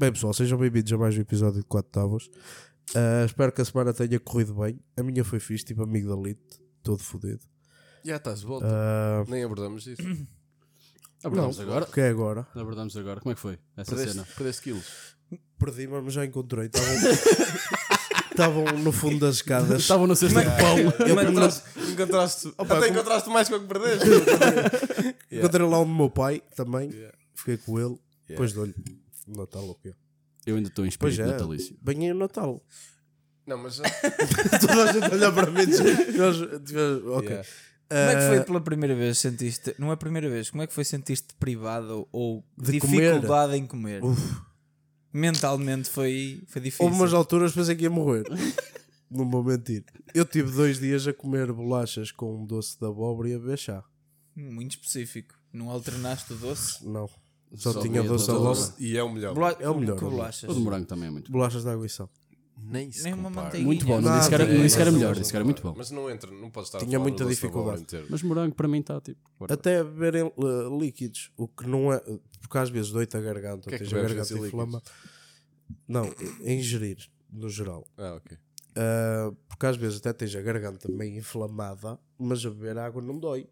Bem, 0.00 0.10
pessoal, 0.12 0.32
sejam 0.32 0.56
bem-vindos 0.58 0.90
a 0.94 0.96
mais 0.96 1.14
um 1.14 1.20
episódio 1.20 1.60
de 1.60 1.66
4 1.66 1.90
Tábuas. 1.92 2.30
Ah, 2.94 3.24
espero 3.26 3.52
que 3.52 3.60
a 3.60 3.64
semana 3.66 3.92
tenha 3.92 4.18
corrido 4.18 4.54
bem. 4.54 4.80
A 4.96 5.02
minha 5.02 5.22
foi 5.22 5.38
fixe, 5.38 5.62
tipo 5.66 5.82
amigo 5.82 6.08
da 6.08 6.16
Lite, 6.20 6.40
todo 6.82 7.02
fodido. 7.02 7.40
Já 8.02 8.16
estás 8.16 8.40
de 8.40 8.46
volta. 8.46 8.64
Ah, 8.66 9.24
Nem 9.28 9.44
abordamos 9.44 9.86
isso. 9.86 10.00
Abordamos 11.22 11.58
não, 11.58 11.64
agora. 11.64 11.84
o 11.84 11.92
que 11.92 12.00
é 12.00 12.08
agora? 12.08 12.46
Abordamos 12.54 12.96
agora. 12.96 13.20
Como 13.20 13.30
é 13.30 13.34
que 13.34 13.40
foi 13.42 13.58
essa 13.76 13.90
Perdeste, 13.94 14.12
cena? 14.14 14.26
perdeste 14.34 14.62
quilos. 14.62 15.16
Perdi, 15.58 15.86
mas 15.86 16.14
já 16.14 16.24
encontrei. 16.24 16.70
Estavam 18.30 18.64
no 18.82 18.90
fundo 18.90 19.18
das 19.18 19.34
escadas. 19.36 19.82
Estavam 19.82 20.06
na 20.06 20.14
cesta 20.16 20.40
de 20.40 20.46
pão. 20.46 20.78
Eu 21.06 21.14
Mas 21.14 21.24
encontraste, 21.26 21.62
encontraste, 21.92 22.48
Opa, 22.56 22.62
até 22.78 22.86
como- 22.86 22.98
encontraste 22.98 23.28
mais 23.28 23.48
que 23.48 23.54
o 23.54 23.60
que 23.60 23.66
perdeste. 23.66 24.06
Encontrei 25.30 25.66
lá 25.68 25.80
um 25.80 25.84
do 25.84 25.94
meu 25.94 26.08
pai 26.08 26.42
também. 26.56 26.88
Yeah. 26.90 27.18
Fiquei 27.34 27.58
com 27.58 27.78
ele. 27.78 27.98
Depois 28.26 28.54
dou-lhe 28.54 28.74
Natal 29.36 29.64
ou 29.64 29.74
quê? 29.74 29.94
Eu 30.46 30.56
ainda 30.56 30.68
estou 30.68 30.84
em 30.86 30.90
Pois 30.98 31.12
espírito 31.14 31.30
é. 31.30 31.32
natalício. 31.38 31.76
Aí 31.86 32.10
o 32.12 32.14
Natal. 32.14 32.62
Não, 33.46 33.58
mas. 33.58 33.76
Toda 34.60 34.90
a 34.90 34.92
gente 34.92 35.12
olha 35.12 35.32
para 35.32 35.50
mim 35.50 35.60
e 35.60 35.66
diz, 35.66 35.80
nós 36.16 36.36
tivemos- 36.64 37.04
Ok. 37.06 37.28
Yeah. 37.28 37.48
Como 37.90 38.00
é 38.00 38.14
que 38.14 38.28
foi 38.36 38.44
pela 38.44 38.60
primeira 38.60 38.94
vez 38.94 39.18
sentiste? 39.18 39.74
Não 39.76 39.90
é 39.90 39.94
a 39.94 39.96
primeira 39.96 40.30
vez, 40.30 40.48
como 40.48 40.62
é 40.62 40.66
que 40.68 40.72
foi 40.72 40.84
sentir-te 40.84 41.34
privado 41.34 42.06
ou 42.12 42.44
De 42.56 42.72
dificuldade 42.78 43.56
em 43.56 43.66
comer? 43.66 44.04
Uf. 44.04 44.40
Mentalmente 45.12 45.88
foi, 45.90 46.44
foi 46.46 46.62
difícil. 46.62 46.86
Houve 46.86 46.96
umas 46.96 47.12
alturas 47.12 47.50
que 47.52 47.58
pensei 47.58 47.74
que 47.74 47.82
ia 47.82 47.90
morrer. 47.90 48.22
Não 49.10 49.28
vou 49.28 49.42
mentir. 49.42 49.84
Eu 50.14 50.24
tive 50.24 50.52
dois 50.52 50.78
dias 50.78 51.04
a 51.08 51.12
comer 51.12 51.52
bolachas 51.52 52.12
com 52.12 52.42
um 52.42 52.46
doce 52.46 52.78
de 52.78 52.86
abóbora 52.86 53.28
e 53.28 53.34
a 53.34 53.38
beber 53.40 53.58
chá. 53.58 53.82
Muito 54.36 54.76
específico. 54.76 55.34
Não 55.52 55.68
alternaste 55.68 56.32
o 56.32 56.36
doce? 56.36 56.86
Não. 56.86 57.10
Só, 57.54 57.72
Só 57.72 57.80
tinha 57.80 58.02
doce 58.02 58.26
doce. 58.28 58.72
E 58.78 58.96
é 58.96 59.02
o 59.02 59.12
melhor. 59.12 59.34
Bola- 59.34 59.56
É 59.58 59.68
o 59.68 59.74
melhor, 59.78 59.96
é 59.96 60.00
melhor. 60.00 60.10
bolachas? 60.10 60.50
O 60.50 60.54
de 60.54 60.60
morango 60.60 60.86
também 60.86 61.08
é 61.08 61.10
muito 61.10 61.30
bom. 61.30 61.38
Bolachas 61.38 61.62
de 61.64 61.68
água 61.68 61.84
e 61.84 61.88
sal. 61.88 62.08
Nem 62.62 62.92
se 62.92 63.02
Nem 63.02 63.14
uma 63.14 63.30
manteiguinha. 63.30 63.64
Muito 63.66 63.86
bom. 63.86 64.00
Não 64.00 64.16
disse 64.18 64.28
que 64.28 64.34
era, 64.34 64.44
é, 64.44 64.54
não 64.54 64.62
disse 64.62 64.76
que 64.76 64.82
era 64.82 64.90
mas- 64.92 65.00
melhor. 65.00 65.14
Disse 65.16 65.30
que 65.30 65.36
era 65.36 65.44
muito 65.44 65.62
bom. 65.62 65.74
Mas 65.76 65.90
não 65.90 66.10
entra, 66.10 66.30
não 66.30 66.50
pode 66.50 66.66
estar 66.66 66.78
Tinha 66.78 66.98
muita 66.98 67.24
dificuldade. 67.24 67.86
Mas 68.08 68.22
morango 68.22 68.54
para 68.54 68.68
mim 68.68 68.80
está 68.80 69.00
tipo. 69.00 69.18
Até 69.48 69.82
beberem 69.82 70.24
uh, 70.36 70.78
líquidos. 70.78 71.32
O 71.36 71.48
que 71.48 71.66
não 71.66 71.92
é. 71.92 71.98
Porque 72.40 72.58
às 72.58 72.68
vezes 72.70 72.90
doita 72.90 73.18
a 73.18 73.20
garganta. 73.20 73.68
Que 73.68 73.74
é 73.74 73.78
que 73.78 73.84
tens 73.84 73.94
a 73.94 74.02
garganta 74.02 74.34
inflama. 74.34 74.82
Não, 75.88 76.12
ingerir, 76.42 76.98
no 77.32 77.48
geral. 77.48 77.86
Ah, 77.96 78.14
ok. 78.16 78.36
Uh, 78.70 79.34
porque 79.48 79.66
às 79.66 79.76
vezes 79.76 79.98
até 79.98 80.12
tens 80.12 80.34
a 80.36 80.40
garganta 80.40 80.88
meio 80.90 81.18
inflamada, 81.18 81.98
mas 82.18 82.44
a 82.44 82.50
beber 82.50 82.78
água 82.78 83.00
não 83.02 83.18
dói. 83.18 83.48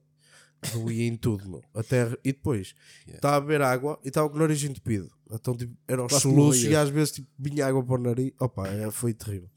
Doía 0.72 1.06
em 1.06 1.16
tudo, 1.16 1.48
meu. 1.48 1.62
Até, 1.74 2.04
e 2.24 2.32
depois, 2.32 2.74
estava 3.06 3.36
a 3.36 3.40
beber 3.40 3.62
água 3.62 3.98
e 4.04 4.08
estava 4.08 4.28
com 4.28 4.36
o 4.36 4.38
nariz 4.40 4.62
entupido. 4.62 5.10
Então, 5.30 5.56
tipo, 5.56 5.76
era 5.86 6.08
soluços 6.08 6.24
morrias. 6.24 6.72
e 6.72 6.76
às 6.76 6.88
vezes 6.88 7.12
tipo, 7.12 7.28
vinha 7.38 7.66
água 7.66 7.84
para 7.84 7.94
o 7.94 8.02
nariz. 8.02 8.32
Opa, 8.40 8.66
é, 8.68 8.90
foi 8.90 9.14
terrível. 9.14 9.50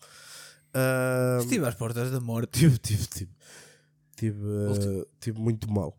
Uh, 0.73 1.41
Estive 1.41 1.65
às 1.65 1.75
portas 1.75 2.11
da 2.11 2.19
morte. 2.19 2.51
tive, 2.59 2.77
tive, 2.77 3.07
tive. 3.07 3.31
Tive, 4.15 4.45
uh, 4.45 5.07
tive 5.19 5.39
muito 5.39 5.69
mal. 5.71 5.97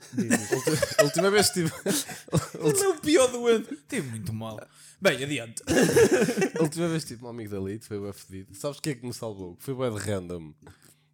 A 0.98 1.04
última 1.04 1.30
vez 1.30 1.50
tive. 1.50 1.70
Ele 1.84 2.80
é 2.82 2.88
o 2.88 3.00
pior 3.00 3.30
doente. 3.30 3.74
Estive 3.74 4.08
muito 4.08 4.32
mal. 4.32 4.60
Bem, 5.00 5.22
adiante. 5.22 5.62
A 6.58 6.62
última 6.62 6.88
vez 6.88 7.04
tive 7.04 7.24
um 7.24 7.28
amigo 7.28 7.50
da 7.50 7.56
Elite 7.58 7.86
foi 7.86 7.98
o 7.98 8.12
fedido. 8.12 8.54
Sabes 8.54 8.78
o 8.78 8.82
que 8.82 8.90
é 8.90 8.94
que 8.94 9.06
me 9.06 9.12
salvou? 9.12 9.56
Foi 9.58 9.74
bué 9.74 9.90
de 9.90 9.98
random. 9.98 10.52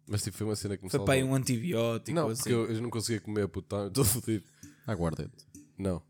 Mas 0.07 0.23
tipo, 0.23 0.37
foi 0.37 0.47
uma 0.47 0.55
cena 0.55 0.77
que 0.77 0.83
me 0.83 0.89
Foi 0.89 0.97
salvou. 0.99 1.05
para 1.05 1.15
aí 1.15 1.23
um 1.23 1.35
antibiótico. 1.35 2.15
Não, 2.15 2.29
assim. 2.29 2.43
porque 2.43 2.53
eu, 2.53 2.65
eu 2.71 2.81
não 2.81 2.89
conseguia 2.89 3.19
comer, 3.21 3.47
puto. 3.47 3.67
tá- 3.67 3.87
Estou 3.87 4.05
fodido. 4.05 4.43
Aguardente. 4.85 5.45
Não. 5.77 6.01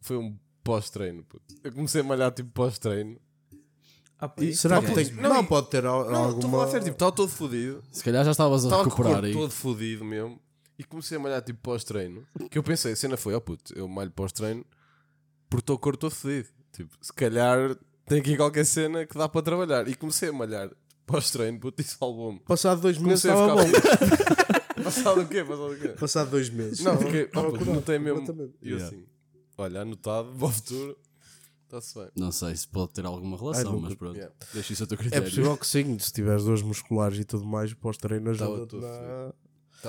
Foi 0.00 0.16
um 0.16 0.36
pós-treino, 0.64 1.22
puto. 1.24 1.44
Eu 1.62 1.72
comecei 1.72 2.00
a 2.00 2.04
malhar 2.04 2.32
tipo 2.32 2.50
pós-treino. 2.50 3.18
Ah, 4.18 4.28
pá, 4.28 4.42
E 4.42 4.48
isso 4.50 4.62
será 4.62 4.78
é 4.78 4.82
que 4.82 4.92
tem. 4.94 5.12
Não, 5.12 5.28
Não, 5.34 5.42
e- 5.42 5.46
pode 5.46 5.68
ter 5.70 5.84
al- 5.86 6.04
Não, 6.04 6.10
estou 6.10 6.16
a 6.16 6.26
alguma. 6.26 6.50
falar 6.58 6.66
sério, 6.68 6.84
tipo, 6.84 6.94
estava 6.96 7.12
todo 7.12 7.28
fodido. 7.28 7.82
Se 7.92 8.02
calhar 8.02 8.24
já 8.24 8.30
estavas 8.32 8.64
a 8.64 8.68
Estava 8.68 8.82
com 8.82 8.88
o 8.88 8.90
recuperar 8.92 9.14
corpo 9.20 9.26
aí. 9.26 9.32
todo 9.34 9.50
fodido 9.50 10.04
mesmo. 10.04 10.40
E 10.78 10.84
comecei 10.84 11.16
a 11.16 11.20
malhar 11.20 11.42
tipo 11.42 11.58
pós-treino. 11.60 12.26
Que 12.50 12.58
eu 12.58 12.62
pensei, 12.62 12.92
a 12.92 12.96
cena 12.96 13.16
foi, 13.16 13.34
ó 13.34 13.40
puto, 13.40 13.72
eu 13.78 13.86
malho 13.86 14.10
pós-treino 14.10 14.64
porque 15.48 15.62
estou 15.62 15.76
com 15.76 15.80
o 15.80 15.82
corpo 15.84 15.98
todo 15.98 16.10
fodido. 16.10 16.48
Tipo, 16.72 16.90
se 17.00 17.12
calhar 17.12 17.76
tem 18.06 18.20
aqui 18.20 18.36
qualquer 18.36 18.64
cena 18.66 19.06
que 19.06 19.16
dá 19.16 19.28
para 19.28 19.40
trabalhar. 19.42 19.86
E 19.88 19.94
comecei 19.94 20.28
a 20.30 20.32
malhar 20.32 20.70
pós-treino, 21.06 21.58
puto, 21.60 21.80
e 21.80 21.84
salvou-me. 21.84 22.40
Passado 22.40 22.80
dois 22.80 22.98
meses 22.98 23.22
Comecei 23.22 23.30
estava 23.30 23.64
ficar. 23.66 24.76
bom. 24.76 24.82
Passado 24.84 25.20
o 25.22 25.26
quê? 25.28 25.42
Passado 25.44 25.72
o 25.72 25.76
quê? 25.78 25.88
Passado 25.88 26.30
dois 26.30 26.50
meses. 26.50 26.80
Não, 26.80 26.92
Estava- 26.92 27.06
fiquei, 27.10 27.24
estava 27.26 27.46
puto, 27.46 27.58
curado, 27.58 27.74
notei 27.76 27.98
mesmo. 27.98 28.18
completamente. 28.20 28.54
E 28.62 28.70
eu 28.70 28.76
Yeah. 28.76 28.96
assim, 28.96 29.06
olha, 29.58 29.80
anotado, 29.82 30.28
para 30.36 30.46
o 30.46 30.50
futuro, 30.50 30.98
está-se 31.64 31.94
bem. 31.98 32.08
Não 32.16 32.30
sei 32.30 32.54
se 32.56 32.68
pode 32.68 32.92
ter 32.92 33.06
alguma 33.06 33.36
relação, 33.38 33.72
nunca- 33.72 33.86
mas 33.88 33.94
pronto. 33.94 34.16
Yeah. 34.16 34.34
Deixa 34.52 34.72
isso 34.74 34.84
a 34.84 34.86
teu 34.86 34.94
É 34.96 34.98
critério. 34.98 35.24
possível 35.28 35.56
que 35.56 35.66
sim, 35.66 35.98
se 35.98 36.12
tiveres 36.12 36.44
dores 36.44 36.62
musculares 36.62 37.18
e 37.18 37.24
tudo 37.24 37.44
mais, 37.46 37.72
pós-treino 37.72 38.30
Estava 38.32 38.52
ajuda 38.52 38.66
tudo 38.66 38.82
na, 38.82 39.32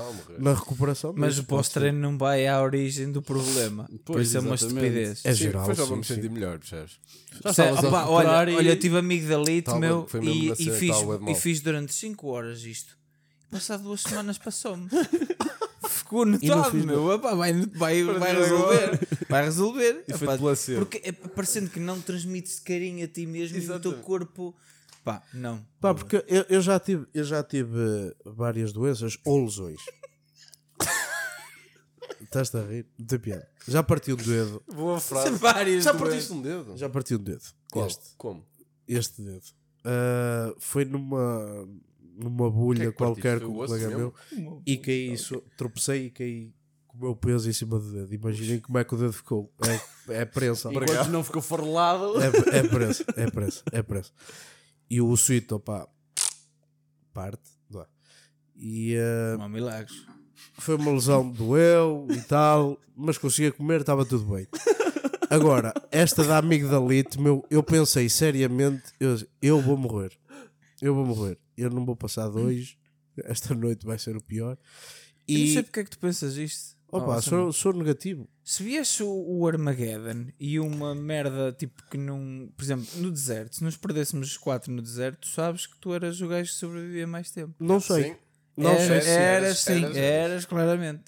A 0.02 0.12
morrer. 0.12 0.40
na 0.40 0.54
recuperação. 0.54 1.14
Mas 1.16 1.38
o 1.40 1.44
pós-treino 1.44 1.98
não 2.00 2.18
vai 2.18 2.48
à 2.48 2.62
origem 2.62 3.12
do 3.12 3.22
problema. 3.22 3.86
Por 4.06 4.14
Pois, 4.14 4.28
isso 4.28 4.38
é 4.38 4.40
uma 4.40 4.56
exatamente. 4.56 4.86
estupidez. 4.88 5.26
É 5.26 5.32
Sim, 5.34 5.38
geral, 5.44 5.66
foi 5.66 5.76
já 5.76 5.82
sim, 5.84 5.88
para 5.90 5.98
me 5.98 6.04
sim. 6.04 6.16
sentir 6.16 6.30
melhor, 6.30 6.60
percebes? 6.60 7.00
Já 7.44 7.50
estavas 7.52 7.84
a 7.84 7.88
Opa, 7.88 8.00
recuperar 8.02 8.36
olha, 8.40 8.52
e- 8.52 8.56
olha, 8.56 8.70
eu 8.72 8.80
tive 8.80 8.98
amigo 8.98 9.28
da 9.28 9.34
elite, 9.36 9.66
Tava- 9.66 9.80
meu, 9.80 10.08
foi 10.08 10.20
mesmo 10.22 10.34
e, 10.44 10.48
na 10.48 10.54
e 10.54 10.58
cena 10.58 10.76
fiz, 10.78 10.96
de 10.98 11.32
e 11.32 11.36
fiz 11.36 11.62
durante 11.62 11.94
5 11.94 12.28
horas 12.28 12.64
isto. 12.64 12.98
Passado 13.52 13.84
duas 13.84 14.02
semanas 14.02 14.38
passou-me. 14.38 14.88
Ficou 15.90 16.26
notado, 16.26 16.72
fiz 16.72 16.86
meu. 16.86 17.12
Epá, 17.14 17.34
vai, 17.34 17.54
vai, 17.54 18.04
vai 18.04 18.36
resolver. 18.36 19.00
Vai 19.30 19.44
resolver. 19.44 20.04
E 20.08 20.14
foi 20.14 20.28
Epá, 20.28 20.38
porque 20.78 21.02
é 21.04 21.12
parecendo 21.12 21.70
que 21.70 21.80
não 21.80 22.00
transmites 22.02 22.60
carinho 22.60 23.04
a 23.06 23.08
ti 23.08 23.26
mesmo 23.26 23.58
e 23.58 23.60
o 23.60 23.64
teu 23.66 23.74
Exatamente. 23.76 24.04
corpo. 24.04 24.56
Pá, 25.08 25.24
não. 25.34 25.66
Pá, 25.80 25.94
porque 25.94 26.18
eu, 26.28 26.46
eu 26.50 26.62
já 26.62 26.78
tive, 26.80 27.06
eu 27.14 27.24
já 27.24 27.42
tive 27.42 27.80
eh, 27.80 28.14
várias 28.26 28.74
doenças 28.74 29.18
ou 29.26 29.42
lesões. 29.44 29.80
Estás-te 32.22 32.58
a 32.58 32.62
rir? 32.66 32.86
Não 32.98 33.06
tem 33.06 33.20
piada. 33.20 33.48
Já 33.68 33.84
parti 33.84 34.12
um 34.12 34.18
dedo. 34.18 34.62
Boa 34.74 35.00
frase. 35.02 35.32
Várias 35.38 35.84
Já 35.84 35.94
partiste 35.94 36.34
um 36.34 36.42
dedo? 36.42 36.76
Já 36.78 36.90
parti 36.90 37.16
um 37.16 37.24
dedo. 37.24 37.44
Qual? 37.72 37.88
Este. 37.88 38.04
Como? 38.18 38.46
Este 38.88 39.22
dedo. 39.22 39.46
Ah, 39.86 40.54
foi 40.60 40.84
numa, 40.84 41.68
numa 42.18 42.50
bulha 42.52 42.80
que 42.82 42.88
é 42.88 42.92
que 42.92 42.98
qualquer 42.98 43.40
com 43.40 43.48
um 43.48 43.54
colega 43.56 43.88
meu. 43.90 44.14
mesmo? 44.32 44.62
E 44.66 44.78
caí, 44.78 45.18
so- 45.18 45.44
tropecei 45.58 46.08
e 46.08 46.12
caí 46.12 46.54
com 46.88 46.98
o 46.98 47.02
meu 47.02 47.16
peso 47.16 47.50
em 47.50 47.54
cima 47.54 47.80
do 47.80 47.92
dedo. 47.92 48.14
Imaginem 48.14 48.60
como 48.60 48.78
é 48.78 48.84
que 48.84 48.94
o 48.94 48.98
dedo 48.98 49.14
ficou. 49.14 49.54
É, 50.10 50.22
é 50.22 50.26
prensa. 50.26 50.70
Enquanto 50.70 51.08
não 51.10 51.24
ficou 51.24 51.42
farlado. 51.42 52.16
É, 52.22 52.58
é 52.60 52.68
preço, 52.68 53.06
é 53.16 53.30
preço, 53.32 53.64
é 53.72 53.82
preço. 53.82 54.14
E 54.90 55.02
o 55.02 55.16
suíto, 55.18 55.56
opá, 55.56 55.88
parte? 57.14 57.58
E 58.60 58.96
eh, 58.96 59.38
Não 59.38 59.48
milagres. 59.50 60.04
foi 60.58 60.76
uma 60.76 60.92
lesão, 60.92 61.30
doeu 61.30 62.08
e 62.10 62.22
tal, 62.22 62.80
mas 62.96 63.18
conseguia 63.18 63.52
comer, 63.52 63.82
estava 63.82 64.04
tudo 64.06 64.26
bem. 64.34 64.48
Agora, 65.30 65.74
esta 65.92 66.24
da 66.24 66.38
amigdalite, 66.40 67.20
meu, 67.20 67.46
eu 67.52 67.62
pensei 67.62 68.10
seriamente, 68.10 68.84
eu, 69.00 69.16
eu 69.42 69.62
vou 69.62 69.78
morrer. 69.78 70.18
Eu 70.82 70.96
vou 70.96 71.06
morrer. 71.06 71.38
Eu 71.56 71.70
não 71.70 71.86
vou 71.86 71.96
passar 71.96 72.30
dois. 72.30 72.78
Esta 73.26 73.54
noite 73.54 73.86
vai 73.86 74.00
ser 74.00 74.16
o 74.16 74.22
pior. 74.24 74.58
Eu 75.28 75.38
não 75.40 75.46
sei 75.48 75.58
E, 75.60 75.64
porque 75.64 75.80
é 75.82 75.84
que 75.84 75.90
tu 75.90 76.00
pensas 76.00 76.36
isto. 76.38 76.77
Opa, 76.92 77.22
sou, 77.22 77.52
sou 77.54 77.74
negativo. 77.74 78.28
Se 78.44 78.64
viesse 78.64 79.04
o, 79.04 79.10
o 79.10 79.48
Armageddon 79.48 80.28
e 80.40 80.60
uma 80.60 80.94
merda 80.96 81.52
tipo 81.52 81.84
que 81.90 81.98
não. 81.98 82.50
Por 82.56 82.64
exemplo, 82.64 82.86
no 82.98 83.12
deserto, 83.12 83.56
se 83.58 83.64
nos 83.64 83.76
perdêssemos 83.78 84.30
os 84.32 84.38
quatro 84.38 84.72
no 84.72 84.82
deserto, 84.82 85.20
tu 85.22 85.28
sabes 85.28 85.66
que 85.68 85.78
tu 85.80 85.94
eras 85.94 86.22
o 86.22 86.28
gajo 86.28 86.50
que 86.52 86.58
sobrevivia 86.58 87.06
mais 87.08 87.30
tempo. 87.32 87.54
Não 87.60 87.80
sei. 87.80 88.04
Sim. 88.04 88.16
Não 88.56 88.72
eras, 88.72 88.86
sei 88.86 88.94
eras, 88.96 89.08
eras, 89.14 89.60
sim, 89.60 89.84
eras, 89.84 89.98
eras, 89.98 90.46
claramente. 90.46 91.04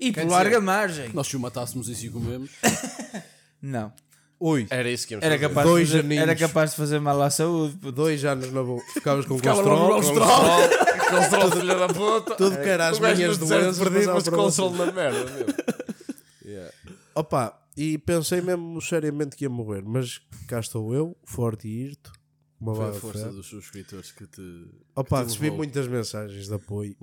E 0.00 0.12
Quer 0.12 0.20
por 0.22 0.26
dizer- 0.28 0.36
larga 0.36 0.60
margem. 0.60 1.08
Nós 1.12 1.26
se 1.28 1.36
o 1.36 1.40
matássemos 1.40 1.88
e 1.88 1.94
se 1.94 2.08
o 2.08 2.12
comemos. 2.12 2.50
Não. 3.62 3.92
Oi, 4.40 4.66
Era 4.70 4.88
isso 4.88 5.06
que 5.06 5.14
íamos 5.14 5.24
Era 5.26 5.34
fazer. 5.34 5.48
capaz, 5.48 5.66
de 5.66 5.72
Dois 5.72 5.88
fazer, 5.88 6.00
aninhos. 6.04 6.22
era 6.22 6.36
capaz 6.36 6.70
de 6.70 6.76
fazer 6.76 7.00
mal 7.00 7.20
à 7.22 7.28
saúde. 7.28 7.74
puto. 7.74 7.90
dois 7.92 8.24
anos 8.24 8.52
na 8.52 8.62
boa. 8.62 8.80
Ficavas 8.94 9.26
com 9.26 9.36
Ficava 9.36 9.62
colesterol. 9.62 10.28
colesterol. 11.08 11.50
Colesterol 11.50 11.60
filha 11.60 11.74
da 11.74 11.88
puta. 11.88 12.36
Tudo 12.36 12.56
que 12.56 12.68
era 12.68 12.88
as 12.88 12.98
minhas 12.98 13.38
doenças 13.38 13.78
perdido, 13.78 14.12
mas 14.14 14.28
colesterol 14.28 14.70
na 14.72 14.92
merda 14.92 15.24
mesmo. 15.24 15.54
Yeah. 16.44 16.72
Opa, 17.14 17.60
e 17.76 17.98
pensei 17.98 18.40
mesmo 18.40 18.80
seriamente 18.80 19.36
que 19.36 19.44
ia 19.44 19.50
morrer, 19.50 19.82
mas 19.84 20.18
cá 20.46 20.60
estou 20.60 20.94
eu, 20.94 21.14
forte 21.22 21.68
e 21.68 21.82
irto. 21.88 22.10
Uma 22.58 22.74
Foi 22.74 22.88
a 22.88 22.90
de 22.90 23.00
força 23.00 23.26
fé. 23.26 23.30
dos 23.32 23.46
subscritores 23.46 24.12
que 24.12 24.26
te. 24.26 24.66
Opa, 24.96 25.18
que 25.20 25.26
te 25.26 25.34
recebi 25.34 25.50
muitas 25.50 25.86
mensagens 25.86 26.48
de 26.48 26.54
apoio. 26.54 26.96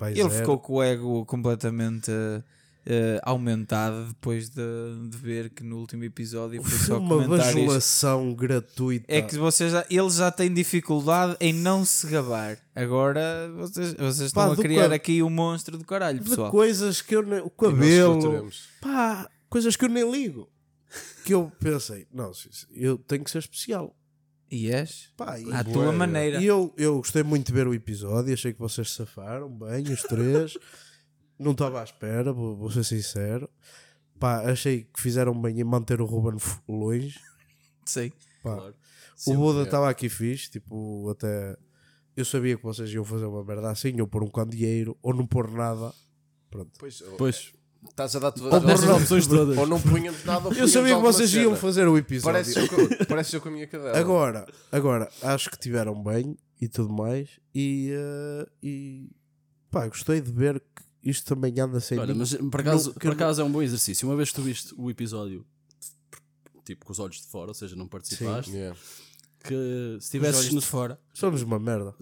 Pai 0.00 0.12
Ele 0.12 0.22
zero. 0.22 0.34
ficou 0.34 0.58
com 0.58 0.74
o 0.74 0.82
ego 0.82 1.24
completamente 1.26 2.10
eh, 2.90 3.20
aumentado 3.22 4.06
depois 4.08 4.48
de, 4.48 4.62
de 5.10 5.16
ver 5.18 5.50
que 5.50 5.62
no 5.62 5.76
último 5.76 6.04
episódio 6.04 6.62
foi 6.62 6.78
só 6.78 6.98
uma 6.98 7.28
bajulação 7.28 8.32
gratuita. 8.34 9.04
É 9.06 9.20
que 9.20 9.36
vocês 9.36 9.72
já, 9.72 9.84
ele 9.90 10.08
já 10.08 10.30
tem 10.30 10.50
dificuldade 10.52 11.36
em 11.38 11.52
não 11.52 11.84
se 11.84 12.06
gabar. 12.06 12.56
Agora 12.74 13.52
vocês, 13.56 13.92
vocês 13.92 14.32
Pá, 14.32 14.48
estão 14.48 14.52
a 14.52 14.56
criar 14.56 14.88
ca- 14.88 14.94
aqui 14.94 15.22
um 15.22 15.28
monstro 15.28 15.76
do 15.76 15.84
caralho, 15.84 16.18
de 16.20 16.30
pessoal. 16.30 16.50
coisas 16.50 17.02
que 17.02 17.14
eu 17.14 17.22
nem. 17.22 17.40
O 17.40 17.50
cabelo. 17.50 18.50
Pá, 18.80 19.28
coisas 19.50 19.76
que 19.76 19.84
eu 19.84 19.88
nem 19.90 20.10
ligo. 20.10 20.48
que 21.26 21.34
eu 21.34 21.52
pensei, 21.60 22.06
não, 22.10 22.32
eu 22.74 22.96
tenho 22.96 23.22
que 23.22 23.30
ser 23.30 23.40
especial. 23.40 23.94
E 24.50 24.70
és? 24.72 25.10
Pá, 25.14 25.38
e, 25.38 25.52
À 25.52 25.62
tua 25.62 25.92
maneira. 25.92 26.40
e 26.40 26.46
eu, 26.46 26.72
eu 26.78 26.96
gostei 26.96 27.22
muito 27.22 27.48
de 27.48 27.52
ver 27.52 27.68
o 27.68 27.74
episódio, 27.74 28.32
achei 28.32 28.54
que 28.54 28.58
vocês 28.58 28.88
se 28.88 28.96
safaram 28.96 29.46
bem, 29.50 29.82
os 29.92 30.02
três. 30.04 30.56
não 31.38 31.52
estava 31.52 31.80
à 31.80 31.84
espera, 31.84 32.32
vou, 32.32 32.56
vou 32.56 32.70
ser 32.70 32.84
sincero. 32.84 33.48
Pá, 34.18 34.40
achei 34.50 34.82
que 34.84 35.00
fizeram 35.00 35.38
bem 35.40 35.60
em 35.60 35.64
manter 35.64 36.00
o 36.00 36.04
Ruben 36.04 36.38
longe. 36.68 37.18
Sei. 37.84 38.10
Pá, 38.42 38.54
Claro. 38.56 38.74
o 39.26 39.34
Buda 39.34 39.60
é. 39.60 39.62
estava 39.64 39.88
aqui 39.90 40.08
fixe, 40.08 40.50
tipo, 40.50 41.08
até. 41.10 41.56
Eu 42.16 42.24
sabia 42.24 42.56
que 42.56 42.62
vocês 42.64 42.90
iam 42.92 43.04
fazer 43.04 43.26
uma 43.26 43.44
merda 43.44 43.70
assim, 43.70 44.00
ou 44.00 44.08
pôr 44.08 44.24
um 44.24 44.30
candeeiro, 44.30 44.96
ou 45.02 45.14
não 45.14 45.24
pôr 45.26 45.48
nada. 45.50 45.92
Pronto. 46.50 46.70
Pois, 46.78 47.00
Pois, 47.16 47.52
estás 47.88 48.16
a 48.16 48.18
dar 48.18 48.32
todas 48.32 48.52
Ou 48.52 48.58
as 48.70 48.80
opções. 48.82 49.02
opções 49.02 49.26
todas. 49.28 49.56
Ou 49.56 49.66
não 49.66 49.80
punhamos 49.80 50.24
nada 50.24 50.48
ou 50.48 50.52
Eu 50.54 50.66
sabia 50.66 50.96
que 50.96 51.02
vocês 51.02 51.32
iam 51.34 51.44
cena. 51.44 51.56
fazer 51.56 51.86
o 51.86 51.96
episódio. 51.96 52.32
Parece 52.32 52.58
eu, 52.58 52.68
com- 52.68 53.04
parece 53.06 53.36
eu 53.36 53.40
com 53.40 53.48
a 53.48 53.52
minha 53.52 53.66
cadela. 53.68 53.96
Agora, 53.96 54.46
agora, 54.72 55.08
acho 55.22 55.48
que 55.50 55.58
tiveram 55.58 56.02
bem 56.02 56.36
e 56.60 56.66
tudo 56.66 56.92
mais. 56.92 57.28
E, 57.54 57.90
eh, 57.92 58.48
e 58.62 59.10
pá, 59.70 59.86
gostei 59.86 60.20
de 60.20 60.32
ver 60.32 60.58
que 60.58 60.82
isto 61.02 61.24
também 61.26 61.58
anda 61.60 61.80
sem. 61.80 61.98
Olha, 61.98 62.12
mim. 62.12 62.20
mas 62.20 62.34
por 62.34 62.60
acaso, 62.60 62.88
Não- 62.90 62.94
por 62.94 63.12
acaso 63.12 63.40
é 63.40 63.44
um 63.44 63.50
bom 63.52 63.62
exercício. 63.62 64.08
Uma 64.08 64.16
vez 64.16 64.28
que 64.30 64.34
tu 64.36 64.42
viste 64.42 64.74
o 64.76 64.90
episódio 64.90 65.44
tipo 66.64 66.84
com 66.84 66.92
os 66.92 66.98
olhos 66.98 67.16
de 67.20 67.26
fora, 67.26 67.48
ou 67.48 67.54
seja, 67.54 67.74
não 67.76 67.88
participaste, 67.88 68.50
Yeah. 68.50 68.78
que 69.42 69.98
se 70.00 70.10
tivesses 70.10 70.40
olhos 70.40 70.52
no 70.52 70.60
de 70.60 70.66
fora. 70.66 71.00
Somos 71.14 71.40
uma 71.42 71.58
merda. 71.58 71.94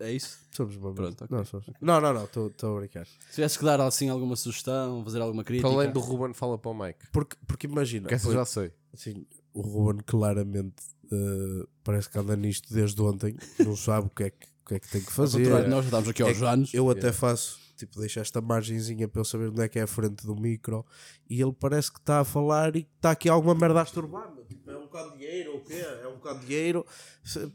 É 0.00 0.12
isso? 0.12 0.38
Somos 0.50 0.74
uma 0.76 0.92
merda. 0.92 1.02
Pronto, 1.16 1.24
ok. 1.24 1.36
não, 1.36 1.44
somos- 1.44 1.66
não, 1.80 2.00
não, 2.00 2.14
não, 2.14 2.24
estou 2.24 2.76
a 2.76 2.80
brincar. 2.80 3.06
Se 3.06 3.34
tivesses 3.36 3.56
que 3.56 3.64
dar 3.64 3.80
assim 3.80 4.08
alguma 4.08 4.34
sugestão, 4.34 5.04
fazer 5.04 5.20
alguma 5.20 5.44
crítica. 5.44 5.68
Para 5.68 5.76
além 5.78 5.92
do 5.92 6.00
Ruben, 6.00 6.34
fala 6.34 6.58
para 6.58 6.70
o 6.70 6.74
Mike. 6.74 7.06
Porque, 7.12 7.36
porque 7.46 7.66
imagina, 7.68 8.08
Que 8.08 8.14
essa 8.14 8.32
já 8.32 8.44
sei. 8.44 8.72
assim, 8.92 9.24
o 9.54 9.60
Ruben 9.60 10.02
claramente 10.04 10.82
eh, 11.12 11.66
parece 11.84 12.08
que 12.10 12.18
anda 12.18 12.34
nisto 12.34 12.72
desde 12.74 13.00
ontem, 13.02 13.36
não 13.60 13.76
sabe 13.76 14.06
o 14.08 14.10
que 14.10 14.24
é 14.24 14.30
que, 14.30 14.46
o 14.64 14.68
que, 14.68 14.74
é 14.74 14.80
que 14.80 14.88
tem 14.90 15.00
que 15.02 15.12
fazer. 15.12 15.48
nós 15.68 15.82
já 15.84 15.88
estamos 15.88 16.08
aqui 16.08 16.22
aos 16.22 16.40
É 16.42 16.46
anos. 16.48 16.74
Eu 16.74 16.88
até 16.90 17.12
faço, 17.12 17.58
tipo, 17.80 17.98
deixo 17.98 18.20
esta 18.20 18.40
margenzinha 18.40 19.08
para 19.08 19.20
eu 19.20 19.24
saber 19.24 19.48
onde 19.48 19.62
é 19.62 19.68
que 19.68 19.78
é 19.78 19.82
a 19.82 19.86
frente 19.86 20.26
do 20.26 20.34
micro 20.36 20.84
e 21.28 21.40
ele 21.40 21.52
parece 21.52 21.90
que 21.90 21.98
está 21.98 22.20
a 22.20 22.24
falar 22.24 22.76
e 22.76 22.82
que 22.82 22.90
está 22.96 23.10
aqui 23.10 23.28
alguma 23.28 23.54
merda 23.54 23.80
a 23.80 23.82
estorbar. 23.82 24.32
meu. 24.34 24.44
Tipo, 24.44 24.70
é 24.70 24.76
um 24.76 24.88
candeeiro 24.88 25.52
ou 25.52 25.58
o 25.58 25.60
quê? 25.64 25.84
É 26.02 26.08
um 26.08 26.18
candeeiro. 26.18 26.86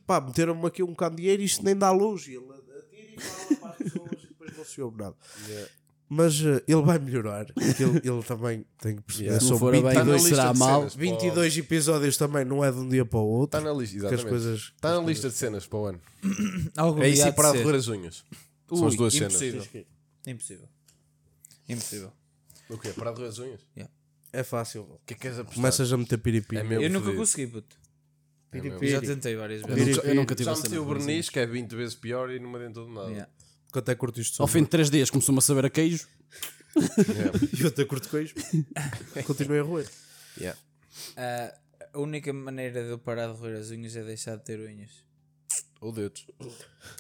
Pá, 0.06 0.20
meteram-me 0.20 0.66
aqui 0.66 0.82
um 0.84 0.96
candeeiro 0.96 1.42
e 1.42 1.46
isto 1.46 1.64
nem 1.64 1.76
dá 1.76 1.92
luz. 1.92 2.28
E 2.28 2.36
ele 2.36 2.46
atira 2.52 3.14
e 3.16 3.20
fala 3.20 3.56
para 3.56 3.70
as 3.70 3.78
pessoas 3.78 4.24
e 4.24 4.28
depois 4.28 4.58
não 4.58 4.66
se 4.66 4.82
ouve 4.82 4.98
nada. 4.98 5.16
Mas 6.08 6.40
eh, 6.40 6.64
ele 6.68 6.84
vai 6.84 7.00
melhorar, 7.00 7.48
porque 7.48 7.84
ele, 7.84 7.98
ele 8.04 8.24
também 8.24 8.64
tem 8.80 8.96
que 8.96 9.02
perceber. 9.02 9.30
Yeah. 9.30 9.46
São 9.46 9.58
bem, 9.72 9.82
22, 9.82 10.24
na 10.24 10.30
será 10.30 10.54
mal. 10.54 10.80
cenas. 10.82 10.96
22 10.96 11.58
episódios 11.58 12.16
também 12.16 12.46
não 12.46 12.64
é 12.64 12.72
de 12.72 12.78
um 12.78 12.88
dia 12.88 13.04
para 13.04 13.18
o 13.20 13.28
outro. 13.28 13.58
Está 13.58 13.70
na 13.70 13.76
lista, 13.76 13.98
exatamente. 13.98 14.30
coisas. 14.30 14.60
Está 14.76 15.00
na 15.00 15.06
lista 15.06 15.30
de 15.30 15.36
cenas 15.36 15.66
para 15.66 15.80
o 15.80 15.86
ano. 15.86 16.02
Algum 16.78 17.02
É 17.02 17.10
isso 17.10 17.28
e 17.28 17.32
para 17.32 17.50
roer 17.50 17.76
as 17.76 17.88
unhas. 17.88 18.24
São 18.70 18.88
as 18.88 18.96
duas 18.96 19.16
impossível. 19.16 19.64
cenas. 19.64 19.86
Impossível. 20.28 20.68
Impossível. 21.70 22.12
O 22.70 22.78
quê? 22.78 22.90
Para 22.90 23.12
roer 23.12 23.30
as 23.30 23.40
unhas? 23.40 23.62
O 23.62 23.88
É 24.34 24.44
fácil. 24.44 25.00
que 25.06 25.14
é 25.14 25.16
que 25.16 25.22
queres 25.22 25.38
apostar? 25.40 25.56
Começas 25.56 25.94
a 25.94 25.98
meter 25.98 26.18
piripiri. 26.18 26.62
É 26.62 26.64
meu 26.64 26.82
Eu 26.82 26.90
nunca 26.90 27.06
fodido. 27.06 27.20
consegui, 27.22 27.48
puto. 27.52 27.76
É. 28.52 28.60
Piripiri. 28.60 28.92
Já 28.92 29.02
tentei 29.02 29.36
várias 29.36 29.62
Eu 29.62 29.68
vezes. 29.68 29.96
nunca, 29.98 30.08
eu 30.08 30.16
nunca 30.16 30.36
tive 30.36 30.46
Já 30.46 30.52
a 30.52 30.56
cena 30.56 30.70
meti 30.70 30.80
o 30.80 30.84
isso. 30.84 30.94
verniz, 31.06 31.30
que 31.30 31.40
é 31.40 31.46
20 31.46 31.76
vezes 31.76 31.96
pior 31.96 32.30
e 32.32 32.40
não 32.40 32.50
me 32.50 32.56
adiantou 32.58 32.86
de 32.86 32.92
nada. 32.94 33.10
Yeah. 33.10 33.32
Quanto 33.72 33.90
é 33.90 33.94
que 33.96 34.00
curto 34.00 34.22
isto? 34.22 34.42
Ao 34.42 34.48
fim 34.48 34.64
de 34.64 34.70
3 34.70 34.90
dias 34.90 35.10
começou-me 35.10 35.40
a 35.40 35.42
saber 35.42 35.66
a 35.66 35.70
queijo. 35.70 36.08
Yeah. 36.76 37.40
E 37.58 37.62
eu 37.62 37.68
até 37.68 37.86
curto 37.86 38.10
queijo. 38.10 38.34
Continuei 39.26 39.60
a 39.60 39.64
roer. 39.64 39.90
Yeah. 40.38 40.60
Ah, 41.18 41.54
a 41.94 42.00
única 42.00 42.32
maneira 42.34 42.84
de 42.84 42.90
eu 42.90 43.00
parar 43.00 43.28
de 43.32 43.38
roer 43.40 43.58
as 43.58 43.70
unhas 43.72 43.96
é 43.96 44.04
deixar 44.04 44.36
de 44.38 44.44
ter 44.44 44.60
unhas. 44.60 44.92
Ou 45.82 45.92
dedos. 45.92 46.26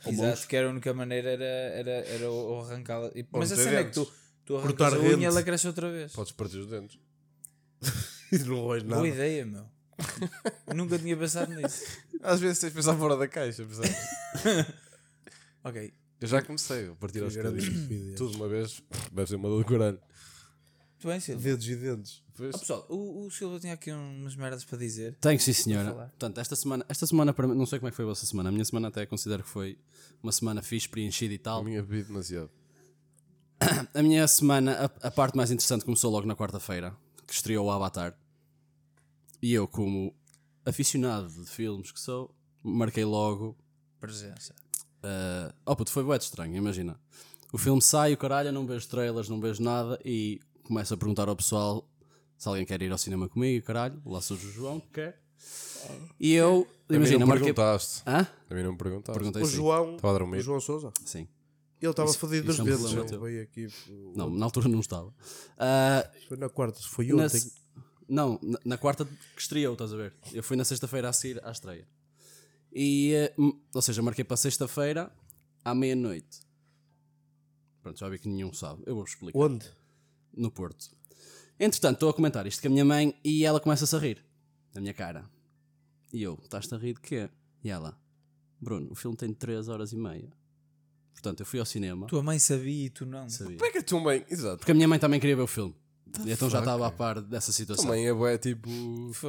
Exato, 0.05 0.47
que 0.47 0.55
era 0.55 0.67
a 0.67 0.71
única 0.71 0.93
maneira 0.93 1.29
era, 1.31 1.43
era, 1.43 1.91
era 1.91 2.31
o 2.31 2.59
arrancá-la. 2.61 3.11
E- 3.15 3.25
Mas 3.31 3.51
a 3.51 3.55
cena 3.55 3.79
é 3.79 3.83
que 3.85 3.91
tu, 3.91 4.05
tu 4.45 4.55
arrancas 4.57 4.75
Cortar 4.77 4.93
a 4.97 4.99
unha 4.99 5.17
e 5.17 5.25
ela 5.25 5.41
cresce 5.43 5.67
outra 5.67 5.91
vez. 5.91 6.11
Podes 6.11 6.31
partir 6.33 6.57
os 6.57 6.67
dentes. 6.67 6.99
E 8.31 8.39
não 8.39 8.61
roes 8.61 8.81
nada. 8.83 8.95
Boa 8.95 9.07
ideia, 9.07 9.45
meu. 9.45 9.65
Nunca 10.75 10.97
tinha 10.97 11.15
pensado 11.15 11.53
nisso. 11.53 11.85
Às 12.23 12.39
vezes 12.39 12.59
tens 12.59 12.69
de 12.71 12.75
pensar 12.75 12.95
fora 12.97 13.15
da 13.15 13.27
caixa, 13.27 13.63
percebes? 13.63 13.95
Ok. 15.63 15.93
Eu 16.21 16.27
já 16.27 16.41
comecei 16.41 16.89
a 16.89 16.95
partir 16.95 17.21
aos 17.23 17.35
bocadinhos. 17.35 18.15
Tudo 18.17 18.31
de 18.31 18.37
uma 18.37 18.47
vez, 18.47 18.81
deve 19.11 19.29
ser 19.29 19.35
uma 19.35 19.49
dor 19.49 19.63
do 19.63 19.69
caralho. 19.69 19.99
Tu 21.05 21.09
bem, 21.09 21.19
Silva? 21.19 21.39
Dedos 21.39 21.67
e 21.67 21.75
dentes. 21.75 22.23
Pois, 22.35 22.55
Oh, 22.55 22.59
pessoal, 22.59 22.85
o, 22.89 23.25
o 23.27 23.29
Silva 23.29 23.59
tinha 23.59 23.73
aqui 23.73 23.91
umas 23.91 24.35
merdas 24.35 24.65
para 24.65 24.79
dizer. 24.79 25.15
Tenho, 25.21 25.39
sim, 25.39 25.53
senhora. 25.53 25.91
falar. 25.91 26.07
Portanto, 26.07 26.39
esta 26.39 26.55
semana, 26.55 26.83
esta 26.89 27.05
semana 27.05 27.31
para 27.31 27.47
mim, 27.47 27.53
não 27.53 27.67
sei 27.67 27.77
como 27.77 27.89
é 27.89 27.91
que 27.91 27.95
foi 27.95 28.05
a 28.05 28.07
vossa 28.07 28.25
semana. 28.25 28.49
A 28.49 28.51
minha 28.51 28.65
semana 28.65 28.87
até 28.87 29.05
considero 29.05 29.43
que 29.43 29.49
foi 29.49 29.77
uma 30.23 30.31
semana 30.31 30.63
fixe, 30.63 30.89
preenchida 30.89 31.31
e 31.31 31.37
a 31.37 31.39
tal. 31.39 31.63
minha 31.63 31.83
bebi 31.83 32.01
demasiado. 32.03 32.49
A 33.93 34.01
minha 34.01 34.27
semana, 34.27 34.73
a, 35.01 35.07
a 35.07 35.11
parte 35.11 35.37
mais 35.37 35.49
interessante 35.51 35.85
começou 35.85 36.11
logo 36.11 36.25
na 36.27 36.35
quarta-feira, 36.35 36.97
que 37.27 37.33
estreou 37.33 37.67
o 37.67 37.71
Avatar. 37.71 38.17
E 39.41 39.53
eu, 39.53 39.67
como 39.67 40.11
aficionado 40.65 41.29
de 41.29 41.45
filmes 41.45 41.91
que 41.91 41.99
sou, 41.99 42.35
marquei 42.63 43.05
logo. 43.05 43.55
Presença. 44.01 44.55
Uh, 45.03 45.53
oh 45.67 45.75
puto, 45.75 45.91
foi 45.91 46.03
bué 46.03 46.17
de 46.17 46.23
estranho, 46.25 46.55
imagina. 46.55 46.99
O 47.53 47.59
filme 47.59 47.81
sai, 47.81 48.11
o 48.13 48.17
caralho, 48.17 48.51
não 48.51 48.65
vejo 48.65 48.87
trailers, 48.87 49.29
não 49.29 49.39
vejo 49.39 49.61
nada 49.61 49.97
e 50.03 50.41
começo 50.65 50.93
a 50.93 50.97
perguntar 50.97 51.27
ao 51.29 51.35
pessoal 51.35 51.87
se 52.37 52.47
alguém 52.47 52.65
quer 52.65 52.81
ir 52.81 52.91
ao 52.91 52.97
cinema 52.97 53.29
comigo, 53.29 53.65
caralho. 53.65 54.01
Lá 54.05 54.21
surge 54.21 54.47
o 54.47 54.51
João, 54.51 54.79
que 54.79 54.87
quer. 54.89 55.21
E 56.19 56.33
eu, 56.33 56.67
A 56.89 56.93
mim 56.93 56.97
imagina, 56.97 57.19
não 57.19 57.27
marquei. 57.27 57.53
perguntaste. 57.53 58.01
Hã? 58.07 58.27
A 58.49 58.53
mim 58.55 58.63
não 58.63 58.71
me 58.71 58.77
perguntaste. 58.77 59.13
Perguntei 59.19 59.41
O 59.43 59.45
sim. 59.45 59.55
João, 59.55 59.95
Estava 59.95 60.13
a 60.13 60.15
o 60.15 60.19
dormir. 60.19 60.41
João 60.41 60.59
Souza. 60.59 60.91
Sim. 61.05 61.27
Ele 61.81 61.91
estava 61.91 62.09
Isso- 62.09 62.17
fodido 62.19 62.47
dos 62.47 62.55
isso 62.55 62.61
é 62.61 62.63
um 62.63 62.67
dedos. 62.67 62.81
problema 62.81 63.03
Ele 63.03 63.09
teu. 63.09 63.21
veio 63.21 63.43
aqui. 63.43 64.13
Não, 64.15 64.29
na 64.29 64.45
altura 64.45 64.67
não 64.67 64.79
estava. 64.79 65.13
Ah, 65.57 66.09
Foi 66.27 66.37
na 66.37 66.49
quarta, 66.49 66.79
foi 66.81 67.07
na 67.07 67.25
ontem. 67.25 67.39
se- 67.39 67.53
não, 68.09 68.39
na, 68.41 68.59
na 68.65 68.77
quarta 68.77 69.05
que 69.05 69.11
estreou, 69.41 69.73
estás 69.73 69.93
a 69.93 69.97
ver? 69.97 70.13
Eu 70.33 70.41
fui 70.41 70.57
na 70.57 70.63
sexta-feira 70.65 71.09
a 71.09 71.13
seguir 71.13 71.43
à 71.45 71.51
estreia. 71.51 71.87
E, 72.73 73.13
eh, 73.13 73.33
m- 73.37 73.53
ou 73.73 73.81
seja, 73.81 74.01
marquei 74.01 74.23
para 74.23 74.37
sexta-feira 74.37 75.11
à 75.63 75.75
meia-noite. 75.75 76.39
Pronto, 77.83 77.99
já 77.99 78.09
vi 78.09 78.17
que 78.19 78.27
nenhum 78.27 78.51
sabe. 78.53 78.81
Eu 78.85 78.95
vou 78.95 79.03
explicar. 79.03 79.37
Onde? 79.37 79.69
No 80.37 80.51
Porto. 80.51 80.95
Entretanto, 81.59 81.95
estou 81.95 82.09
a 82.09 82.13
comentar 82.13 82.45
isto 82.45 82.61
com 82.61 82.67
a 82.67 82.71
minha 82.71 82.85
mãe 82.85 83.17
e 83.23 83.45
ela 83.45 83.59
começa-se 83.59 83.95
a 83.95 83.99
rir 83.99 84.23
da 84.73 84.81
minha 84.81 84.93
cara. 84.93 85.29
E 86.11 86.21
eu, 86.21 86.37
estás-te 86.41 86.73
a 86.75 86.77
rir 86.77 86.93
de 86.93 87.01
quê? 87.01 87.29
E 87.63 87.69
ela, 87.69 87.97
Bruno, 88.59 88.91
o 88.91 88.95
filme 88.95 89.15
tem 89.15 89.33
3 89.33 89.69
horas 89.69 89.93
e 89.93 89.97
meia. 89.97 90.31
Portanto, 91.13 91.39
eu 91.39 91.45
fui 91.45 91.59
ao 91.59 91.65
cinema. 91.65 92.07
Tua 92.07 92.21
mãe 92.21 92.37
sabia 92.37 92.85
e 92.85 92.89
tu 92.89 93.05
não. 93.05 93.27
Sabia. 93.29 93.57
Como 93.57 93.69
é 93.69 93.71
que 93.71 93.77
a 93.79 93.83
tua 93.83 93.99
mãe. 93.99 94.25
Exato. 94.29 94.57
Porque 94.57 94.71
a 94.71 94.75
minha 94.75 94.87
mãe 94.87 94.99
também 94.99 95.19
queria 95.19 95.35
ver 95.35 95.41
o 95.41 95.47
filme. 95.47 95.73
E 96.23 96.31
então 96.31 96.49
já 96.49 96.59
estava 96.59 96.87
a 96.87 96.91
par 96.91 97.19
dessa 97.21 97.51
situação. 97.51 97.85
Também 97.85 98.07
é 98.07 98.13
bué 98.13 98.37
tipo. 98.37 98.69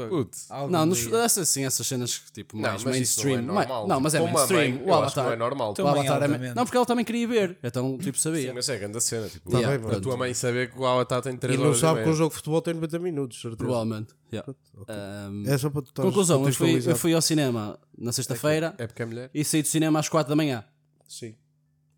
Putz. 0.09 0.49
Não, 0.71 0.85
nos, 0.87 1.07
essas, 1.12 1.49
sim, 1.49 1.64
essas 1.64 1.87
cenas 1.87 2.23
tipo, 2.33 2.57
mais 2.57 2.76
isso 2.76 2.85
não 2.85 2.90
é 2.93 2.97
mainstream. 2.97 3.43
não, 3.88 4.00
mas 4.00 4.14
é 4.14 4.19
Como 4.21 4.33
mainstream. 4.33 4.71
mãe, 4.75 4.83
o 4.85 4.88
eu 4.88 4.95
acho 5.02 5.14
que 5.14 5.21
Avatar. 5.21 5.25
não 5.25 5.33
é 5.33 5.37
normal. 5.37 5.75
o 5.78 5.87
Avatar 5.87 6.23
é. 6.23 6.55
Não, 6.55 6.64
porque 6.64 6.76
ela 6.76 6.87
também 6.87 7.05
queria 7.05 7.26
ver. 7.26 7.59
Então, 7.62 7.97
tipo, 7.99 8.19
sabia. 8.19 8.49
Sim, 8.49 8.55
mas 8.55 8.69
é 8.69 8.78
grande 8.78 8.99
a 8.99 9.00
cena. 9.00 9.28
Tipo, 9.28 9.50
Tá 9.50 9.59
Yeah, 9.59 9.78
bem, 9.88 9.97
a 9.97 10.00
tua 10.00 10.16
mãe 10.16 10.35
saber 10.35 10.71
que 10.73 10.78
o 10.78 10.87
Avatar 10.87 11.23
tem 11.23 11.37
3 11.37 11.59
E 11.59 11.62
não 11.62 11.75
sabe 11.75 11.95
que 12.00 12.02
um 12.02 12.05
meia. 12.07 12.16
jogo 12.16 12.31
de 12.31 12.37
futebol 12.37 12.62
tem 12.62 12.75
90 12.75 12.99
minutos, 12.99 13.40
certeza. 13.40 13.57
Provavelmente. 13.57 14.14
yeah. 14.33 14.52
Ok. 14.76 14.95
Um, 14.95 15.45
É 15.47 15.59
só 15.59 15.71
para 15.71 15.83
tu 15.83 16.02
conclusão, 16.02 16.47
eu 16.47 16.52
fui, 16.52 16.83
eu 16.87 16.97
fui 16.97 17.14
ao 17.14 17.23
cinema 17.23 17.78
na 17.97 18.12
sexta-feira 18.12 18.75
É 18.78 18.87
porque 18.87 19.02
é 19.02 19.07
mulher? 19.07 19.31
e 19.33 19.45
saí 19.45 19.62
do 19.62 19.69
cinema 19.69 19.99
às 19.99 20.09
4 20.09 20.28
da 20.28 20.37
manhã. 20.37 20.64
Sim. 21.09 21.35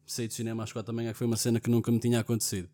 saí 0.06 0.28
do 0.28 0.34
cinema 0.34 0.62
às 0.64 0.72
4 0.72 0.92
da 0.92 0.96
manhã, 0.96 1.12
que 1.12 1.18
foi 1.18 1.26
uma 1.26 1.36
cena 1.36 1.58
que 1.60 1.68
nunca 1.70 1.90
me 1.90 1.98
tinha 1.98 2.20
acontecido. 2.20 2.68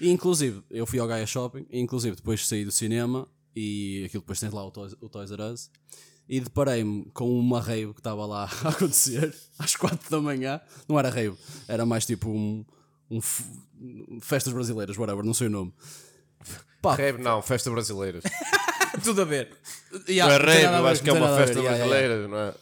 E 0.00 0.10
inclusive, 0.10 0.62
eu 0.70 0.86
fui 0.86 0.98
ao 0.98 1.06
Gaia 1.06 1.26
Shopping, 1.26 1.66
e 1.70 1.80
inclusive 1.80 2.16
depois 2.16 2.46
saí 2.46 2.64
do 2.64 2.72
cinema, 2.72 3.28
e 3.54 4.04
aquilo 4.06 4.22
depois 4.22 4.38
tens 4.38 4.52
lá 4.52 4.64
o 4.64 4.70
Toys, 4.70 4.94
o 5.00 5.08
Toys 5.08 5.30
R 5.30 5.42
Us, 5.42 5.70
e 6.28 6.40
deparei-me 6.40 7.06
com 7.14 7.38
uma 7.38 7.60
rave 7.60 7.94
que 7.94 8.00
estava 8.00 8.26
lá 8.26 8.44
a 8.64 8.68
acontecer, 8.68 9.34
às 9.58 9.76
4 9.76 10.10
da 10.10 10.20
manhã. 10.20 10.60
Não 10.88 10.98
era 10.98 11.08
rave, 11.08 11.36
era 11.66 11.86
mais 11.86 12.04
tipo 12.04 12.28
um, 12.28 12.64
um 13.10 13.20
festas 14.20 14.52
brasileiras, 14.52 14.96
whatever, 14.96 15.24
não 15.24 15.34
sei 15.34 15.46
o 15.46 15.50
nome. 15.50 15.72
Pá, 16.82 16.94
Rave, 16.94 17.20
não, 17.20 17.42
festa 17.42 17.70
brasileira. 17.70 18.20
Tudo 19.02 19.22
a 19.22 19.24
ver. 19.24 19.50
yeah, 20.08 20.38
não 20.38 20.48
é 20.48 20.52
rave, 20.52 20.78
eu 20.78 20.86
acho 20.86 21.02
que 21.02 21.10
é 21.10 21.12
uma 21.12 21.36
festa 21.36 21.54
ver, 21.54 21.62
yeah, 21.62 21.76
yeah, 21.76 21.96
yeah. 21.96 22.08
brasileira, 22.08 22.28
não 22.28 22.38
é? 22.38 22.54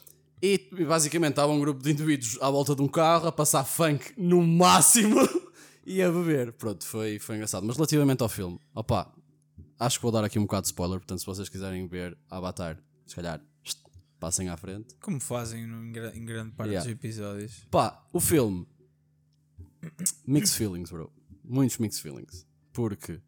E, 0.43 0.85
basicamente 0.85 1.31
estava 1.31 1.53
um 1.53 1.59
grupo 1.59 1.83
de 1.83 1.91
indivíduos 1.91 2.39
à 2.41 2.51
volta 2.51 2.75
de 2.75 2.83
um 2.83 2.89
carro 2.89 3.27
a 3.27 3.33
passar 3.33 3.65
funk 3.65 4.13
no 4.17 4.43
máximo 4.43 5.17
e 5.87 6.03
a 6.03 6.11
beber. 6.11 6.53
Pronto, 6.53 6.85
foi, 6.87 7.19
foi 7.19 7.37
engraçado. 7.37 7.65
Mas 7.67 7.77
relativamente 7.77 8.23
ao 8.23 8.29
filme, 8.29 8.59
opá, 8.75 9.13
acho 9.79 9.99
que 9.99 10.03
vou 10.03 10.13
dar 10.13 10.25
aqui 10.25 10.39
um 10.39 10.43
bocado 10.43 10.63
de 10.63 10.69
spoiler. 10.69 10.99
Portanto, 10.99 11.21
se 11.21 11.27
vocês 11.27 11.49
quiserem 11.49 11.87
ver 11.87 12.17
Avatar, 12.31 12.83
se 13.07 13.15
calhar 13.15 13.41
passem 14.21 14.49
à 14.49 14.57
frente. 14.57 14.95
Como 15.01 15.21
fazem 15.21 15.67
no- 15.67 15.85
em, 15.85 15.93
gra- 15.93 16.17
em 16.17 16.25
grande 16.25 16.53
parte 16.53 16.71
Yeah. 16.71 16.85
dos 16.91 16.99
episódios. 16.99 17.67
Pá, 17.71 18.03
o 18.13 18.21
filme, 18.21 18.67
mixed 20.27 20.57
feelings, 20.57 20.91
bro. 20.91 21.13
Muitos 21.45 21.79
mixed 21.79 22.01
feelings. 22.03 22.47
Porque, 22.73 23.21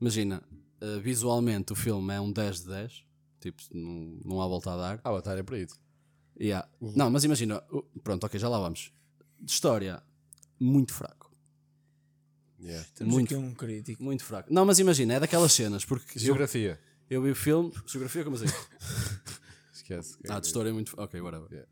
imagina, 0.00 0.42
uh, 0.82 1.00
visualmente 1.00 1.72
o 1.72 1.76
filme 1.76 2.12
é 2.14 2.20
um 2.20 2.30
10 2.30 2.60
de 2.62 2.68
10. 2.68 3.04
Tipo, 3.40 3.62
não, 3.72 4.20
não 4.24 4.42
há 4.42 4.46
volta 4.46 4.72
a 4.72 4.76
dar. 4.76 5.00
Ah, 5.02 5.08
Avatar 5.08 5.36
é 5.38 5.42
para 5.42 5.58
isso. 5.58 5.80
Yeah. 6.38 6.68
Não, 6.80 7.10
mas 7.10 7.24
imagina, 7.24 7.62
pronto, 8.02 8.24
ok, 8.24 8.38
já 8.38 8.48
lá 8.48 8.58
vamos. 8.58 8.92
De 9.40 9.50
história, 9.50 10.02
muito 10.60 10.92
fraco. 10.92 11.31
Yeah. 12.62 12.86
Temos 12.94 13.12
Muito. 13.12 13.34
aqui 13.34 13.44
um 13.44 13.54
crítico. 13.54 14.02
Muito 14.02 14.24
fraco. 14.24 14.52
Não, 14.52 14.64
mas 14.64 14.78
imagina, 14.78 15.14
é 15.14 15.20
daquelas 15.20 15.52
cenas, 15.52 15.84
porque 15.84 16.16
eu, 16.18 16.22
Geografia. 16.22 16.78
eu 17.10 17.20
vi 17.22 17.30
o 17.30 17.34
filme. 17.34 17.72
Geografia, 17.86 18.22
como 18.24 18.36
assim? 18.36 18.46
Esquece. 19.74 20.16
Ah, 20.28 20.38
de 20.38 20.46
história 20.46 20.70
é 20.70 20.72
muito. 20.72 20.94
Ok, 20.96 21.20
whatever. 21.20 21.48
Yeah. 21.50 21.68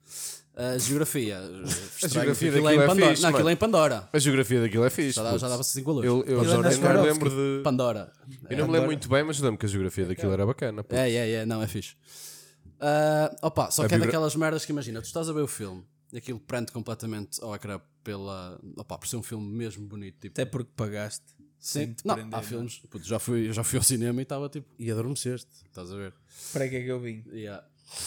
Uh, 0.57 0.79
geografia. 0.81 1.39
A 2.03 2.09
geografia 2.09 2.51
aquilo 2.51 2.69
é 2.69 2.75
em 2.75 2.77
daquilo 2.77 2.83
é 2.83 2.87
Pandora. 2.87 3.11
fixe, 3.11 3.23
não, 3.23 3.31
aquilo 3.31 3.49
é 3.49 3.53
em 3.53 3.57
Pandora. 3.57 4.09
A 4.13 4.19
geografia 4.19 4.61
daquilo 4.61 4.85
é 4.85 4.91
fixe. 4.91 5.13
Já, 5.13 5.23
dá, 5.23 5.39
já 5.39 5.49
dava-se 5.49 5.71
5 5.73 5.87
valores. 5.87 6.09
Eu, 6.11 6.25
eu, 6.25 6.41
é 6.43 6.71
nem 6.71 6.81
da 6.81 6.95
me 6.95 7.09
lembro 7.09 7.31
de. 7.31 7.63
Pandora. 7.63 8.13
Eu 8.49 8.59
não 8.59 8.67
me 8.67 8.73
lembro 8.73 8.87
muito 8.87 9.09
bem, 9.09 9.23
mas 9.23 9.39
lembro 9.39 9.59
que 9.59 9.67
a 9.67 9.69
geografia 9.69 10.07
daquilo 10.07 10.33
era 10.33 10.45
bacana. 10.45 10.83
putz. 10.83 10.99
É, 11.01 11.11
é, 11.11 11.31
é, 11.35 11.47
não, 11.47 11.63
é 11.63 11.69
fixe. 11.69 11.95
Ah, 12.81 13.35
opa, 13.43 13.71
só 13.71 13.83
A 13.85 13.89
que 13.89 13.95
é 13.95 13.97
biogra- 13.99 14.07
daquelas 14.13 14.35
merdas 14.35 14.65
que 14.65 14.73
imagina, 14.73 15.01
tu 15.01 15.05
estás 15.05 15.29
a 15.29 15.33
ver 15.33 15.43
o 15.43 15.47
filme 15.47 15.85
aquilo 16.15 16.41
prende 16.41 16.73
completamente 16.73 17.43
ao 17.43 17.55
ecrã 17.55 17.81
pela. 18.03 18.61
Opa, 18.77 18.99
por 18.99 19.07
ser 19.09 19.17
um 19.17 19.23
filme 19.23 19.47
mesmo 19.47 19.87
bonito. 19.87 20.19
Tipo, 20.21 20.33
Até 20.41 20.45
porque 20.45 20.71
pagaste. 20.77 21.25
sim, 21.59 21.95
não, 22.05 22.15
prender, 22.15 22.35
há 22.35 22.39
não 22.39 22.45
é? 22.45 22.49
filmes. 22.49 22.79
puto, 22.91 23.07
já, 23.07 23.19
fui, 23.19 23.53
já 23.53 23.63
fui 23.65 23.79
ao 23.79 23.83
cinema 23.85 24.21
e 24.21 24.23
estava 24.23 24.49
tipo. 24.49 24.69
E 24.79 24.91
adormeceste. 24.91 25.51
Estás 25.67 25.93
a 25.93 25.97
ver? 25.97 26.15
Para 26.53 26.69
que 26.69 26.77
é 26.77 26.83
que 26.83 26.89
eu 26.89 27.01
vim? 27.01 27.25
Yeah. 27.33 27.65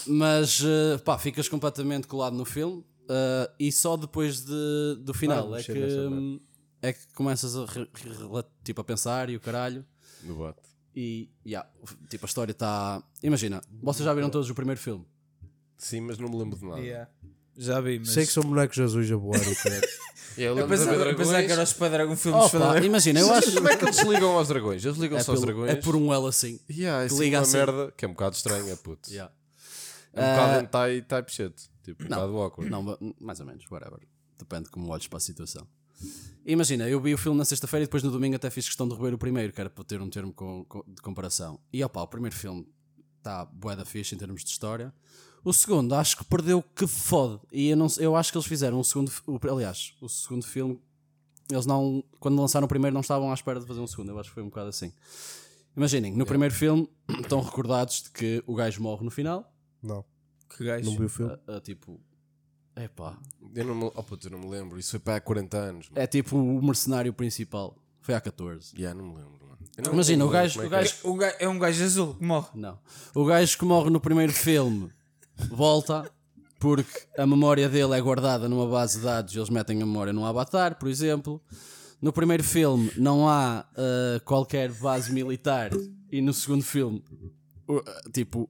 Mas 0.08 0.62
eh, 0.64 0.98
pá, 1.00 1.18
ficas 1.20 1.48
completamente 1.50 2.08
colado 2.08 2.36
no 2.36 2.46
filme 2.46 2.84
eh, 3.10 3.52
e 3.60 3.72
só 3.72 3.98
depois 3.98 4.46
de, 4.46 4.96
do 5.02 5.14
final 5.14 5.54
Ah, 5.54 5.60
é, 5.60 5.64
que, 5.64 5.74
hum, 5.74 6.40
é 6.82 6.94
que 6.94 7.08
começas 7.14 7.56
a, 7.56 7.66
re- 7.66 7.90
re- 7.94 8.46
tipo, 8.64 8.80
a 8.80 8.84
pensar 8.84 9.30
e 9.30 9.36
o 9.36 9.40
caralho. 9.42 9.86
No 10.24 10.36
bate. 10.36 10.62
E 10.96 11.30
yeah, 11.46 11.68
tipo, 12.10 12.26
a 12.26 12.28
história 12.28 12.52
está. 12.54 13.04
Imagina, 13.22 13.62
vocês 13.82 14.06
já 14.06 14.14
viram 14.14 14.30
todos 14.30 14.50
o 14.50 14.56
primeiro 14.56 14.80
filme? 14.80 15.06
Sim, 15.78 16.02
mas 16.02 16.18
não 16.18 16.30
me 16.30 16.38
lembro 16.38 16.58
de 16.58 16.66
nada. 16.66 16.80
Yeah. 16.80 17.12
Já 17.58 17.80
vi, 17.82 18.00
mas. 18.00 18.10
Sei 18.10 18.26
que 18.26 18.32
são 18.32 18.44
bonecos 18.44 18.80
azuis 18.80 19.12
a 19.12 19.16
voar 19.16 19.40
e 19.42 19.56
caralho. 19.56 19.88
Eu 20.36 20.58
Eu 20.58 20.68
pensava, 20.68 20.96
eu 20.96 21.16
pensava 21.16 21.32
dragões. 21.34 21.46
que 21.46 21.52
era 21.52 21.62
o 21.62 21.66
Spider-Dragon 21.68 22.16
filmes 22.16 22.40
Opa, 22.40 22.48
Spider-Dragon. 22.50 22.86
imagina, 22.88 23.20
eu 23.20 23.32
acho. 23.34 23.54
Como 23.54 23.70
é 23.70 23.78
que 23.78 23.86
eles 23.86 24.00
ligam 24.02 24.32
aos 24.36 24.48
dragões? 24.48 24.84
Eles 24.84 24.98
ligam-se 24.98 25.30
É, 25.30 25.32
aos 25.32 25.40
pelo- 25.40 25.54
dragões. 25.54 25.72
é 25.72 25.76
por 25.76 25.96
um 25.96 26.12
L 26.12 26.26
assim. 26.28 26.60
Yeah, 26.68 27.04
é 27.04 27.08
que 27.08 27.14
assim 27.14 27.24
liga 27.24 27.38
uma 27.38 27.44
assim. 27.44 27.58
merda 27.58 27.94
que 27.96 28.04
é 28.04 28.08
um 28.08 28.12
bocado 28.14 28.36
estranha, 28.36 28.76
puto. 28.82 29.12
Yeah. 29.12 29.32
É 30.12 30.20
um 30.20 30.30
bocado 30.32 30.52
Ah, 30.58 30.60
hentai 30.64 31.02
type 31.04 31.32
shit. 31.32 31.54
Tipo, 31.84 32.06
um 32.06 32.08
não, 32.10 32.18
bocado 32.18 32.38
awkward. 32.38 32.72
Não, 32.72 32.82
ma- 32.82 32.98
mais 33.22 33.40
ou 33.42 33.46
menos, 33.46 33.64
whatever. 33.70 34.00
Depende 34.40 34.64
de 34.64 34.70
como 34.72 34.90
olhes 34.92 35.06
para 35.08 35.18
a 35.18 35.20
situação. 35.20 35.68
Imagina, 36.44 36.90
eu 36.90 37.00
vi 37.00 37.14
o 37.14 37.18
filme 37.18 37.38
na 37.38 37.46
sexta-feira 37.46 37.84
e 37.84 37.86
depois 37.86 38.02
no 38.02 38.10
domingo 38.10 38.36
até 38.36 38.50
fiz 38.50 38.66
questão 38.66 38.88
de 38.88 38.96
rever 38.96 39.14
o 39.14 39.18
primeiro, 39.20 39.54
que 39.54 39.62
era 39.62 39.70
para 39.70 39.84
ter 39.84 40.02
um 40.02 40.10
termo 40.10 40.34
com- 40.34 40.66
com- 40.66 40.84
de 40.88 41.00
comparação. 41.04 41.60
E 41.72 41.84
opá, 41.84 42.02
o 42.02 42.08
primeiro 42.08 42.36
filme 42.36 42.68
está 43.20 43.46
bué 43.46 43.76
da 43.76 43.86
fixe 43.86 44.16
em 44.16 44.18
termos 44.18 44.44
de 44.44 44.50
história. 44.50 44.92
O 45.44 45.52
segundo, 45.52 45.94
acho 45.96 46.18
que 46.18 46.24
perdeu 46.24 46.64
que 46.76 46.88
fode. 46.88 47.40
E 47.52 47.70
eu, 47.70 47.78
não, 47.78 47.88
eu 48.00 48.16
acho 48.16 48.32
que 48.32 48.38
eles 48.38 48.48
fizeram 48.48 48.80
um 48.80 48.84
segundo. 48.84 49.12
O, 49.28 49.40
aliás, 49.52 49.94
o 50.02 50.08
segundo 50.08 50.46
filme, 50.46 50.80
eles 51.52 51.66
não. 51.66 52.04
Quando 52.20 52.40
lançaram 52.40 52.66
o 52.66 52.68
primeiro, 52.68 52.94
não 52.94 53.02
estavam 53.02 53.30
à 53.30 53.34
espera 53.34 53.60
de 53.60 53.66
fazer 53.66 53.80
um 53.82 53.88
segundo. 53.88 54.10
Eu 54.10 54.20
acho 54.20 54.30
que 54.30 54.34
foi 54.36 54.44
um 54.44 54.48
bocado 54.50 54.70
assim. 54.70 54.94
Imaginem, 55.76 56.14
no 56.14 56.26
primeiro 56.26 56.54
filme 56.54 56.88
estão 57.22 57.42
recordados 57.42 58.04
de 58.04 58.12
que 58.12 58.44
o 58.48 58.56
gajo 58.56 58.82
morre 58.82 59.04
no 59.04 59.12
final. 59.12 59.52
Não, 59.82 60.06
Que 60.56 60.64
gajo. 60.64 60.86
não 60.90 60.98
vi 60.98 61.06
o 61.06 61.10
filme. 61.10 61.38
a- 61.48 61.58
a 61.58 61.62
tipo. 61.62 62.00
Epá, 62.76 63.20
Eu 63.54 63.66
não 63.66 63.76
me, 63.76 63.84
oh, 63.94 64.02
puto, 64.04 64.28
eu 64.28 64.32
não 64.32 64.40
me 64.40 64.48
lembro. 64.48 64.80
Isso 64.80 64.92
foi 64.92 65.00
para 65.00 65.18
há 65.18 65.22
40 65.22 65.58
anos. 65.58 65.90
mano. 65.90 66.02
É 66.02 66.08
tipo 66.08 66.36
o 66.38 66.64
mercenário 66.64 67.14
principal. 67.14 67.78
Foi 68.02 68.16
há 68.16 68.22
14. 68.22 68.74
Yeah, 68.76 69.00
não 69.00 69.10
me 69.10 69.16
lembro, 69.18 69.46
mano. 69.48 69.58
Não- 69.86 69.94
Imagina, 69.94 70.18
não 70.20 70.28
o 70.28 70.30
gajo, 70.32 70.60
o 70.60 70.62
é 70.64 70.66
que 70.66 70.72
gajo. 70.72 70.96
O 71.04 71.16
ga- 71.16 71.36
é 71.40 71.48
um 71.48 71.60
gajo 71.60 71.84
azul 71.84 72.16
que 72.16 72.24
morre. 72.24 72.48
Não. 72.56 72.80
O 73.14 73.26
gajo 73.26 73.58
que 73.58 73.66
morre 73.66 73.90
no 73.92 74.00
primeiro 74.00 74.34
filme 74.34 74.90
volta 75.50 76.10
porque 76.60 77.02
a 77.18 77.26
memória 77.28 77.68
dele 77.68 77.94
é 77.94 78.02
guardada 78.02 78.48
numa 78.48 78.68
base 78.68 78.98
de 79.00 79.04
dados 79.04 79.34
e 79.34 79.38
eles 79.38 79.50
metem 79.50 79.82
a 79.82 79.86
memória 79.86 80.14
num 80.14 80.26
avatar, 80.26 80.76
por 80.80 80.88
exemplo. 80.90 81.42
No 82.02 82.12
primeiro 82.14 82.44
filme 82.44 82.92
não 82.98 83.28
há 83.28 83.66
ah, 83.76 84.20
qualquer 84.26 84.72
base 84.74 85.12
militar 85.12 85.72
e 86.12 86.22
no 86.22 86.34
segundo 86.34 86.64
filme, 86.64 87.04
o- 87.68 87.78
ah, 87.86 88.02
tipo, 88.14 88.50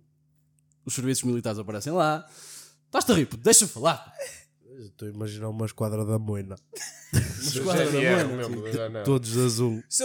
os 0.85 0.93
serviços 0.93 1.23
militares 1.23 1.57
aparecem 1.59 1.93
lá. 1.93 2.25
Estás-te 2.85 3.11
a 3.11 3.15
rir, 3.15 3.27
deixa-me 3.37 3.69
falar. 3.71 4.11
Estou 4.79 5.07
a 5.07 5.11
imaginar 5.11 5.49
uma 5.49 5.65
esquadra 5.65 6.03
da 6.05 6.17
moina. 6.19 6.55
Esquadra 7.41 7.85
da 7.91 8.27
Moina, 8.27 8.71
já 8.73 8.89
não. 8.89 9.03
Todos 9.03 9.31
de 9.31 9.39
azul. 9.45 9.83
Se 9.87 10.03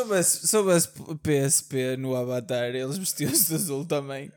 houvesse 0.56 0.88
PSP 1.22 1.96
no 1.96 2.14
Avatar, 2.14 2.74
eles 2.74 2.98
vestiam-se 2.98 3.48
de 3.48 3.54
azul 3.54 3.84
também. 3.86 4.30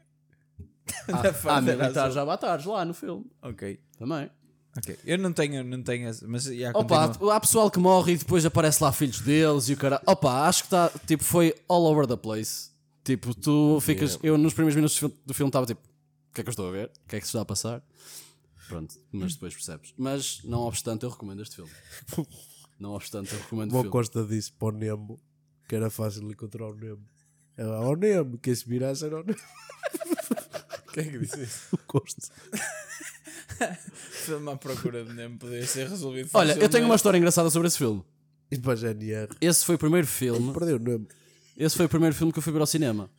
Da 1.07 1.29
Há 1.29 1.33
fase 1.33 1.69
era 1.69 1.83
militares 1.83 1.97
azul. 2.11 2.21
avatares 2.21 2.65
lá 2.65 2.85
no 2.85 2.93
filme 2.93 3.25
Ok. 3.41 3.79
também. 3.97 4.29
Ok. 4.77 4.97
Eu 5.05 5.17
não 5.17 5.33
tenho, 5.33 5.63
não 5.63 5.83
tenho 5.83 6.09
mas 6.27 6.43
já 6.45 6.69
Opa, 6.73 7.07
continua. 7.09 7.35
há 7.35 7.39
pessoal 7.41 7.69
que 7.69 7.77
morre 7.79 8.13
e 8.13 8.17
depois 8.17 8.45
aparece 8.45 8.81
lá 8.81 8.91
filhos 8.93 9.19
deles 9.19 9.67
e 9.69 9.73
o 9.73 9.77
cara. 9.77 10.01
Opa, 10.05 10.47
acho 10.47 10.63
que 10.63 10.67
está. 10.67 10.89
Tipo, 11.05 11.23
foi 11.23 11.53
all 11.67 11.83
over 11.85 12.07
the 12.07 12.15
place. 12.15 12.69
Tipo, 13.03 13.33
tu 13.35 13.79
ficas. 13.81 14.17
Eu 14.23 14.37
nos 14.37 14.53
primeiros 14.53 14.75
minutos 14.75 14.97
do 15.25 15.33
filme- 15.33 15.49
estava 15.49 15.65
tipo: 15.65 15.81
o 15.81 16.33
que 16.33 16.39
é 16.41 16.43
que 16.43 16.49
eu 16.49 16.51
estou 16.51 16.69
a 16.69 16.71
ver? 16.71 16.89
O 17.05 17.09
que 17.09 17.15
é 17.17 17.19
que 17.19 17.25
se 17.25 17.31
está 17.31 17.41
a 17.41 17.45
passar? 17.45 17.83
Pronto, 18.69 18.95
mas 19.11 19.33
depois 19.33 19.53
percebes. 19.53 19.93
Mas 19.97 20.41
não 20.45 20.59
obstante, 20.61 21.03
eu 21.03 21.09
recomendo 21.09 21.41
este 21.41 21.55
filme. 21.57 21.71
Não 22.79 22.93
obstante, 22.93 23.31
eu 23.33 23.39
recomendo 23.39 23.71
o 23.73 23.75
O 23.75 23.77
filme. 23.81 23.91
Costa 23.91 24.23
disse 24.23 24.51
para 24.53 24.69
o 24.69 24.71
Nemo 24.71 25.19
que 25.69 25.75
era 25.75 25.89
fácil 25.91 26.23
encontrar 26.31 26.65
o 26.67 26.73
Nemo. 26.73 27.05
Ela, 27.55 27.75
ao 27.77 27.95
Nemo, 27.95 28.39
que 28.39 28.55
se 28.55 28.67
virasse 28.67 29.05
era 29.05 29.19
o 29.19 29.23
Nemo. 29.23 29.37
Quem 30.93 31.07
é 31.07 31.11
que 31.11 31.17
disse 31.19 31.41
isso? 31.41 31.67
O 31.73 31.77
Costa. 31.77 32.21
filme 34.11 34.51
à 34.51 34.55
procura 34.55 35.03
de 35.05 35.13
Nemo 35.13 35.37
poderia 35.37 35.67
ser 35.67 35.87
resolvido 35.87 36.29
Olha, 36.33 36.53
eu 36.53 36.67
tenho 36.67 36.85
uma 36.85 36.95
história 36.95 37.17
engraçada 37.17 37.49
sobre 37.49 37.67
esse 37.67 37.77
filme. 37.77 38.03
E 38.51 38.57
para 38.57 38.73
a 38.73 38.75
GNR. 38.75 39.29
Esse 39.39 39.63
foi 39.63 39.75
o 39.75 39.77
primeiro 39.77 40.07
filme. 40.07 40.51
Perdeu 40.53 40.77
o 40.77 40.79
Nemo. 40.79 41.07
Esse 41.55 41.77
foi 41.77 41.85
o 41.85 41.89
primeiro 41.89 42.15
filme 42.15 42.33
que 42.33 42.39
eu 42.39 42.43
fui 42.43 42.51
ver 42.51 42.59
ao 42.59 42.65
cinema. 42.67 43.09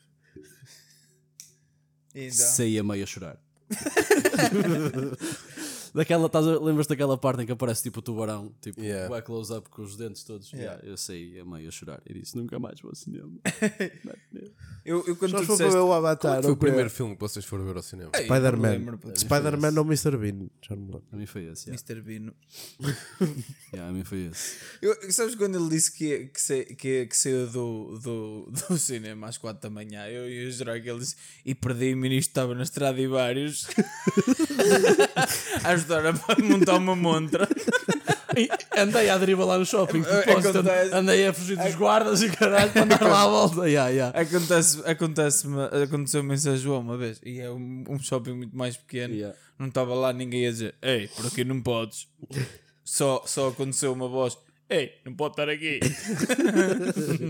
E 2.15 2.27
então? 2.27 2.47
Saía 2.47 2.83
meio 2.83 3.05
a 3.05 3.07
chorar. 3.07 3.39
Daquela, 5.95 6.27
estás 6.27 6.47
a- 6.47 6.59
lembras 6.59 6.87
daquela 6.87 7.19
parte 7.19 7.43
em 7.43 7.47
que 7.47 7.53
aparece 7.53 7.83
tipo 7.83 7.99
o 7.99 8.03
tubarão, 8.03 8.53
tipo, 8.61 8.81
Yeah. 8.81 9.09
vai 9.09 9.21
close 9.23 9.53
up 9.53 9.69
com 9.69 9.83
os 9.83 9.97
dentes 9.97 10.25
todos. 10.25 10.51
Yeah. 10.53 10.73
Yeah, 10.75 10.89
eu 10.91 10.97
saí 10.97 11.39
a 11.39 11.45
meio 11.45 11.69
a 11.69 11.71
chorar 11.71 12.01
e 12.07 12.15
disse: 12.15 12.37
nunca 12.37 12.59
mais 12.59 12.81
vou 12.81 12.91
ao 12.91 12.95
cinema. 12.97 13.31
Eu, 14.85 15.05
eu 15.07 15.15
quando 15.15 15.31
Só 15.31 15.37
tu 15.39 15.43
disseste... 15.53 15.73
ver 15.75 15.79
o 15.79 15.93
Avatar. 15.93 16.39
é 16.41 16.43
foi 16.43 16.51
o 16.51 16.55
o 16.55 16.57
que 16.57 16.65
primeiro 16.67 16.91
filme 16.91 17.15
que 17.15 17.21
vocês 17.21 17.45
foram 17.45 17.65
ver 17.65 17.77
ao 17.77 17.83
cinema? 17.83 18.11
Spider-Man. 18.17 18.99
Spider-Man 19.15 19.79
ou 19.79 19.85
Mr. 19.85 20.17
Bean? 20.17 20.49
Já 20.61 20.75
não 20.75 20.83
me 20.83 20.93
lembro. 20.95 21.05
A 21.13 21.17
mim 21.17 21.25
foi 21.27 21.45
esse. 21.45 21.71
Yeah. 21.71 21.81
Mr. 21.89 22.03
Bean. 22.03 22.33
Yeah, 23.73 23.89
a 23.89 23.93
mim 23.95 24.03
foi 24.05 24.27
esse. 24.27 24.57
Eu, 24.83 24.95
sabes 25.13 25.35
quando 25.37 25.57
ele 25.57 25.69
disse 25.71 25.91
que, 25.93 26.27
que, 26.35 26.65
que, 26.75 27.07
que 27.07 27.17
saiu 27.17 27.47
do, 27.47 27.99
do, 28.01 28.51
do 28.69 28.77
cinema 28.77 29.29
às 29.29 29.39
4 29.39 29.63
da 29.63 29.71
manhã? 29.71 30.05
Eu 30.09 30.29
ia 30.29 30.51
jurar 30.51 30.79
que 30.83 30.91
ele 30.91 30.99
disse 30.99 31.15
e 31.47 31.55
perdi-me 31.55 32.09
e 32.09 32.11
nisto 32.11 32.31
estava 32.31 32.53
na 32.55 32.65
estrada 32.65 33.01
e 33.01 33.07
vários 33.07 33.67
a 35.65 35.75
ajudar 35.83 36.07
a 36.07 36.13
montar 36.43 36.77
uma 36.77 36.97
montra. 36.97 37.49
E 38.35 38.49
andei 38.81 39.07
deriva 39.19 39.45
lá 39.45 39.59
no 39.59 39.67
shopping. 39.67 40.03
É, 40.03 40.33
acontece. 40.33 40.95
andei 40.95 41.27
a 41.27 41.35
fugir 41.35 41.55
dos 41.55 41.75
guardas 41.75 42.23
e 42.23 42.31
caralho 42.31 42.73
para 42.73 42.85
andar 42.85 43.03
lá 43.03 43.25
à 43.25 43.27
volta. 43.27 43.69
Yeah, 43.69 43.91
yeah. 43.91 44.19
Acontece, 44.19 44.83
acontece 44.87 45.47
aconteceu-me 45.85 46.35
em 46.35 46.39
São 46.39 46.57
João 46.57 46.81
uma 46.81 46.97
vez 46.97 47.21
e 47.23 47.41
é 47.41 47.51
um, 47.51 47.85
um 47.87 47.99
shopping 47.99 48.33
muito 48.33 48.57
mais 48.57 48.75
pequeno. 48.75 49.13
Yeah. 49.13 49.37
Não 49.59 49.69
estava 49.69 49.95
lá 49.95 50.15
ninguém 50.15 50.47
a 50.47 50.51
dizer 50.51 50.75
Ei, 50.81 51.09
por 51.09 51.27
aqui 51.27 51.45
não 51.45 51.61
podes. 51.61 52.09
Só, 52.83 53.23
só 53.27 53.49
aconteceu 53.49 53.93
uma 53.93 54.09
voz. 54.09 54.39
Ei, 54.69 54.93
não 55.05 55.13
pode 55.13 55.35
estar 55.35 55.51
aqui. 55.51 55.81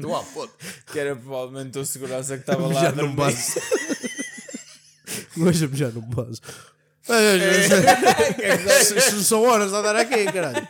Do 0.00 0.14
ah, 0.14 0.22
pô. 0.32 0.48
que 0.92 0.98
era 1.00 1.16
provavelmente 1.16 1.76
o 1.80 1.84
segurança 1.84 2.36
que 2.36 2.42
estava 2.42 2.68
lá. 2.68 2.80
Já 2.80 2.88
a 2.90 2.92
não 2.92 3.12
base. 3.12 3.60
Hoje 5.36 5.68
já 5.72 5.90
não 5.90 6.02
base. 6.02 6.40
Isto 8.96 9.22
são 9.22 9.42
horas 9.42 9.70
de 9.70 9.76
andar 9.76 9.96
aqui, 9.96 10.24
caralho. 10.32 10.66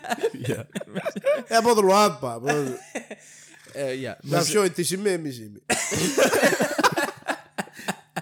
É 1.49 1.61
para 1.61 1.65
o 1.67 1.69
outro 1.69 1.87
lado, 1.87 2.19
pá. 2.21 2.39
É, 3.75 3.93
yeah, 3.95 4.21
Já 4.25 4.37
mas- 4.39 4.47
fechou 4.47 4.65
e 4.67 4.71
mesmo, 4.97 5.31
Jimmy. 5.31 5.63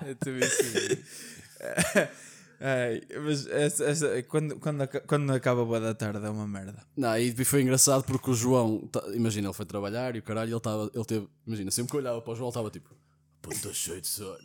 Eu 0.07 0.15
também 0.17 0.49
sim. 0.49 0.99
Ai, 2.63 3.01
mas 3.25 3.47
essa- 3.47 3.85
essa- 3.85 4.23
quando, 4.25 4.57
quando, 4.61 4.87
quando 5.07 5.33
acaba 5.33 5.63
a 5.63 5.65
boa 5.65 5.81
da 5.81 5.95
tarde 5.95 6.25
é 6.25 6.29
uma 6.29 6.47
merda. 6.47 6.83
Não, 6.97 7.17
e 7.17 7.33
foi 7.45 7.63
engraçado 7.63 8.05
porque 8.05 8.31
o 8.31 8.35
João, 8.35 8.87
tá- 8.93 9.03
imagina, 9.15 9.49
ele 9.49 9.55
foi 9.55 9.65
trabalhar 9.65 10.15
e 10.15 10.19
o 10.19 10.23
caralho, 10.23 10.53
ele, 10.53 10.61
tava, 10.61 10.91
ele 10.95 11.05
teve, 11.05 11.27
imagina, 11.47 11.71
sempre 11.71 11.91
que 11.91 11.97
eu 11.97 12.01
olhava 12.01 12.21
para 12.21 12.33
o 12.33 12.37
João, 12.37 12.49
ele 12.49 12.51
estava 12.51 12.71
tipo, 12.71 12.91
estou 13.49 13.73
cheio 13.73 14.01
de 14.01 14.07
sono. 14.07 14.39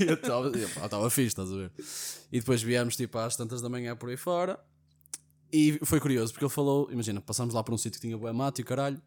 e 0.00 0.04
eu 0.08 0.14
estava 0.14 1.10
fixe, 1.10 1.28
estás 1.28 1.52
a 1.52 1.56
ver? 1.56 1.72
E 2.32 2.40
depois 2.40 2.62
viemos 2.62 2.96
tipo 2.96 3.18
às 3.18 3.36
tantas 3.36 3.60
da 3.60 3.68
manhã 3.68 3.94
por 3.94 4.08
aí 4.08 4.16
fora 4.16 4.58
e 5.52 5.78
foi 5.84 6.00
curioso 6.00 6.32
porque 6.32 6.44
ele 6.44 6.52
falou, 6.52 6.90
imagina, 6.92 7.20
passámos 7.20 7.54
lá 7.54 7.62
por 7.62 7.74
um 7.74 7.78
sítio 7.78 8.00
que 8.00 8.06
tinha 8.06 8.16
boa 8.16 8.32
mato 8.32 8.60
e 8.60 8.62
o 8.62 8.64
caralho, 8.64 9.00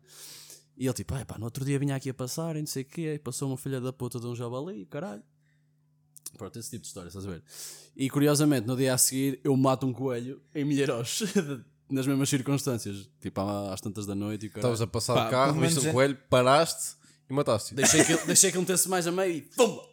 E 0.77 0.85
ele 0.85 0.93
tipo, 0.93 1.13
ai 1.15 1.23
pá, 1.25 1.37
no 1.37 1.45
outro 1.45 1.63
dia 1.63 1.79
vinha 1.79 1.95
aqui 1.95 2.09
a 2.09 2.13
passar 2.13 2.55
e 2.55 2.59
não 2.59 2.67
sei 2.67 2.83
o 2.83 2.85
quê, 2.85 3.13
e 3.15 3.19
passou 3.19 3.47
uma 3.47 3.57
filha 3.57 3.79
da 3.79 3.93
puta 3.93 4.19
de 4.19 4.27
um 4.27 4.35
javali, 4.35 4.85
caralho. 4.85 5.23
Pronto, 6.37 6.57
esse 6.57 6.69
tipo 6.71 6.81
de 6.81 6.87
história, 6.87 7.07
estás 7.07 7.25
a 7.25 7.29
ver? 7.29 7.43
E 7.95 8.09
curiosamente, 8.09 8.65
no 8.67 8.75
dia 8.75 8.93
a 8.93 8.97
seguir, 8.97 9.39
eu 9.43 9.55
mato 9.55 9.85
um 9.85 9.93
coelho 9.93 10.41
em 10.53 10.65
Milheiros, 10.65 11.21
nas 11.89 12.07
mesmas 12.07 12.27
circunstâncias, 12.27 13.09
tipo 13.21 13.39
às 13.39 13.79
tantas 13.79 14.05
da 14.05 14.15
noite 14.15 14.45
e 14.45 14.49
o 14.49 14.51
caralho. 14.51 14.73
Estavas 14.73 14.81
a 14.81 14.87
passar 14.87 15.13
Pá, 15.13 15.27
o 15.27 15.31
carro, 15.31 15.61
viste 15.61 15.79
um 15.79 15.89
é- 15.89 15.91
coelho, 15.93 16.17
paraste 16.29 16.95
e 17.29 17.33
mataste. 17.33 17.73
Deixei 17.75 18.03
que, 18.03 18.11
ele- 18.13 18.25
deixei 18.25 18.51
que 18.51 18.57
ele 18.57 18.61
metesse 18.65 18.87
mais 18.89 19.05
a 19.07 19.11
meio 19.11 19.37
e 19.37 19.41
pumba! 19.41 19.83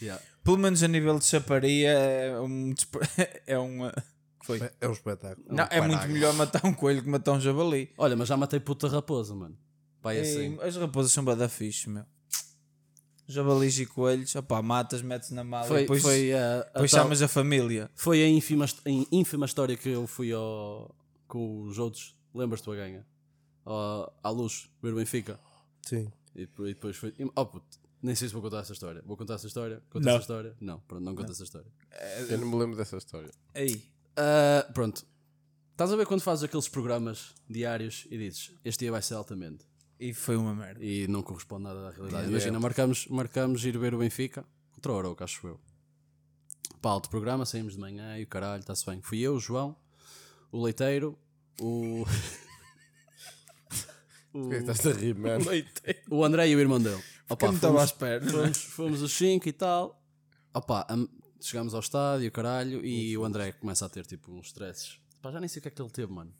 Yeah. 0.00 0.22
Pelo 0.44 0.58
menos 0.58 0.82
a 0.82 0.88
nível 0.88 1.18
de 1.18 1.24
chaparia 1.24 1.90
é 1.90 2.40
um. 2.40 2.72
É 3.46 3.58
uma. 3.58 3.92
Foi. 4.44 4.60
É 4.80 4.88
um 4.88 4.92
espetáculo. 4.92 5.46
Não, 5.50 5.66
é 5.70 5.80
muito 5.80 6.06
melhor 6.08 6.32
matar 6.34 6.64
um 6.64 6.72
coelho 6.72 7.02
que 7.02 7.08
matar 7.08 7.32
um 7.32 7.40
javali. 7.40 7.92
Olha, 7.98 8.16
mas 8.16 8.28
já 8.28 8.36
matei 8.36 8.58
puta 8.60 8.88
raposa, 8.88 9.34
mano. 9.34 9.56
Pai, 10.00 10.16
Ei, 10.16 10.22
assim. 10.22 10.58
As 10.62 10.76
raposas 10.76 11.12
são 11.12 11.22
bada 11.24 11.48
fixe, 11.48 11.88
meu. 11.90 12.04
Javalis 13.28 13.78
e 13.78 13.86
coelhos, 13.86 14.34
opá, 14.34 14.60
matas, 14.60 15.02
metes 15.02 15.30
na 15.30 15.44
mala 15.44 15.66
e 15.66 15.68
Foi, 15.68 15.80
depois, 15.82 16.02
foi, 16.02 16.32
a, 16.32 16.60
a 16.60 16.62
depois 16.64 16.90
tal- 16.90 17.02
chamas 17.04 17.22
a 17.22 17.28
família. 17.28 17.88
foi 17.94 18.22
a 18.24 18.28
ínfima, 18.28 18.64
hist- 18.64 18.80
a 18.84 18.90
ínfima 19.14 19.46
história 19.46 19.76
que 19.76 19.88
eu 19.88 20.04
fui 20.06 20.32
ao, 20.32 20.92
com 21.28 21.62
os 21.62 21.78
outros. 21.78 22.16
Lembras-te 22.34 22.68
a 22.70 22.74
ganha? 22.74 23.06
Ao- 23.64 24.12
à 24.22 24.30
luz, 24.30 24.68
ver 24.82 24.92
o 24.92 24.96
Benfica. 24.96 25.38
Sim. 25.82 26.10
E, 26.34 26.46
depois- 26.46 26.96
e 26.96 26.98
foi. 26.98 27.14
Oh, 27.34 27.46
puto, 27.46 27.66
nem 28.02 28.14
sei 28.14 28.28
se 28.28 28.34
vou 28.34 28.42
contar 28.42 28.60
essa 28.60 28.72
história. 28.72 29.02
Vou 29.04 29.16
contar 29.16 29.34
essa 29.34 29.46
história? 29.46 29.82
Conto 29.90 30.04
Não. 30.04 30.12
essa 30.12 30.20
história? 30.22 30.56
Não, 30.60 30.80
pronto, 30.80 31.02
não 31.04 31.14
conto 31.14 31.32
essa 31.32 31.42
história. 31.44 31.66
Eu 32.28 32.38
não 32.38 32.46
me 32.48 32.56
lembro 32.56 32.76
dessa 32.76 32.96
história. 32.96 33.30
Aí. 33.54 33.82
Ah, 34.16 34.68
pronto. 34.72 35.04
Estás 35.72 35.92
a 35.92 35.96
ver 35.96 36.06
quando 36.06 36.20
fazes 36.20 36.44
aqueles 36.44 36.68
programas 36.68 37.34
diários 37.48 38.06
e 38.10 38.18
dizes 38.18 38.52
este 38.64 38.80
dia 38.80 38.92
vai 38.92 39.00
ser 39.00 39.14
altamente 39.14 39.64
E 39.98 40.12
foi 40.12 40.36
uma 40.36 40.54
merda. 40.54 40.84
e 40.84 41.08
não 41.08 41.22
corresponde 41.22 41.64
nada 41.64 41.78
à 41.88 41.90
realidade. 41.90 42.08
Yeah. 42.24 42.28
Imagina, 42.30 42.60
marcamos, 42.60 43.06
marcamos 43.08 43.64
ir 43.64 43.78
ver 43.78 43.94
o 43.94 43.98
Benfica 43.98 44.44
contra 44.72 44.92
o 44.92 44.94
Oroca, 44.94 45.24
acho 45.24 45.46
eu. 45.46 45.58
Pá, 46.82 46.90
alto 46.90 47.08
programa, 47.10 47.44
saímos 47.46 47.74
de 47.74 47.80
manhã 47.80 48.18
e 48.18 48.24
o 48.24 48.26
caralho, 48.26 48.60
está-se 48.60 48.84
bem. 48.86 49.00
Fui 49.02 49.20
eu, 49.20 49.34
o 49.36 49.40
João, 49.40 49.74
o 50.52 50.62
Leiteiro, 50.62 51.18
o. 51.60 52.04
Que 54.32 54.56
estás 54.56 54.86
a 54.86 54.92
rir, 54.92 55.14
mano? 55.16 55.44
o 56.10 56.24
André 56.24 56.48
e 56.48 56.56
o 56.56 56.60
irmão 56.60 56.80
dele. 56.80 57.02
Opa, 57.28 57.46
não 57.46 57.54
estava 57.54 57.82
à 57.82 57.86
fomos, 57.86 57.90
espera. 57.90 58.24
é? 58.24 58.28
fomos, 58.30 58.62
fomos 58.64 59.02
os 59.02 59.12
5 59.12 59.48
e 59.48 59.52
tal. 59.52 60.00
Opa, 60.54 60.86
chegámos 61.40 61.74
ao 61.74 61.80
estádio, 61.80 62.30
caralho, 62.30 62.84
e 62.84 63.16
o 63.16 63.24
André 63.24 63.52
começa 63.52 63.86
a 63.86 63.88
ter 63.88 64.06
tipo 64.06 64.32
uns 64.32 64.48
stresses. 64.48 65.00
Pá, 65.20 65.30
já 65.30 65.40
nem 65.40 65.48
sei 65.48 65.58
o 65.60 65.62
que 65.62 65.68
é 65.68 65.70
que 65.70 65.82
ele 65.82 65.90
teve, 65.90 66.12
mano. 66.12 66.32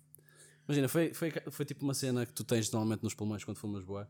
Imagina, 0.69 0.89
foi, 0.89 1.13
foi, 1.13 1.33
foi 1.51 1.65
tipo 1.65 1.85
uma 1.85 1.95
cena 1.95 2.25
que 2.25 2.33
tu 2.33 2.45
tens 2.45 2.71
normalmente 2.71 3.03
nos 3.03 3.15
pulmões 3.15 3.43
quando 3.45 3.57
fumas 3.57 3.83
boé. 3.85 4.07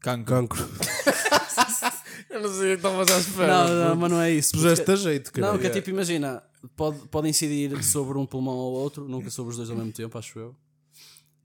Cancro. 0.00 0.46
Cancro. 0.48 0.68
Eu 2.30 2.42
não 2.42 2.48
sei 2.52 2.74
o 2.74 2.78
que 2.78 2.86
estavas 2.86 3.10
à 3.10 3.18
espera. 3.18 3.64
Não, 3.68 3.88
não, 3.88 3.96
mas 3.96 4.10
não 4.10 4.20
é 4.20 4.30
isso. 4.32 4.52
Puseste 4.52 4.84
porque- 4.84 4.92
a 4.92 4.96
jeito, 4.96 5.32
cara. 5.32 5.52
Não, 5.52 5.58
que 5.58 5.66
é 5.66 5.70
tipo, 5.70 5.90
imagina, 5.90 6.42
pode, 6.76 6.98
pode 7.08 7.28
incidir 7.28 7.82
sobre 7.82 8.18
um 8.18 8.26
pulmão 8.26 8.54
ou 8.54 8.74
outro, 8.74 9.08
nunca 9.08 9.30
sobre 9.30 9.50
os 9.50 9.56
dois 9.56 9.70
ao 9.70 9.76
mesmo 9.76 9.92
tempo, 9.92 10.16
acho 10.18 10.38
eu. 10.38 10.56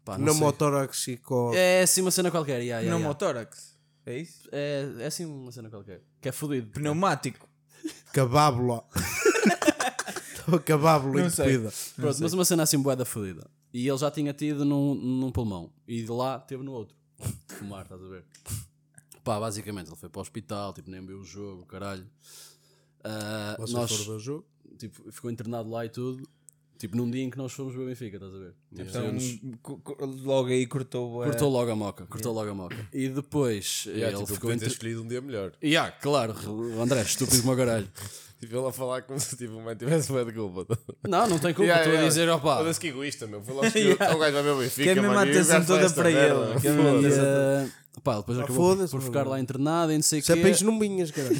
Pá, 0.04 0.18
não 0.18 0.26
sei. 0.28 0.34
Pneumotórax 0.36 1.08
e 1.08 1.18
co... 1.18 1.52
É 1.54 1.84
assim 1.84 2.02
uma 2.02 2.12
cena 2.12 2.32
qualquer, 2.32 2.62
yeah, 2.62 2.80
yeah, 2.80 2.82
yeah. 2.82 2.98
Pneumotórax. 2.98 3.78
É 4.06 4.18
isso? 4.18 4.50
É, 4.52 4.90
é 5.00 5.06
assim 5.06 5.26
uma 5.26 5.52
cena 5.52 5.70
qualquer. 5.70 6.02
Que 6.20 6.30
é 6.30 6.32
fodido. 6.32 6.72
Pneumático. 6.72 7.48
Cabábula. 8.14 8.84
Cabábula 10.66 11.22
Não 11.24 11.30
sei. 11.30 11.54
entupida. 11.56 11.74
Pronto, 11.96 12.18
mas 12.22 12.34
uma 12.34 12.46
cena 12.46 12.64
assim 12.64 12.80
boeda 12.80 13.06
fodida. 13.06 13.50
E 13.74 13.88
ele 13.88 13.98
já 13.98 14.12
tinha 14.12 14.34
tido 14.34 14.66
num, 14.66 14.96
num 14.96 15.32
pulmão. 15.32 15.72
E 15.88 16.04
de 16.04 16.12
lá 16.12 16.40
teve 16.40 16.64
no 16.64 16.72
outro. 16.74 16.96
De 17.48 17.56
fumar, 17.56 17.84
estás 17.84 18.02
a 18.04 18.08
ver? 18.08 18.26
Pá, 19.24 19.40
basicamente 19.40 19.88
ele 19.88 19.96
foi 19.96 20.10
para 20.10 20.20
o 20.20 20.22
hospital, 20.22 20.74
tipo, 20.74 20.90
nem 20.90 21.06
viu 21.06 21.20
o 21.20 21.24
jogo, 21.24 21.66
caralho. 21.66 22.06
Ah, 23.04 23.56
Você 23.60 23.74
nós, 23.74 23.92
for 23.92 24.06
ver 24.06 24.12
o 24.12 24.20
jogo? 24.20 24.46
tipo, 24.78 25.12
ficou 25.12 25.30
internado 25.30 25.70
lá 25.70 25.86
e 25.86 25.90
tudo. 25.90 26.28
Tipo, 26.82 26.98
num 26.98 27.12
dia 27.12 27.22
em 27.24 27.30
que 27.30 27.38
nós 27.38 27.54
fomos 27.54 27.76
o 27.76 27.86
Benfica, 27.86 28.18
estás 28.18 28.34
a 28.34 28.40
ver? 28.40 28.54
Tipo, 28.76 28.90
Então, 28.90 30.16
logo 30.24 30.48
aí 30.50 30.66
cortou. 30.66 31.22
cortou 31.24 31.48
logo 31.52 31.70
a 31.70 31.76
moca, 31.76 32.08
cortou 32.08 32.34
logo 32.34 32.50
a 32.50 32.56
moca. 32.56 32.76
E 32.92 33.08
depois 33.08 33.84
Yeah, 33.86 34.08
ele 34.08 34.18
tipo, 34.18 34.34
ficou 34.34 34.50
podia 34.50 34.66
ter 34.66 34.72
escolhido 34.74 35.04
um 35.04 35.08
dia 35.08 35.22
melhor. 35.22 35.52
Yeah, 35.64 35.92
claro, 36.02 36.34
o 36.50 36.82
André, 36.82 37.04
estúpido 37.04 37.42
como 37.42 37.54
o 37.54 37.58
caralho. 37.58 37.88
Tipo, 38.42 38.58
ele 38.58 38.66
a 38.68 38.72
falar 38.72 39.04
como 39.04 39.20
se 39.20 39.38
tipo, 39.38 39.54
o 39.54 39.62
man 39.64 39.76
tivesse 39.76 40.12
bué 40.12 40.26
de 40.26 40.34
culpa. 40.34 40.66
Não, 41.08 41.28
não 41.28 41.38
tem 41.38 41.54
culpa, 41.54 41.62
Yeah, 41.62 41.82
estou 41.82 41.94
yeah. 41.94 42.06
a 42.06 42.10
dizer, 42.10 42.28
opá. 42.32 42.58
Foda-se 42.58 42.80
que 42.80 42.88
egoísta, 42.88 43.28
meu. 43.28 43.44
Foi 43.44 43.54
lá 43.54 43.68
escolher 43.70 43.94
o 43.94 43.98
gajo 44.18 44.18
vai 44.34 44.42
ver 44.44 44.50
o 44.50 44.58
Benfica, 44.58 44.94
Que 44.94 45.00
é 45.00 45.04
a 45.06 45.08
mano, 45.08 45.32
e 45.32 45.38
atenção 45.38 45.58
o 45.58 45.60
gajo 45.60 45.68
toda 45.68 45.90
para 45.92 46.10
ele. 46.10 46.60
Que 46.60 46.68
a 46.68 46.72
E, 46.72 46.98
atenção 47.06 47.24
eh, 47.24 47.68
pá, 48.04 48.18
depois 48.18 48.40
acabou 48.40 48.56
foda-se, 48.56 48.90
por 48.90 48.98
mano. 49.00 49.12
ficar 49.12 49.28
lá 49.30 49.40
internado 49.40 49.92
e 49.92 49.96
não 49.96 50.02
sei 50.02 50.22
o 50.22 50.24
Se 50.24 50.32
é 50.32 50.36
quê. 50.36 50.42
para 50.42 50.50
isso 50.50 50.66
não 50.66 50.80
vinhas, 50.80 51.12
caralho. 51.12 51.38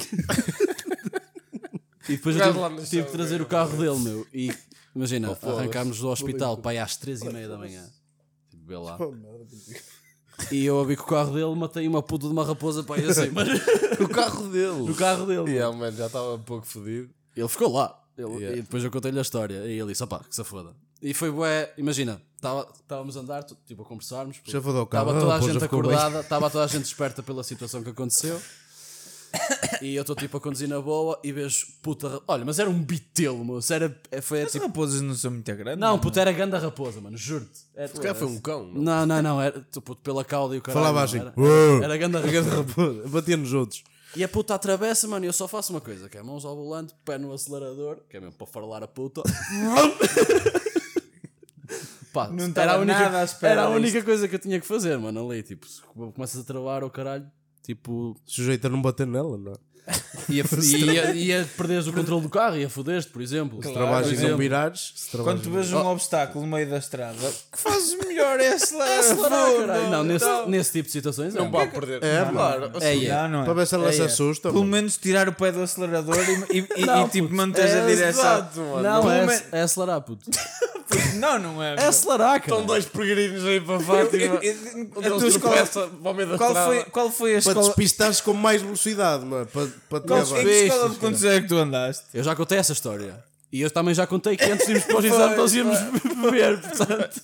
E 2.08 2.16
depois 2.16 2.36
eu 2.36 2.84
tive, 2.84 3.02
que 3.04 3.10
trazer 3.12 3.40
o 3.42 3.46
carro 3.46 3.76
dele, 3.76 3.98
meu. 3.98 4.26
E 4.32 4.52
imagina, 4.94 5.34
foda-se. 5.34 5.58
arrancámos 5.60 5.98
do 5.98 6.08
hospital 6.08 6.56
para 6.58 6.72
aí 6.72 6.78
às 6.78 6.96
3 6.96 7.22
e 7.22 7.30
meia 7.32 7.48
da 7.48 7.58
manhã. 7.58 7.84
Tipo, 8.50 8.64
vê 8.66 8.76
lá. 8.76 8.98
E 10.50 10.64
eu 10.64 10.80
abri 10.80 10.96
com 10.96 11.04
o 11.04 11.06
carro 11.06 11.32
dele, 11.34 11.54
matei 11.54 11.86
uma 11.86 12.02
puta 12.02 12.26
de 12.26 12.32
uma 12.32 12.44
raposa 12.44 12.82
para 12.82 13.00
aí 13.00 13.08
assim, 13.08 13.30
mas 13.30 13.48
O 14.00 14.08
carro 14.08 14.48
dele. 14.48 14.72
no 14.88 14.94
carro 14.94 15.26
dele. 15.26 15.50
Yeah, 15.50 15.66
mano. 15.68 15.78
mano, 15.84 15.96
já 15.96 16.06
estava 16.06 16.34
um 16.34 16.42
pouco 16.42 16.66
fodido. 16.66 17.10
Ele 17.36 17.48
ficou 17.48 17.72
lá. 17.72 17.98
Ele- 18.16 18.28
Yeah. 18.36 18.58
E 18.58 18.62
depois 18.62 18.82
eu 18.84 18.90
contei-lhe 18.90 19.18
a 19.18 19.22
história. 19.22 19.66
E 19.66 19.78
ele 19.78 19.88
disse: 19.92 20.02
opá, 20.02 20.20
que 20.20 20.34
se 20.34 20.42
foda. 20.44 20.74
E 21.00 21.12
foi 21.14 21.30
bué, 21.30 21.72
imagina, 21.76 22.20
estávamos 22.36 23.16
a 23.16 23.20
andar, 23.20 23.42
tipo 23.44 23.82
a 23.82 23.84
conversarmos. 23.84 24.40
Estava 24.46 24.84
toda 25.20 25.34
a 25.34 25.40
gente 25.40 25.64
acordada, 25.64 26.20
estava 26.20 26.48
toda 26.50 26.64
a 26.64 26.66
gente 26.68 26.84
esperta 26.84 27.22
pela 27.22 27.42
situação 27.42 27.82
que 27.82 27.90
aconteceu. 27.90 28.40
E 29.82 29.96
eu 29.96 30.02
estou 30.02 30.14
tipo 30.14 30.36
a 30.36 30.40
conduzir 30.40 30.68
na 30.68 30.80
boa 30.80 31.18
e 31.24 31.32
vejo 31.32 31.66
puta. 31.82 32.22
Olha, 32.28 32.44
mas 32.44 32.58
era 32.60 32.70
um 32.70 32.80
bitelo, 32.80 33.44
moço. 33.44 33.74
Era, 33.74 34.00
é- 34.12 34.20
foi 34.20 34.42
As 34.42 34.52
tipo. 34.52 34.64
raposas 34.66 35.00
não 35.00 35.12
são 35.14 35.32
muito 35.32 35.54
grandes. 35.56 35.80
Não, 35.80 35.98
puta, 35.98 36.20
era 36.20 36.30
ganda 36.30 36.56
raposa, 36.58 37.00
mano, 37.00 37.16
juro-te. 37.16 37.62
Era, 37.74 37.88
Se 37.88 37.94
calhar 37.94 38.14
foi 38.14 38.28
um 38.28 38.38
cão. 38.40 38.64
não? 38.64 38.80
Não, 38.80 39.06
não, 39.06 39.22
não, 39.22 39.42
era 39.42 39.60
tu, 39.72 39.82
puto, 39.82 40.00
pela 40.00 40.24
cauda 40.24 40.54
e 40.54 40.58
o 40.58 40.62
caralho. 40.62 40.84
Falava 40.86 41.04
assim. 41.04 41.18
Era, 41.18 41.34
era, 41.36 41.84
era 41.84 41.96
ganda 41.96 42.20
raposa. 42.56 43.08
Batia 43.08 43.36
nos 43.36 43.52
outros. 43.52 43.82
E 44.14 44.22
a 44.22 44.28
puta 44.28 44.54
atravessa, 44.54 45.08
mano, 45.08 45.24
e 45.24 45.28
eu 45.28 45.32
só 45.32 45.48
faço 45.48 45.72
uma 45.72 45.80
coisa, 45.80 46.08
que 46.08 46.18
é 46.18 46.22
mãos 46.22 46.44
ao 46.44 46.54
volante, 46.54 46.94
pé 47.04 47.16
no 47.18 47.32
acelerador, 47.32 47.96
que 48.08 48.18
é 48.18 48.20
mesmo 48.20 48.34
para 48.36 48.46
falar 48.46 48.82
a 48.84 48.88
puta. 48.88 49.22
Pá, 52.12 52.28
Não 52.28 52.44
era, 52.54 52.74
a 52.74 52.78
única, 52.78 53.26
era 53.40 53.62
a 53.62 53.68
única 53.70 54.02
coisa 54.02 54.28
que 54.28 54.34
eu 54.34 54.38
tinha 54.38 54.60
que 54.60 54.66
fazer, 54.66 54.98
mano, 54.98 55.30
ali, 55.30 55.42
tipo, 55.42 55.66
se 55.66 55.80
começas 56.14 56.42
a 56.42 56.44
travar 56.44 56.84
o 56.84 56.90
caralho, 56.90 57.26
tipo, 57.62 58.14
Sujeito 58.26 58.66
a 58.66 58.70
não 58.70 58.82
bater 58.82 59.06
nela, 59.06 59.38
não 59.38 59.52
é? 59.52 59.56
Ia, 60.28 60.44
ia, 60.74 61.14
ia 61.14 61.48
perderes 61.56 61.86
o 61.86 61.92
controle 61.92 62.22
do 62.22 62.28
carro, 62.28 62.56
ia 62.56 62.68
foder-te, 62.68 63.08
por 63.08 63.22
exemplo. 63.22 63.62
Se 63.62 63.72
trabalhas 63.72 64.10
e 64.20 64.28
não 64.28 64.36
virares, 64.36 64.92
se 64.96 65.16
Quando 65.16 65.42
tu 65.42 65.50
vês 65.50 65.72
Oh. 65.72 65.78
um 65.78 65.86
obstáculo 65.86 66.44
no 66.44 66.50
meio 66.56 66.68
da 66.68 66.78
estrada, 66.78 67.16
o 67.18 67.56
que 67.56 67.58
fazes 67.58 67.96
melhor 67.98 68.38
é 68.40 68.48
acelerar. 68.48 68.98
Acelerar, 68.98 69.46
fundo. 69.46 69.66
caralho. 69.66 69.90
Não, 69.90 70.04
nesse, 70.04 70.24
Então, 70.24 70.48
nesse 70.48 70.72
tipo 70.72 70.86
de 70.86 70.92
situações, 70.92 71.34
Não 71.34 71.46
é. 71.46 71.50
vai 71.50 71.70
perder. 71.70 72.02
É, 72.04 72.24
claro. 72.30 72.70
É, 72.80 73.04
é. 73.04 73.08
Não, 73.08 73.28
não 73.28 73.42
é. 73.42 73.44
Para 73.44 73.54
ver 73.54 73.66
se 73.66 73.74
ela 73.74 73.88
É, 73.88 73.92
se 73.92 74.02
é. 74.02 74.04
assusta. 74.04 74.48
Pelo 74.50 74.60
mano. 74.60 74.72
menos 74.72 74.96
tirar 74.96 75.28
o 75.28 75.32
pé 75.32 75.52
do 75.52 75.62
acelerador 75.62 76.16
e, 76.50 76.58
e, 76.58 76.66
e- 76.82 76.86
Não, 76.86 77.06
e, 77.06 77.08
tipo 77.08 77.32
manteres 77.34 77.72
a 77.72 77.78
é 77.78 77.86
direção. 77.86 78.48
Não, 78.82 79.10
é, 79.10 79.42
é 79.52 79.60
acelerar, 79.62 80.00
puto. 80.00 80.30
Não, 81.16 81.38
não 81.38 81.62
é. 81.62 81.74
É 81.76 81.86
acelerar, 81.86 82.32
cara. 82.40 82.40
Estão 82.40 82.66
dois 82.66 82.84
peregrinos 82.84 83.44
aí 83.46 83.60
para 83.62 83.80
Fátima. 83.80 84.36
A 84.36 85.18
tua 85.18 85.28
escola- 85.28 85.66
para 85.66 86.36
Qual 86.38 86.54
foi, 86.66 86.84
qual 86.84 87.10
foi 87.10 87.30
a 87.36 87.40
Para 87.40 87.50
escola, 87.52 87.66
despistares 87.66 88.20
com 88.20 88.34
mais 88.34 88.60
velocidade, 88.60 89.24
mano. 89.24 89.46
Para, 89.46 89.68
para 89.88 90.00
levar. 90.14 90.40
em 90.40 90.44
que 90.44 90.50
escola 90.50 90.90
de 90.90 90.96
condução 90.96 91.30
é 91.30 91.40
que 91.40 91.48
tu 91.48 91.56
andaste? 91.58 92.04
Eu 92.14 92.22
já 92.22 92.34
contei 92.34 92.58
essa 92.58 92.72
história. 92.72 93.14
E 93.52 93.60
eu 93.60 93.70
também 93.70 93.94
já 93.94 94.06
contei 94.06 94.36
que 94.36 94.44
antes 94.44 94.66
de 94.66 94.72
irmos 94.72 94.86
para 94.86 94.96
o 94.96 95.06
exame 95.06 95.36
nós 95.36 95.54
íamos 95.54 95.78
beber, 96.22 96.58
portanto. 96.60 97.20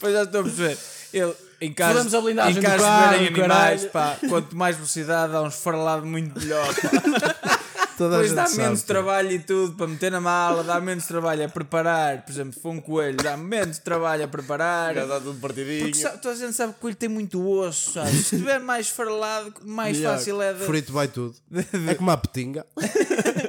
Pois 0.00 0.12
já 0.12 0.22
estou 0.24 0.40
a 0.40 0.44
perceber. 0.44 0.78
Ele, 1.12 1.32
em 1.60 1.72
caso, 1.72 2.16
a 2.16 2.20
blindagem 2.20 2.52
em 2.52 2.54
do 2.56 2.62
caso 2.62 2.82
carro, 2.82 3.12
de 3.12 3.18
verem 3.18 3.28
animais, 3.28 3.84
caralho. 3.84 3.90
pá, 4.20 4.28
quanto 4.28 4.56
mais 4.56 4.76
velocidade 4.76 5.32
dá 5.32 5.42
uns 5.42 5.54
farlado 5.54 6.04
muito 6.04 6.38
melhor. 6.38 6.66
pá. 6.74 7.57
Toda 7.98 8.22
gente 8.22 8.34
dá 8.34 8.46
sabe, 8.46 8.62
menos 8.62 8.80
pá. 8.82 8.86
trabalho 8.86 9.32
e 9.32 9.38
tudo 9.40 9.74
para 9.74 9.88
meter 9.88 10.12
na 10.12 10.20
mala, 10.20 10.62
dá 10.62 10.80
menos 10.80 11.04
trabalho 11.04 11.44
a 11.44 11.48
preparar. 11.48 12.22
Por 12.22 12.30
exemplo, 12.30 12.52
se 12.52 12.60
for 12.60 12.70
um 12.70 12.80
coelho, 12.80 13.16
dá 13.16 13.36
menos 13.36 13.78
trabalho 13.78 14.24
a 14.24 14.28
preparar. 14.28 14.94
Já 14.94 15.02
está 15.02 15.20
tudo 15.20 15.40
partidinho. 15.40 15.86
Porque 15.86 15.98
sabe, 15.98 16.22
toda 16.22 16.34
a 16.34 16.38
gente 16.38 16.52
sabe 16.52 16.74
que 16.74 16.78
o 16.78 16.80
coelho 16.82 16.96
tem 16.96 17.08
muito 17.08 17.44
osso, 17.44 17.94
sabe? 17.94 18.10
Se 18.12 18.36
estiver 18.36 18.60
mais 18.60 18.88
farlado, 18.88 19.52
mais 19.64 19.96
Melhor. 19.96 20.16
fácil 20.16 20.40
é 20.40 20.54
de. 20.54 20.64
Frito 20.64 20.92
vai 20.92 21.08
tudo. 21.08 21.34
É 21.88 21.94
como 21.96 22.10
a 22.12 22.16
petinga. 22.16 22.64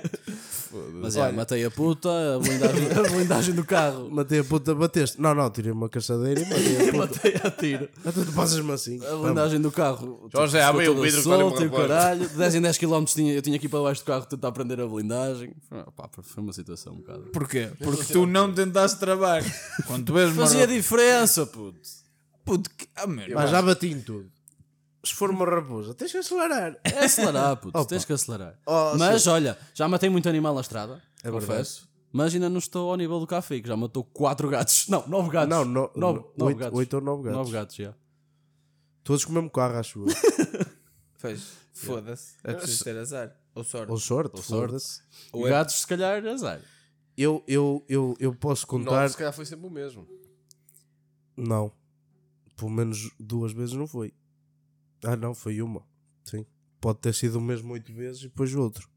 Mas 1.01 1.15
é, 1.15 1.31
matei 1.31 1.65
a 1.65 1.71
puta, 1.71 2.09
a 2.35 2.39
blindagem, 2.39 2.87
a 2.91 3.09
blindagem 3.09 3.55
do 3.55 3.63
carro. 3.63 4.09
Matei 4.11 4.39
a 4.39 4.43
puta, 4.43 4.75
bateste. 4.75 5.19
Não, 5.21 5.33
não, 5.33 5.49
tirei 5.49 5.71
uma 5.71 5.87
caçadeira 5.89 6.41
e 6.41 6.45
matei 6.49 6.77
a 6.77 6.85
puta. 6.91 6.97
Matei 6.97 7.35
a 7.43 7.51
tiro. 7.51 7.89
Então 8.05 8.25
tu 8.25 8.31
passas-me 8.33 8.71
assim. 8.71 8.99
A 9.05 9.15
blindagem 9.15 9.61
do 9.61 9.71
carro. 9.71 10.29
Jorge, 10.31 10.59
abre 10.59 10.89
o 10.89 11.01
vidro 11.01 11.23
para 11.23 11.63
e 11.63 11.67
o 11.67 11.71
caralho. 11.71 12.27
De 12.29 12.35
10 12.35 12.55
em 12.55 12.61
10 12.61 12.77
km 12.77 13.03
tinha, 13.05 13.33
eu 13.33 13.41
tinha 13.41 13.57
que 13.57 13.65
ir 13.65 13.69
para 13.69 13.81
baixo 13.81 14.01
do 14.01 14.05
carro 14.05 14.25
tentar 14.25 14.49
aprender 14.49 14.79
a 14.81 14.87
blindagem. 14.87 15.53
Ah, 15.71 15.87
pá, 15.95 16.09
foi 16.21 16.43
uma 16.43 16.53
situação 16.53 16.93
um 16.93 16.97
bocado. 16.97 17.21
Porquê? 17.31 17.69
Porque 17.79 18.11
tu 18.13 18.25
não 18.25 18.53
tentaste 18.53 18.99
trabalho. 18.99 19.45
Quando 19.87 20.05
tu 20.05 20.13
uma 20.13 20.33
Fazia 20.33 20.67
diferença, 20.67 21.45
puto. 21.45 21.79
Puto, 22.45 22.69
que- 22.75 22.87
ah, 22.95 23.05
meu, 23.05 23.27
Mas 23.33 23.51
já 23.51 23.61
bati 23.61 23.87
em 23.87 24.01
tudo. 24.01 24.29
Se 25.03 25.13
for 25.13 25.29
uma 25.29 25.45
raposa, 25.45 25.93
tens 25.93 26.11
que 26.11 26.17
acelerar. 26.17 26.77
É 26.83 27.05
acelerar, 27.05 27.55
puto. 27.57 27.85
Tens 27.85 28.03
que 28.03 28.11
acelerar. 28.13 28.59
Oh, 28.65 28.97
mas 28.97 29.27
olha, 29.27 29.57
já 29.73 29.87
matei 29.87 30.09
muito 30.09 30.27
animal 30.27 30.53
na 30.53 30.61
estrada. 30.61 31.01
É 31.23 31.31
confesso. 31.31 31.87
Mas 32.11 32.33
ainda 32.33 32.49
não 32.49 32.57
estou 32.57 32.89
ao 32.89 32.97
nível 32.97 33.19
do 33.19 33.27
café, 33.27 33.59
que 33.61 33.67
já 33.67 33.77
matou 33.77 34.03
4 34.03 34.49
gatos. 34.49 34.87
Não, 34.89 35.07
9 35.07 35.29
gatos. 35.29 35.49
Não, 35.49 35.63
no- 35.63 35.91
nove, 35.95 36.19
no- 36.19 36.33
nove 36.35 36.43
oito- 36.53 36.57
gatos. 36.59 36.77
oito 36.79 36.93
ou 36.95 37.01
nove 37.01 37.23
gatos. 37.23 37.37
9 37.37 37.51
gatos, 37.51 37.75
já. 37.75 37.93
Todos 39.03 39.23
com 39.25 39.31
o 39.31 39.35
mesmo 39.35 39.49
carro, 39.49 39.77
acho 39.77 39.99
eu. 39.99 40.05
Pois, 41.21 41.43
foda-se. 41.73 42.35
É 42.45 42.53
preciso 42.53 42.83
ter 42.83 42.97
azar. 42.97 43.35
Ou 43.53 43.63
sorte. 43.63 43.91
Ou 43.91 43.97
sorte, 43.99 44.35
Ou 44.37 44.41
sorte. 44.41 44.67
foda-se. 44.67 45.01
Ou 45.33 45.43
gatos, 45.43 45.75
se 45.75 45.85
calhar, 45.87 46.25
azar. 46.25 46.61
Eu, 47.17 47.43
eu, 47.45 47.85
eu, 47.89 48.15
eu 48.19 48.33
posso 48.33 48.65
contar. 48.65 48.91
Nove, 49.01 49.09
se 49.09 49.17
calhar 49.17 49.33
foi 49.33 49.45
sempre 49.45 49.67
o 49.67 49.69
mesmo. 49.69 50.07
Não. 51.35 51.71
Pelo 52.55 52.71
menos 52.71 53.11
duas 53.19 53.51
vezes 53.51 53.75
não 53.75 53.85
foi. 53.87 54.13
Ah, 55.03 55.15
não, 55.15 55.33
foi 55.33 55.61
uma. 55.61 55.81
Sim. 56.23 56.45
Pode 56.81 56.99
ter 56.99 57.13
sido 57.13 57.37
o 57.37 57.41
mesmo 57.41 57.73
oito 57.73 57.93
vezes 57.93 58.21
e 58.21 58.23
depois 58.25 58.53
o 58.53 58.61
outro. 58.61 58.87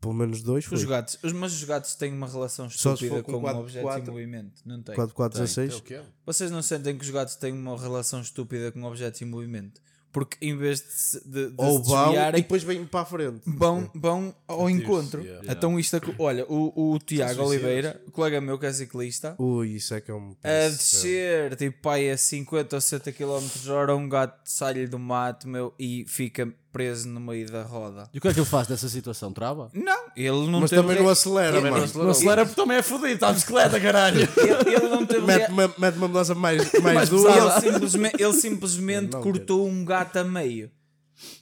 Pelo 0.00 0.14
menos 0.14 0.42
dois 0.42 0.64
foi. 0.64 0.76
Os 0.76 0.84
gatos, 0.84 1.16
os, 1.22 1.32
mas 1.32 1.52
os 1.52 1.62
gatos 1.62 1.94
têm 1.94 2.12
uma 2.12 2.26
relação 2.26 2.66
estúpida 2.66 3.22
com 3.22 3.32
com, 3.34 3.40
quatro- 3.40 3.60
objetos 3.60 3.88
em 3.88 3.94
quatro- 3.94 4.12
movimento. 4.12 4.60
Não 4.66 4.82
tem. 4.82 4.94
4, 4.96 5.14
4, 5.14 5.38
É 5.38 5.42
16. 5.42 5.76
o 5.76 5.82
que 5.82 5.94
é? 5.94 6.04
Vocês 6.26 6.50
não 6.50 6.60
sentem 6.60 6.98
que 6.98 7.04
os 7.04 7.10
gatos 7.10 7.36
têm 7.36 7.52
uma 7.52 7.78
relação 7.78 8.20
estúpida 8.20 8.72
com 8.72 8.82
objetos 8.82 9.22
em 9.22 9.26
movimento? 9.26 9.80
Porque 10.12 10.36
em 10.44 10.54
vez 10.56 10.80
de, 10.80 10.92
se- 10.92 11.20
de, 11.26 11.48
de 11.50 11.54
Ou 11.56 11.82
se 11.82 11.88
vão 11.90 12.02
e 12.02 12.04
desviarem, 12.10 12.42
depois 12.42 12.62
vêm 12.62 12.84
para 12.84 13.00
a 13.00 13.04
frente. 13.06 13.40
vão, 13.46 13.90
vão 13.94 14.34
ao 14.46 14.68
encontro. 14.68 15.22
yeah. 15.22 15.50
Então 15.52 15.80
isto, 15.80 15.96
aco- 15.96 16.14
olha, 16.18 16.44
o, 16.46 16.92
o 16.94 16.98
Tiago. 16.98 17.42
Oliveira, 17.42 17.98
colega 18.12 18.38
meu 18.40 18.58
que 18.58 18.66
é 18.66 18.72
ciclista, 18.72 19.34
Ui, 19.38 19.68
isso 19.70 19.94
é 19.94 20.00
que 20.02 20.10
é 20.10 20.14
um. 20.14 20.36
a 20.44 20.68
descer, 20.68 21.56
tipo, 21.56 21.80
pai, 21.80 22.10
a 22.10 22.16
50 22.18 22.76
ou 22.76 22.80
60 22.80 23.10
km 23.12 23.70
hora, 23.70 23.96
um 23.96 24.06
gato 24.08 24.38
sai-lhe 24.44 24.86
do 24.86 24.98
mato, 24.98 25.48
meu, 25.48 25.74
e 25.78 26.04
fica 26.06 26.52
preso 26.72 27.06
no 27.08 27.20
meio 27.20 27.50
da 27.50 27.62
roda. 27.62 28.08
E 28.14 28.18
o 28.18 28.20
que 28.20 28.28
é 28.28 28.32
que 28.32 28.40
ele 28.40 28.46
faz 28.46 28.66
nessa 28.68 28.88
situação? 28.88 29.32
Trava? 29.32 29.70
Não, 29.74 30.04
ele 30.16 30.30
não 30.50 30.60
Mas 30.60 30.70
teve 30.70 30.82
também 30.82 30.96
re- 30.96 31.02
não 31.02 31.10
acelera, 31.10 31.52
Também 31.52 31.64
não 31.70 31.72
mano. 31.72 31.84
acelera. 31.84 32.04
Não 32.04 32.10
acelera 32.10 32.46
porque 32.46 32.60
também 32.60 32.76
é 32.78 32.82
fodido, 32.82 33.06
está 33.08 33.28
a 33.28 33.32
bicicleta, 33.32 33.78
caralho. 33.80 34.20
ele, 34.22 34.74
ele 34.76 34.88
não 34.88 35.04
teve 35.06 35.26
Mete 35.26 35.50
uma, 35.50 35.74
mete 35.78 35.96
uma 35.96 36.08
mudança 36.08 36.34
mais, 36.34 36.72
mais, 36.80 36.94
Mais 36.94 37.08
dura. 37.10 37.32
ele 37.32 37.60
simplesmente, 37.72 38.22
ele 38.22 38.32
simplesmente 38.32 39.12
Não, 39.12 39.20
cortou 39.22 39.68
um 39.68 39.84
gato 39.84 40.16
a 40.16 40.24
meio. 40.24 40.70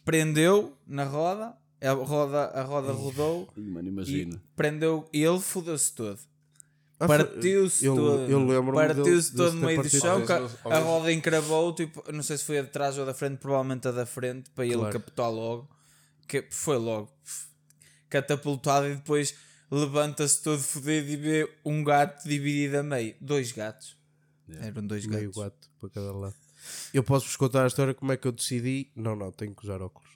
Prendeu 0.04 0.76
na 0.86 1.04
roda, 1.04 1.54
a 1.82 1.92
roda, 1.92 2.44
a 2.54 2.62
roda 2.62 2.92
rodou 2.92 3.48
Mano, 3.56 3.88
e 3.88 3.90
imagina. 3.90 4.42
prendeu. 4.56 5.08
E 5.12 5.22
ele 5.22 5.40
fodeu-se 5.40 5.92
todo. 5.94 6.18
Ah, 7.02 7.06
Partiu-se 7.08 7.84
eu- 7.86 7.96
todo. 7.96 8.30
eu 8.30 8.38
lembro-me 8.46 8.72
Partiu-se 8.86 9.32
dele- 9.34 9.48
todo 9.50 9.54
no 9.58 9.66
meio 9.66 9.82
do 9.82 9.88
chão. 9.88 10.22
A 10.66 10.78
roda 10.80 11.10
encravou, 11.10 11.74
tipo, 11.74 12.04
não 12.12 12.22
sei 12.22 12.36
se 12.36 12.44
foi 12.44 12.58
a 12.58 12.62
de 12.62 12.68
trás 12.68 12.96
ou 12.98 13.04
a 13.04 13.06
da 13.06 13.14
frente, 13.14 13.38
provavelmente 13.38 13.88
a 13.88 13.90
da 13.90 14.04
frente, 14.04 14.50
para 14.50 14.66
ele 14.66 14.74
Claro. 14.76 14.92
captar 15.00 15.30
logo. 15.32 15.68
Que 16.28 16.46
foi 16.50 16.76
logo 16.76 17.10
catapultado 18.08 18.86
e 18.88 18.96
depois 18.96 19.34
levanta-se 19.70 20.42
todo 20.42 20.60
fodido 20.60 21.08
e 21.10 21.16
vê 21.16 21.56
um 21.64 21.82
gato 21.82 22.22
dividido 22.28 22.78
a 22.78 22.82
meio. 22.82 23.14
Dois 23.20 23.50
gatos. 23.52 23.96
Eram 24.48 24.86
dois 24.86 25.06
Meio 25.06 25.30
gatos. 25.32 25.42
gato 25.42 25.70
para 25.80 25.90
cada 25.90 26.12
lado. 26.12 26.34
Eu 26.92 27.02
posso-vos 27.02 27.36
contar 27.36 27.64
a 27.64 27.66
história 27.66 27.94
como 27.94 28.12
é 28.12 28.16
que 28.16 28.28
eu 28.28 28.32
decidi. 28.32 28.90
Não, 28.94 29.16
não, 29.16 29.32
tenho 29.32 29.54
que 29.54 29.64
usar 29.64 29.80
óculos. 29.80 30.10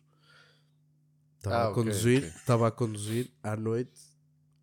Estava 1.38 1.56
Ah, 1.56 1.68
a 1.68 1.72
conduzir, 1.72 2.18
ok. 2.18 2.28
estava 2.36 2.68
a 2.68 2.70
conduzir 2.70 3.30
à 3.42 3.56
noite 3.56 4.00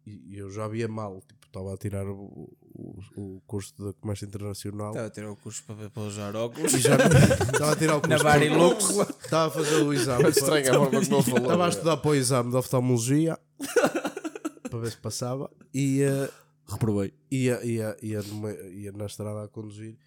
e 0.06 0.36
e 0.36 0.38
eu 0.38 0.50
já 0.52 0.68
via 0.68 0.88
mal. 0.88 1.22
Tipo, 1.28 1.41
estava 1.52 1.74
a 1.74 1.78
tirar 1.78 2.08
o, 2.08 2.50
o, 2.74 3.00
o 3.16 3.42
curso 3.46 3.74
de 3.78 3.94
comércio 4.00 4.26
internacional. 4.26 4.90
Estava 4.92 5.08
a 5.08 5.10
tirar 5.10 5.32
o 5.32 5.36
curso 5.36 5.64
para, 5.66 5.90
para 5.90 6.04
usar 6.04 6.36
óculos. 6.36 6.74
E 6.74 6.80
já 6.80 6.96
estava 7.54 7.74
a 7.74 7.76
tirar 7.76 7.98
o 7.98 8.02
Na 8.02 8.08
curso. 8.08 8.24
Barilux. 8.24 8.90
Estava 9.24 9.48
a 9.48 9.52
fazer 9.52 9.84
o 9.84 9.94
exame. 9.94 10.24
É 10.26 10.30
estranho 10.30 10.70
a 10.72 10.74
forma 10.74 11.06
como 11.06 11.24
falou. 11.24 11.42
Estava 11.42 11.64
a 11.64 11.68
é. 11.68 11.70
estudar 11.70 11.98
para 11.98 12.10
o 12.12 12.16
exame 12.16 12.50
de 12.52 12.56
oftalmologia 12.56 13.38
para 14.70 14.80
ver 14.80 14.92
se 14.92 14.98
passava. 14.98 15.52
E 15.74 16.02
eh, 16.02 16.30
Reprovei. 16.68 17.14
ia, 17.30 17.64
ia, 17.66 17.98
ia, 18.02 18.22
numa- 18.24 18.54
ia 18.54 18.92
na 18.94 19.06
estrada 19.06 19.44
a 19.44 19.48
conduzir 19.50 19.98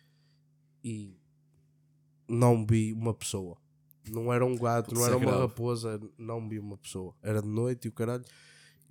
e 0.82 1.14
não 2.26 2.64
vi 2.64 2.92
uma 2.92 3.12
pessoa. 3.12 3.58
Não 4.08 4.32
era 4.32 4.44
um 4.44 4.56
gato, 4.56 4.94
não 4.94 5.02
é 5.02 5.08
era 5.08 5.16
uma 5.16 5.38
raposa, 5.38 6.00
não 6.18 6.46
vi 6.48 6.58
uma 6.58 6.76
pessoa. 6.78 7.14
Era 7.22 7.40
de 7.42 7.48
noite 7.48 7.86
e 7.86 7.88
o 7.88 7.92
caralho. 7.92 8.24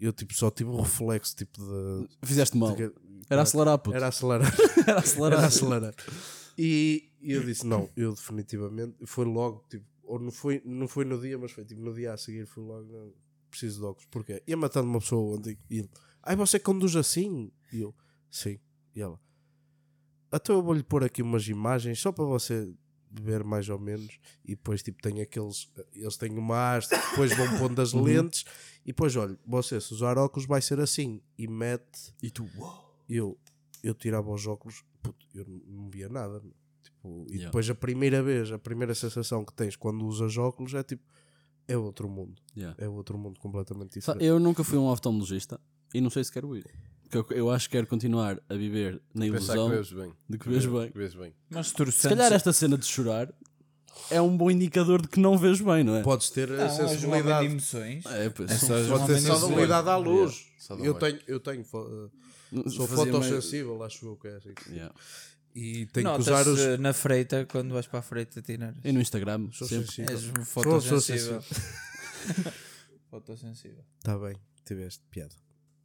Eu 0.04 0.12
tipo, 0.12 0.34
só 0.34 0.52
tive 0.52 0.70
um 0.70 0.82
reflexo 0.82 1.36
tipo 1.36 1.60
de. 1.62 2.08
Fizeste 2.28 2.58
mal. 2.58 2.76
de- 2.76 2.92
Era 3.30 3.44
acelerar, 3.44 3.78
puto. 3.80 3.96
Era 3.96 4.08
acelerar. 4.10 4.54
Era 4.86 5.00
acelerar. 5.00 5.38
Era 5.39 5.48
acelerar. 5.48 5.96
E, 6.58 7.10
e 7.22 7.32
eu 7.32 7.42
disse: 7.46 7.66
não, 7.66 7.89
eu 7.96 8.13
definitivamente. 8.13 8.96
Foi 9.06 9.24
logo, 9.24 9.63
tipo, 9.70 9.86
ou 10.04 10.20
não 10.20 10.30
foi, 10.32 10.62
não 10.66 10.88
foi 10.89 11.06
no 11.06 11.18
dia, 11.22 11.38
mas 11.38 11.52
foi 11.54 11.63
tipo 11.63 11.80
no 11.82 11.94
dia 11.94 12.12
a 12.13 12.18
seguir. 12.18 12.46
Foi 12.46 12.63
logo, 12.63 12.84
não, 12.92 13.13
preciso 13.50 13.80
de 13.80 13.86
óculos. 13.86 14.06
Porquê? 14.12 14.44
Ia 14.46 14.58
matando 14.58 14.89
uma 14.89 15.00
pessoa 15.00 15.38
ontem. 15.38 15.58
E 15.70 15.80
ele: 15.80 15.89
ai, 16.22 16.36
você 16.36 16.60
conduz 16.60 16.96
assim? 16.98 17.50
E 17.72 17.80
eu: 17.80 17.96
sim. 18.30 18.60
E 18.94 19.02
ela: 19.02 19.18
então 20.34 20.56
eu 20.58 20.63
vou-lhe 20.63 20.84
pôr 20.84 21.04
aqui 21.04 21.22
umas 21.22 21.48
imagens 21.48 22.00
só 22.00 22.12
para 22.12 22.26
você 22.26 22.70
ver 23.12 23.44
mais 23.44 23.70
ou 23.70 23.78
menos. 23.80 24.20
E 24.44 24.50
depois, 24.56 24.82
tipo, 24.82 25.02
tem 25.02 25.22
aqueles. 25.22 25.72
Eles 25.94 26.18
têm 26.18 26.38
uma 26.38 26.76
haste, 26.76 26.89
depois 26.89 27.36
vão 27.38 27.58
pondo 27.60 27.82
as 27.82 27.94
lentes. 27.94 28.44
E 28.84 28.88
depois, 28.88 29.15
olha, 29.15 29.38
você 29.46 29.80
se 29.80 29.93
usar 29.93 30.17
óculos 30.17 30.46
vai 30.48 30.62
ser 30.62 30.80
assim. 30.80 31.22
E 31.38 31.48
mete 31.48 32.13
E 32.22 32.30
tu, 32.30 32.46
uau. 32.58 32.98
eu, 33.08 33.38
eu 33.82 33.93
tirava 33.93 34.30
os 34.32 34.46
óculos, 34.46 34.84
puto, 35.02 35.26
eu 35.34 35.46
não- 35.48 35.89
via 35.89 36.10
nada. 36.10 36.41
Tipo, 36.84 37.26
e 37.30 37.34
Yeah. 37.34 37.46
depois 37.46 37.69
a 37.69 37.76
primeira 37.76 38.22
vez, 38.22 38.52
a 38.52 38.60
primeira 38.60 38.93
sensação 38.93 39.46
que 39.46 39.54
tens 39.54 39.76
quando 39.76 40.06
usas 40.06 40.38
óculos 40.38 40.74
é 40.74 40.84
tipo, 40.84 41.04
é 41.67 41.78
outro 41.78 42.10
mundo. 42.10 42.41
Yeah. 42.58 42.76
É 42.78 42.89
outro 42.89 43.17
mundo 43.17 43.39
completamente 43.39 43.93
diferente. 44.00 44.24
Eu 44.26 44.39
nunca 44.39 44.63
fui 44.63 44.78
um 44.78 44.86
oftalmologista 44.88 45.60
e 45.93 46.02
não 46.02 46.10
sei 46.10 46.24
se 46.24 46.32
quero 46.32 46.56
ir. 46.56 46.65
Porque 47.10 47.34
eu, 47.36 47.50
acho 47.52 47.69
que 47.69 47.78
quero 47.78 47.86
continuar 47.88 48.41
a 48.50 48.56
viver 48.56 49.00
na 49.13 49.28
ilusão 49.28 49.69
que 49.69 49.93
bem. 49.96 50.13
de 50.30 50.38
que 50.39 50.50
vejo 50.50 50.72
bem. 50.80 50.91
Bem. 50.91 51.34
Mas 51.50 51.67
Se 51.67 52.10
calhar 52.10 52.34
esta 52.34 52.52
cena 52.52 52.76
de 52.78 52.86
chorar 52.88 53.32
é 54.10 54.21
um 54.21 54.36
bom 54.36 54.49
indicador 54.51 55.01
de 55.01 55.08
que 55.08 55.19
não 55.19 55.38
vejo 55.38 55.65
bem, 55.65 55.84
não 55.84 55.95
é? 55.95 56.01
Podes 56.03 56.29
ter 56.29 56.51
a 56.51 56.56
não, 56.56 56.63
és 56.63 56.71
um 56.71 56.82
homem 56.84 56.89
de 56.91 56.95
sensibilidade. 56.99 57.45
emoções. 57.45 58.06
É, 58.06 58.29
pois. 58.29 58.51
É 58.51 58.58
só 58.58 58.67
Pode 58.97 59.06
ter 59.08 59.19
sensibilidade 59.21 59.89
à 59.89 59.95
luz. 59.97 60.45
Yeah, 60.69 60.86
Eu 60.86 60.93
tenho, 60.95 61.19
eu 61.27 61.39
tenho, 61.39 61.63
fo- 61.65 62.10
sou 62.69 62.88
fotossensível, 62.88 63.84
acho 63.84 64.06
eu 64.06 64.15
que 64.17 64.27
é 64.27 64.36
assim. 64.38 64.53
Yeah. 64.69 64.93
E 65.56 65.86
tenho 65.88 66.12
que 66.15 66.19
usar 66.21 66.47
os. 66.47 66.60
eh, 66.60 66.77
na 66.77 66.93
freita 66.93 67.45
quando 67.45 67.73
vais 67.73 67.86
para 67.86 67.99
a 67.99 68.01
freita 68.01 68.41
tirar. 68.41 68.73
E 68.84 68.91
no 68.91 68.99
Instagram, 68.99 69.49
Sou 69.51 69.67
sempre. 69.67 69.86
sensível. 69.88 70.12
És 70.15 70.23
um 70.29 70.43
fotossensível. 70.45 71.43
fotossensível. 73.10 73.84
Está 73.99 74.17
bem, 74.19 74.36
tiveste 74.65 75.03
piada. 75.10 75.36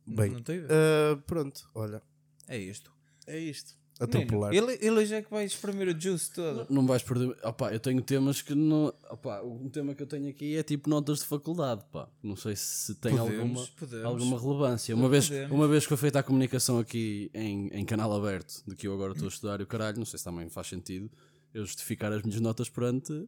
Não- 0.06 0.16
Bem, 0.16 0.30
não 0.30 0.42
tive. 0.42 0.66
ah, 0.70 1.16
pronto, 1.26 1.68
olha, 1.74 2.00
É 2.46 2.56
isto. 2.56 2.90
é 3.26 3.38
isto. 3.38 3.74
Atropelar. 4.00 4.54
Ele, 4.54 4.78
ele 4.80 5.04
já 5.06 5.16
é 5.16 5.22
que 5.22 5.30
vai 5.30 5.44
espremer 5.44 5.88
o 5.88 6.00
juice 6.00 6.30
todo. 6.32 6.66
Não 6.70 6.86
vais 6.86 7.02
perder. 7.02 7.36
Opa, 7.42 7.72
eu 7.72 7.80
tenho 7.80 8.00
temas 8.00 8.40
que 8.40 8.54
não. 8.54 8.92
Opa, 9.10 9.42
um 9.42 9.68
tema 9.68 9.94
que 9.94 10.02
eu 10.02 10.06
tenho 10.06 10.28
aqui 10.28 10.56
é 10.56 10.62
tipo 10.62 10.88
notas 10.88 11.18
de 11.18 11.24
faculdade. 11.24 11.82
Pá. 11.90 12.08
Não 12.22 12.36
sei 12.36 12.54
se 12.54 12.94
tem 12.94 13.16
Podemos, 13.16 13.40
alguma, 13.40 13.66
podemos. 13.78 14.04
alguma 14.04 14.40
relevância. 14.40 14.94
Uma 14.94 15.08
vez, 15.08 15.28
Podemos. 15.28 15.52
uma 15.52 15.66
vez 15.66 15.82
que 15.82 15.88
foi 15.88 15.96
feita 15.96 16.18
a 16.20 16.22
comunicação 16.22 16.78
aqui 16.78 17.28
em, 17.34 17.68
em 17.72 17.84
canal 17.84 18.12
aberto, 18.14 18.62
de 18.66 18.76
que 18.76 18.86
eu 18.86 18.94
agora 18.94 19.12
estou 19.12 19.26
a 19.26 19.30
estudar 19.30 19.60
e 19.60 19.64
o 19.64 19.66
caralho, 19.66 19.98
não 19.98 20.06
sei 20.06 20.18
se 20.18 20.24
também 20.24 20.48
faz 20.48 20.68
sentido 20.68 21.10
eu 21.52 21.64
justificar 21.64 22.12
as 22.12 22.22
minhas 22.22 22.40
notas 22.40 22.68
perante, 22.68 23.26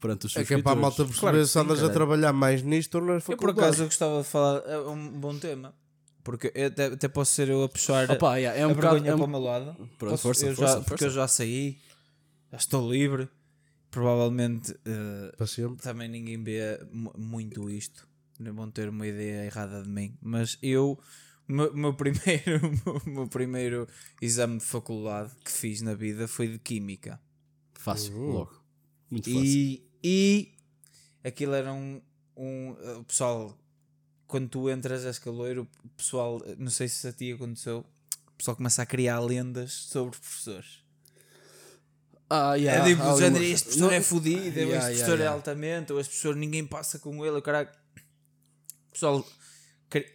perante 0.00 0.26
os 0.26 0.36
É 0.36 0.44
que 0.44 0.52
é 0.54 0.60
para 0.60 0.72
a 0.72 0.74
malta 0.74 1.04
perceber 1.04 1.20
Claro 1.20 1.46
se 1.46 1.58
andas 1.58 1.82
a 1.82 1.88
trabalhar 1.88 2.32
mais 2.32 2.60
nisto 2.62 2.96
ou 2.96 3.00
na 3.04 3.12
Eu 3.14 3.20
por 3.20 3.36
faculdade. 3.36 3.60
acaso 3.60 3.82
eu 3.82 3.86
gostava 3.86 4.18
de 4.20 4.28
falar. 4.28 4.62
É 4.66 4.78
um 4.78 5.08
bom 5.12 5.38
tema. 5.38 5.72
Porque 6.24 6.52
eu 6.54 6.66
até, 6.68 6.84
até 6.86 7.08
posso 7.08 7.32
ser 7.34 7.48
eu 7.48 7.62
a 7.64 7.68
puxar 7.68 8.08
Opa, 8.10 8.36
yeah, 8.36 8.58
é 8.60 8.66
um 8.66 8.70
a 8.70 8.74
bocado. 8.74 8.94
vergonha 8.94 9.10
é 9.10 9.14
um- 9.14 9.18
para 9.18 9.26
o 9.26 9.30
meu 9.30 9.40
lado. 9.40 9.74
Pronto, 9.98 10.10
Posso- 10.12 10.22
força, 10.22 10.46
eu 10.46 10.54
força, 10.54 10.72
já, 10.74 10.78
Porque 10.78 10.88
força. 10.90 11.04
eu 11.06 11.10
já 11.10 11.28
saí, 11.28 11.78
já 12.50 12.58
estou 12.58 12.90
livre. 12.92 13.28
Provavelmente 13.90 14.74
sempre. 15.46 15.82
também 15.82 16.08
ninguém 16.08 16.42
vê 16.42 16.80
mu- 16.90 17.12
muito 17.16 17.68
isto. 17.68 18.08
Nem 18.38 18.52
vão 18.52 18.70
ter 18.70 18.88
uma 18.88 19.06
ideia 19.06 19.44
errada 19.44 19.82
de 19.82 19.88
mim. 19.88 20.16
Mas 20.22 20.58
eu, 20.62 20.98
o 21.48 21.52
meu, 21.52 21.92
primeiro, 21.94 22.60
o 23.04 23.10
meu 23.10 23.28
primeiro 23.28 23.86
exame 24.20 24.58
de 24.58 24.64
faculdade 24.64 25.32
que 25.44 25.52
fiz 25.52 25.82
na 25.82 25.94
vida 25.94 26.26
foi 26.26 26.48
de 26.48 26.58
Química. 26.58 27.20
Fácil, 27.74 28.14
Uhum. 28.16 28.30
logo. 28.32 28.62
Muito 29.10 29.28
fácil. 29.30 29.44
E, 29.44 29.84
e 30.02 30.52
aquilo 31.22 31.52
era 31.54 31.72
um, 31.72 32.00
um. 32.36 32.70
O 33.00 33.04
pessoal, 33.04 33.58
quando 34.32 34.48
tu 34.48 34.70
entras 34.70 35.04
a 35.04 35.10
escaloiro, 35.10 35.68
o 35.84 35.88
pessoal, 35.90 36.40
não 36.56 36.70
sei 36.70 36.88
se 36.88 37.06
a 37.06 37.12
ti 37.12 37.30
aconteceu, 37.32 37.84
o 38.28 38.32
pessoal 38.38 38.56
começa 38.56 38.80
a 38.80 38.86
criar 38.86 39.20
lendas 39.20 39.70
sobre 39.72 40.18
professores. 40.18 40.78
Ah, 42.30 42.54
yeah, 42.54 42.88
é 42.88 42.94
tipo, 42.94 43.18
género, 43.18 43.44
este 43.44 43.64
professor 43.64 43.86
Não- 43.90 43.92
é 43.92 44.00
fodido, 44.00 44.58
Yeah, 44.58 44.70
este 44.72 44.78
professor 44.86 45.18
yeah. 45.18 45.24
é 45.24 45.28
altamente, 45.28 45.92
ou 45.92 46.00
este 46.00 46.08
professor 46.12 46.34
ninguém 46.34 46.64
passa 46.66 46.98
com 46.98 47.22
ele, 47.26 47.36
o 47.36 47.42
caralho. 47.42 47.68
O 48.88 48.92
pessoal 48.92 49.26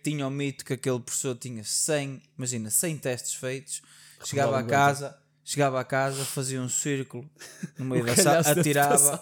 tinha 0.04 0.26
o 0.26 0.32
mito 0.32 0.66
que 0.66 0.74
aquele 0.74 1.00
professor 1.00 1.36
tinha 1.36 1.64
100, 1.64 2.20
imagina, 2.36 2.72
100 2.72 2.98
testes 2.98 3.36
feitos, 3.36 3.84
chegava 4.26 4.58
a 4.58 4.64
casa, 4.64 5.16
chegava 5.46 5.80
a 5.80 5.84
casa, 5.84 6.26
fazia 6.26 6.60
um 6.60 6.68
círculo 6.70 7.30
no 7.78 7.86
meio 7.86 8.04
da 8.04 8.16
sala, 8.16 8.40
atirava, 8.40 9.20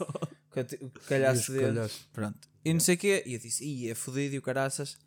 que 0.63 0.77
que 0.77 1.13
Ias 1.15 1.47
dele. 1.47 1.89
Pronto. 2.13 2.47
E 2.63 2.73
não 2.73 2.79
sei 2.79 2.95
o 2.95 2.97
quê. 2.97 3.23
E 3.25 3.33
eu 3.33 3.39
disse, 3.39 3.63
ih, 3.65 3.89
é 3.89 3.95
fodido 3.95 4.35
e 4.35 4.37
o 4.37 4.41
caraças. 4.41 4.97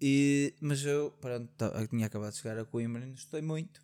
E, 0.00 0.54
mas 0.60 0.84
eu, 0.84 1.10
pronto, 1.20 1.48
tá- 1.56 1.86
tinha 1.88 2.06
acabado 2.06 2.32
de 2.32 2.38
chegar 2.38 2.58
a 2.58 2.64
Coimbra 2.64 3.02
e 3.02 3.06
não 3.06 3.14
estudei 3.14 3.42
muito. 3.42 3.80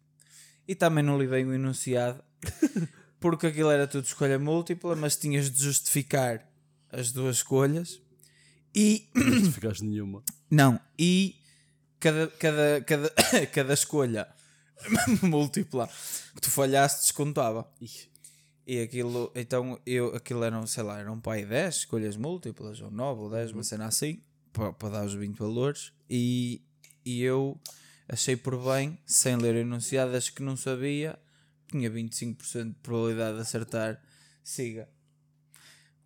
E 0.67 0.75
também 0.75 1.03
não 1.05 1.19
li 1.19 1.27
bem 1.27 1.45
o 1.45 1.53
enunciado. 1.53 2.23
porque 3.21 3.47
aquilo 3.47 3.71
era 3.71 3.87
tudo 3.87 4.05
escolha 4.05 4.39
múltipla, 4.39 4.95
mas 4.97 5.17
tinhas 5.17 5.51
de 5.51 5.63
justificar 5.63 6.47
as 6.91 7.11
duas 7.13 7.37
escolhas. 7.37 8.01
E 8.75 9.09
Não 9.15 9.53
ficaste 9.53 9.85
nenhuma. 9.85 10.23
não, 10.51 10.81
e 10.99 11.37
cada, 12.01 12.27
cada, 12.29 12.81
cada, 12.83 13.11
cada 13.53 13.73
escolha 13.75 14.29
múltipla 15.23 15.89
que 16.35 16.41
tu 16.41 16.51
falhaste 16.51 17.03
descontava. 17.03 17.69
E 18.67 18.81
aquilo, 18.81 19.31
então 19.35 19.79
eu, 19.85 20.15
aquilo 20.17 20.43
eram, 20.43 20.67
sei 20.67 20.83
lá, 20.83 20.99
eram 20.99 21.21
pai 21.21 21.45
10 21.45 21.75
escolhas 21.77 22.17
múltiplas, 22.17 22.81
ou 22.81 22.91
9 22.91 23.21
ou 23.21 23.31
10, 23.31 23.53
uma 23.53 23.63
cena 23.63 23.87
assim, 23.87 24.23
para 24.53 24.89
dar 24.89 25.05
os 25.05 25.13
20 25.15 25.37
valores. 25.37 25.93
E, 26.09 26.63
e 27.05 27.23
eu 27.23 27.61
achei 28.09 28.37
por 28.37 28.57
bem, 28.65 28.99
sem 29.05 29.37
ler 29.37 29.55
acho 30.17 30.33
que 30.35 30.43
não 30.43 30.57
sabia, 30.57 31.19
tinha 31.69 31.91
25% 31.91 32.69
de 32.69 32.75
probabilidade 32.83 33.37
de 33.37 33.43
acertar, 33.43 34.03
siga. 34.43 34.89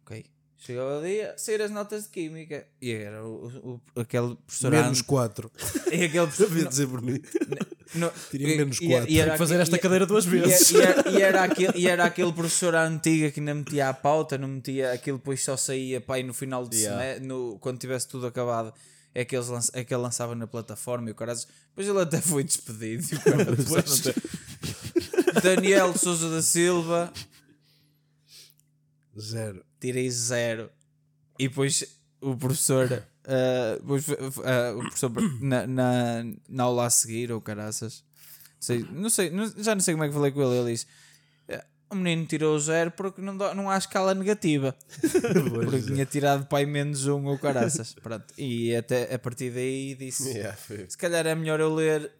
Ok. 0.02 0.24
Chegou 0.56 0.98
o 0.98 1.02
dia, 1.02 1.34
sair 1.38 1.62
as 1.62 1.70
notas 1.70 2.04
de 2.04 2.08
química. 2.08 2.66
E 2.82 2.90
era 2.90 3.24
o, 3.24 3.46
o, 3.46 3.80
o- 3.94 4.00
aquele 4.00 4.34
professor. 4.34 4.72
Menos 4.72 5.02
4. 5.02 5.52
E 5.92 6.02
aquele 6.04 6.10
professor. 6.26 6.48
Devia 6.48 6.68
dizer 6.68 6.86
bonito. 6.86 7.28
Não, 7.94 8.12
Tirei 8.30 8.56
menos 8.58 8.78
e- 8.80 8.84
e- 8.84 8.88
quatro. 8.88 9.10
e 9.10 9.18
era 9.18 9.24
Tenho 9.30 9.32
que 9.32 9.38
fazer 9.38 9.60
esta 9.60 9.76
e- 9.76 9.78
cadeira 9.78 10.04
duas 10.06 10.24
e- 10.26 10.28
vezes. 10.28 10.70
E, 10.72 10.80
era, 10.80 11.10
e 11.10 11.22
era 11.22 11.42
aquele, 11.44 11.78
e 11.78 11.88
era 11.88 12.04
aquele 12.04 12.32
professor 12.32 12.74
à 12.74 12.84
antiga 12.84 13.30
que 13.30 13.40
ainda 13.40 13.54
metia 13.54 13.88
a 13.88 13.94
pauta, 13.94 14.36
não 14.36 14.48
metia 14.48 14.92
aquilo, 14.92 15.18
depois 15.18 15.42
só 15.42 15.56
saía 15.56 16.00
pai 16.00 16.22
no 16.22 16.34
final 16.34 16.66
de 16.68 16.76
Yeah. 16.78 17.00
semestre, 17.00 17.26
no, 17.26 17.58
quando 17.60 17.78
tivesse 17.78 18.06
tudo 18.08 18.26
acabado. 18.26 18.72
É 19.14 19.24
que, 19.24 19.34
eles 19.34 19.48
lança, 19.48 19.72
é 19.74 19.82
que 19.82 19.92
ele 19.92 20.02
lançava 20.02 20.34
na 20.34 20.46
plataforma 20.46 21.08
e 21.08 21.12
o 21.12 21.14
cara 21.14 21.34
Depois 21.34 21.88
ele 21.88 21.98
até 22.00 22.20
foi 22.20 22.44
despedido. 22.44 23.04
depois- 23.56 24.02
Daniel 25.42 25.96
Souza 25.96 26.28
da 26.30 26.42
Silva, 26.42 27.12
Zero. 29.18 29.64
tirei 29.80 30.10
zero. 30.10 30.70
E 31.38 31.48
depois 31.48 31.84
o 32.20 32.36
professor, 32.36 33.02
ah, 33.28 33.76
depois, 33.80 34.06
ah, 34.10 34.74
o 34.76 34.80
professor 34.80 35.12
na, 35.40 35.66
na, 35.66 36.24
na 36.48 36.64
aula 36.64 36.86
a 36.86 36.90
seguir, 36.90 37.30
ou 37.30 37.40
caraças, 37.40 38.02
sei, 38.58 38.84
não 38.90 39.10
sei, 39.10 39.30
não- 39.30 39.46
já 39.56 39.74
não 39.74 39.80
sei 39.82 39.94
como 39.94 40.04
é 40.04 40.08
que 40.08 40.14
falei 40.14 40.32
com 40.32 40.42
ele. 40.42 40.58
Ele 40.60 40.72
disse: 40.72 40.86
"Eh, 41.48 41.64
O 41.90 41.94
menino 41.94 42.26
tirou 42.26 42.58
zero 42.58 42.90
porque 42.90 43.20
não, 43.22 43.36
dá- 43.36 43.54
não 43.54 43.70
há 43.70 43.78
escala 43.78 44.14
negativa. 44.14 44.74
porque 45.64 45.82
tinha 45.82 46.04
tirado 46.06 46.46
pai 46.46 46.66
menos 46.66 47.06
um 47.06 47.24
ou 47.26 47.38
caraças. 47.38 47.94
Pronto. 47.94 48.26
E 48.36 48.74
até 48.74 49.14
a 49.14 49.18
partir 49.18 49.50
daí 49.52 49.94
disse: 49.94 50.28
Yeah, 50.36 50.56
Se 50.88 50.96
calhar 50.98 51.26
é 51.26 51.34
melhor 51.34 51.60
eu 51.60 51.74
ler. 51.74 52.10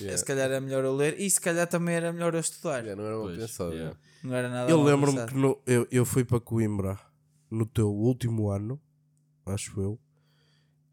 yeah. 0.00 0.16
Se 0.16 0.24
calhar 0.24 0.50
é 0.50 0.60
melhor 0.60 0.84
eu 0.84 0.94
ler. 0.96 1.18
E 1.20 1.28
se 1.30 1.40
calhar 1.40 1.66
também 1.66 1.94
era 1.94 2.12
melhor 2.12 2.32
eu 2.34 2.40
estudar. 2.40 2.84
Yeah, 2.84 2.96
não 2.96 3.06
era 3.06 3.16
uma 3.18 3.26
Pois, 3.26 3.38
pensada. 3.38 3.74
yeah. 3.74 3.96
Não 4.24 4.34
era 4.34 4.48
nada 4.48 4.70
Eu 4.70 4.78
mal 4.78 4.86
lembro-me 4.86 5.12
pensado. 5.18 5.32
que 5.32 5.38
no- 5.38 5.60
eu, 5.66 5.86
eu 5.90 6.04
fui 6.04 6.24
para 6.24 6.40
Coimbra 6.40 6.98
no 7.50 7.64
teu 7.66 7.88
último 7.92 8.50
ano, 8.50 8.80
acho 9.44 9.78
eu, 9.80 9.98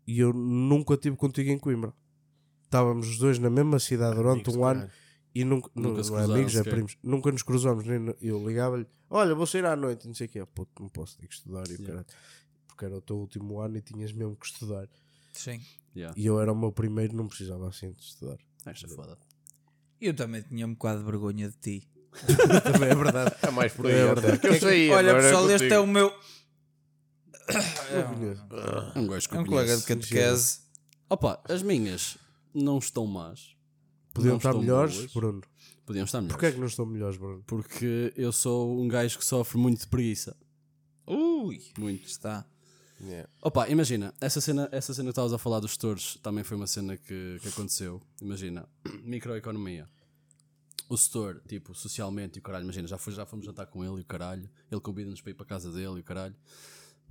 e 0.08 0.20
eu 0.20 0.34
nunca 0.34 0.94
estive 0.96 1.16
contigo 1.16 1.50
em 1.50 1.58
Coimbra. 1.60 1.94
Estávamos 2.63 3.08
os 3.08 3.18
dois 3.18 3.38
na 3.39 3.50
mesma 3.50 3.80
cidade 3.80 4.16
durante 4.16 4.50
Amigos, 4.50 4.56
um 4.56 4.66
ano 4.66 4.80
caralho. 4.82 4.94
e 5.36 5.44
nunca, 5.46 5.70
Nunca 5.76 5.88
não 5.88 5.92
é 5.92 5.94
cruzaram 5.96 6.34
amigos, 6.34 6.56
é 6.56 6.63
primos, 6.63 6.98
nunca 7.04 7.32
nos 7.32 7.44
cruzamos. 7.44 7.86
Nem 7.86 8.16
eu 8.22 8.46
ligava-lhe: 8.48 8.88
Olha, 9.10 9.36
vou 9.36 9.46
sair 9.46 9.66
à 9.66 9.76
noite, 9.76 10.08
não 10.08 10.13
sei 10.16 10.28
o 10.28 10.30
quê. 10.30 10.46
Puto, 10.46 10.82
não 10.82 10.89
posso 10.89 11.18
ter 11.18 11.28
que 11.28 11.34
estudar. 11.36 11.63
E 11.70 11.74
Yeah. 11.82 12.06
Porque 12.68 12.86
era 12.86 12.96
o 12.98 13.02
teu 13.02 13.18
último 13.18 13.60
ano 13.60 13.78
e 13.78 13.82
tinhas 13.82 14.12
mesmo 14.12 14.36
que 14.36 14.48
estudar. 14.48 14.89
Sim. 15.34 15.62
Yeah. 15.96 16.16
E 16.20 16.26
eu 16.26 16.39
era 16.42 16.52
o 16.52 16.56
meu 16.56 16.72
primeiro, 16.72 17.16
não 17.16 17.28
precisava 17.28 17.68
assim 17.70 17.92
de 17.92 18.02
estudar. 18.02 18.38
Esta 18.66 18.88
é 18.88 18.89
foda. 18.89 19.16
Eu 20.02 20.16
também 20.16 20.42
tinha 20.42 20.66
um 20.66 20.74
bocado 20.74 21.00
de 21.00 21.06
vergonha 21.06 21.50
de 21.50 21.58
ti. 21.58 21.88
Também 22.63 22.89
é 22.89 22.96
verdade. 22.96 23.36
É 23.42 23.52
mais 23.52 23.74
por 23.74 23.86
aí, 23.88 23.94
É 23.94 24.04
até. 24.10 24.22
verdade. 24.22 24.39
Que 24.39 24.48
eu 24.48 24.54
sei, 24.60 24.89
Olha, 24.92 25.10
agora 25.12 25.24
pessoal, 25.24 25.44
contigo. 25.44 25.63
este 25.63 25.74
é 25.74 25.80
o 25.80 25.88
meu. 25.88 26.12
Eu 27.91 28.03
conheço. 28.15 28.43
É 28.95 28.99
um 28.99 29.08
gajo 29.08 29.29
que 29.29 29.36
É 29.36 29.39
um 29.39 29.45
colega 29.45 29.77
de 29.77 29.84
catequese. 29.84 30.60
Opa, 31.10 31.41
as 31.47 31.62
minhas 31.62 32.17
não 32.53 32.77
estão 32.77 33.06
más. 33.06 33.56
Podiam 34.13 34.32
Não 34.32 34.38
estar 34.38 34.53
melhores, 34.53 34.95
boas. 34.95 35.13
Bruno. 35.13 35.41
Podiam 35.86 36.06
estar 36.06 36.21
melhores. 36.21 36.34
Porquê 36.34 36.45
é 36.45 36.51
que 36.51 36.60
não 36.60 36.67
estão 36.67 36.86
melhores, 36.86 37.17
Bruno? 37.17 37.43
Porque 37.45 38.13
eu 38.15 38.32
sou 38.32 38.79
um 38.79 38.88
gajo 38.88 39.17
que 39.17 39.25
sofre 39.25 39.58
muito 39.58 39.82
de 39.82 39.88
preguiça. 39.88 40.36
Ui, 41.06 41.62
Muito. 41.77 42.06
está. 42.08 42.45
Yeah. 43.01 43.29
Opa, 43.41 43.67
imagina, 43.67 44.13
essa 44.21 44.39
cena, 44.39 44.69
essa 44.71 44.93
cena 44.93 45.08
que 45.08 45.12
estavas 45.12 45.34
a 45.34 45.38
falar 45.38 45.60
dos 45.60 45.71
setores 45.71 46.17
também 46.23 46.43
foi 46.43 46.56
uma 46.56 46.67
cena 46.67 46.95
que, 46.95 47.38
que 47.41 47.49
aconteceu. 47.49 48.01
Imagina, 48.21 48.67
microeconomia. 49.03 49.89
O 50.88 50.97
setor, 50.97 51.41
tipo, 51.47 51.73
socialmente 51.73 52.38
e 52.38 52.39
o 52.39 52.41
caralho, 52.41 52.63
imagina, 52.63 52.88
já, 52.88 52.97
foi, 52.97 53.12
já 53.13 53.25
fomos 53.25 53.45
jantar 53.45 53.65
com 53.65 53.84
ele 53.84 53.97
e 53.97 54.01
o 54.01 54.06
caralho. 54.06 54.49
Ele 54.71 54.79
convida-nos 54.79 55.21
para 55.21 55.32
ir 55.32 55.34
para 55.34 55.45
a 55.45 55.49
casa 55.49 55.71
dele 55.71 55.97
e 55.97 55.99
o 55.99 56.03
caralho. 56.03 56.36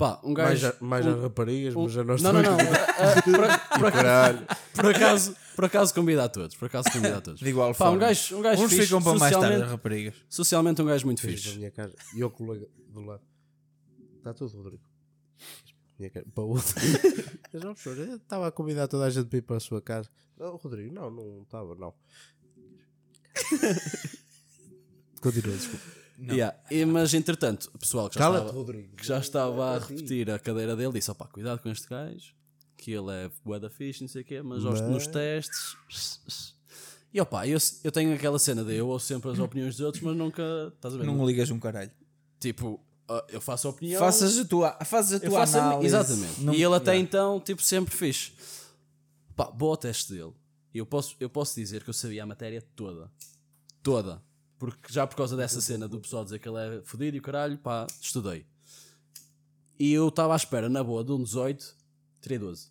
Pá, 0.03 0.21
um 0.25 0.33
Mais, 0.33 0.61
gajo. 0.61 0.77
a, 0.81 0.85
mais 0.85 1.07
um- 1.07 1.15
às 1.15 1.23
raparigas, 1.23 1.77
um- 1.77 1.83
mas 1.85 1.97
a 1.97 2.05
nós 2.05 2.23
não, 2.23 2.33
não, 2.33 2.43
não. 2.43 2.51
Ah, 2.51 2.57
ah, 2.99 3.23
por, 3.23 3.79
por 3.79 3.87
acaso, 3.87 4.47
por, 4.75 4.87
acaso, 4.87 5.37
por 5.55 5.65
acaso 5.65 5.95
convida 5.95 6.25
a 6.25 6.29
todos. 6.29 6.57
Por 6.57 6.67
acaso 6.67 6.91
convida 6.93 7.19
a 7.19 7.21
todos. 7.21 7.41
De 7.41 7.49
igual 7.49 7.69
Pá, 7.71 7.75
forma. 7.75 7.95
um 7.97 7.99
gajo, 8.01 8.37
um 8.37 8.43
gajo 8.43 8.63
Uns 8.65 8.71
fixe, 8.71 8.83
ficam 8.87 9.03
para 9.03 9.13
mais 9.19 9.21
tarde, 9.21 9.37
socialmente- 9.37 9.65
as 9.65 9.71
raparigas. 9.71 10.15
Socialmente 10.29 10.83
um 10.83 10.85
gajo 10.87 11.07
muito 11.07 11.21
fixe. 11.21 11.57
minha 11.57 11.71
casa. 11.71 11.95
E 12.17 12.25
o 12.25 12.31
colega 12.31 12.67
do 12.89 13.01
lado. 13.01 13.23
Está 14.19 14.35
tudo, 14.35 14.57
Rodrigo. 14.57 14.83
Minha 15.99 16.11
casa. 16.11 16.27
Para 16.35 16.45
o 16.45 16.49
outro. 16.49 16.75
Mas 17.53 17.63
não, 17.63 17.75
professor, 17.75 17.99
eu 18.09 18.17
estava 18.17 18.49
a 18.49 18.51
convidar 18.51 18.89
toda 18.89 19.05
a 19.05 19.11
gente 19.11 19.27
para 19.29 19.39
ir 19.39 19.43
para 19.43 19.57
a 19.57 19.61
sua 19.61 19.81
casa. 19.81 20.09
Não, 20.39 20.57
Rodrigo, 20.57 20.93
não, 20.93 21.11
não 21.11 21.43
estava, 21.43 21.75
não. 21.77 21.95
Continua, 25.21 25.57
desculpa. 25.57 26.02
Yeah. 26.31 26.57
E, 26.71 26.85
mas 26.85 27.13
entretanto, 27.15 27.71
o 27.75 27.79
pessoal 27.79 28.09
que 28.09 28.19
já, 28.19 28.29
estava, 28.31 28.53
Rodrigo. 28.53 28.97
que 28.97 29.07
já 29.07 29.19
estava 29.19 29.77
a 29.77 29.79
repetir 29.79 30.31
a 30.31 30.39
cadeira 30.39 30.77
dele 30.77 30.93
disse: 30.93 31.11
opá, 31.11 31.27
cuidado 31.27 31.59
com 31.61 31.69
este 31.69 31.89
gajo, 31.89 32.35
que 32.77 32.93
ele 32.93 33.11
é 33.11 33.31
bué 33.45 33.59
da 33.59 33.69
fixe, 33.71 34.03
não 34.03 34.09
sei 34.09 34.23
o 34.23 34.25
quê, 34.25 34.41
mas, 34.43 34.63
Mas- 34.63 34.81
nos 34.83 35.07
testes. 35.07 35.77
E 37.13 37.21
opá, 37.21 37.47
eu, 37.47 37.59
eu 37.85 37.93
tenho 37.93 38.15
aquela 38.15 38.39
cena 38.39 38.65
de 38.65 38.75
eu 38.75 38.89
ouço 38.89 39.07
sempre 39.07 39.31
as 39.31 39.39
opiniões 39.39 39.77
dos 39.77 39.85
outros, 39.85 40.03
mas 40.03 40.17
nunca. 40.17 40.43
Estás 40.75 40.95
a 40.95 40.99
ver? 40.99 41.05
Não 41.07 41.27
ligas 41.27 41.51
um 41.51 41.59
caralho. 41.59 41.91
Tipo, 42.41 42.81
eu 43.29 43.41
faço 43.41 43.67
a 43.67 43.71
opinião. 43.71 43.99
Faças 44.01 44.39
a 44.39 44.45
tua, 44.45 44.79
fazes 44.85 45.13
a 45.15 45.21
tua 45.21 45.41
faço 45.41 45.59
a 45.59 45.65
análise. 45.67 45.87
Exatamente. 45.95 46.41
Não- 46.41 46.55
e 46.55 46.63
ele 46.63 46.75
até 46.75 46.93
Yeah. 46.93 47.03
então, 47.03 47.41
tipo, 47.41 47.61
sempre 47.63 47.95
fixe. 47.95 48.33
Pá, 49.37 49.45
boa 49.51 49.77
teste 49.77 50.13
dele. 50.15 50.33
Eu 50.75 50.87
posso, 50.87 51.15
eu 51.21 51.29
posso 51.29 51.55
dizer 51.55 51.83
que 51.85 51.91
eu 51.91 51.95
sabia 51.95 52.23
a 52.23 52.27
matéria 52.27 52.63
toda. 52.75 53.11
Toda. 53.83 54.23
Porque 54.63 54.93
já 54.93 55.05
por 55.09 55.17
causa 55.17 55.37
dessa 55.37 55.61
cena 55.61 55.89
do 55.89 55.99
pessoal 55.99 56.23
dizer 56.23 56.39
que 56.39 56.49
ele 56.49 56.57
é 56.79 56.83
fodido 56.85 57.17
e 57.17 57.19
o 57.19 57.23
caralho, 57.23 57.59
pá, 57.59 57.85
estudei. 58.01 58.47
E 59.77 59.93
eu 59.93 60.07
estava 60.07 60.35
à 60.35 60.37
espera, 60.37 60.69
na 60.69 60.85
boa, 60.85 61.03
de 61.03 61.11
um 61.11 61.21
18, 61.21 61.75
tirei 62.21 62.39
12. 62.39 62.69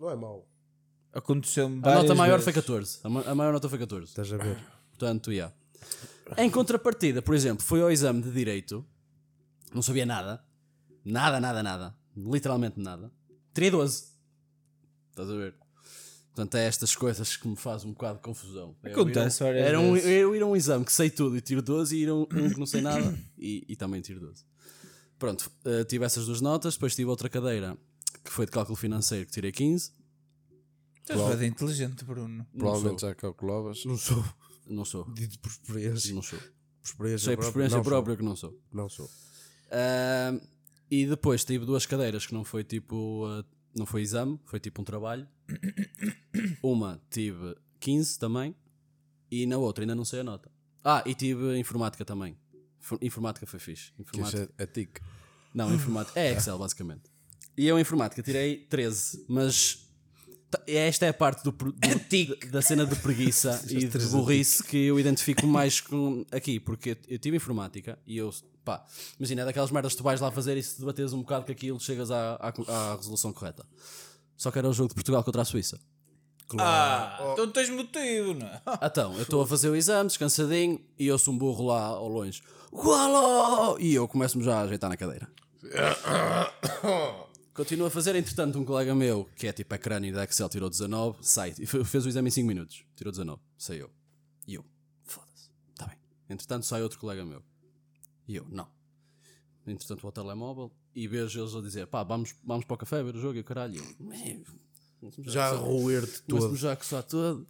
Não 0.00 0.10
é 0.10 0.16
mau. 0.16 0.44
Aconteceu-me 1.12 1.78
A 1.86 1.94
nota 1.94 2.16
maior 2.16 2.38
vezes. 2.40 2.44
foi 2.46 2.52
14. 2.52 2.98
A, 3.04 3.08
ma- 3.08 3.22
a 3.22 3.32
maior 3.32 3.52
nota 3.52 3.68
foi 3.68 3.78
14. 3.78 4.06
Estás 4.08 4.32
a 4.32 4.36
ver? 4.36 4.58
Portanto, 4.88 5.30
yeah. 5.30 5.54
Em 6.36 6.50
contrapartida, 6.50 7.22
por 7.22 7.36
exemplo, 7.36 7.62
foi 7.64 7.80
ao 7.80 7.88
exame 7.88 8.20
de 8.20 8.32
Direito, 8.32 8.84
não 9.72 9.82
sabia 9.82 10.04
nada, 10.04 10.44
nada, 11.04 11.38
nada, 11.38 11.62
nada, 11.62 11.96
literalmente 12.16 12.80
nada, 12.80 13.08
tirei 13.54 13.70
12. 13.70 14.06
Estás 15.10 15.30
a 15.30 15.34
ver? 15.36 15.54
Portanto, 16.34 16.54
é 16.56 16.64
estas 16.66 16.96
coisas 16.96 17.36
que 17.36 17.46
me 17.46 17.56
fazem 17.56 17.90
um 17.90 17.92
bocado 17.92 18.16
de 18.16 18.22
confusão. 18.24 18.74
Eu 18.82 18.92
Acontece 18.92 19.42
ir 19.42 19.44
a 19.44 19.46
um- 19.46 19.52
várias 19.52 19.66
era 19.68 19.80
um. 19.80 19.96
Eu 19.96 20.34
ir 20.34 20.42
a 20.42 20.46
um 20.46 20.56
exame 20.56 20.84
que 20.84 20.92
sei 20.92 21.10
tudo 21.10 21.36
e 21.36 21.40
tiro 21.42 21.60
12 21.60 21.94
e 21.96 22.02
ir 22.04 22.08
a 22.08 22.14
um, 22.14 22.22
um 22.22 22.26
que 22.50 22.58
não 22.58 22.64
sei 22.66 22.80
nada 22.80 23.18
e, 23.38 23.64
e 23.68 23.76
também 23.76 24.00
tiro 24.00 24.18
12. 24.20 24.42
Pronto, 25.18 25.50
eh, 25.64 25.84
tive 25.84 26.04
essas 26.06 26.24
duas 26.26 26.40
notas, 26.40 26.74
depois 26.74 26.96
tive 26.96 27.08
outra 27.10 27.28
cadeira 27.28 27.76
que 28.24 28.30
foi 28.32 28.46
de 28.46 28.50
cálculo 28.52 28.76
financeiro 28.76 29.26
que 29.26 29.32
tirei 29.32 29.52
15. 29.52 29.92
Tu 31.04 31.12
és 31.12 31.38
bem 31.38 31.48
inteligente, 31.48 32.04
Bruno. 32.04 32.46
Provavelmente 32.56 33.02
já 33.02 33.14
calculavas. 33.14 33.84
Não 33.84 33.96
sou. 33.98 34.24
Não 34.66 34.84
sou. 34.84 35.04
Dito 35.12 35.38
por 35.38 35.50
experiência. 35.50 36.14
Não 36.14 36.22
sou. 36.22 36.38
Por 36.38 36.86
experiência 36.86 37.24
Sei 37.26 37.36
por 37.36 37.42
própria, 37.42 37.48
experiência 37.66 37.76
não 37.76 37.84
sou. 37.84 37.90
própria 37.92 38.16
que 38.16 38.22
não 38.22 38.36
sou. 38.36 38.60
Não 38.72 38.88
sou. 38.88 39.10
Ahm, 39.70 40.40
e 40.90 41.06
depois 41.06 41.44
tive 41.44 41.64
duas 41.66 41.84
cadeiras 41.86 42.24
que 42.26 42.32
não 42.34 42.44
foi 42.44 42.64
tipo. 42.64 43.24
ah, 43.26 43.44
não 43.74 43.86
foi 43.86 44.02
exame, 44.02 44.38
foi 44.44 44.60
tipo 44.60 44.80
um 44.82 44.84
trabalho. 44.84 45.26
Uma 46.62 47.00
tive 47.10 47.56
15 47.80 48.18
também. 48.18 48.54
E 49.30 49.46
na 49.46 49.56
outra 49.58 49.82
ainda 49.84 49.94
não 49.94 50.04
sei 50.04 50.20
a 50.20 50.24
nota. 50.24 50.50
Ah, 50.84 51.02
e 51.06 51.14
tive 51.14 51.58
informática 51.58 52.04
também. 52.04 52.36
Infor- 52.80 52.98
Informática 53.00 53.46
foi 53.46 53.58
fixe. 53.58 53.92
Informática. 53.98 54.50
é, 54.58 54.62
é 54.62 54.66
tic. 54.66 54.98
Não, 55.54 55.72
informática. 55.74 56.18
É 56.18 56.32
Excel, 56.32 56.58
basicamente. 56.58 57.02
E 57.56 57.66
eu, 57.66 57.78
informática, 57.78 58.22
tirei 58.22 58.56
13, 58.58 59.24
mas. 59.28 59.86
ta- 60.50 60.62
Esta 60.66 61.06
é 61.06 61.08
a 61.10 61.14
parte 61.14 61.42
do, 61.44 61.52
do- 61.52 62.50
da 62.50 62.60
cena 62.62 62.84
de 62.86 62.96
preguiça 62.96 63.62
e 63.70 63.86
de 63.86 64.06
burrice 64.08 64.62
que 64.64 64.76
eu 64.76 64.98
identifico 64.98 65.46
mais 65.46 65.80
com 65.80 66.24
aqui, 66.30 66.58
porque 66.60 66.96
eu 67.08 67.18
tive 67.18 67.36
informática 67.36 67.98
e 68.06 68.16
eu 68.18 68.30
Pá, 68.64 68.84
imagina, 69.18 69.42
é 69.42 69.44
daquelas 69.44 69.70
merdas 69.70 69.92
que 69.92 69.98
tu 69.98 70.04
vais 70.04 70.20
lá 70.20 70.30
fazer 70.30 70.56
e 70.56 70.62
se 70.62 70.78
debateres 70.78 71.12
um 71.12 71.20
bocado 71.22 71.46
com 71.46 71.52
aquilo, 71.52 71.80
chegas 71.80 72.10
à, 72.10 72.34
à, 72.36 72.92
à 72.92 72.96
resolução 72.96 73.32
correta. 73.32 73.66
Só 74.36 74.50
que 74.50 74.58
era 74.58 74.68
o 74.68 74.72
jogo 74.72 74.88
de 74.90 74.94
Portugal 74.94 75.22
contra 75.24 75.42
a 75.42 75.44
Suíça. 75.44 75.78
Ah, 76.58 77.30
então 77.32 77.50
tens 77.50 77.70
motivo, 77.70 78.34
não 78.34 78.46
é? 78.46 78.60
Então, 78.86 79.14
eu 79.14 79.22
estou 79.22 79.42
a 79.42 79.46
fazer 79.46 79.70
o 79.70 79.76
exame, 79.76 80.08
descansadinho, 80.08 80.78
e 80.98 81.10
ouço 81.10 81.30
um 81.30 81.38
burro 81.38 81.64
lá 81.66 81.80
ao 81.86 82.08
longe. 82.08 82.42
Golo! 82.70 83.78
E 83.80 83.94
eu 83.94 84.06
começo-me 84.06 84.44
já 84.44 84.58
a 84.58 84.62
ajeitar 84.62 84.90
na 84.90 84.96
cadeira. 84.96 85.28
Continuo 87.54 87.86
a 87.86 87.90
fazer, 87.90 88.14
entretanto, 88.16 88.58
um 88.58 88.64
colega 88.64 88.94
meu, 88.94 89.28
que 89.36 89.46
é 89.46 89.52
tipo 89.52 89.74
ecrã 89.74 90.00
da 90.12 90.24
Excel, 90.24 90.48
tirou 90.48 90.70
19, 90.70 91.18
sai, 91.20 91.52
fe- 91.52 91.84
fez 91.84 92.04
o 92.06 92.08
exame 92.08 92.28
em 92.28 92.30
5 92.30 92.46
minutos. 92.48 92.84
Tirou 92.96 93.10
19, 93.12 93.40
saiu. 93.58 93.90
E 94.46 94.54
eu, 94.54 94.64
foda-se, 95.04 95.50
está 95.70 95.86
bem. 95.86 95.96
Entretanto, 96.30 96.64
sai 96.66 96.82
outro 96.82 96.98
colega 96.98 97.24
meu. 97.24 97.42
E 98.28 98.36
eu, 98.36 98.46
não. 98.50 98.68
Entretanto, 99.66 100.00
vou 100.02 100.08
ao 100.08 100.12
telemóvel 100.12 100.72
e 100.94 101.06
vejo 101.06 101.40
eles 101.40 101.54
a 101.54 101.60
dizer, 101.60 101.86
pá, 101.86 102.02
vamos, 102.02 102.34
vamos 102.44 102.64
para 102.64 102.74
o 102.74 102.78
café 102.78 103.02
ver 103.02 103.14
o 103.14 103.20
jogo 103.20 103.36
e 103.36 103.40
o 103.40 103.44
caralho. 103.44 103.76
Eu, 103.76 104.12
"Eh, 104.12 104.40
Já 105.30 105.48
a 105.50 105.54
roer-te 105.56 106.22
todo. 106.22 106.56
já 106.56 106.72
a 106.72 107.02
todo. 107.02 107.46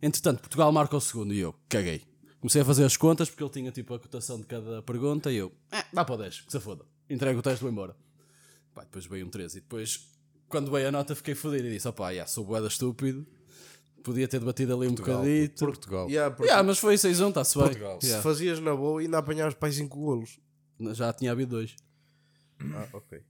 Entretanto, 0.00 0.40
Portugal 0.40 0.70
marca 0.72 0.96
o 0.96 1.00
segundo 1.00 1.32
e 1.34 1.38
eu 1.38 1.54
caguei. 1.68 2.02
Comecei 2.40 2.62
a 2.62 2.64
fazer 2.64 2.84
as 2.84 2.96
contas 2.96 3.28
porque 3.28 3.42
ele 3.42 3.50
tinha 3.50 3.72
tipo 3.72 3.94
a 3.94 3.98
cotação 3.98 4.38
de 4.38 4.46
cada 4.46 4.82
pergunta 4.82 5.32
e 5.32 5.36
eu, 5.36 5.52
ah, 5.72 5.84
dá 5.92 6.04
para 6.04 6.14
o 6.14 6.18
10, 6.18 6.42
que 6.42 6.52
se 6.52 6.60
foda. 6.60 6.84
Entrego 7.08 7.38
o 7.38 7.42
teste 7.42 7.60
e 7.60 7.62
vou 7.62 7.70
embora. 7.70 7.96
Pá, 8.74 8.82
depois 8.82 9.06
veio 9.06 9.26
um 9.26 9.30
13 9.30 9.58
e 9.58 9.60
depois, 9.60 10.08
quando 10.48 10.70
veio 10.70 10.88
a 10.88 10.92
nota, 10.92 11.14
fiquei 11.14 11.34
fodido 11.34 11.66
e 11.66 11.70
disse: 11.72 11.88
opá, 11.88 12.10
yeah, 12.10 12.30
sou 12.30 12.44
boeda 12.44 12.66
estúpido. 12.68 13.26
Podia 14.06 14.28
ter 14.28 14.38
debatido 14.38 14.72
ali 14.72 14.86
um 14.86 14.94
bocadito. 14.94 15.64
Portugal. 15.64 16.08
Yeah, 16.08 16.32
porque 16.32 16.48
Yeah, 16.48 16.62
mas 16.64 16.78
foi 16.78 16.94
6-1, 16.94 17.28
está-se 17.30 17.58
bem. 17.58 17.64
Portugal. 17.66 18.00
Se 18.00 18.06
Yeah. 18.06 18.22
fazias 18.22 18.60
na 18.60 18.72
boa, 18.76 19.00
ainda 19.00 19.18
apanhavas 19.18 19.54
para 19.54 19.72
5 19.72 19.98
golos. 19.98 20.38
Já 20.92 21.12
tinha 21.12 21.32
havido 21.32 21.56
dois. 21.56 21.74
Ah, 22.60 22.86
ok. 22.92 23.20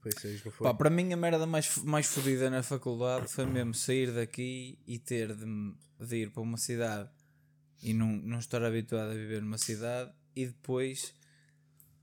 Foi 0.00 0.10
6, 0.10 0.44
não 0.44 0.50
foi? 0.50 0.66
Pá, 0.66 0.74
para 0.74 0.90
mim 0.90 1.12
a 1.12 1.16
merda 1.16 1.46
mais, 1.46 1.76
mais 1.84 2.06
fodida 2.06 2.50
na 2.50 2.60
faculdade 2.64 3.28
foi 3.28 3.46
mesmo 3.46 3.72
sair 3.72 4.10
daqui 4.12 4.78
e 4.84 4.98
ter 4.98 5.32
de, 5.36 5.44
de 6.00 6.16
ir 6.16 6.30
para 6.32 6.42
uma 6.42 6.56
cidade 6.56 7.08
e 7.80 7.94
não, 7.94 8.08
não 8.08 8.40
estar 8.40 8.64
habituado 8.64 9.10
a 9.10 9.14
viver 9.14 9.40
numa 9.42 9.58
cidade 9.58 10.10
e 10.34 10.46
depois 10.46 11.14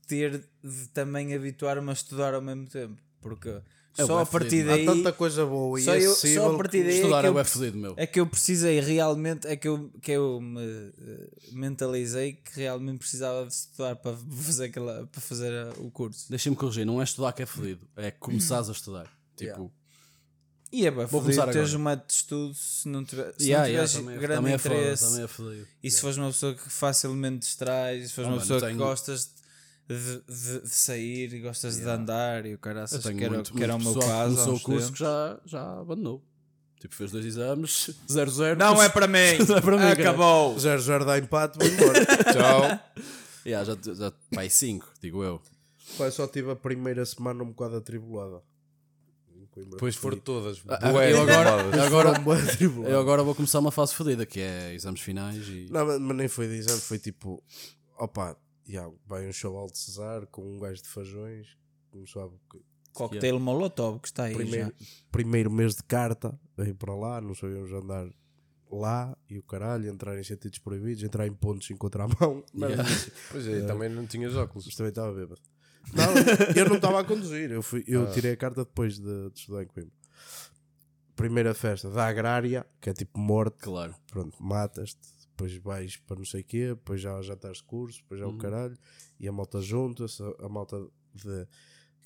ter 0.08 0.48
de 0.64 0.88
também 0.94 1.36
habituar-me 1.36 1.90
a 1.90 1.94
estudar 1.94 2.34
ao 2.34 2.42
mesmo 2.42 2.68
tempo. 2.68 3.02
Porque 3.20 3.62
É 3.98 4.06
só 4.06 4.20
a 4.20 4.26
partir 4.26 4.64
daí 4.66 4.84
Há 4.88 4.94
tanta 4.94 5.12
coisa 5.12 5.46
boa 5.46 5.80
e 5.80 5.84
só, 5.84 5.96
eu, 5.96 6.12
acessível. 6.12 6.44
só 6.44 6.54
a 6.54 6.58
partir 6.58 6.84
daí 6.84 6.92
é 6.94 6.96
Estudar 6.98 7.22
que, 7.22 7.26
é 7.26 7.30
eu, 7.30 7.34
bué 7.34 7.44
fodido, 7.44 7.78
meu. 7.78 7.94
é 7.98 8.06
que 8.08 8.20
eu 8.20 8.28
precisei 8.28 8.80
realmente, 8.80 9.48
é 9.48 9.56
que 9.56 9.68
eu, 9.68 9.90
que 10.02 10.12
eu 10.12 10.40
me 10.40 10.62
eh, 10.62 11.28
mentalizei 11.52 12.34
que 12.34 12.60
realmente 12.60 13.00
precisava 13.00 13.46
de 13.48 13.54
estudar 13.54 13.96
para 13.96 14.16
fazer, 14.16 14.66
aquela, 14.66 15.08
para 15.08 15.22
fazer 15.22 15.52
eh, 15.52 15.74
o 15.80 15.90
curso. 15.90 16.26
Deixa-me 16.30 16.56
corrigir, 16.56 16.86
não 16.86 17.02
é 17.02 17.04
estudar 17.04 17.34
que 17.34 17.42
é 17.42 17.46
fodido, 17.46 17.82
é 17.96 18.12
começares 18.12 18.70
a 18.70 18.72
estudar. 18.72 19.08
Tipo, 19.38 19.72
E 20.72 20.86
é 20.86 20.92
bem, 20.92 21.08
fodido 21.08 21.46
teres 21.52 21.74
um 21.74 21.80
método 21.80 22.08
de 22.08 22.14
estudo 22.14 22.54
se 22.54 22.88
não, 22.90 23.04
tiver, 23.06 23.34
se 23.38 23.46
yeah, 23.50 23.66
não 23.68 23.74
yeah, 23.74 23.92
também, 23.94 24.18
grande 24.20 24.36
também 24.36 24.54
é 24.54 24.58
foda, 24.58 24.76
interesse 24.76 25.06
também 25.06 25.24
é 25.24 25.28
fodido. 25.28 25.68
e 25.82 25.90
se 25.92 26.02
fores 26.02 26.18
uma 26.18 26.28
pessoa 26.28 26.54
que 26.56 26.70
facilmente 26.70 27.40
distrais, 27.40 28.08
se 28.10 28.14
fores 28.14 28.28
Oh, 28.28 28.32
uma 28.34 28.38
mano, 28.38 28.42
pessoa 28.42 28.60
tenho- 28.60 28.72
que 28.74 28.78
gostas 28.78 29.32
de, 29.88 30.22
de- 30.22 30.62
de 30.62 30.70
sair 30.70 31.34
e 31.34 31.40
gostas 31.40 31.78
de 31.78 31.84
andar 31.90 32.46
e 32.46 32.54
o 32.54 32.58
cara 32.60 32.86
Eu 32.92 33.00
tenho 33.02 33.18
que 33.18 33.24
era, 33.24 33.34
muito, 33.34 33.54
que 33.54 33.64
era 33.64 33.76
o 33.76 33.80
meu 33.80 33.94
caso. 33.96 34.36
começou 34.36 34.56
o 34.56 34.60
curso 34.60 34.88
tempos. 34.88 34.92
que 34.92 35.00
já, 35.00 35.40
já 35.46 35.80
abandonou. 35.80 36.24
Tipo, 36.80 36.94
fez 36.94 37.12
dois 37.12 37.26
exames, 37.26 37.90
0-0. 38.08 38.58
Não 38.58 38.82
é 38.84 38.90
para 38.90 39.08
mim! 39.08 39.38
Não 39.48 39.58
é 39.58 39.62
para 39.62 39.78
mim. 39.78 39.84
Acabou! 40.02 40.56
0-0 40.56 41.06
dá 41.06 41.18
empate, 41.18 41.58
vou 41.58 41.68
embora. 41.68 42.06
Tchau. 42.34 43.04
Yeah, 43.46 43.64
já, 43.84 43.94
já, 43.94 44.14
vai 44.32 44.50
5, 44.50 44.94
digo 45.02 45.24
eu. 45.24 45.42
Eu 46.00 46.12
só 46.12 46.28
tive 46.28 46.52
a 46.52 46.56
primeira 46.56 47.06
semana 47.06 47.42
um 47.44 47.48
bocado 47.48 47.78
atribulada. 47.78 48.42
Depois 49.72 49.96
foram 49.96 50.18
todas. 50.20 50.62
Ah, 50.68 50.92
eu 51.10 51.22
agora- 51.22 51.86
agora-. 51.88 52.22
Eu 52.88 53.00
agora 53.00 53.24
vou 53.24 53.34
começar 53.34 53.58
uma 53.58 53.72
fase 53.72 53.96
fodida, 53.96 54.24
que 54.24 54.40
é 54.40 54.76
exames 54.76 55.02
finais 55.02 55.48
e. 55.48 55.66
Não, 55.72 55.84
mas, 55.84 56.00
mas 56.00 56.18
nem 56.18 56.28
foi 56.28 56.48
de 56.48 56.56
exame, 56.58 56.80
foi 56.80 57.00
tipo, 57.00 57.42
opa, 57.98 58.38
yeah, 58.68 58.92
vai 59.06 59.28
um 59.28 59.32
show 59.34 59.66
de 59.72 59.78
Cesar 59.78 60.26
com 60.28 60.42
um 60.44 60.60
gajo 60.60 60.82
de 60.82 60.90
fajões, 60.90 61.48
começou 61.92 62.24
a 62.26 62.58
Cocktail 62.94 63.40
Molotov 63.40 64.00
que 64.00 64.08
está 64.08 64.24
aí 64.24 64.36
primeiro, 64.36 64.74
já. 64.80 64.86
primeiro 65.12 65.52
mês 65.52 65.76
de 65.76 65.84
carta, 65.84 66.40
veio 66.58 66.76
para 66.76 66.96
lá, 66.96 67.22
não 67.22 67.36
sabíamos 67.36 67.72
andar 67.72 68.10
lá 68.72 69.16
e 69.30 69.38
o 69.38 69.44
caralho, 69.44 69.88
entrar 69.90 70.18
em 70.20 70.24
sentidos 70.24 70.60
proibidos, 70.60 71.04
entrar 71.04 71.26
em 71.28 71.34
pontos 71.34 71.70
em 71.70 71.78
contramão. 71.78 72.44
Não, 72.54 72.68
Yeah. 72.70 72.90
Pois 73.32 73.48
é, 73.48 73.62
também 73.66 73.88
não 73.90 74.06
tinhas 74.06 74.36
óculos. 74.36 74.66
Mas 74.66 74.76
também 74.76 74.90
estava 74.90 75.14
bêbado. 75.14 75.42
Não, 75.94 76.54
eu 76.56 76.68
não 76.68 76.76
estava 76.76 77.00
a 77.00 77.04
conduzir, 77.06 77.50
eu, 77.50 77.62
fui, 77.62 77.82
eu 77.88 78.12
tirei 78.12 78.34
a 78.34 78.38
carta 78.38 78.66
depois 78.66 79.00
de, 79.00 79.30
de 79.30 79.40
estudar 79.40 79.64
em 79.64 79.68
Coimbra. 79.68 79.94
Primeira 81.16 81.54
festa 81.54 81.90
da 81.90 82.08
agrária, 82.08 82.66
que 82.82 82.90
é 82.90 82.94
tipo 82.94 83.18
morte, 83.20 83.60
Claro. 83.64 83.96
pronto, 84.12 84.36
matas-te, 84.44 85.08
depois 85.38 85.56
vais 85.58 85.98
para 85.98 86.18
não 86.18 86.26
sei 86.26 86.42
o 86.42 86.44
quê, 86.44 86.68
depois 86.70 87.00
já, 87.00 87.22
já 87.22 87.36
estás 87.36 87.58
de 87.58 87.64
curso, 87.64 88.00
depois 88.02 88.20
já 88.20 88.26
Uhum. 88.26 88.34
o 88.34 88.38
caralho, 88.40 88.78
e 89.20 89.28
a 89.28 89.32
malta 89.32 89.62
junta-se, 89.62 90.24
a, 90.40 90.50
malta 90.50 90.80
de, 91.14 91.46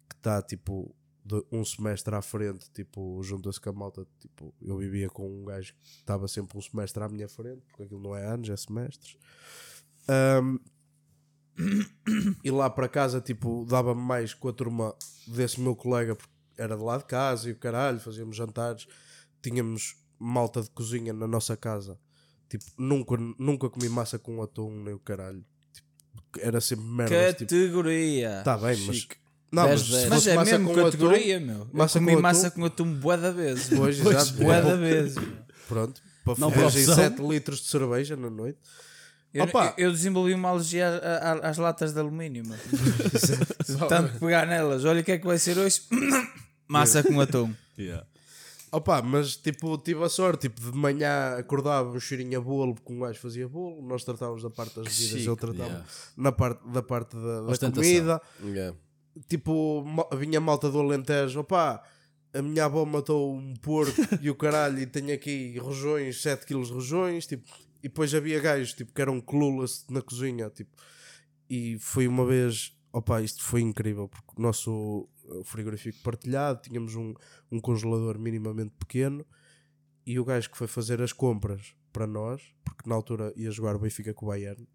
que 0.10 0.16
está 0.18 0.42
tipo 0.42 0.94
de 1.24 1.42
um 1.52 1.64
semestre 1.64 2.14
à 2.14 2.22
frente, 2.22 2.70
tipo, 2.72 3.22
junta-se 3.24 3.62
com 3.62 3.70
a 3.70 3.74
malta, 3.74 4.08
tipo, 4.20 4.54
eu 4.62 4.78
vivia 4.78 5.08
com 5.08 5.30
um 5.30 5.46
gajo 5.46 5.74
que 5.76 5.88
estava 6.00 6.28
sempre 6.28 6.58
um 6.58 6.62
semestre 6.62 7.02
à 7.02 7.08
minha 7.08 7.30
frente, 7.30 7.62
porque 7.68 7.84
aquilo 7.84 8.02
não 8.02 8.16
é 8.16 8.26
anos, 8.26 8.50
é 8.50 8.58
semestres. 8.58 9.16
Ahm, 10.10 10.58
e 12.44 12.52
lá 12.52 12.70
para 12.70 12.90
casa, 12.90 13.22
tipo, 13.22 13.66
dava-me 13.66 14.02
mais 14.02 14.34
com 14.34 14.50
a 14.50 14.54
turma 14.54 14.96
desse 15.28 15.60
meu 15.62 15.76
colega, 15.76 16.16
porque 16.16 16.34
era 16.58 16.76
de 16.76 16.84
lá 16.84 16.98
de 16.98 17.06
casa 17.06 17.50
e 17.50 17.52
o 17.54 17.56
caralho, 17.58 18.00
fazíamos 18.00 18.36
jantares, 18.36 18.88
tínhamos 19.42 19.96
malta 20.20 20.62
de 20.62 20.70
cozinha 20.72 21.14
na 21.14 21.28
nossa 21.28 21.56
casa. 21.56 22.00
Tipo, 22.52 22.66
nunca, 22.78 23.16
nunca 23.40 23.70
comi 23.70 23.88
massa 23.88 24.20
com 24.20 24.44
atum, 24.44 24.84
nem 24.84 24.94
o 24.94 25.00
caralho. 25.00 25.42
Tipo, 25.74 25.88
era 26.46 26.60
sempre 26.60 26.84
merda. 26.86 27.34
Tipo, 27.34 27.50
Categoria! 27.50 28.42
tá 28.44 28.58
bem, 28.58 28.78
mas. 28.86 28.96
Chique. 28.98 29.16
Não, 29.50 29.68
mas, 29.70 29.88
dez. 29.90 30.04
Mas 30.10 30.14
fosse 30.20 30.30
é 30.30 30.36
massa 30.36 30.52
mesmo 30.60 30.68
com 30.74 30.76
categoria, 30.84 31.38
atum, 31.38 31.46
meu. 31.46 31.68
massa 31.74 31.98
eu 31.98 32.02
comi 32.02 32.16
com 32.16 32.22
massa 32.22 32.48
atum. 32.48 32.60
com 32.60 32.66
atum 32.66 32.94
bué 32.94 33.18
da 33.18 33.32
vez. 33.32 33.70
Pois, 33.76 34.00
exato, 34.00 34.34
Bué 34.34 34.62
da 34.62 34.76
vez. 34.76 35.16
meu. 35.16 35.28
Pronto, 35.68 36.02
para 36.26 36.36
Não 36.40 36.48
opção. 36.50 36.96
7 36.96 37.22
litros 37.22 37.62
de 37.62 37.68
cerveja 37.70 38.16
na 38.18 38.30
noite. 38.30 38.60
Eu, 39.34 39.46
Opa! 39.46 39.74
eu- 39.78 39.86
eu 39.88 39.92
desenvolvi 39.94 40.34
uma 40.34 40.50
alergia 40.50 40.90
às 41.42 41.58
latas 41.58 41.94
de 41.94 42.00
alumínio, 42.02 42.44
meu. 42.46 42.58
Tanto 43.88 44.20
pegar 44.20 44.46
nelas. 44.46 44.84
Olha 44.84 45.00
o 45.00 45.04
que 45.06 45.14
é 45.14 45.18
que 45.18 45.26
vai 45.26 45.38
ser 45.38 45.58
hoje. 45.58 45.82
Massa 46.68 47.02
com 47.04 47.20
atum. 47.20 47.54
Yeah. 47.80 48.06
Opa, 48.72 49.02
mas 49.02 49.36
tipo, 49.36 49.78
tive 49.78 50.02
a 50.04 50.08
sorte, 50.08 50.48
tipo, 50.48 50.62
de 50.62 50.78
manhã 50.78 51.36
acordava 51.38 51.90
um 51.90 52.00
cheirinho 52.00 52.40
a 52.40 52.42
bolo, 52.42 52.74
porque 52.74 52.94
um 52.94 53.00
gajo 53.02 53.20
fazia 53.20 53.46
bolo, 53.46 53.82
nós 53.82 54.06
tratávamos 54.06 54.44
da 54.44 54.50
parte 54.50 54.80
das 54.80 54.98
bebidas, 54.98 55.26
eu 55.26 55.36
tratava 55.36 55.70
yeah. 55.70 55.86
na 56.16 56.32
parte, 56.32 56.68
da 56.70 56.82
parte 56.82 57.16
da, 57.18 57.42
da 57.42 57.72
comida. 57.72 58.22
Yeah. 58.42 58.78
Tipo, 59.28 59.84
vinha 60.18 60.40
malta 60.40 60.72
do 60.72 60.80
Alentejo, 60.80 61.42
opá, 61.42 61.84
a 62.34 62.42
minha 62.42 62.64
avó 62.64 62.86
matou 62.86 63.36
um 63.36 63.54
porco 63.56 63.92
e 64.22 64.30
o 64.30 64.36
caralho, 64.36 64.80
e 64.80 64.86
tenho 64.86 65.14
aqui 65.14 65.58
rojões, 65.58 66.22
7 66.22 66.46
kg 66.46 66.64
de 66.64 66.72
rojões, 66.72 67.28
tipo, 67.28 67.44
e 67.80 67.90
depois 67.90 68.16
havia 68.16 68.40
gajos, 68.40 68.74
tipo, 68.74 68.94
que 68.94 69.02
eram 69.02 69.20
clueless 69.20 69.84
na 69.90 70.02
cozinha, 70.02 70.50
tipo, 70.50 70.72
e 71.50 71.78
foi 71.78 72.08
uma 72.08 72.26
vez, 72.26 72.74
opá, 72.94 73.22
isto 73.22 73.44
foi 73.44 73.60
incrível, 73.60 74.08
porque 74.08 74.32
o 74.38 74.42
nosso 74.42 75.10
eh, 75.32 75.44
frigorífico 75.44 76.00
partilhado, 76.04 76.62
tínhamos 76.62 76.96
um, 76.96 77.14
um 77.52 77.60
congelador 77.60 78.20
minimamente 78.20 78.74
pequeno, 78.78 79.26
e 80.06 80.20
o 80.20 80.26
gajo 80.26 80.50
que 80.50 80.58
foi 80.58 80.68
fazer 80.68 81.02
as 81.02 81.14
compras 81.14 81.76
para 81.94 82.08
nós, 82.08 82.42
porque 82.64 82.90
na 82.90 82.96
altura 82.96 83.34
ia 83.36 83.52
jogar 83.52 83.76
o 83.76 83.80
Benfica 83.80 84.14
com 84.14 84.26
o 84.26 84.30
Bayern, 84.30 84.68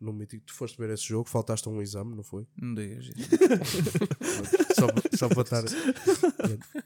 no 0.00 0.12
mítico, 0.12 0.44
tu 0.44 0.54
foste 0.54 0.76
ver 0.76 0.90
esse 0.90 1.04
jogo, 1.04 1.28
faltaste 1.28 1.68
a 1.68 1.70
um 1.70 1.80
exame, 1.80 2.14
não 2.14 2.22
foi? 2.22 2.46
Não 2.60 2.74
digas 2.74 3.06
isso. 3.06 3.16
só, 4.76 4.86
só 5.16 5.28
para 5.28 5.42
estar. 5.42 5.64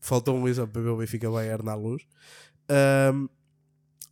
Faltou 0.00 0.36
um 0.36 0.48
exame 0.48 0.70
para 0.70 0.82
ver 0.82 0.88
o 0.88 0.96
Benfica 0.96 1.30
Bayern 1.30 1.64
na 1.64 1.74
luz. 1.74 2.06
Ahm, 2.68 3.28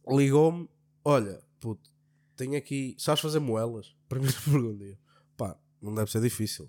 Ligou-me: 0.08 0.68
Olha, 1.04 1.40
puto, 1.60 1.88
tenho 2.36 2.56
aqui. 2.56 2.96
Sabes 2.98 3.20
fazer 3.20 3.38
moelas? 3.38 3.94
Primeiro 4.08 4.36
pergunta. 4.42 4.98
Pá, 5.36 5.56
não 5.80 5.94
deve 5.94 6.10
ser 6.10 6.20
difícil. 6.20 6.68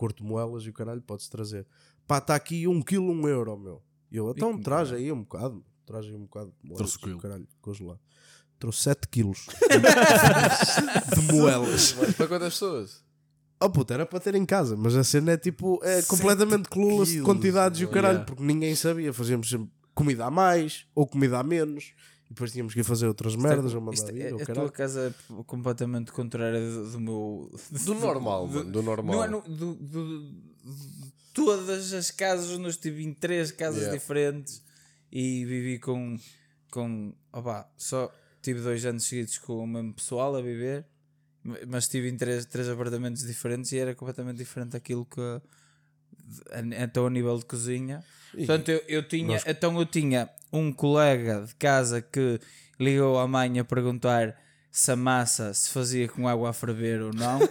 Curto 0.00 0.24
moelas 0.24 0.62
e 0.62 0.70
o 0.70 0.72
caralho 0.72 1.02
pode-se 1.02 1.28
trazer. 1.28 1.66
Pá, 2.06 2.16
está 2.16 2.34
aqui 2.34 2.66
um 2.66 2.80
quilo, 2.80 3.12
um 3.12 3.28
euro, 3.28 3.54
meu. 3.58 3.82
E 4.10 4.16
eu, 4.16 4.30
então 4.30 4.52
como 4.52 4.62
traz 4.64 4.90
aí 4.94 5.12
um 5.12 5.20
bocado. 5.20 5.62
Traz 5.84 6.06
aí 6.06 6.14
um 6.14 6.22
bocado 6.22 6.54
de 6.58 6.70
moelas. 6.70 6.78
Trouxe 6.78 6.96
o 6.96 7.00
quilo. 7.00 7.20
Caralho, 7.20 7.46
congelado. 7.60 8.00
Trouxe 8.58 8.82
7 8.84 9.08
quilos 9.08 9.46
de 11.14 11.32
moelas. 11.34 11.94
Mas 11.98 12.14
para 12.14 12.28
quantas 12.28 12.54
pessoas? 12.54 13.04
Oh 13.60 13.68
puta, 13.68 13.92
era 13.92 14.06
para 14.06 14.20
ter 14.20 14.34
em 14.34 14.46
casa, 14.46 14.74
mas 14.74 14.96
a 14.96 15.04
cena 15.04 15.32
é 15.32 15.36
tipo, 15.36 15.78
é 15.84 16.00
completamente 16.04 16.70
clueless 16.70 17.12
de 17.12 17.20
quantidades 17.20 17.78
e 17.82 17.84
o 17.84 17.90
caralho, 17.90 18.20
yeah. 18.20 18.24
porque 18.24 18.42
ninguém 18.42 18.74
sabia. 18.74 19.12
Fazíamos 19.12 19.50
sempre 19.50 19.68
comida 19.94 20.24
a 20.24 20.30
mais 20.30 20.86
ou 20.94 21.06
comida 21.06 21.38
a 21.38 21.42
menos 21.42 21.92
depois 22.30 22.52
tínhamos 22.52 22.72
que 22.72 22.80
ir 22.80 22.84
fazer 22.84 23.06
outras 23.08 23.34
merdas 23.36 23.74
ou 23.74 23.80
mandar 23.80 24.16
é- 24.16 24.32
ou 24.32 24.40
a 24.40 24.46
tua 24.46 24.70
casa 24.70 25.14
é 25.30 25.42
completamente 25.44 26.12
contrária 26.12 26.60
do, 26.60 26.92
do 26.92 27.00
meu. 27.00 27.50
Do 27.84 27.94
normal, 27.94 28.46
mano, 28.46 28.70
do 28.70 28.82
normal. 28.82 29.16
Não 29.16 29.24
é 29.24 29.28
no- 29.28 29.40
do, 29.42 29.74
do- 29.74 30.22
de 30.32 31.12
todas 31.34 31.92
as 31.92 32.10
casas 32.10 32.50
onde 32.50 32.64
eu 32.64 32.70
estive 32.70 33.02
em 33.04 33.12
três 33.12 33.50
casas 33.50 33.80
Yeah. 33.82 33.98
diferentes 33.98 34.62
e 35.10 35.44
vivi 35.44 35.78
com. 35.78 36.16
com 36.70 37.12
opá, 37.32 37.68
só 37.76 38.12
tive 38.40 38.60
dois 38.60 38.84
anos 38.86 39.04
seguidos 39.04 39.36
com 39.38 39.58
o 39.64 39.66
mesmo 39.66 39.92
pessoal 39.92 40.34
a 40.36 40.40
viver, 40.40 40.86
ma- 41.42 41.58
mas 41.66 41.84
estive 41.84 42.08
em 42.08 42.16
três, 42.16 42.44
três 42.46 42.68
apartamentos 42.68 43.22
diferentes 43.26 43.72
e 43.72 43.78
era 43.78 43.92
completamente 43.94 44.36
diferente 44.38 44.70
daquilo 44.70 45.04
que. 45.04 45.20
Então, 46.80 47.06
a 47.06 47.10
nível 47.10 47.36
de 47.38 47.44
cozinha. 47.44 48.04
Portanto, 48.32 48.68
eu, 48.68 48.78
eu 48.86 49.08
tinha, 49.08 49.42
então 49.46 49.76
eu 49.78 49.84
tinha 49.86 50.30
um 50.52 50.72
colega 50.72 51.44
de 51.46 51.54
casa 51.54 52.00
que 52.02 52.38
ligou 52.78 53.18
à 53.18 53.26
mãe 53.28 53.58
a 53.58 53.64
perguntar 53.64 54.36
se 54.70 54.90
a 54.92 54.96
massa 54.96 55.52
se 55.54 55.70
fazia 55.70 56.08
com 56.08 56.26
água 56.28 56.50
a 56.50 56.52
ferver 56.52 57.02
ou 57.02 57.12
não. 57.12 57.38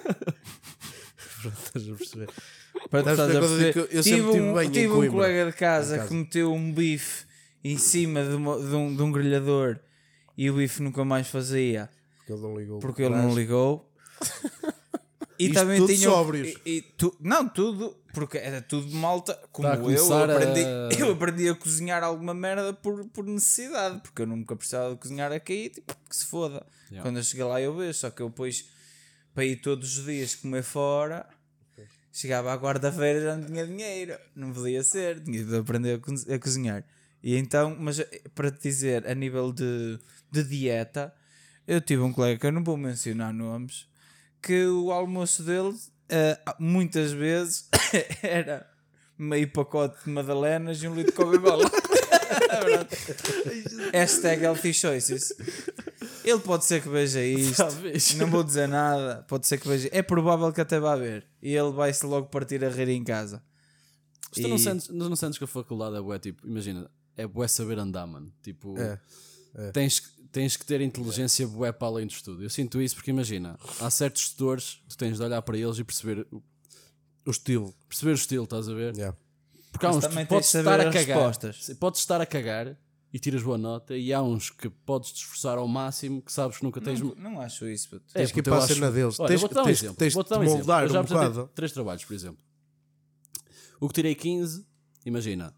Estás 1.45 1.89
a 1.89 1.95
perceber? 1.95 2.27
Tu 2.89 2.97
Estás 2.97 3.19
a 3.19 3.23
eu 3.33 3.39
perceber. 3.39 3.73
que 3.73 3.79
eu 3.97 4.03
tive 4.03 4.21
um, 4.21 4.71
tive 4.71 4.87
um 4.93 5.11
colega 5.11 5.51
de 5.51 5.57
casa, 5.57 5.97
casa. 5.97 6.07
que 6.09 6.13
meteu 6.13 6.53
um 6.53 6.71
bife 6.73 7.25
em 7.63 7.77
cima 7.77 8.23
de, 8.23 8.35
uma- 8.35 8.57
de 8.59 8.75
um, 8.75 8.95
de 8.95 9.01
um 9.01 9.11
grelhador 9.11 9.79
e 10.37 10.49
o 10.49 10.53
bife 10.55 10.81
nunca 10.81 11.03
mais 11.05 11.27
fazia 11.27 11.89
Porque 12.17 12.31
ele 12.33 12.41
não 12.41 12.57
ligou. 12.57 12.79
porque 12.79 13.01
ele 13.03 13.15
não 13.15 13.33
ligou. 13.35 13.91
E 15.39 15.45
Isto 15.45 15.53
também 15.53 15.77
tudo 15.79 15.93
tinha. 15.93 16.09
sóbrios. 16.09 16.47
E, 16.65 16.77
e 16.77 16.81
tu- 16.81 17.15
não, 17.21 17.47
tudo, 17.47 17.95
porque 18.13 18.37
era 18.37 18.61
tudo 18.61 18.91
malta. 18.93 19.33
Como 19.53 19.67
Está 19.67 19.79
a 19.79 19.83
eu, 19.85 19.91
eu 19.91 19.97
começar 20.05 20.29
a- 20.29 20.35
aprendi, 20.35 20.61
eu 21.01 21.11
aprendi 21.13 21.49
a 21.49 21.55
cozinhar 21.55 22.03
alguma 22.03 22.33
merda 22.33 22.73
por, 22.73 23.05
por 23.05 23.23
necessidade, 23.25 24.01
porque 24.01 24.21
eu 24.23 24.27
nunca 24.27 24.53
precisava 24.55 24.93
de 24.93 24.99
cozinhar 24.99 25.31
aqui, 25.31 25.69
tipo, 25.69 25.95
que 26.09 26.15
se 26.15 26.25
foda. 26.25 26.65
Yeah. 26.91 27.01
Quando 27.03 27.17
eu 27.17 27.23
cheguei 27.23 27.45
lá, 27.45 27.61
eu 27.61 27.73
vejo, 27.75 27.93
só 27.97 28.09
que 28.09 28.21
eu 28.21 28.27
depois, 28.29 28.65
para 29.33 29.45
ir 29.45 29.55
todos 29.61 29.97
os 29.97 30.05
dias 30.05 30.35
comer 30.35 30.63
fora, 30.63 31.25
chegava 32.11 32.53
à 32.53 32.59
quarta-feira 32.59 33.21
já 33.21 33.37
não 33.37 33.45
tinha 33.45 33.65
dinheiro, 33.65 34.17
não 34.35 34.51
podia 34.51 34.83
ser, 34.83 35.23
tinha 35.23 35.43
de 35.43 35.55
aprender 35.55 35.93
a, 35.95 35.99
co- 35.99 36.33
a 36.33 36.39
cozinhar. 36.39 36.83
E 37.23 37.35
então, 37.37 37.75
mas 37.79 37.99
eh, 37.99 38.21
para 38.35 38.49
te 38.51 38.63
dizer, 38.63 39.07
a 39.07 39.13
nível 39.15 39.51
de, 39.53 39.97
de 40.31 40.43
dieta, 40.43 41.13
eu 41.67 41.79
tive 41.79 42.01
um 42.01 42.11
colega 42.11 42.39
que 42.39 42.45
eu 42.47 42.51
não 42.51 42.63
vou 42.63 42.75
mencionar 42.77 43.33
nomes, 43.33 43.87
que 44.41 44.65
o 44.65 44.91
almoço 44.91 45.43
dele 45.43 45.73
eh, 46.09 46.37
muitas 46.59 47.11
vezes 47.11 47.67
era 48.23 48.67
meio 49.17 49.51
pacote 49.51 50.03
de 50.05 50.09
madalenas 50.11 50.81
e 50.81 50.87
um 50.87 50.95
litro 50.95 51.11
de 51.11 51.17
Coca-Cola. 51.17 51.69
É. 53.91 53.99
Hashtag 53.99 54.43
healthy 54.43 54.73
choices. 54.73 55.33
Ele 56.23 56.39
pode 56.39 56.65
ser 56.65 56.81
que 56.81 56.89
veja 56.89 57.21
isto. 57.23 57.57
Talvez. 57.57 58.13
Não 58.15 58.27
vou 58.29 58.43
dizer 58.43 58.67
nada. 58.67 59.23
Pode 59.27 59.47
ser 59.47 59.57
que 59.59 59.67
veja. 59.67 59.89
É 59.91 60.01
provável 60.01 60.51
que 60.53 60.61
até 60.61 60.79
vá 60.79 60.95
ver. 60.95 61.25
E 61.41 61.55
ele 61.55 61.71
vai-se 61.71 62.05
logo 62.05 62.27
partir 62.27 62.63
a 62.63 62.69
rir 62.69 62.89
em 62.89 63.03
casa. 63.03 63.41
Se 64.31 64.41
tu 64.41 64.47
não 64.47 64.55
E- 64.57 64.59
sentes, 64.59 64.89
não 64.89 65.15
sentes 65.15 65.37
que 65.37 65.43
a 65.43 65.47
faculdade 65.47 65.95
é 65.95 66.01
bué, 66.01 66.19
tipo, 66.19 66.45
imagina, 66.47 66.89
é 67.17 67.25
bué 67.25 67.47
saber 67.47 67.79
andar, 67.79 68.05
mano. 68.05 68.31
Tipo, 68.43 68.75
É, 68.77 69.71
Tens, 69.71 69.99
que- 69.99 70.09
tens 70.31 70.55
que 70.57 70.65
ter 70.65 70.81
inteligência 70.81 71.47
bué 71.47 71.71
para 71.71 71.87
além 71.87 72.05
do 72.07 72.11
estudo. 72.11 72.43
Eu 72.43 72.49
sinto 72.49 72.81
isso 72.81 72.95
porque 72.95 73.09
imagina, 73.11 73.57
há 73.79 73.89
certos 73.89 74.29
setores, 74.29 74.81
tu 74.87 74.97
tens 74.97 75.17
de 75.17 75.23
olhar 75.23 75.41
para 75.41 75.57
eles 75.57 75.77
e 75.79 75.83
perceber, 75.83 76.25
O 77.25 77.31
estilo. 77.31 77.73
perceber 77.87 78.11
o 78.11 78.15
estilo, 78.15 78.43
estás 78.43 78.67
a 78.69 78.73
ver? 78.73 78.95
Yeah. 78.95 79.17
Porque 79.71 79.85
há 79.85 79.89
Mas 79.93 80.03
uns 80.05 80.07
que 80.15 80.25
podes 80.25 80.53
estar 80.55 80.79
a 80.79 80.91
cagar. 80.91 81.17
respostas. 81.17 81.77
Podes 81.79 81.99
estar 82.01 82.21
a 82.21 82.25
cagar 82.25 82.77
e 83.13 83.17
tiras 83.19 83.41
boa 83.41 83.57
nota, 83.57 83.95
e 83.97 84.13
há 84.13 84.21
uns 84.21 84.49
que 84.51 84.69
podes 84.69 85.11
te 85.11 85.17
esforçar 85.17 85.57
ao 85.57 85.67
máximo 85.67 86.21
que 86.21 86.31
sabes 86.31 86.57
que 86.57 86.63
nunca 86.63 86.79
tens. 86.81 86.99
Não, 87.01 87.15
não 87.15 87.41
acho 87.41 87.67
isso. 87.67 87.89
puto. 87.89 88.05
Tens 88.13 88.31
que 88.31 88.39
ir 88.39 88.43
para 88.43 88.57
a 88.57 88.61
cena 88.67 88.91
deles. 88.91 89.19
Olha, 89.19 89.27
Tens- 89.29 89.39
vou-te 89.41 89.53
dar 89.55 89.61
um 89.61 89.65
tens- 89.65 89.79
exemplo. 89.79 89.95
tens 89.97 90.13
Vou-te 90.13 90.27
de 90.27 90.29
dar 90.31 90.39
um 90.39 90.43
exemplo. 90.43 90.57
moldar 90.59 90.83
Eu 90.83 90.89
já 90.89 91.01
um 91.01 91.05
bocado. 91.05 91.49
três 91.55 91.71
trabalhos, 91.71 92.05
por 92.05 92.13
exemplo. 92.13 92.43
O 93.79 93.87
que 93.87 93.93
tirei 93.93 94.13
15, 94.15 94.65
imagina, 95.05 95.55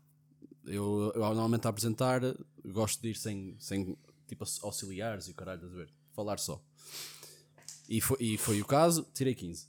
eu, 0.65 1.11
eu 1.15 1.19
normalmente 1.21 1.65
a 1.67 1.69
apresentar 1.69 2.21
gosto 2.65 3.01
de 3.01 3.09
ir 3.09 3.15
sem, 3.15 3.55
sem 3.59 3.97
tipo 4.31 4.45
auxiliares 4.63 5.27
e 5.27 5.31
o 5.31 5.35
caralho, 5.35 5.57
estás 5.57 5.73
a 5.73 5.75
ver? 5.75 5.93
Falar 6.13 6.39
só. 6.39 6.63
E 7.89 7.99
foi, 7.99 8.17
e 8.19 8.37
foi 8.37 8.61
o 8.61 8.65
caso, 8.65 9.05
tirei 9.13 9.35
15. 9.35 9.67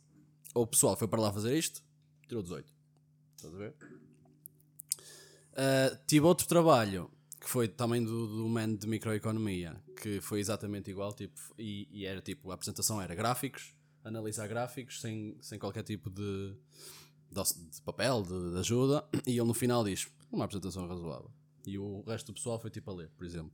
O 0.55 0.67
pessoal 0.67 0.97
foi 0.97 1.09
para 1.09 1.21
lá 1.21 1.33
fazer 1.33 1.57
isto, 1.59 1.83
tirou 2.29 2.43
18. 2.43 2.73
Estás 3.37 3.55
a 3.55 3.59
ver? 3.59 3.75
Ah, 5.55 5.99
tive 6.07 6.25
outro 6.25 6.47
trabalho 6.47 7.11
que 7.41 7.49
foi 7.49 7.67
também 7.67 8.05
do, 8.05 8.29
do 8.29 8.49
man 8.49 8.73
de 8.77 8.87
microeconomia, 8.87 9.77
que 10.01 10.21
foi 10.21 10.39
exatamente 10.39 10.89
igual, 10.89 11.13
tipo, 11.13 11.35
e, 11.59 11.89
e 11.91 12.07
era 12.07 12.21
tipo, 12.21 12.53
a 12.53 12.55
apresentação 12.55 13.03
era 13.03 13.17
gráficos, 13.17 13.75
analisar 14.05 14.47
gráficos 14.47 15.01
sem, 15.01 15.37
sem 15.41 15.59
qualquer 15.59 15.83
tipo 15.83 16.09
de, 16.09 16.55
de, 17.29 17.43
de 17.69 17.83
papel, 17.83 18.23
de, 18.23 18.53
de 18.53 18.59
ajuda, 18.61 19.05
e 19.27 19.33
ele 19.33 19.43
no 19.43 19.55
final 19.55 19.83
diz, 19.83 20.09
uma 20.31 20.45
apresentação 20.45 20.87
razoável. 20.87 21.33
E 21.67 21.79
o 21.79 22.03
resto 22.03 22.27
do 22.27 22.35
pessoal 22.35 22.59
foi 22.59 22.71
tipo 22.71 22.91
a 22.91 22.95
ler, 22.95 23.11
por 23.11 23.25
exemplo. 23.25 23.53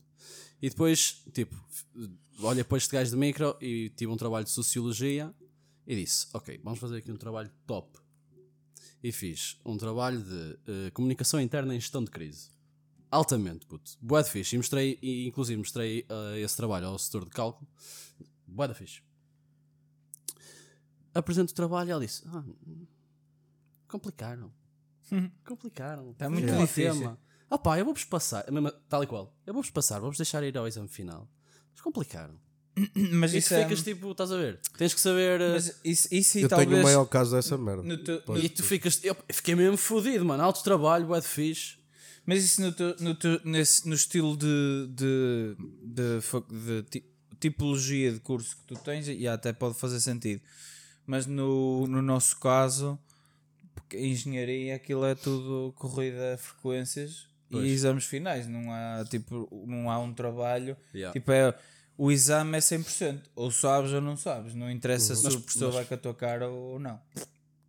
E 0.61 0.71
depois, 0.71 1.23
tipo, 1.33 1.55
olha 2.41 2.65
para 2.65 2.79
este 2.79 2.93
gajo 2.93 3.11
de 3.11 3.17
micro 3.17 3.57
e 3.61 3.91
tive 3.91 4.11
um 4.11 4.17
trabalho 4.17 4.45
de 4.45 4.51
sociologia 4.51 5.35
e 5.87 5.97
disse, 5.97 6.27
ok, 6.33 6.61
vamos 6.63 6.79
fazer 6.79 6.99
aqui 6.99 7.13
um 7.13 7.17
trabalho 7.17 7.51
top. 7.67 7.99
E 9.03 9.13
fiz 9.13 9.59
um 9.65 9.77
trabalho 9.77 10.23
de 10.23 10.59
eh, 10.67 10.91
comunicação 10.91 11.41
interna 11.41 11.75
em 11.75 11.81
gestão 11.81 12.03
de 12.03 12.11
crise. 12.11 12.51
Altamente, 13.11 13.65
puto. 13.67 13.93
Boa 14.01 14.23
de 14.23 14.31
fixe. 14.31 14.57
E 14.57 14.59
mostrei, 14.59 14.99
e 15.01 15.27
inclusive 15.27 15.57
mostrei 15.57 16.05
eh, 16.09 16.41
esse 16.41 16.57
trabalho 16.57 16.89
ao 16.89 16.99
setor 16.99 17.25
de 17.25 17.31
cálculo. 17.31 17.67
Boa 18.47 18.69
da 18.69 18.75
fixe. 18.75 19.03
Apresento 21.15 21.53
o 21.53 21.55
trabalho 21.55 21.89
e 21.89 21.93
ela 21.93 22.01
disse: 22.05 22.23
ah, 22.27 22.45
complicaram. 23.87 24.53
complicaram. 25.45 26.13
Tá 26.15 26.29
muito 26.29 26.47
difícil. 26.47 26.93
tema. 26.93 27.19
Ah 27.51 27.57
pá, 27.59 27.79
eu 27.79 27.85
vou-vos 27.85 28.05
passar, 28.05 28.45
a 28.47 28.51
mesma- 28.51 28.73
tal 28.89 29.03
e 29.03 29.07
qual. 29.07 29.35
Eu 29.47 29.55
vou-vos 29.55 29.71
passar, 29.71 30.01
vou-vos 30.01 30.19
deixar 30.19 30.43
ir 30.45 30.57
ao 30.59 30.67
exame 30.69 30.89
final. 30.89 31.29
Mas 31.73 31.81
complicaram. 31.81 32.35
Mas 33.13 33.33
E 33.33 33.39
isso 33.39 33.49
tu 33.49 33.55
é. 33.55 33.63
ficas 33.65 33.83
tipo, 33.83 34.11
estás 34.13 34.31
a 34.31 34.37
ver? 34.37 34.61
Tens 34.77 34.95
que 34.95 35.01
saber. 35.01 35.41
eh, 35.41 35.53
Mas 35.53 35.81
isso, 35.85 36.09
isso 36.13 36.39
e 36.39 36.43
Eu 36.43 36.49
talvez. 36.49 36.69
tenho 36.69 36.81
o 36.81 36.85
maior 36.85 37.05
caso 37.07 37.35
dessa 37.35 37.57
merda. 37.59 37.83
Pois. 38.25 38.45
e 38.45 38.49
tu 38.49 38.63
ficas. 38.63 39.03
Eu 39.03 39.17
fiquei 39.33 39.55
mesmo 39.55 39.77
fodido, 39.77 40.25
mano. 40.25 40.43
Alto 40.43 40.63
trabalho, 40.63 41.07
de 41.21 41.27
fixe. 41.27 41.77
Mas 42.27 42.45
isso 42.45 42.61
no, 42.61 42.71
teu- 42.73 42.95
no, 43.01 43.15
teu- 43.15 43.41
nesse, 43.45 43.89
no 43.89 43.95
estilo 43.95 44.37
de, 44.37 44.87
de, 44.91 45.57
de, 45.83 46.21
de 46.55 46.83
ti- 46.91 47.05
tipologia 47.41 48.13
de 48.13 48.21
curso 48.21 48.55
que 48.59 48.65
tu 48.67 48.75
tens, 48.83 49.09
e 49.09 49.27
até 49.27 49.53
pode 49.53 49.79
fazer 49.79 49.99
sentido. 49.99 50.43
Mas 51.07 51.25
no, 51.25 51.87
no 51.87 52.03
nosso 52.03 52.39
caso, 52.39 52.99
porque 53.75 53.97
a 53.97 54.01
engenharia 54.03 54.75
aquilo 54.77 55.07
é 55.07 55.15
tudo 55.15 55.73
corrida 55.77 56.35
a 56.35 56.37
frequências 56.39 57.27
Pois. 57.51 57.65
e 57.65 57.69
exames 57.69 58.05
finais. 58.05 58.47
Não 58.47 58.73
há, 58.73 59.05
tipo, 59.09 59.49
não 59.67 59.91
há 59.91 59.99
um 59.99 60.13
trabalho. 60.13 60.77
Yeah. 60.95 61.13
Tipo, 61.13 61.33
é, 61.33 61.55
o 61.97 62.11
exame 62.13 62.57
é 62.57 62.61
100%. 62.61 63.21
Ou 63.35 63.51
sabes 63.51 63.93
ou 63.93 64.01
não 64.01 64.17
sabes. 64.17 64.55
Não 64.55 64.71
interessa 64.71 65.15
se 65.17 65.25
Mas- 65.25 65.35
o 65.35 65.41
professor 65.41 65.67
mas- 65.67 65.75
vai 65.77 65.85
com 65.87 65.95
a 65.95 65.99
tua 65.99 66.15
cara 66.15 66.49
ou 66.49 66.79
não. 66.79 67.01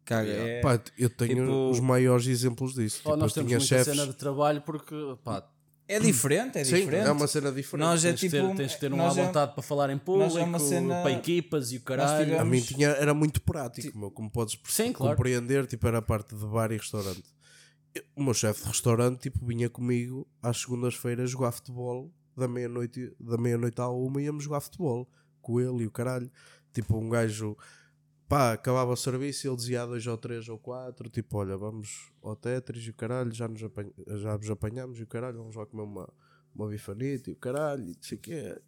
Caga, 0.05 0.27
Yeah. 0.27 0.51
é- 0.53 0.61
Pá, 0.61 0.81
eu 0.97 1.09
tenho 1.09 1.35
Tipo- 1.45 1.69
os 1.69 1.79
maiores 1.79 2.25
exemplos 2.27 2.73
disso. 2.73 3.01
Oh, 3.03 3.09
Tipo, 3.09 3.17
nós 3.17 3.33
temos 3.33 3.51
muita 3.51 3.65
chefes. 3.65 3.85
cena 3.95 4.07
de 4.07 4.13
trabalho 4.13 4.61
porque, 4.61 4.95
pá, 5.23 5.47
é 5.87 5.99
diferente, 5.99 6.57
é 6.57 6.63
Sim, 6.63 6.77
diferente. 6.77 7.07
é 7.07 7.11
uma 7.11 7.27
cena 7.27 7.51
diferente. 7.51 7.85
Nós 7.85 8.03
é 8.03 8.09
tens, 8.09 8.19
tipo. 8.21 8.31
ter, 8.31 8.55
tens 8.55 8.73
que 8.73 8.79
ter 8.81 8.91
uma 8.91 9.05
é- 9.05 9.09
vontade 9.11 9.53
para 9.53 9.61
falar 9.61 9.89
em 9.91 9.93
nós 9.95 10.03
público, 10.03 10.37
é 10.39 10.43
uma 10.43 10.57
cena- 10.59 11.01
para 11.03 11.11
equipas 11.11 11.71
e 11.71 11.77
o 11.77 11.81
caralho. 11.81 12.25
tivemos- 12.25 12.41
A 12.41 12.45
mim 12.45 12.59
tinha, 12.61 12.87
era 12.89 13.13
muito 13.13 13.39
prático, 13.41 13.95
meu, 13.99 14.09
como 14.09 14.31
podes 14.31 14.59
Sim, 14.65 14.91
claro. 14.91 15.15
compreender, 15.15 15.67
tipo, 15.67 15.87
era 15.87 15.99
a 15.99 16.01
parte 16.01 16.35
de 16.35 16.43
bar 16.45 16.71
e 16.71 16.77
restaurante. 16.77 17.23
O 18.15 18.23
meu 18.23 18.33
chefe 18.33 18.61
de 18.61 18.67
restaurante 18.67 19.21
tipo, 19.21 19.45
vinha 19.45 19.69
comigo 19.69 20.27
às 20.41 20.57
segundas-feiras 20.61 21.29
jogar 21.31 21.51
futebol 21.51 22.11
da 22.35 22.47
meia-noite 22.47 23.13
da 23.19 23.37
meia-noite 23.37 23.81
à 23.81 23.89
uma 23.89 24.21
íamos 24.21 24.43
jogar 24.43 24.61
futebol 24.61 25.09
com 25.41 25.59
ele 25.59 25.83
e 25.83 25.87
o 25.87 25.91
caralho. 25.91 26.31
Tipo, 26.73 26.97
um 26.97 27.09
gajo 27.09 27.57
pá, 28.29 28.53
acabava 28.53 28.91
o 28.91 28.95
serviço 28.95 29.45
e 29.45 29.49
ele 29.49 29.57
dizia 29.57 29.81
há 29.81 29.85
dois 29.87 30.05
ou 30.05 30.15
três 30.15 30.47
ou 30.47 30.57
quatro, 30.59 31.09
tipo, 31.09 31.37
olha, 31.37 31.57
vamos 31.57 32.11
ao 32.21 32.35
Tetris 32.35 32.85
e 32.85 32.91
o 32.91 32.93
caralho, 32.93 33.31
já 33.33 33.47
nos, 33.47 33.63
apanha, 33.63 33.91
já 34.17 34.37
nos 34.37 34.49
apanhamos 34.51 34.99
e 34.99 35.03
o 35.03 35.07
caralho, 35.07 35.39
vamos 35.39 35.55
lá 35.55 35.65
comer 35.65 35.83
uma, 35.83 36.07
uma 36.53 36.67
bifanita 36.67 37.31
e 37.31 37.33
o 37.33 37.35
caralho, 37.35 37.83
e 37.85 37.95
não 37.95 38.03
sei 38.03 38.17
o 38.19 38.21
quê. 38.21 38.61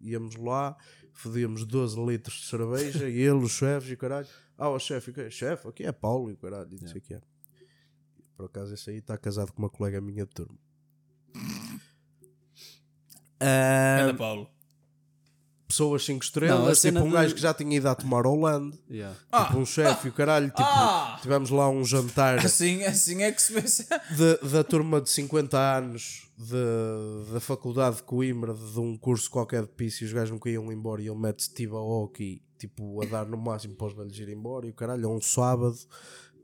Íamos 0.00 0.34
lá, 0.34 0.76
fodíamos 1.12 1.64
12 1.64 2.04
litros 2.04 2.40
de 2.40 2.46
cerveja 2.46 3.08
e 3.08 3.16
ele, 3.22 3.44
os 3.44 3.52
chefes 3.52 3.88
e 3.88 3.94
o 3.94 3.96
caralho. 3.96 4.26
Ah, 4.58 4.68
o 4.68 4.78
chefe, 4.80 5.30
chefe, 5.30 5.68
aqui 5.68 5.84
é 5.84 5.92
Paulo 5.92 6.28
e 6.30 6.34
o 6.34 6.36
caralho, 6.36 6.68
e 6.72 6.80
não 6.80 6.88
sei 6.88 6.98
o 6.98 7.02
quê. 7.02 7.20
Por 8.36 8.46
acaso 8.46 8.74
esse 8.74 8.90
aí 8.90 8.96
está 8.98 9.16
casado 9.16 9.52
com 9.52 9.62
uma 9.62 9.70
colega 9.70 10.00
minha 10.00 10.24
de 10.26 10.30
turma. 10.32 10.58
Ah, 13.40 14.00
Anda, 14.02 14.14
Paulo. 14.14 14.48
pessoas 15.66 16.04
5 16.04 16.14
Não, 16.14 16.20
a 16.20 16.24
estrelas, 16.24 16.80
tipo 16.80 16.98
um 17.00 17.08
de- 17.08 17.12
gajo 17.12 17.34
que 17.34 17.40
já 17.40 17.52
tinha 17.52 17.76
ido 17.76 17.88
a 17.88 17.94
tomar 17.94 18.26
ao 18.26 18.36
land, 18.36 18.78
Yeah. 18.88 19.16
tipo 19.44 19.58
um 19.58 19.66
chefe 19.66 20.06
e 20.06 20.10
o 20.10 20.12
caralho, 20.12 20.46
tipo, 20.46 20.62
Ah! 20.62 21.18
tivemos 21.20 21.50
lá 21.50 21.68
um 21.68 21.84
jantar 21.84 22.38
Assim, 22.44 22.84
assim 22.84 23.22
é 23.22 23.32
que 23.32 23.42
se 23.42 23.52
vê. 23.52 23.60
de- 23.62 24.48
da 24.50 24.62
turma 24.62 25.00
de 25.00 25.10
50 25.10 25.58
anos 25.58 26.28
de- 26.38 27.32
da 27.32 27.40
faculdade 27.40 27.96
de 27.96 28.02
Coimbra, 28.04 28.54
de 28.54 28.78
um 28.80 28.96
curso 28.96 29.28
qualquer 29.30 29.62
de 29.62 29.68
piso, 29.72 30.04
e 30.04 30.06
os 30.06 30.12
gajos 30.12 30.30
não 30.30 30.38
queriam 30.38 30.70
ir 30.70 30.74
embora 30.76 31.02
e 31.02 31.08
ele 31.08 31.18
mete 31.18 31.42
Steve 31.42 31.72
Aoki, 31.74 32.40
tipo, 32.56 33.02
a 33.02 33.06
dar 33.06 33.26
no 33.26 33.36
máximo 33.36 33.74
para 33.74 33.88
os 33.88 33.94
velhos 33.94 34.16
ir 34.18 34.28
embora, 34.28 34.66
e 34.66 34.70
o 34.70 34.74
caralho, 34.74 35.04
é 35.04 35.08
um 35.08 35.20
sábado, 35.20 35.76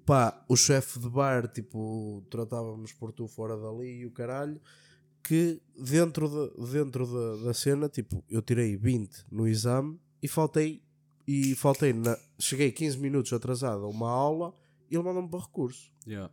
pá, 0.04 0.44
o 0.48 0.56
chefe 0.56 0.98
de 0.98 1.08
bar, 1.08 1.48
tipo, 1.48 2.22
tratávamos 2.30 2.92
por 2.92 3.12
tu 3.12 3.26
fora 3.28 3.56
dali 3.56 4.00
e 4.00 4.06
o 4.06 4.10
caralho, 4.10 4.60
que 5.22 5.60
dentro, 5.78 6.28
de, 6.28 6.72
dentro 6.72 7.06
da, 7.06 7.44
da 7.46 7.54
cena, 7.54 7.88
tipo, 7.88 8.24
eu 8.28 8.40
tirei 8.42 8.76
20 8.76 9.26
no 9.30 9.46
exame 9.46 9.98
e 10.22 10.28
faltei, 10.28 10.82
e 11.26 11.54
faltei 11.54 11.92
na, 11.92 12.18
cheguei 12.38 12.72
15 12.72 12.98
minutos 12.98 13.32
atrasado 13.32 13.84
a 13.84 13.88
uma 13.88 14.08
aula 14.10 14.54
e 14.90 14.94
ele 14.96 15.04
mandou-me 15.04 15.28
para 15.28 15.40
recurso. 15.40 15.90
Yeah. 16.06 16.32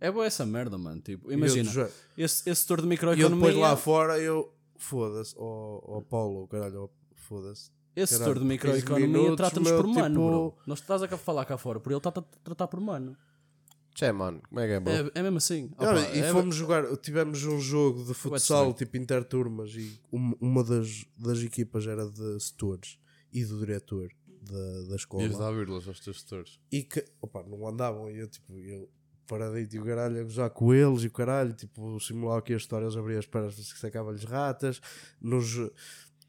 É 0.00 0.10
boa 0.12 0.26
essa 0.26 0.44
merda, 0.46 0.76
mano. 0.78 1.00
Tipo, 1.00 1.28
E 1.30 1.34
eu, 1.34 1.38
imagina, 1.38 1.70
já- 1.70 1.88
esse, 2.16 2.48
esse 2.48 2.60
setor 2.62 2.78
de 2.78 2.82
E 2.82 2.86
eu 2.86 2.88
microeconomia. 2.90 3.36
depois 3.36 3.56
lá 3.56 3.76
fora, 3.76 4.18
eu. 4.20 4.52
Foda-se, 4.76 5.34
ó 5.36 5.80
ó 5.96 6.00
Paulo, 6.02 6.46
caralho, 6.46 6.84
ó, 6.84 6.88
foda-se. 7.16 7.70
Esse 7.96 8.14
caralho, 8.18 8.34
setor 8.34 8.34
de 8.34 8.40
15 8.40 8.48
microeconomia 8.48 9.06
minutos, 9.08 9.36
trata-nos 9.36 9.70
meu, 9.70 9.82
por 9.82 9.86
mano, 9.88 10.14
tipo- 10.14 10.30
bro. 10.30 10.54
Nós 10.66 10.78
estás 10.80 11.02
a 11.02 11.08
falar 11.16 11.44
cá 11.44 11.58
fora, 11.58 11.80
por 11.80 11.90
ele 11.90 11.98
está 11.98 12.10
a 12.10 12.22
tratar 12.44 12.68
por 12.68 12.80
mano. 12.80 13.16
Tchê, 13.94 14.12
mano, 14.12 14.40
como 14.48 14.60
é 14.60 14.66
que 14.66 14.72
é, 14.74 14.80
bro? 14.80 14.92
É, 14.92 15.10
é 15.14 15.22
mesmo 15.22 15.38
assim. 15.38 15.70
Opa, 15.72 15.88
Olha, 15.88 16.16
e 16.16 16.20
é- 16.20 16.30
fomos 16.30 16.54
jogar, 16.54 16.96
tivemos 16.98 17.42
um 17.44 17.58
jogo 17.60 18.04
de 18.04 18.14
futsal, 18.14 18.72
tipo 18.72 18.96
interturmas, 18.96 19.72
e 19.74 20.00
uma, 20.12 20.36
uma 20.40 20.62
das, 20.62 21.04
das 21.16 21.40
equipas 21.40 21.84
era 21.86 22.08
de 22.08 22.38
setores 22.40 22.98
e 23.32 23.44
do 23.44 23.58
diretor 23.58 24.08
da, 24.42 24.82
da 24.90 24.94
escola. 24.96 25.24
Ias 25.24 25.36
dar 25.36 25.50
vírgulas 25.50 25.88
aos 25.88 25.98
teus 25.98 26.20
setores. 26.20 26.60
e 26.70 26.84
que, 26.84 27.04
opa, 27.20 27.42
não 27.42 27.66
andavam, 27.66 28.08
e 28.08 28.18
eu 28.18 28.28
tipo, 28.28 28.56
eu 28.56 28.88
paradito 29.26 29.76
e 29.76 29.78
o 29.80 29.84
caralho 29.84 30.20
a 30.20 30.22
gozar 30.22 30.48
com 30.50 30.72
eles 30.72 31.02
e 31.02 31.08
o 31.08 31.10
caralho, 31.10 31.52
tipo, 31.52 32.00
simular 32.00 32.38
aqui 32.38 32.54
a 32.54 32.56
história, 32.56 32.84
eles 32.86 32.96
abriam 32.96 33.18
as 33.18 33.26
pernas, 33.26 33.56
que 33.56 33.78
sacava-lhes 33.78 34.24
ratas, 34.24 34.80
nos, 35.20 35.54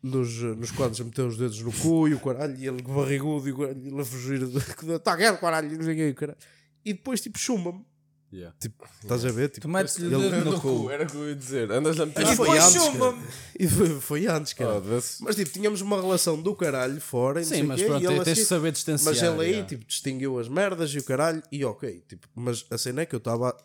nos, 0.02 0.42
nos 0.42 0.72
quadros 0.72 1.00
a 1.02 1.04
meter 1.04 1.22
os 1.26 1.38
dedos 1.38 1.62
no 1.62 1.72
cu 1.72 2.08
e 2.08 2.14
o 2.14 2.20
caralho, 2.20 2.56
e 2.58 2.68
ele 2.68 2.82
barrigudo 2.82 3.48
e 3.50 3.52
o 3.52 3.58
caralho, 3.58 3.88
ele 3.88 4.02
a 4.02 4.06
fugir, 4.06 4.42
está 4.44 5.14
aquele 5.14 5.38
caralho, 5.38 5.74
e 5.74 5.78
não 5.78 5.84
sei 5.84 5.94
o 5.94 5.98
quê, 5.98 6.10
o 6.10 6.16
caralho. 6.16 6.38
E 6.86 6.94
depois, 6.94 7.20
tipo, 7.22 7.38
chuma-me, 7.38 7.86
Yeah. 8.32 8.56
tipo, 8.60 8.86
estás 9.02 9.26
a 9.26 9.32
ver? 9.32 9.50
Tipo, 9.50 9.62
Tu 9.62 9.70
metes-lhe 9.70 10.06
o 10.16 10.20
ele- 10.22 10.30
dedo 10.30 10.52
no 10.52 10.62
cu. 10.62 10.88
Era 10.92 11.04
o 11.04 11.08
que 11.08 11.16
eu 11.16 11.30
ia 11.30 11.36
dizer. 11.36 11.72
Andas 11.72 12.00
a 12.00 12.06
meter 12.06 12.22
E 12.22 12.36
foi 12.36 12.46
depois 12.48 12.76
antes, 12.76 13.20
e 13.60 13.68
foi, 13.68 13.90
foi 14.00 14.28
antes, 14.28 14.54
cara. 14.54 14.74
Foda-se. 14.80 15.24
Mas 15.24 15.36
tipo, 15.36 15.50
tínhamos 15.52 15.82
uma 15.82 16.00
relação 16.00 16.40
do 16.40 16.56
caralho 16.56 17.02
fora, 17.02 17.42
e 17.42 17.46
Sim, 17.46 17.64
mas 17.64 17.82
quê, 17.82 17.88
pronto, 17.88 18.04
e 18.04 18.06
ele 18.06 18.16
tens 18.18 18.26
de 18.26 18.32
assim- 18.34 18.44
saber 18.46 18.72
distanciar. 18.72 19.16
Mas 19.16 19.24
ele 19.24 19.42
aí, 19.42 19.50
yeah. 19.54 19.68
tipo, 19.68 19.84
distinguiu 19.84 20.38
as 20.38 20.48
merdas 20.48 20.94
e 20.94 21.00
o 21.00 21.04
caralho, 21.04 21.42
e 21.52 21.66
ok, 21.66 22.04
tipo, 22.08 22.28
mas 22.36 22.64
a 22.70 22.78
cena 22.78 23.02
é 23.02 23.06
que 23.08 23.16
eu 23.16 23.18
estava. 23.18 23.58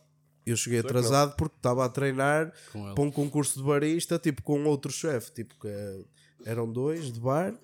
Eu 0.47 0.57
cheguei 0.57 0.79
atrasado 0.79 1.37
porque 1.37 1.57
estava 1.57 1.85
a 1.85 1.89
treinar 1.91 2.51
para 2.95 3.05
um 3.05 3.11
concurso 3.11 3.59
de 3.59 3.67
barista, 3.67 4.19
tipo, 4.19 4.43
com 4.43 4.65
outro 4.65 4.91
chefe, 4.91 5.31
tipo, 5.33 5.55
que 5.61 5.69
eh, 5.69 6.01
eram 6.45 6.71
dois 6.71 7.13
de 7.13 7.19
bar, 7.21 7.55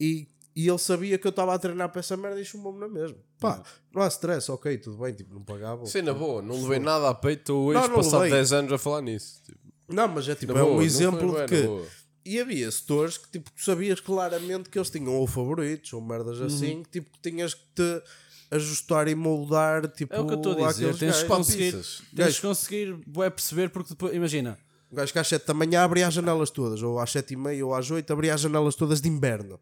e, 0.00 0.26
e 0.56 0.68
ele 0.68 0.78
sabia 0.78 1.18
que 1.18 1.26
eu 1.26 1.30
estava 1.30 1.54
a 1.54 1.58
treinar 1.58 1.88
para 1.90 2.00
essa 2.00 2.16
merda 2.16 2.40
e 2.40 2.44
chumbou-me 2.44 2.80
na 2.80 2.88
mesma. 2.88 3.16
Pá, 3.38 3.62
não 3.92 4.02
há 4.02 4.08
stress, 4.08 4.50
ok, 4.50 4.78
tudo 4.78 4.96
bem, 4.98 5.12
tipo, 5.12 5.34
não 5.34 5.42
pagavam. 5.42 5.86
Cena 5.86 6.14
boa, 6.14 6.40
não 6.42 6.60
levei 6.62 6.78
nada 6.78 7.08
a 7.10 7.14
peito, 7.14 7.40
estou 7.40 7.66
hoje 7.66 7.80
Não, 7.80 7.88
não 7.88 7.96
passado 7.96 8.22
levei. 8.22 8.38
10 8.38 8.52
anos 8.52 8.72
a 8.72 8.78
falar 8.78 9.02
nisso. 9.02 9.42
Tipo, 9.44 9.58
Não, 9.88 10.08
mas 10.08 10.28
é 10.28 10.34
tipo, 10.34 10.52
na 10.52 10.60
é 10.60 10.62
boa, 10.62 10.76
um 10.76 10.82
exemplo 10.82 11.20
foi 11.32 11.46
de 11.46 11.52
bem, 11.52 11.62
que. 11.62 11.66
na. 11.68 12.04
E 12.26 12.40
havia 12.40 12.70
setores 12.70 13.18
que 13.18 13.30
tipo, 13.32 13.50
tu 13.50 13.62
sabias 13.62 14.00
claramente 14.00 14.70
que 14.70 14.78
eles 14.78 14.88
tinham 14.88 15.12
ou 15.14 15.26
favoritos 15.26 15.92
ou 15.92 16.00
merdas 16.00 16.38
Uhum. 16.40 16.46
assim, 16.46 16.82
que 16.82 16.88
tipo, 16.88 17.10
tinhas 17.22 17.52
que 17.52 17.60
te 17.74 18.02
ajustar 18.50 19.08
e 19.08 19.14
moldar 19.14 19.86
tipo, 19.88 20.14
É 20.14 20.20
o 20.20 20.26
que 20.26 20.32
eu 20.32 20.36
estou 20.38 20.64
a 20.64 20.72
dizer. 20.72 20.96
Tens 20.96 21.18
de 21.18 21.24
conseguir, 21.26 21.72
tens 22.16 22.34
de 22.36 22.40
conseguir 22.40 22.94
bué, 23.06 23.28
perceber, 23.28 23.68
porque 23.68 23.90
depois, 23.90 24.14
imagina, 24.14 24.58
O 24.94 24.96
gajo 24.96 25.12
que 25.12 25.18
às 25.18 25.26
7 25.26 25.44
da 25.44 25.52
manhã 25.52 25.82
abria 25.82 26.06
as 26.06 26.14
janelas 26.14 26.50
todas, 26.50 26.80
ou 26.80 27.00
às 27.00 27.10
7 27.10 27.34
e 27.34 27.36
meia 27.36 27.66
ou 27.66 27.74
às 27.74 27.90
8 27.90 28.12
abria 28.12 28.32
as 28.32 28.40
janelas 28.40 28.76
todas 28.76 29.00
de 29.00 29.08
inverno. 29.08 29.58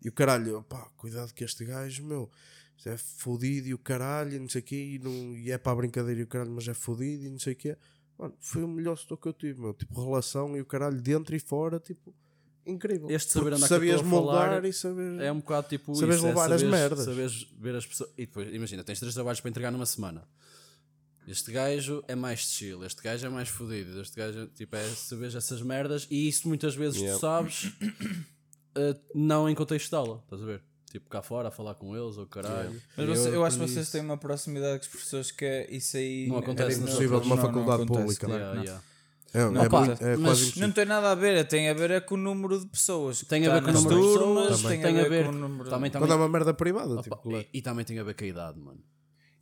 E 0.00 0.08
o 0.08 0.12
caralho, 0.12 0.62
pá, 0.68 0.88
cuidado 0.96 1.34
que 1.34 1.42
este 1.42 1.64
gajo, 1.64 2.04
meu, 2.04 2.30
isto 2.76 2.88
é 2.88 2.96
fodido 2.96 3.66
e 3.66 3.74
o 3.74 3.78
caralho, 3.78 4.34
e 4.34 4.38
não 4.38 4.48
sei 4.48 4.60
o 4.60 4.64
quê, 4.64 4.76
e, 4.76 4.98
não, 5.00 5.36
e 5.36 5.50
é 5.50 5.58
para 5.58 5.72
a 5.72 5.74
brincadeira 5.74 6.20
e 6.20 6.22
o 6.22 6.28
caralho, 6.28 6.52
mas 6.52 6.68
é 6.68 6.74
fodido 6.74 7.24
e 7.24 7.28
não 7.28 7.40
sei 7.40 7.54
o 7.54 7.56
quê. 7.56 7.76
Mano, 8.16 8.34
foi 8.38 8.62
o 8.62 8.68
melhor 8.68 8.96
setor 8.96 9.16
que 9.16 9.26
eu 9.26 9.32
tive, 9.32 9.60
meu, 9.60 9.74
tipo, 9.74 10.00
relação 10.00 10.56
e 10.56 10.60
o 10.60 10.64
caralho 10.64 11.02
dentro 11.02 11.34
e 11.34 11.40
fora, 11.40 11.80
tipo, 11.80 12.14
incrível. 12.64 13.10
Este 13.10 13.32
saber 13.32 13.54
andar 13.54 13.66
sabias 13.66 14.00
moldar 14.00 14.64
e 14.64 14.72
saber. 14.72 15.20
é 15.20 15.32
um 15.32 15.40
bocado 15.40 15.66
tipo 15.66 15.92
Saberes 15.96 16.18
isso, 16.18 16.26
é 16.26 16.28
levar 16.28 16.52
as 16.52 16.62
merdas. 16.62 17.04
saberes 17.04 17.48
ver 17.58 17.74
as 17.74 17.84
pessoas. 17.84 18.10
E 18.16 18.26
depois, 18.26 18.54
imagina, 18.54 18.84
tens 18.84 19.00
três 19.00 19.12
trabalhos 19.12 19.40
para 19.40 19.50
entregar 19.50 19.72
numa 19.72 19.86
semana. 19.86 20.22
Este 21.30 21.52
gajo 21.52 22.02
é 22.08 22.14
mais 22.14 22.40
chill, 22.40 22.82
este 22.84 23.02
gajo 23.02 23.26
é 23.26 23.28
mais 23.28 23.48
fodido, 23.48 24.00
este 24.00 24.16
gajo 24.16 24.46
tipo, 24.54 24.74
é 24.76 24.82
saberes 24.90 25.34
essas 25.34 25.60
merdas 25.62 26.06
e 26.10 26.26
isso 26.28 26.48
muitas 26.48 26.74
vezes 26.74 26.98
Yeah. 27.00 27.18
tu 27.18 27.20
sabes 27.20 27.72
eh, 28.74 28.96
não 29.14 29.48
em 29.48 29.54
contexto 29.54 29.90
de 29.90 29.96
aula, 29.96 30.20
estás 30.24 30.42
a 30.42 30.46
ver? 30.46 30.62
Tipo 30.90 31.08
cá 31.10 31.20
fora 31.20 31.48
a 31.48 31.50
falar 31.50 31.74
com 31.74 31.94
eles 31.94 32.16
ou 32.16 32.26
caralho. 32.26 32.80
Mas 32.96 33.06
E 33.06 33.08
você- 33.10 33.28
eu 33.36 33.44
acho 33.44 33.58
que 33.58 33.66
vocês 33.68 33.82
isso. 33.86 33.92
têm 33.92 34.00
uma 34.00 34.16
proximidade 34.16 34.78
com 34.78 34.82
os 34.84 34.88
professores 34.88 35.30
que 35.30 35.44
é 35.44 35.70
isso 35.70 35.96
aí. 35.98 36.28
Não 36.28 36.38
acontece 36.38 36.80
nas 36.80 36.88
impossível 36.90 37.20
numa 37.20 37.36
Não, 37.36 37.42
não 37.42 37.42
faculdade 37.52 37.82
acontece, 37.82 38.00
pública. 38.18 38.26
claro 38.26 38.40
Yeah, 38.42 38.56
não. 38.56 38.64
yeah. 38.64 38.84
É, 39.34 39.50
Não, 39.50 39.62
é 39.62 39.68
pá, 39.68 39.84
muito- 39.84 40.02
é 40.02 40.16
mas. 40.16 40.56
Não 40.56 40.72
tem 40.72 40.86
nada 40.86 41.10
a 41.12 41.14
ver, 41.14 41.46
tem 41.46 41.68
a 41.68 41.74
ver 41.74 41.90
é 41.90 42.00
com 42.00 42.14
o 42.14 42.16
número 42.18 42.58
de 42.58 42.66
pessoas. 42.66 43.20
Tem 43.24 43.46
a 43.46 43.52
ver 43.56 43.62
com 43.62 43.68
o 43.68 43.72
número 43.74 43.94
de 43.96 44.02
turmas, 44.14 44.42
pessoas, 44.48 44.62
tem, 44.72 44.80
tem 44.80 44.98
a 45.00 45.06
ver 45.08 45.24
com 45.26 45.30
o 45.32 45.34
número 45.34 45.68
também, 45.68 45.90
Quando 45.90 46.10
é 46.10 46.16
uma 46.16 46.28
merda 46.30 46.54
privada, 46.54 46.94
Opa, 46.94 47.02
tipo, 47.02 47.36
e, 47.36 47.46
e 47.52 47.60
também 47.60 47.84
tem 47.84 47.98
a 47.98 48.02
ver 48.04 48.14
com 48.14 48.24
a 48.24 48.26
idade, 48.26 48.58
mano. 48.58 48.80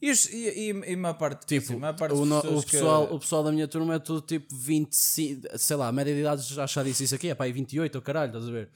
E, 0.08 0.36
e, 0.36 0.70
e, 0.72 0.92
e 0.92 0.94
uma 0.94 1.14
parte, 1.14 1.46
Tipo, 1.46 1.66
assim, 1.66 1.76
uma 1.76 1.92
parte 1.94 2.14
o, 2.14 2.24
no- 2.24 2.38
o 2.38 2.62
pessoal, 2.62 3.06
que, 3.08 3.14
o 3.14 3.18
pessoal 3.18 3.42
da 3.44 3.50
minha 3.52 3.66
turma 3.66 3.94
é 3.94 3.98
tudo 3.98 4.20
tipo 4.20 4.54
25, 4.54 5.46
sei 5.58 5.76
lá, 5.76 5.88
a 5.88 5.92
média 5.92 6.14
de 6.14 6.20
idade 6.20 6.42
já 6.42 6.66
já 6.66 6.82
disse 6.82 7.04
isso 7.04 7.14
aqui, 7.14 7.28
é 7.28 7.34
pá, 7.34 7.46
é 7.46 7.52
28, 7.52 7.96
oh, 7.98 8.02
caralho, 8.02 8.28
estás 8.30 8.48
a 8.48 8.50
ver? 8.52 8.68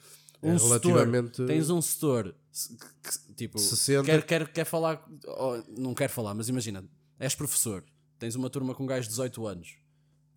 Um 0.43 0.55
relativamente- 0.57 1.37
setor, 1.37 1.47
tens 1.47 1.69
um 1.69 1.81
setor 1.81 2.35
se- 2.51 2.69
que- 2.75 2.85
que, 3.27 3.33
tipo, 3.35 3.59
60. 3.59 4.05
quer, 4.05 4.23
quer, 4.25 4.47
quer 4.51 4.65
falar, 4.65 5.07
oh, 5.27 5.61
não 5.77 5.93
quer 5.93 6.09
falar, 6.09 6.33
mas 6.33 6.49
imagina, 6.49 6.83
és 7.19 7.35
professor, 7.35 7.83
tens 8.17 8.35
uma 8.35 8.49
turma 8.49 8.73
com 8.73 8.83
um 8.83 8.87
gajo 8.87 9.03
de 9.03 9.09
18 9.09 9.45
anos, 9.47 9.75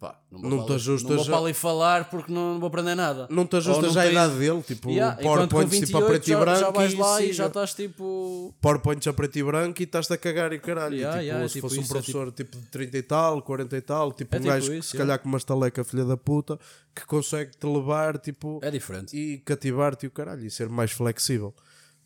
pá, 0.09 0.21
não 0.31 0.41
vou, 0.41 0.51
Não 0.51 0.67
para 0.67 0.75
ali- 0.75 0.87
não 1.05 1.17
vou 1.17 1.25
para 1.27 1.39
ali 1.39 1.55
falar 1.55 2.11
porque 2.11 2.33
não, 2.33 2.53
não 2.55 2.61
vou 2.61 2.67
aprender 2.67 2.95
nada. 2.95 3.27
Não 3.31 3.47
te 3.47 3.57
ajustas 3.57 3.85
não 3.85 3.93
já 3.93 4.01
à 4.01 4.05
tens- 4.05 4.13
idade 4.13 4.39
dele, 4.39 4.63
tipo, 4.63 4.91
Yeah, 4.91 5.23
PowerPoints 5.23 5.79
tipo 5.81 5.99
a 5.99 6.03
preto 6.03 6.27
e 6.27 6.31
já, 6.31 6.41
branco. 6.41 6.61
já 6.61 6.71
vais 6.71 6.93
e 6.93 6.97
lá 6.97 7.23
e 7.23 7.27
sim, 7.29 7.33
já 7.33 7.47
estás 7.47 7.75
tipo. 7.75 8.55
PowerPoints 8.61 9.07
a 9.09 9.13
preto 9.13 9.39
e 9.39 9.43
branco 9.43 9.81
e 9.81 9.85
estás-te 9.85 10.13
a 10.13 10.19
cagar 10.19 10.53
e 10.53 10.59
caralho. 10.59 10.95
E, 10.95 10.99
Yeah, 10.99 11.19
tipo, 11.19 11.27
yeah, 11.29 11.49
se 11.49 11.55
tipo 11.55 11.69
fosse 11.69 11.79
um 11.79 11.83
isso, 11.83 11.93
é 11.93 11.95
professor 11.97 12.33
tipo 12.33 12.57
de 12.59 12.67
30 12.67 12.99
e 12.99 13.03
tal, 13.03 13.43
40 13.43 13.77
e 13.77 13.81
tal, 13.81 14.13
tipo 14.13 14.35
É 14.35 14.39
um 14.39 14.41
tipo 14.43 14.53
gajo 14.53 14.71
que 14.71 14.77
isso, 14.79 14.89
se 14.91 14.97
calhar 14.97 15.19
com 15.19 15.29
uma 15.29 15.39
estaleca 15.39 15.85
filha 15.85 16.05
da 16.05 16.17
puta 16.17 16.59
que 16.95 17.07
consegue 17.07 17.53
te 17.57 17.67
levar 17.67 18.19
tipo, 18.19 18.61
É 18.63 18.71
diferente. 18.71 19.17
e 19.17 19.39
cativar-te 19.39 20.05
e 20.05 20.09
o 20.09 20.11
caralho 20.11 20.45
e 20.45 20.51
ser 20.51 20.69
mais 20.69 20.91
flexível. 20.93 21.55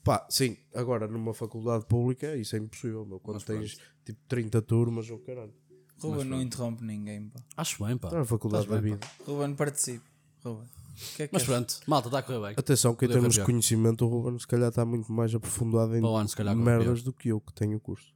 Pá, 0.04 0.24
sim, 0.30 0.56
agora 0.74 1.06
numa 1.08 1.34
faculdade 1.34 1.84
pública 1.86 2.34
isso 2.36 2.54
é 2.56 2.58
impossível, 2.58 3.04
meu. 3.04 3.18
Quando 3.20 3.42
tens 3.44 3.76
tipo 4.04 4.18
30 4.28 4.62
turmas 4.62 5.10
ou 5.10 5.18
caralho. 5.18 5.52
Ruben 6.00 6.24
não 6.24 6.40
interrompe 6.40 6.84
ninguém. 6.84 7.28
Pá. 7.28 7.40
Acho 7.56 7.84
bem, 7.84 7.96
pá. 7.98 8.08
É 8.12 8.18
a 8.20 8.24
faculdade 8.24 8.64
Estás 8.64 8.80
da 8.80 8.88
bem, 8.88 8.94
vida. 8.94 9.06
Ruben 9.26 9.54
participe. 9.54 10.04
Ruben. 10.44 10.64
O 10.66 11.16
que 11.16 11.22
é 11.22 11.28
que 11.28 11.32
Mas 11.32 11.42
és? 11.42 11.48
pronto, 11.48 11.80
malta, 11.86 12.08
está 12.08 12.18
a 12.18 12.22
correr 12.22 12.40
bem. 12.40 12.54
Atenção 12.56 12.92
que 12.94 13.04
em 13.04 13.08
Podia 13.08 13.20
termos 13.20 13.34
de 13.34 13.44
conhecimento 13.44 14.04
o 14.04 14.08
Ruben 14.08 14.38
se 14.38 14.46
calhar 14.46 14.68
está 14.68 14.84
muito 14.84 15.12
mais 15.12 15.32
aprofundado 15.34 15.96
em 15.96 16.00
Para 16.00 16.10
o 16.10 16.16
ano, 16.16 16.28
se 16.28 16.36
calhar, 16.36 16.56
merdas 16.56 17.02
do 17.02 17.12
que 17.12 17.28
eu 17.28 17.40
que 17.40 17.52
tenho 17.52 17.76
o 17.76 17.80
curso. 17.80 18.12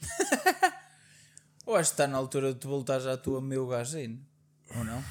Eu 1.66 1.76
acho 1.76 1.90
que 1.90 1.94
está 1.94 2.06
na 2.08 2.16
altura 2.18 2.52
de 2.52 2.58
tu 2.58 2.68
voltares 2.68 3.06
à 3.06 3.16
tua 3.16 3.40
meu 3.40 3.66
gajinho. 3.66 4.20
Ou 4.76 4.84
não? 4.84 5.02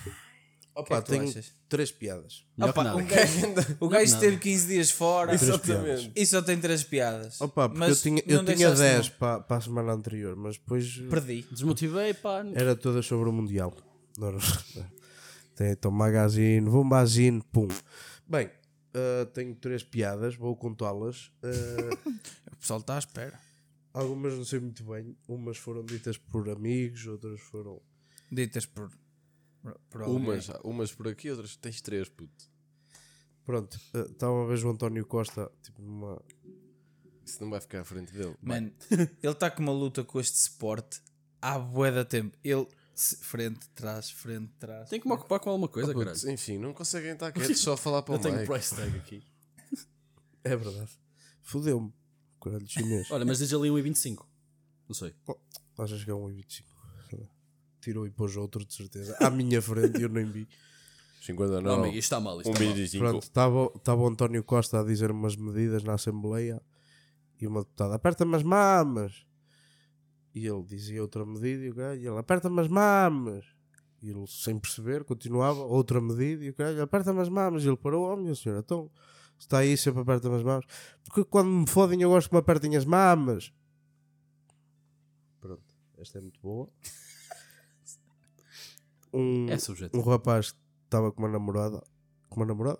É 0.85 0.89
Pá, 0.89 1.01
que 1.01 1.05
tu 1.07 1.11
tenho 1.11 1.23
achas? 1.29 1.53
três 1.67 1.91
piadas. 1.91 2.45
Opa, 2.59 2.83
nada. 2.83 2.97
o 3.01 3.05
gajo, 3.05 3.77
o 3.81 3.89
gajo 3.89 4.13
esteve 4.13 4.37
15 4.37 4.67
dias 4.67 4.91
fora 4.91 5.33
Exatamente. 5.33 6.11
e 6.15 6.25
só 6.25 6.41
tem 6.41 6.59
3 6.59 6.83
piadas. 6.83 7.39
Opa, 7.41 7.67
porque 7.69 7.79
Mas 7.79 7.89
eu 7.89 7.95
tinha, 8.03 8.23
eu 8.25 8.43
tinha 8.45 8.71
deixaste 8.71 8.77
10 8.83 9.09
para, 9.09 9.39
para 9.41 9.57
a 9.57 9.61
semana 9.61 9.93
anterior, 9.93 10.35
mas 10.35 10.57
depois 10.57 10.97
não. 10.97 11.09
Perdi. 11.09 11.45
Desmotivei, 11.51 12.13
pá. 12.13 12.43
era 12.53 12.75
toda 12.75 13.01
sobre 13.01 13.29
o 13.29 13.33
Mundial. 13.33 13.75
Então 15.59 15.91
magazine, 15.91 16.67
vou 16.69 16.83
magazine, 16.83 17.41
pum. 17.51 17.67
Bem, 18.27 18.49
ah, 18.93 19.25
tenho 19.33 19.55
três 19.55 19.83
piadas, 19.83 20.35
vou 20.35 20.55
contá-las. 20.55 21.31
Ah, 21.43 22.09
O 22.51 22.57
pessoal 22.59 22.81
está 22.81 22.95
à 22.95 22.99
espera. 22.99 23.39
algumas 23.93 24.33
não 24.33 24.43
sei 24.43 24.59
muito 24.59 24.83
bem. 24.83 25.15
Umas 25.29 25.55
foram 25.57 25.81
ditas 25.85 26.17
por 26.17 26.49
amigos, 26.49 27.07
outras 27.07 27.39
foram. 27.39 27.81
Ditas 28.29 28.65
por. 28.65 28.91
Umas, 30.05 30.49
umas 30.63 30.91
por 30.93 31.07
aqui, 31.07 31.29
outras 31.29 31.55
tens 31.57 31.81
três, 31.81 32.07
puto. 32.09 32.49
Pronto, 33.45 33.79
ah, 33.93 33.99
estava 34.09 34.31
uma 34.33 34.47
vez 34.47 34.63
o 34.63 34.69
António 34.69 35.05
Costa, 35.05 35.51
tipo, 35.61 35.81
numa. 35.81 36.21
Isso 37.25 37.41
não 37.43 37.49
vai 37.49 37.59
ficar 37.59 37.81
à 37.81 37.83
frente 37.83 38.11
dele. 38.13 38.35
Man, 38.41 38.71
ele 38.91 39.09
está 39.33 39.51
com 39.51 39.61
uma 39.61 39.71
luta 39.71 40.03
com 40.03 40.19
este 40.19 40.37
suporte 40.37 41.01
há 41.41 41.59
bué 41.59 41.91
da 41.91 42.05
tempo. 42.05 42.37
Ele 42.43 42.67
se- 42.95 43.17
frente, 43.17 43.67
trás, 43.75 44.09
frente, 44.09 44.51
trás. 44.59 44.89
Tem 44.89 44.99
que 44.99 45.07
me 45.07 45.13
ocupar 45.13 45.39
com 45.39 45.49
alguma 45.49 45.67
coisa, 45.67 45.93
Putz, 45.93 46.21
caralho. 46.21 46.31
enfim, 46.33 46.57
não 46.57 46.73
conseguem 46.73 47.11
estar 47.11 47.31
quietos 47.31 47.59
só 47.59 47.73
a 47.73 47.77
falar 47.77 48.01
para 48.03 48.13
o 48.15 48.17
Eu 48.17 48.21
tenho 48.21 48.35
Mike. 48.35 48.47
price 48.47 48.75
tag 48.75 48.97
aqui. 48.97 49.23
É 50.43 50.55
verdade. 50.55 50.91
Fodeu-me. 51.41 51.93
Caralho 52.41 52.67
chinês. 52.67 53.11
Olha, 53.11 53.25
mas 53.25 53.39
diz 53.39 53.53
ali 53.53 53.69
1,25. 53.69 54.25
Não 54.87 54.95
sei. 54.95 55.13
Achas 55.77 56.03
que 56.03 56.09
é 56.09 56.13
um 56.13 56.27
1,25? 56.29 56.63
Tirou 57.89 58.05
e 58.05 58.11
pôs 58.11 58.37
outro, 58.37 58.63
de 58.63 58.71
certeza. 58.71 59.17
À 59.19 59.31
minha 59.31 59.59
frente, 59.63 59.99
eu 59.99 60.09
nem 60.09 60.23
vi. 60.23 60.47
50 61.21 61.53
Não, 61.53 61.61
não. 61.61 61.73
amigo, 61.79 61.95
isto 61.95 62.03
está 62.03 62.19
mal. 62.19 62.39
Isto 62.39 62.51
Um 62.51 62.53
está 62.53 62.99
mal. 62.99 63.09
Pronto, 63.09 63.23
estava 63.23 63.71
estava 63.75 64.01
o 64.03 64.07
António 64.07 64.43
Costa 64.43 64.79
a 64.79 64.83
dizer 64.83 65.09
umas 65.09 65.35
medidas 65.35 65.83
na 65.83 65.95
Assembleia 65.95 66.61
e 67.41 67.47
uma 67.47 67.61
deputada 67.61 67.95
aperta-me 67.95 68.35
as 68.35 68.43
mamas. 68.43 69.25
E 70.35 70.45
ele 70.45 70.61
dizia 70.61 71.01
outra 71.01 71.25
medida 71.25 71.63
e 71.63 71.71
o 71.71 71.73
gajo, 71.73 71.99
e 71.99 72.07
ele 72.07 72.17
aperta-me 72.19 72.61
as 72.61 72.67
mamas. 72.67 73.43
E 74.03 74.11
ele, 74.11 74.27
sem 74.27 74.59
perceber, 74.59 75.03
continuava 75.03 75.61
outra 75.61 75.99
medida 75.99 76.45
e 76.45 76.51
o 76.51 76.55
gajo 76.55 76.79
aperta-me 76.83 77.21
as 77.21 77.29
mamas. 77.29 77.63
E 77.63 77.69
ele 77.69 77.77
parou, 77.77 78.13
oh 78.13 78.15
minha 78.15 78.35
senhora, 78.35 78.61
então 78.61 78.91
está 79.39 79.57
aí 79.57 79.75
sempre 79.75 80.01
aperta-me 80.01 80.35
as 80.35 80.43
mamas. 80.43 80.65
Porque 81.03 81.23
quando 81.23 81.49
me 81.49 81.67
fodem 81.67 82.03
eu 82.03 82.09
gosto 82.11 82.29
que 82.29 82.35
me 82.35 82.39
apertem 82.39 82.77
as 82.77 82.85
mamas. 82.85 83.51
Pronto, 85.41 85.73
esta 85.97 86.19
é 86.19 86.21
muito 86.21 86.39
boa. 86.39 86.69
Um, 89.13 89.49
É 89.49 89.57
subjetivo. 89.57 90.01
um 90.01 90.05
rapaz 90.09 90.51
que 90.51 90.59
estava 90.85 91.11
com 91.11 91.21
uma 91.23 91.29
namorada. 91.29 91.83
Com 92.29 92.39
uma 92.41 92.45
namorada? 92.45 92.79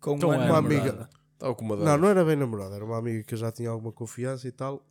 Com 0.00 0.16
Então 0.16 0.28
uma, 0.30 0.36
é 0.36 0.38
uma 0.38 0.46
namorada. 0.60 0.90
amiga. 0.90 1.10
Estava 1.34 1.54
com 1.54 1.64
uma 1.64 1.76
Não, 1.76 1.96
não 1.98 2.08
era 2.08 2.24
bem 2.24 2.36
namorada, 2.36 2.74
era 2.76 2.84
uma 2.84 2.98
amiga 2.98 3.22
que 3.24 3.34
eu 3.34 3.38
já 3.38 3.50
tinha 3.52 3.70
alguma 3.70 3.92
confiança 3.92 4.46
e 4.48 4.52
tal. 4.52 4.86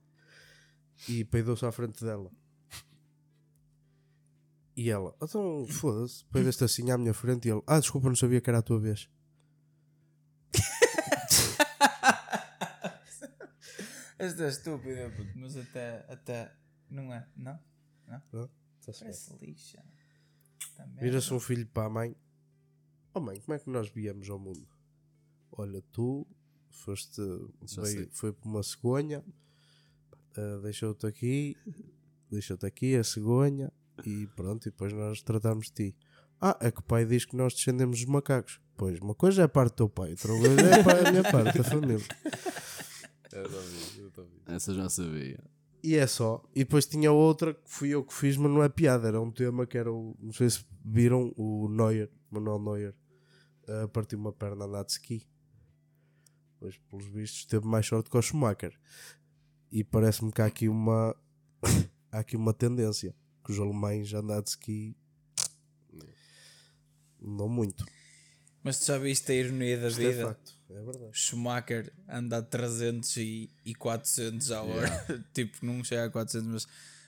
E 1.08 1.24
peidou-se 1.26 1.66
à 1.66 1.72
frente 1.72 2.04
dela. 2.04 2.32
E 4.76 4.90
ela, 4.90 5.14
então 5.22 5.66
foda-se, 5.68 6.24
peidaste 6.26 6.64
assim 6.64 6.90
à 6.92 6.98
minha 6.98 7.14
frente. 7.14 7.48
E 7.48 7.52
ele, 7.52 7.62
ah, 7.68 7.80
desculpa, 7.80 8.08
não 8.08 8.16
sabia 8.16 8.40
que 8.40 8.50
era 8.50 8.60
a 8.60 8.62
tua 8.62 8.80
vez. 8.80 9.10
Esta 14.18 14.44
é 14.44 14.50
estúpida, 14.50 15.12
mas 15.36 15.58
até, 15.58 16.06
até. 16.10 16.54
Não 16.90 17.14
é? 17.14 17.26
Não? 17.36 17.60
Tá-se 18.08 19.04
bem. 19.04 19.14
Parece 19.14 19.38
lixa. 19.46 19.84
Tá 20.80 20.88
merda. 20.88 21.02
Vira-se 21.02 21.34
um 21.34 21.40
filho 21.42 21.68
para 21.68 21.88
a 21.88 21.90
mãe. 21.90 22.16
Oh 23.14 23.20
mãe, 23.20 23.38
como 23.42 23.54
é 23.54 23.60
que 23.60 23.70
nós 23.70 23.90
viemos 23.90 24.30
ao 24.30 24.40
mundo? 24.40 24.66
Olha, 25.52 25.84
tu 25.92 26.26
foste, 26.70 27.22
veio, 27.82 28.10
foi 28.14 28.32
para 28.32 28.50
uma 28.50 28.64
cegonha, 28.64 29.22
ah, 30.38 30.60
deixou-te 30.62 31.06
aqui, 31.06 31.58
deixou-te 32.32 32.66
aqui 32.66 32.96
a 32.96 33.04
cegonha 33.04 33.74
e 34.06 34.26
pronto, 34.28 34.68
e 34.68 34.72
depois 34.72 34.94
nós 34.94 35.22
tratamos 35.22 35.66
de 35.66 35.74
ti. 35.74 35.96
Ah, 36.40 36.58
é 36.62 36.72
que 36.72 36.80
o 36.80 36.84
pai 36.84 37.06
diz 37.06 37.26
que 37.26 37.36
nós 37.36 37.54
descendemos 37.54 38.00
dos 38.00 38.08
macacos. 38.08 38.62
Pois, 38.78 38.98
uma 39.00 39.14
coisa 39.14 39.42
é 39.42 39.46
a 39.46 39.50
parte 39.50 39.74
do 39.74 39.76
teu 39.76 39.90
pai, 39.90 40.12
outra 40.12 40.30
coisa 40.30 40.62
é 40.62 41.08
a 41.08 41.12
minha 41.12 41.24
parte, 41.24 41.58
da 41.58 41.64
família. 41.66 41.98
Essa 44.48 44.74
já 44.74 44.90
sabia. 44.90 45.44
E 45.82 45.96
é 45.96 46.06
só. 46.08 46.44
E 46.54 46.60
depois 46.60 46.86
tinha 46.86 47.12
outra 47.12 47.54
que 47.54 47.62
fui 47.66 47.90
eu 47.90 48.04
que 48.04 48.14
fiz, 48.14 48.36
mas 48.38 48.52
não 48.52 48.62
é 48.64 48.70
piada. 48.70 49.08
Era 49.08 49.22
um 49.22 49.32
tema 49.32 49.66
que 49.66 49.78
era 49.78 49.92
o. 49.92 50.16
Não 50.20 50.34
sei 50.34 50.50
se 50.50 50.66
viram 50.84 51.34
o 51.38 51.70
Neuer, 51.70 52.10
Manuel 52.30 52.60
Neuer, 52.60 52.96
a 53.84 53.88
partir 53.88 54.16
uma 54.16 54.34
perna 54.34 54.66
a 54.66 54.68
andar 54.68 54.84
de 54.84 54.92
ski. 54.92 55.28
Pois, 56.60 56.78
pelos 56.90 57.06
vistos, 57.06 57.46
teve 57.46 57.66
mais 57.66 57.86
sorte 57.86 58.10
que 58.10 58.18
o 58.18 58.22
Schumacher. 58.22 58.78
E 59.72 59.84
parece-me 59.84 60.32
que 60.32 60.42
há 60.42 60.46
aqui 60.46 60.68
uma. 60.68 61.16
há 62.12 62.20
aqui 62.20 62.36
uma 62.36 62.54
tendência. 62.54 63.16
Que 63.46 63.52
os 63.52 63.60
alemães 63.60 64.14
andar 64.14 64.42
de 64.42 64.50
ski. 64.50 64.98
Não 67.20 67.48
muito. 67.48 67.86
Mas 68.64 68.80
tu 68.80 68.86
já 68.88 68.98
viste 68.98 69.32
a 69.32 69.36
ironia 69.36 69.78
da 69.78 69.88
Isto 69.88 70.02
é 70.02 70.12
vida? 70.12 70.28
facto. 70.28 70.59
É 70.70 70.74
verdade. 70.84 71.10
Schumacher 71.14 71.92
anda 72.08 72.38
a 72.38 72.42
300 72.42 73.18
e, 73.18 73.50
e 73.66 73.74
400 73.74 74.52
à 74.52 74.62
hora. 74.62 75.06
tipo, 75.34 75.66
não 75.66 75.84
chega 75.84 76.06
a 76.06 76.10
400, 76.10 76.48
mas 76.48 76.68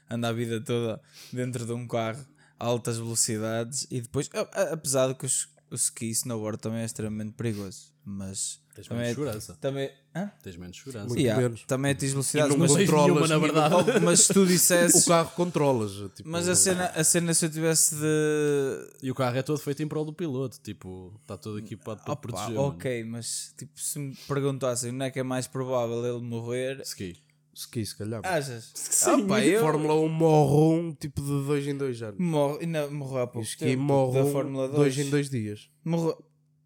anda 0.10 0.30
a 0.30 0.34
vida 0.34 0.60
toda 0.60 1.00
dentro 1.32 1.66
de 1.66 1.72
um 1.74 1.88
carro 1.88 2.26
a 2.60 2.66
altas 2.66 2.98
velocidades. 2.98 3.86
E 3.92 4.02
depois, 4.02 4.30
apesar 4.72 5.08
de 5.10 5.16
que 5.16 5.26
os- 5.26 5.48
o 5.72 5.76
ski 5.76 6.06
e 6.06 6.12
snowboard 6.12 6.60
também 6.60 6.82
é 6.82 6.86
extremamente 6.86 7.32
perigoso, 7.34 7.94
mas 8.06 8.60
Tens 8.76 8.88
também 8.88 9.04
menos 9.04 9.12
é, 9.18 9.22
segurança. 9.24 9.58
também, 9.60 9.92
hã? 10.16 10.32
Tens 10.44 10.56
menos 10.58 10.78
segurança. 10.78 11.08
Muito 11.08 11.20
Yeah, 11.22 11.42
menos. 11.42 11.64
também 11.64 11.96
tens 11.96 12.12
velocidades, 12.12 12.52
não 12.52 12.58
mas, 12.58 12.72
controlas 12.72 13.08
nenhuma, 13.08 13.28
na 13.28 13.38
verdade. 13.38 14.00
Mas 14.02 14.20
se 14.22 14.34
tu 14.34 14.46
dissesses. 14.48 15.06
O 15.06 15.10
carro 15.10 15.32
controlas. 15.32 15.92
Tipo, 16.16 16.30
Mas 16.30 16.48
a 16.48 16.56
cena, 16.56 16.86
a 16.88 17.04
cena, 17.04 17.34
se 17.34 17.46
eu 17.46 17.50
tivesse 17.50 17.96
de. 17.96 18.90
E 19.04 19.12
o 19.12 19.16
carro 19.16 19.38
é 19.38 19.42
todo 19.42 19.60
feito 19.60 19.82
em 19.84 19.88
prol 19.88 20.06
do 20.06 20.14
piloto. 20.14 20.58
Tipo, 20.64 21.14
está 21.22 21.38
todo 21.38 21.60
equipado 21.60 22.02
para 22.04 22.14
Opa, 22.14 22.22
proteger. 22.22 22.56
mano. 22.56 22.68
ok, 22.70 23.04
mas 23.04 23.54
tipo, 23.58 23.80
se 23.80 24.00
me 24.00 24.16
perguntassem 24.28 24.92
onde 24.94 25.06
é 25.06 25.12
que 25.12 25.20
é 25.20 25.24
mais 25.24 25.48
provável 25.48 26.06
ele 26.06 26.24
morrer, 26.26 26.82
Ski. 26.86 27.18
Ski, 27.54 27.86
se 27.86 27.96
calhar. 27.98 28.22
achas? 28.24 28.72
Sim, 28.74 29.24
Opa, 29.24 29.42
eu 29.44 29.60
Fórmula 29.62 29.94
1 29.96 30.08
morre 30.10 30.80
um 30.80 30.94
tipo 30.94 31.22
de 31.22 31.28
dois 31.46 31.68
em 31.68 31.78
dois 31.78 32.02
anos. 32.02 32.20
morro, 32.20 32.58
ainda 32.62 32.88
morreu 32.90 33.22
há 33.24 33.28
pouco 33.28 33.46
ski 33.48 33.66
tempo, 33.66 33.84
morre 33.84 34.20
da 34.20 34.26
um 34.26 34.32
Fórmula 34.32 34.68
2. 34.70 34.78
dois 34.96 34.98
em 35.08 35.10
dois 35.10 35.30
dias. 35.30 35.70
Morreu. 35.84 36.18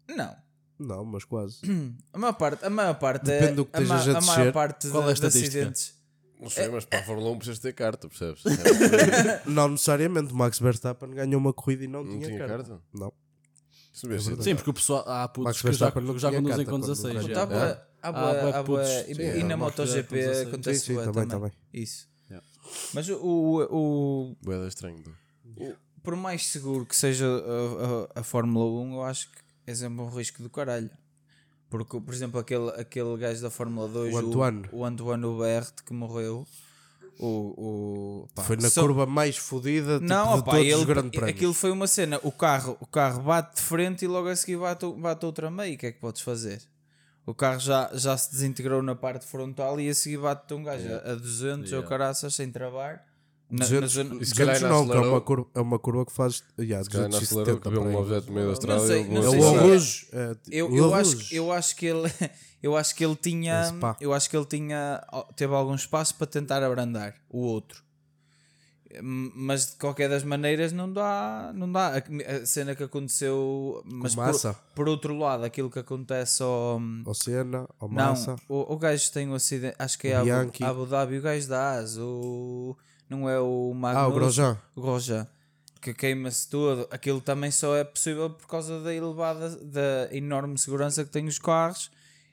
Não. 0.08 0.36
Não, 0.78 1.04
mas 1.04 1.24
quase. 1.24 1.58
A 2.12 2.18
maior 2.18 2.34
parte, 2.34 2.64
a 2.64 2.70
maior 2.70 2.94
parte 2.98 3.24
Depende 3.24 3.52
é, 3.52 3.54
do 3.54 3.64
que 3.64 3.76
a, 3.76 3.82
estejas 3.82 4.14
a 4.14 4.18
a 4.18 4.20
maior 4.20 4.36
descer. 4.38 4.52
parte 4.52 4.88
Qual 4.90 5.02
é 5.02 5.06
a 5.10 5.12
de, 5.12 5.20
de 5.20 5.26
estatística? 5.26 5.58
acidentes. 5.58 5.96
Não 6.38 6.50
sei, 6.50 6.68
mas 6.68 6.84
para 6.84 6.98
a 6.98 7.02
Fórmula 7.02 7.30
1 7.30 7.36
precisas 7.38 7.58
ter 7.60 7.72
carta, 7.72 8.08
percebes? 8.08 8.42
não 9.46 9.68
necessariamente. 9.68 10.32
O 10.32 10.36
Max 10.36 10.58
Verstappen 10.58 11.10
ganhou 11.12 11.40
uma 11.40 11.52
corrida 11.52 11.84
e 11.84 11.88
não, 11.88 12.04
Não 12.04 12.12
tinha, 12.12 12.26
tinha 12.28 12.38
carta. 12.38 12.54
carta? 12.64 12.82
Não. 12.92 13.12
Isso 13.96 14.06
devia 14.06 14.20
ser. 14.20 14.42
Sim, 14.42 14.54
porque 14.54 14.68
o 14.70 14.74
pessoal. 14.74 15.02
Há 15.06 15.20
Max 15.22 15.32
putos 15.32 15.60
que 15.62 15.72
já, 15.72 15.86
já 15.86 15.92
conduzem 16.32 16.64
com 16.66 16.70
quando 16.72 16.82
16. 16.86 17.14
ganhou. 17.14 17.28
já. 17.30 17.46
Tá 17.46 17.86
há 18.02 18.08
Há 18.10 18.60
há 18.60 19.10
e- 19.10 19.40
e 19.40 19.42
na 19.42 19.56
MotoGP 19.56 20.08
com 20.08 20.14
16. 20.14 20.48
acontece 20.48 20.80
Sim, 20.80 20.86
sim, 20.86 20.94
bué 20.94 21.04
também, 21.06 21.26
também. 21.28 21.52
Isso. 21.72 22.08
Yeah. 22.30 22.46
Mas 22.92 23.08
o, 23.08 23.16
o, 23.16 23.62
o- 24.30 24.36
Boeda 24.42 24.68
estranho. 24.68 25.02
pá. 25.02 25.10
por 26.02 26.14
mais 26.14 26.46
seguro 26.46 26.84
que 26.84 26.94
seja 26.94 27.26
a, 27.26 28.18
a, 28.18 28.20
a 28.20 28.22
Fórmula 28.22 28.66
1, 28.82 28.92
eu 28.94 29.02
acho 29.02 29.30
que 29.32 29.38
é 29.66 29.74
sempre 29.74 30.02
um 30.02 30.08
risco 30.10 30.42
do 30.42 30.50
caralho. 30.50 30.90
Porque, 31.70 31.98
por 32.00 32.14
exemplo, 32.14 32.38
aquele, 32.38 32.68
aquele 32.70 33.16
gajo 33.16 33.40
da 33.42 33.50
Fórmula 33.50 33.88
2, 33.88 34.14
O 34.14 34.18
Antoine. 34.18 34.62
o, 34.70 34.76
o 34.80 34.84
Antoine 34.84 35.24
Hubert, 35.24 35.72
que 35.84 35.92
morreu, 35.92 36.46
o, 37.18 38.24
o, 38.26 38.28
pá, 38.34 38.42
Foi 38.42 38.56
na 38.56 38.68
só- 38.70 38.82
curva 38.82 39.06
mais 39.06 39.36
fodida 39.36 39.94
tipo, 39.94 40.06
Não, 40.08 40.34
de 40.34 40.38
opa, 40.40 40.50
todos 40.52 40.66
ele, 40.66 40.74
os 40.74 40.84
grandes 40.84 41.10
prémios. 41.10 41.36
aquilo 41.36 41.54
foi 41.54 41.70
uma 41.70 41.86
cena. 41.86 42.20
O 42.22 42.30
carro, 42.32 42.76
o 42.80 42.86
carro 42.86 43.22
bate 43.22 43.56
de 43.56 43.62
frente 43.62 44.04
e 44.04 44.08
logo 44.08 44.28
a 44.28 44.36
seguir 44.36 44.56
bate, 44.58 44.86
bate 44.92 45.24
outra 45.26 45.50
meio. 45.50 45.74
O 45.74 45.78
que 45.78 45.86
é 45.86 45.92
que 45.92 46.00
podes 46.00 46.20
fazer? 46.22 46.60
O 47.24 47.34
carro 47.34 47.58
já, 47.58 47.90
já 47.94 48.16
se 48.16 48.30
desintegrou 48.30 48.82
na 48.82 48.94
parte 48.94 49.26
frontal 49.26 49.80
e 49.80 49.88
a 49.88 49.94
seguir 49.94 50.18
bate-te 50.18 50.54
um 50.54 50.62
gajo 50.62 50.86
a- 50.92 51.12
a 51.12 51.14
200 51.14 51.72
ou 51.72 51.78
Yeah. 51.78 51.88
caraças 51.88 52.34
sem 52.34 52.50
travar. 52.52 53.04
Na- 53.50 53.64
200, 53.64 53.96
na 53.96 54.02
zona- 54.02 54.24
se 54.24 54.34
calhar 54.34 54.54
200 54.56 54.62
ainda 54.62 54.68
não, 54.68 54.86
que 55.00 55.06
é 55.06 55.10
uma 55.10 55.20
curva, 55.20 55.46
é 55.54 55.60
uma 55.60 55.78
curva 55.78 56.04
que 56.06 56.12
faz 56.12 56.42
yeah, 56.58 56.82
Se 56.84 56.90
calhar 56.90 57.08
não 57.08 57.16
acelerou, 57.18 57.44
270 57.58 57.60
que 57.60 57.70
viu 57.70 57.82
um 57.82 58.00
objeto 58.02 58.26
no 58.26 58.32
meio 58.34 58.46
da 58.48 58.52
estrada 58.52 58.86
sei, 58.86 58.96
e 58.96 59.04
ele 59.04 59.14
não 59.14 59.20
É 59.20 59.30
sei 59.30 59.38
o 59.38 59.80
se 59.80 60.06
é- 60.12 60.18
é, 60.18 60.34
tipo, 60.34 60.50
Eu, 60.56 60.70
o 60.70 60.76
eu, 60.76 60.88
Rouge. 60.90 61.16
acho, 61.16 61.34
eu 61.34 61.52
acho 61.52 61.76
que 61.76 61.86
ele 61.86 62.02
eu 62.66 62.76
acho 62.76 62.94
que 62.96 63.04
ele 63.04 63.16
tinha 63.16 63.56
eu 64.00 64.12
acho 64.12 64.28
que 64.30 64.36
ele 64.36 64.46
tinha 64.46 65.02
teve 65.36 65.54
algum 65.54 65.74
espaço 65.74 66.14
para 66.16 66.26
tentar 66.26 66.62
abrandar 66.62 67.14
o 67.30 67.38
outro 67.40 67.84
Hum, 69.02 69.32
mas 69.34 69.70
de 69.72 69.76
qualquer 69.76 70.08
das 70.08 70.22
maneiras 70.22 70.72
não 70.72 70.90
dá 70.90 71.50
não 71.54 71.70
dá 71.70 71.96
a, 71.98 72.46
cena 72.46 72.72
que 72.74 72.84
aconteceu 72.84 73.82
mas 73.84 74.14
por, 74.14 74.26
Massa. 74.26 74.54
por 74.76 74.88
outro 74.88 75.18
lado 75.18 75.44
aquilo 75.44 75.68
que 75.68 75.80
acontece 75.80 76.40
ao 76.42 76.80
Ao 77.04 77.12
Senna, 77.14 77.66
ao 77.80 77.88
não 77.88 77.94
Massa. 78.10 78.36
o, 78.48 78.72
o 78.72 78.76
gajo 78.78 79.10
tem 79.12 79.28
um 79.28 79.34
acidente 79.34 79.74
acho 79.78 79.98
que 79.98 80.08
é 80.08 80.16
Abu. 80.16 80.30
Abu 80.64 80.86
Dhabi 80.86 81.18
o 81.18 81.22
gajo 81.22 81.48
da 81.48 81.72
AS 81.78 81.98
o 81.98 82.76
não 83.10 83.28
é 83.28 83.38
o 83.40 83.74
Magnus 83.74 84.04
Ah, 84.04 84.08
o 84.08 84.12
Grosjean. 84.12 84.58
o 84.76 84.80
Grosjean, 84.80 85.26
que 85.80 85.92
queima-se 85.92 86.48
todo, 86.48 86.86
aquilo 86.90 87.20
também 87.20 87.50
só 87.50 87.76
é 87.76 87.82
possível 87.84 88.30
por 88.30 88.46
causa 88.46 88.80
da 88.80 88.94
elevada, 88.94 89.50
da 89.64 90.08
enorme 90.12 90.56
segurança 90.58 91.04
que 91.04 91.10
têm 91.10 91.26
os 91.26 91.38
carros 91.40 91.90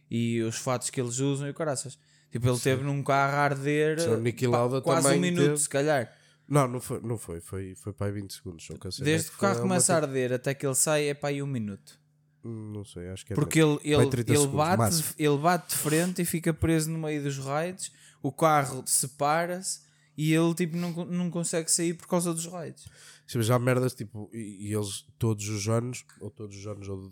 e 0.09 0.41
os 0.41 0.57
fatos 0.57 0.89
que 0.89 0.99
eles 0.99 1.19
usam 1.19 1.47
e 1.47 1.51
o 1.51 1.53
caraças. 1.53 1.97
Tipo, 2.31 2.49
ele 2.49 2.59
teve 2.59 2.83
num 2.83 3.03
carro 3.03 3.35
a 3.35 3.39
arder 3.41 3.99
Sim, 3.99 4.49
pá, 4.49 4.81
quase 4.81 5.07
um 5.09 5.19
minuto, 5.19 5.45
teve. 5.45 5.57
se 5.57 5.69
calhar. 5.69 6.11
Não, 6.47 6.67
não 6.67 6.81
foi, 6.81 6.99
não 7.01 7.17
foi, 7.17 7.39
foi, 7.39 7.75
foi 7.75 7.93
para 7.93 8.07
aí 8.07 8.13
20 8.13 8.33
segundos. 8.33 8.65
Só 8.65 8.73
que 8.75 8.87
a 8.87 8.91
cena 8.91 9.05
Desde 9.05 9.27
é 9.27 9.29
que 9.29 9.35
o 9.37 9.39
carro 9.39 9.61
começa 9.61 9.93
a 9.93 9.97
arder 9.97 10.33
até 10.33 10.53
que 10.53 10.65
ele 10.65 10.75
sai 10.75 11.07
é 11.09 11.13
para 11.13 11.29
aí 11.29 11.43
um 11.43 11.47
minuto. 11.47 11.99
Não 12.43 12.83
sei, 12.83 13.07
acho 13.07 13.25
que 13.25 13.33
é. 13.33 13.35
Porque 13.35 13.61
ele, 13.61 13.79
ele, 13.83 14.09
30 14.09 14.31
ele, 14.31 14.39
segundos, 14.39 14.57
bate, 14.57 14.77
máximo. 14.77 15.09
ele 15.17 15.37
bate 15.37 15.69
de 15.69 15.75
frente 15.75 16.21
e 16.21 16.25
fica 16.25 16.53
preso 16.53 16.91
no 16.91 16.99
meio 16.99 17.23
dos 17.23 17.37
raids, 17.37 17.91
o 18.21 18.31
carro 18.31 18.83
separa-se 18.85 19.81
e 20.17 20.33
ele 20.33 20.53
tipo, 20.53 20.75
não, 20.75 20.91
não 21.05 21.29
consegue 21.29 21.71
sair 21.71 21.93
por 21.93 22.07
causa 22.07 22.33
dos 22.33 22.45
raids. 22.45 22.85
Sim, 23.25 23.37
mas 23.37 23.47
já 23.47 23.55
há 23.55 23.59
merdas 23.59 23.93
tipo, 23.93 24.29
e, 24.33 24.67
e 24.67 24.73
eles 24.73 25.05
todos 25.17 25.47
os 25.47 25.69
anos, 25.69 26.03
ou 26.19 26.29
todos 26.29 26.57
os 26.57 26.67
anos, 26.67 26.89
ou 26.89 27.09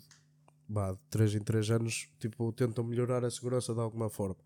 bah, 0.72 0.94
de 0.94 1.00
3 1.10 1.36
em 1.36 1.40
3 1.40 1.72
anos, 1.72 2.08
tipo, 2.20 2.52
tentam 2.54 2.84
melhorar 2.84 3.26
a 3.26 3.30
segurança 3.30 3.74
de 3.74 3.80
alguma 3.82 4.10
forma. 4.10 4.38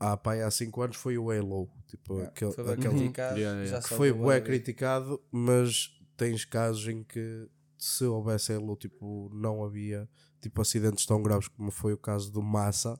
Há, 0.00 0.16
pá, 0.16 0.34
há 0.34 0.50
5 0.50 0.82
anos 0.82 0.96
foi 0.96 1.16
o 1.16 1.30
Halo, 1.30 1.68
tipo, 1.86 2.20
aquele, 2.20 2.52
Foi 2.52 2.64
bem 2.64 2.72
aquele 2.74 2.94
criticado, 2.94 3.38
Yeah, 3.38 3.62
yeah. 3.62 3.88
que 3.88 3.94
foi 3.94 4.12
bué 4.12 4.36
Halo. 4.36 4.44
criticado, 4.44 5.22
mas 5.30 5.90
tens 6.16 6.44
casos 6.44 6.86
em 6.88 7.02
que 7.04 7.48
se 7.76 8.04
houvesse 8.04 8.52
ele, 8.52 8.76
tipo, 8.76 9.30
não 9.32 9.64
havia 9.64 10.08
tipo 10.40 10.60
acidentes 10.60 11.04
tão 11.04 11.20
graves 11.22 11.48
como 11.48 11.70
foi 11.70 11.92
o 11.92 11.98
caso 11.98 12.30
do 12.32 12.40
Massa, 12.42 12.98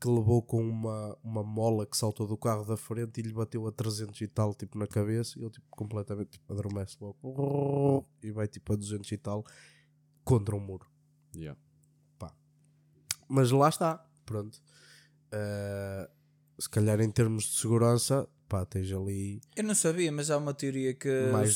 que 0.00 0.08
levou 0.08 0.40
com 0.42 0.60
uma, 0.60 1.16
uma 1.24 1.42
mola 1.42 1.84
que 1.86 1.96
saltou 1.96 2.26
do 2.26 2.36
carro 2.36 2.64
da 2.64 2.76
frente 2.76 3.18
e 3.18 3.22
lhe 3.22 3.32
bateu 3.32 3.66
a 3.66 3.72
300 3.72 4.20
e 4.20 4.28
tal, 4.28 4.54
tipo, 4.54 4.78
na 4.78 4.86
cabeça, 4.86 5.36
e 5.38 5.42
ele 5.42 5.50
tipo, 5.50 5.66
completamente 5.70 6.30
tipo, 6.30 6.52
adormece 6.52 6.96
logo 7.00 8.06
e 8.22 8.30
vai 8.30 8.46
tipo 8.46 8.72
a 8.72 8.76
200 8.76 9.10
e 9.10 9.16
tal 9.16 9.44
contra 10.24 10.54
um 10.54 10.60
muro. 10.60 10.86
Yeah. 11.38 11.58
Mas 13.28 13.50
lá 13.50 13.68
está, 13.68 14.02
pronto. 14.24 14.58
Eh, 15.30 16.08
se 16.58 16.68
calhar 16.70 16.98
em 17.00 17.10
termos 17.10 17.44
de 17.44 17.58
segurança, 17.60 18.26
pá, 18.48 18.64
tens 18.64 18.90
ali 18.90 19.40
Eu 19.54 19.64
não 19.64 19.74
sabia, 19.74 20.10
mas 20.10 20.30
há 20.30 20.38
uma 20.38 20.54
teoria 20.54 20.94
que 20.94 21.08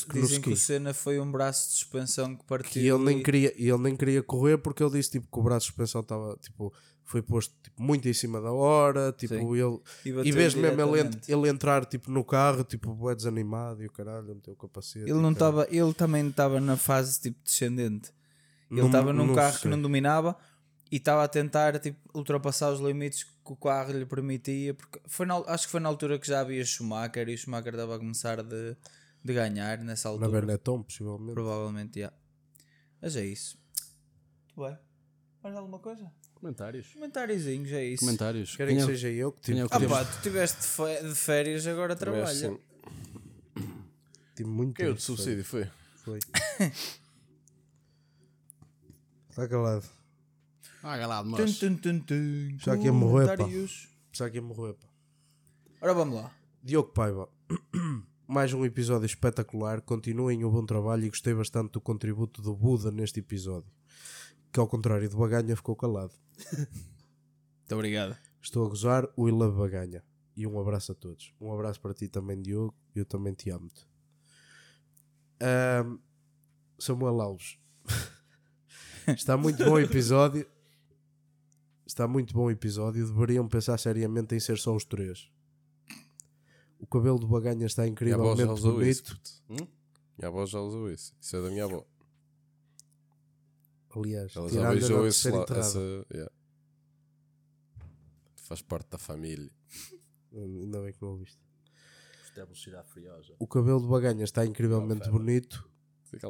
que 0.07 0.21
dizem 0.21 0.39
que 0.39 0.51
o. 0.51 0.55
Senna 0.55 0.93
foi 0.93 1.19
um 1.19 1.31
braço 1.31 1.69
de 1.69 1.75
suspensão 1.77 2.35
que 2.35 2.43
partiu. 2.45 2.71
que 2.71 2.87
ele 2.87 3.03
nem 3.03 3.19
e- 3.19 3.23
queria, 3.23 3.53
e 3.57 3.67
ele 3.69 3.81
nem 3.81 3.95
queria 3.95 4.21
correr 4.21 4.59
porque 4.59 4.83
ele 4.83 4.91
disse 4.91 5.09
tipo, 5.11 5.27
que 5.31 5.39
o 5.39 5.41
braço 5.41 5.65
de 5.65 5.71
suspensão 5.71 6.01
estava 6.01 6.37
tipo, 6.37 6.71
foi 7.03 7.23
posto 7.23 7.55
tipo, 7.63 7.81
muito 7.81 8.07
em 8.07 8.13
cima 8.13 8.39
da 8.39 8.51
hora, 8.51 9.11
tipo, 9.11 9.33
Sim. 9.33 9.55
ele 9.55 9.79
e 10.05 10.29
e 10.29 10.31
vês 10.31 10.53
mesmo 10.53 10.95
ele, 10.95 11.09
ele 11.27 11.49
entrar 11.49 11.85
tipo, 11.85 12.11
no 12.11 12.23
carro, 12.23 12.63
tipo, 12.63 12.93
bué 12.93 13.15
desanimado 13.15 13.81
e 13.83 13.87
o 13.87 13.91
caralho, 13.91 14.35
meteu 14.35 14.53
o 14.53 14.57
capacete. 14.57 15.09
Ele 15.09 15.17
e 15.17 15.21
não 15.21 15.31
estava, 15.31 15.67
ele 15.71 15.93
também 15.93 16.29
estava 16.29 16.61
na 16.61 16.77
fase 16.77 17.19
tipo 17.19 17.39
descendente. 17.43 18.13
Ele 18.71 18.79
Não- 18.81 18.87
estava 18.87 19.13
num 19.13 19.27
não 19.27 19.35
carro 19.35 19.53
que 19.55 19.61
sei. 19.61 19.71
não 19.71 19.81
dominava 19.81 20.37
e 20.91 20.97
estava 20.97 21.23
a 21.23 21.27
tentar 21.27 21.77
tipo, 21.79 21.99
ultrapassar 22.17 22.71
os 22.71 22.79
limites 22.79 23.23
que 23.23 23.29
o 23.51 23.55
carro 23.55 23.91
lhe 23.93 24.05
permitia. 24.05 24.73
Porque 24.73 24.99
foi 25.07 25.25
na- 25.25 25.43
acho 25.47 25.65
que 25.65 25.71
foi 25.71 25.79
na 25.79 25.89
altura 25.89 26.17
que 26.19 26.27
já 26.27 26.39
havia 26.41 26.63
Schumacher 26.65 27.27
e 27.29 27.33
o 27.33 27.37
Schumacher 27.37 27.73
estava 27.73 27.95
a 27.95 27.99
começar 27.99 28.41
de, 28.43 28.75
de 29.23 29.33
ganhar 29.33 29.77
nessa 29.79 30.09
Na 30.09 30.13
altura. 30.25 30.41
Benetton, 30.41 30.83
possivelmente. 30.83 31.33
Provavelmente, 31.33 31.99
já. 31.99 32.13
Mas 33.01 33.15
é 33.15 33.25
isso. 33.25 33.57
Muito 34.55 34.69
bem. 34.69 34.79
Mais 35.43 35.55
alguma 35.55 35.79
coisa? 35.79 36.09
Comentários. 36.35 36.87
Comentáriozinhos, 36.93 37.71
é 37.71 37.85
isso. 37.85 38.03
Comentários. 38.05 38.55
Querem 38.55 38.75
que 38.77 38.83
seja 38.85 39.09
eu 39.09 39.31
que 39.31 39.41
tive, 39.41 39.63
o 39.63 39.69
que 39.69 39.75
Ah 39.75 39.79
temos? 39.79 39.97
pá, 39.97 40.05
tu 40.05 40.15
estiveste 40.17 40.57
de 41.03 41.15
férias, 41.15 41.65
agora 41.67 41.93
que 41.95 41.99
trabalha. 41.99 42.33
sim. 42.33 42.59
tive 44.35 44.49
muito 44.49 44.75
tempo 44.75 44.93
de 44.95 45.01
subsídio? 45.01 45.43
Foi? 45.45 45.69
Foi. 46.03 46.19
Está 49.33 49.47
calado. 49.47 49.83
Ah, 50.83 50.95
galado, 50.95 51.31
Tum, 51.31 51.37
mas. 51.41 51.57
tum, 51.57 51.75
tum, 51.75 51.99
tum. 52.01 52.55
Já 52.59 52.77
que 52.77 52.83
ia 52.85 52.93
morrer, 52.93 53.35
pá. 53.35 53.47
Pensava 54.11 54.29
que 54.29 54.37
ia 54.37 54.43
morrer, 54.43 54.73
pá. 54.75 54.87
Ora 55.81 55.91
vamos 55.95 56.13
lá. 56.17 56.31
Diogo 56.61 56.89
Paiva, 56.89 57.27
mais 58.27 58.53
um 58.53 58.63
episódio 58.63 59.07
espetacular. 59.07 59.81
Continuem 59.81 60.45
o 60.45 60.51
bom 60.51 60.63
trabalho 60.63 61.05
e 61.05 61.09
gostei 61.09 61.33
bastante 61.33 61.71
do 61.71 61.81
contributo 61.81 62.43
do 62.43 62.55
Buda 62.55 62.91
neste 62.91 63.21
episódio. 63.21 63.73
Que 64.51 64.59
ao 64.59 64.67
contrário 64.67 65.09
do 65.09 65.17
Baganha 65.17 65.55
ficou 65.55 65.75
calado. 65.75 66.13
Muito 66.53 67.71
obrigado. 67.71 68.15
Estou 68.39 68.67
a 68.67 68.69
gozar, 68.69 69.09
o 69.17 69.27
I 69.27 69.31
love 69.31 69.57
Baganha. 69.57 70.03
E 70.37 70.45
um 70.45 70.59
abraço 70.59 70.91
a 70.91 70.95
todos. 70.95 71.33
Um 71.41 71.51
abraço 71.51 71.81
para 71.81 71.95
ti 71.95 72.07
também, 72.07 72.39
Diogo. 72.39 72.75
Eu 72.93 73.03
também 73.03 73.33
te 73.33 73.49
amo-te. 73.49 73.87
Ahm, 75.41 75.97
Samuel 76.77 77.19
Alves. 77.19 77.57
Está 79.07 79.35
muito 79.37 79.63
bom 79.63 79.71
o 79.73 79.79
episódio. 79.79 80.45
Está 81.85 82.07
muito 82.07 82.33
bom 82.33 82.45
o 82.45 82.51
episódio. 82.51 83.05
Deveriam 83.05 83.47
pensar 83.47 83.77
seriamente 83.77 84.35
em 84.35 84.39
ser 84.39 84.57
só 84.57 84.75
os 84.75 84.85
três. 84.85 85.29
O 86.79 86.87
cabelo 86.87 87.19
do 87.19 87.27
Baganha 87.27 87.65
está 87.65 87.83
Minha 87.83 87.93
avó 88.15 88.35
já 88.35 88.43
incrivelmente 88.43 88.53
usou 88.53 88.81
isso. 88.83 89.03
bonito. 89.03 89.21
puto. 89.47 89.71
Minha 90.17 90.27
avó 90.27 90.45
já 90.45 90.59
usou 90.59 90.91
isso. 90.91 91.13
Isso 91.19 91.35
é 91.37 91.41
da 91.41 91.49
minha 91.49 91.65
avó. 91.65 91.85
Aliás, 93.95 94.35
Ela 94.35 94.49
já 94.49 94.69
beijou 94.69 95.01
terceira 95.03 95.37
lá, 95.37 95.57
essa. 95.59 95.79
yeah. 96.11 96.31
Faz 98.35 98.61
parte 98.61 98.89
da 98.89 98.97
família. 98.97 99.51
Ainda 100.33 100.81
bem 100.81 100.91
que 100.93 101.01
não 101.01 101.09
ouviste. 101.09 101.37
Furiosa. 102.85 103.35
O 103.37 103.45
cabelo 103.45 103.79
do 103.79 103.87
Baganha 103.87 104.23
está 104.23 104.43
incrivelmente 104.45 105.07
bonito. 105.09 105.69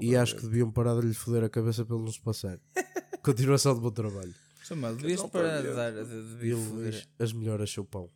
E 0.01 0.15
acho 0.15 0.35
que 0.35 0.43
deviam 0.43 0.71
parar 0.71 0.99
de 0.99 1.07
lhe 1.07 1.13
foder 1.13 1.43
a 1.43 1.49
cabeça 1.49 1.85
para 1.85 1.95
ele 1.95 2.05
não 2.05 2.11
se 2.11 2.21
passar. 2.21 2.59
Continuação 3.23 3.73
de 3.75 3.81
bom 3.81 3.91
trabalho. 3.91 4.33
Samuel, 4.63 4.95
devias 4.95 5.19
não 5.19 5.29
para 5.29 5.61
perdeu. 5.61 5.75
dar 5.75 5.91
de, 5.91 6.37
de, 6.37 6.47
E 6.47 7.23
as 7.23 7.33
melhoras 7.33 7.71
seu 7.71 7.83
pão. 7.83 8.09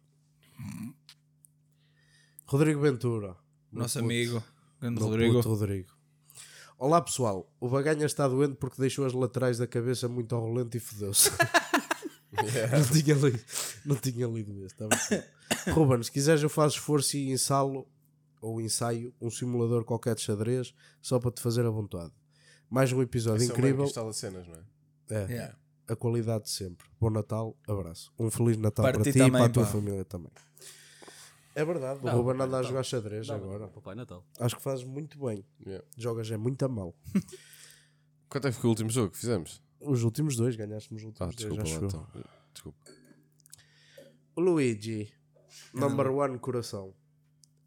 Rodrigo 2.45 2.82
Ventura. 2.82 3.36
Nosso 3.72 3.99
puto, 3.99 4.05
amigo, 4.05 4.43
grande 4.80 5.01
Rodrigo. 5.01 5.41
Rodrigo. 5.41 5.97
Olá 6.80 7.01
pessoal, 7.01 7.51
o 7.59 7.68
Baganha 7.68 8.05
está 8.05 8.28
doente 8.28 8.55
porque 8.55 8.80
deixou 8.80 9.05
as 9.05 9.13
laterais 9.13 9.57
da 9.57 9.68
cabeça 9.68 10.07
muito 10.07 10.36
ao 10.36 10.41
rolento 10.41 10.78
e 10.78 10.80
fodeu-se. 10.80 11.30
não, 12.32 12.86
tinha 12.86 13.15
lido, 13.15 13.39
não 13.86 13.95
tinha 13.95 14.28
lido. 14.28 14.65
Estava 14.65 14.93
aqui. 14.93 15.24
Ruben, 15.72 16.01
se 16.03 16.11
quiseres 16.11 16.43
eu 16.43 16.49
faço 16.49 16.78
esforço 16.78 17.18
e 17.18 17.32
ensalo 17.32 17.88
ou 18.47 18.61
ensaio 18.61 19.13
um 19.21 19.29
simulador 19.29 19.83
qualquer 19.83 20.15
de 20.15 20.21
xadrez 20.21 20.73
só 21.01 21.19
para 21.19 21.31
te 21.31 21.41
fazer 21.41 21.65
a 21.65 21.69
vontade. 21.69 22.13
Mais 22.69 22.91
um 22.93 23.01
episódio 23.01 23.41
Esse 23.43 23.51
é 23.51 23.53
o 23.53 23.57
incrível. 23.57 23.83
que 23.83 23.89
instala 23.89 24.13
cenas, 24.13 24.47
não 24.47 24.55
é? 24.55 24.63
É, 25.09 25.25
Yeah. 25.31 25.57
a 25.87 25.95
qualidade 25.95 26.45
de 26.45 26.49
sempre. 26.51 26.85
Bom 26.99 27.09
Natal, 27.09 27.57
abraço. 27.67 28.11
Um 28.19 28.29
Feliz 28.29 28.57
Natal 28.57 28.83
Para 28.83 28.95
para, 28.95 29.03
ti 29.03 29.11
ti 29.11 29.17
e 29.17 29.21
também, 29.21 29.31
para 29.33 29.45
a 29.45 29.49
tua 29.49 29.63
pá. 29.65 29.69
família 29.71 30.05
também. 30.05 30.31
É 31.55 31.65
verdade, 31.65 31.99
o 32.01 32.05
Não, 32.05 32.21
Ruben 32.21 32.41
anda 32.41 32.59
a 32.59 32.63
jogar 32.63 32.83
xadrez 32.83 33.25
Dá-me 33.27 33.43
agora. 33.43 33.67
para 33.67 33.79
o 33.79 33.81
Pai 33.81 33.95
Natal. 33.95 34.23
Acho 34.39 34.55
que 34.57 34.61
fazes 34.61 34.83
muito 34.85 35.17
bem. 35.25 35.43
Yeah. 35.65 35.83
Jogas 35.97 36.29
é 36.29 36.37
muito 36.37 36.63
a 36.63 36.67
mal. 36.67 36.93
Quanto 38.29 38.47
é 38.47 38.51
que 38.51 38.57
foi 38.57 38.67
o 38.67 38.71
último 38.71 38.89
jogo 38.89 39.11
que 39.11 39.17
fizemos? 39.17 39.61
Os 39.79 40.03
últimos 40.03 40.35
dois, 40.35 40.55
ganhaste 40.55 40.93
nos 40.93 41.03
Ah, 41.03 41.07
últimos 41.07 41.35
desculpa 41.35 41.63
dois, 41.63 41.71
lá 41.81 41.87
então. 41.87 42.07
Desculpa. 42.53 42.77
O 44.35 44.41
Luigi, 44.41 45.11
number 45.73 46.11
one 46.11 46.37
coração. 46.37 46.93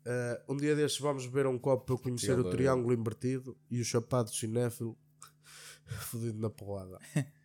Eh, 0.05 0.43
um 0.49 0.57
dia 0.57 0.75
destes 0.75 1.01
vamos 1.01 1.27
beber 1.27 1.47
um 1.47 1.59
copo 1.59 1.85
para 1.85 2.03
conhecer 2.03 2.39
o 2.39 2.51
triângulo 2.51 2.93
invertido 2.95 3.57
e 3.71 3.81
o 3.81 3.85
chapado 3.85 4.31
cinéfilo 4.31 4.97
fodido 6.11 6.39
na 6.39 6.49
porrada. 6.51 6.99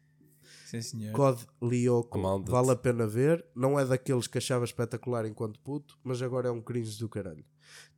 Sim, 0.66 0.82
senhor. 0.82 1.14
Cod 1.14 1.46
Lyoko 1.62 2.18
Amanda-te. 2.18 2.50
vale 2.52 2.72
a 2.72 2.76
pena 2.76 3.06
ver. 3.06 3.46
Não 3.56 3.80
é 3.80 3.86
daqueles 3.86 4.26
que 4.28 4.38
achava 4.38 4.66
espetacular 4.66 5.26
enquanto 5.26 5.60
puto, 5.60 5.98
mas 6.04 6.22
agora 6.22 6.48
é 6.48 6.52
um 6.52 6.62
cringe 6.62 6.98
do 7.00 7.08
caralho. 7.08 7.46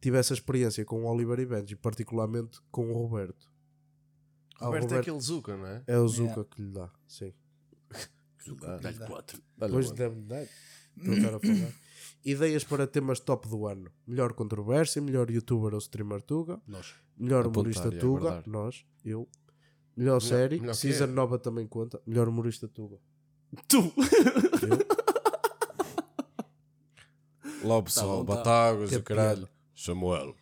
Tive 0.01 0.17
essa 0.17 0.33
experiência 0.33 0.83
com 0.83 1.03
o 1.03 1.07
Oliver 1.07 1.39
e 1.39 1.45
Benji, 1.45 1.75
particularmente 1.75 2.59
com 2.71 2.89
o 2.89 2.93
Roberto. 2.93 3.49
Ah, 4.59 4.65
o 4.65 4.65
Roberto 4.67 4.93
é 4.95 4.99
aquele 4.99 5.19
Zuka, 5.19 5.55
não 5.55 5.65
é? 5.65 5.83
é 5.87 5.97
o 5.97 6.07
Zuka 6.07 6.23
Yeah. 6.31 6.43
que 6.55 6.61
lhe 6.61 6.71
dá, 6.71 6.91
sim. 7.07 7.33
Dá-lhe 8.55 8.97
4. 8.99 9.41
dá-lhe 9.57 9.71
Depois 9.71 9.87
uma. 9.87 9.95
deve 9.95 10.15
dar. 10.21 10.47
Trocar 11.03 11.33
a 11.35 11.39
falar. 11.39 11.73
Ideias 12.25 12.63
para 12.63 12.87
temas 12.87 13.19
top 13.19 13.47
do 13.47 13.67
ano: 13.67 13.91
melhor 14.05 14.33
controvérsia, 14.33 15.01
melhor 15.01 15.29
youtuber 15.29 15.73
ou 15.73 15.79
streamer 15.79 16.21
Tuga, 16.21 16.59
Nós. 16.67 16.93
melhor 17.17 17.41
Apontar 17.41 17.59
humorista 17.61 17.87
e 17.87 17.99
Tuga, 17.99 18.19
aguardar. 18.29 18.49
nós, 18.49 18.85
eu, 19.05 19.29
melhor, 19.95 20.19
série, 20.21 20.59
melhor 20.59 20.73
season 20.73 21.07
nova 21.07 21.37
também 21.39 21.67
conta, 21.67 22.01
melhor 22.05 22.27
humorista 22.27 22.67
Tuga. 22.67 22.99
Tu! 23.67 23.93
Lá 27.63 27.77
o 27.77 27.83
pessoal, 27.83 28.23
bom, 28.23 28.33
tá. 28.35 28.35
Batáguas, 28.37 28.89
Que 28.89 28.95
o 28.97 29.03
caralho. 29.03 29.37
piada. 29.47 29.51
Samuel. 29.75 30.35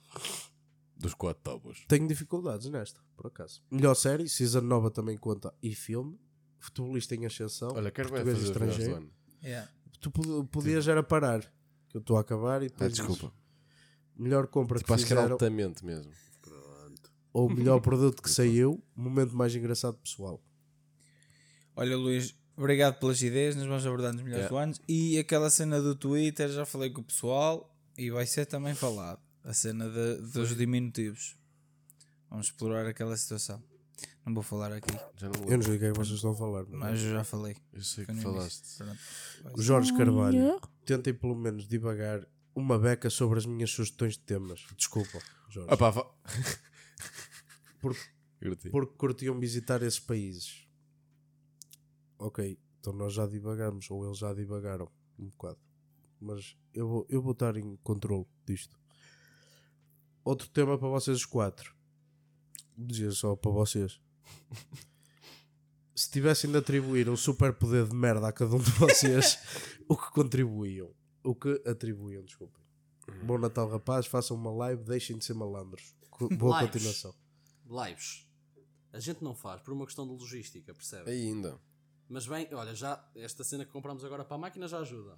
Dos 0.98 1.14
quatro 1.14 1.44
tábuas. 1.44 1.84
Tenho 1.88 2.08
dificuldades 2.08 2.70
nesta, 2.70 3.00
por 3.16 3.28
acaso. 3.28 3.62
Melhor 3.70 3.96
série, 3.96 4.28
season 4.30 4.62
nova 4.62 4.90
também 4.90 5.18
conta 5.18 5.54
e 5.62 5.74
filme, 5.76 6.20
futebolista 6.60 7.16
em 7.16 7.26
ascensão, 7.26 7.72
Olha, 7.74 7.92
quero 7.92 8.10
português 8.10 8.38
fazer 8.38 8.48
estrangeiro. 8.52 8.96
ano. 8.98 9.12
Yeah. 9.44 9.70
Tu 10.00 10.12
pod- 10.12 10.48
podias 10.50 10.88
era 10.88 11.02
parar, 11.04 11.42
que 11.90 11.98
eu 11.98 12.00
estou 12.02 12.18
a 12.18 12.22
acabar 12.22 12.62
e 12.62 12.66
Ah, 12.66 12.70
depois 12.70 12.94
desculpa. 12.94 13.22
dizes. 13.28 13.36
Melhor 14.18 14.48
compra 14.48 14.78
Tipo, 14.78 14.88
que 14.88 14.94
acho 14.94 15.06
que 15.06 15.12
era 15.14 15.22
fizeram 15.22 15.34
altamente 15.34 15.86
mesmo. 15.86 16.12
ou 17.34 17.50
melhor 17.50 17.82
produto 17.82 18.22
que 18.22 18.30
saiu, 18.30 18.82
momento 18.96 19.36
mais 19.36 19.54
engraçado 19.56 19.98
pessoal. 19.98 20.42
Olha, 21.76 21.98
Luís, 21.98 22.34
obrigado 22.56 22.98
pelas 23.00 23.22
ideias. 23.22 23.56
Nós 23.58 23.66
vamos 23.68 23.86
abordar 23.86 24.14
nos 24.14 24.24
melhores 24.24 24.46
Yeah. 24.46 24.50
do 24.50 24.58
ano. 24.58 24.74
E 24.88 25.18
aquela 25.20 25.50
cena 25.50 25.82
do 25.82 25.94
Twitter, 25.96 26.50
já 26.50 26.66
falei 26.66 26.90
com 26.90 27.02
o 27.02 27.04
pessoal 27.04 27.76
e 27.98 28.10
vai 28.10 28.26
ser 28.26 28.46
também 28.46 28.74
falado. 28.74 29.20
A 29.44 29.54
cena 29.54 29.90
de- 29.90 30.22
dos 30.32 30.56
diminutivos. 30.56 31.36
Vamos 32.30 32.48
explorar 32.48 32.88
aquela 32.88 33.16
situação. 33.18 33.62
Não 34.26 34.34
vou 34.34 34.42
falar 34.44 34.72
aqui, 34.74 34.92
Já 35.18 35.30
não 35.30 35.44
Eu 35.50 35.58
não 35.58 35.62
sei 35.64 35.76
o 35.76 35.80
que 35.80 35.86
é 35.86 35.92
que 35.92 35.98
vocês 35.98 36.16
estão 36.16 36.32
a 36.32 36.36
falar. 36.36 36.66
mas- 36.68 36.80
mas 36.80 37.02
eu 37.04 37.12
já 37.12 37.24
falei. 37.24 37.56
Eu 37.72 37.82
sei 37.84 38.06
que 38.06 38.12
início. 38.12 38.30
falaste. 38.32 38.84
O 39.54 39.62
Jorge 39.62 39.96
Carvalho, 39.96 40.60
tentem 40.84 41.14
pelo 41.14 41.36
menos 41.36 41.68
divagar 41.68 42.28
uma 42.56 42.80
beca 42.80 43.10
sobre 43.10 43.38
as 43.38 43.46
minhas 43.46 43.70
sugestões 43.70 44.14
de 44.14 44.20
temas. 44.22 44.66
Desculpa, 44.76 45.20
Jorge. 45.50 45.70
Ah 45.72 45.78
pá, 45.78 45.90
va- 45.92 46.10
Por- 47.80 47.96
Curti. 48.42 48.70
Porque 48.70 48.94
curtiam 48.98 49.40
visitar 49.40 49.82
esses 49.84 50.00
países. 50.00 50.68
Ok, 52.18 52.58
então 52.80 52.94
nós 52.94 53.14
já 53.14 53.26
divagamos, 53.28 53.90
ou 53.92 54.06
eles 54.06 54.18
já 54.18 54.34
divagaram 54.34 54.90
um 55.20 55.26
bocado. 55.28 55.60
Mas 56.20 56.56
eu 56.74 56.88
vou, 56.88 57.06
eu 57.10 57.22
vou 57.22 57.34
estar 57.34 57.56
em 57.58 57.76
controle 57.84 58.26
disto. 58.46 58.80
Outro 60.24 60.48
tema 60.50 60.78
para 60.80 60.88
vocês 60.88 61.18
os 61.18 61.26
quatro. 61.26 61.76
Dizia 62.78 63.12
só 63.12 63.36
para 63.36 63.52
vocês. 63.52 64.00
Se 65.96 66.10
tivessem 66.12 66.52
de 66.52 66.58
atribuir 66.58 67.10
um 67.10 67.16
superpoder 67.16 67.86
de 67.88 67.96
merda 67.96 68.28
a 68.28 68.32
cada 68.34 68.54
um 68.56 68.60
de 68.60 68.70
vocês, 68.78 69.40
o 69.88 69.96
que 69.96 70.12
contribuíam? 70.12 70.94
O 71.24 71.34
que 71.34 71.62
atribuíam, 71.66 72.24
desculpem. 72.24 72.62
Bom 73.24 73.38
Natal, 73.38 73.70
rapaz. 73.70 74.06
Façam 74.06 74.36
uma 74.36 74.52
live, 74.52 74.84
deixem 74.84 75.18
de 75.18 75.24
ser 75.26 75.34
malandros. 75.34 75.96
Co- 76.12 76.28
Boa 76.36 76.60
Lives. 76.62 76.74
continuação. 76.74 77.16
Lives. 77.88 78.28
A 78.92 79.00
gente 79.00 79.24
não 79.24 79.34
faz 79.34 79.62
por 79.62 79.74
uma 79.74 79.86
questão 79.86 80.06
de 80.06 80.14
logística, 80.14 80.74
percebe? 80.74 81.10
Ainda. 81.12 81.58
Mas 82.10 82.28
bem, 82.28 82.48
olha, 82.54 82.76
já 82.76 83.04
esta 83.16 83.44
cena 83.44 83.66
que 83.66 83.72
compramos 83.72 84.04
agora 84.06 84.24
para 84.24 84.36
a 84.36 84.40
máquina 84.40 84.68
já 84.68 84.80
ajuda. 84.80 85.18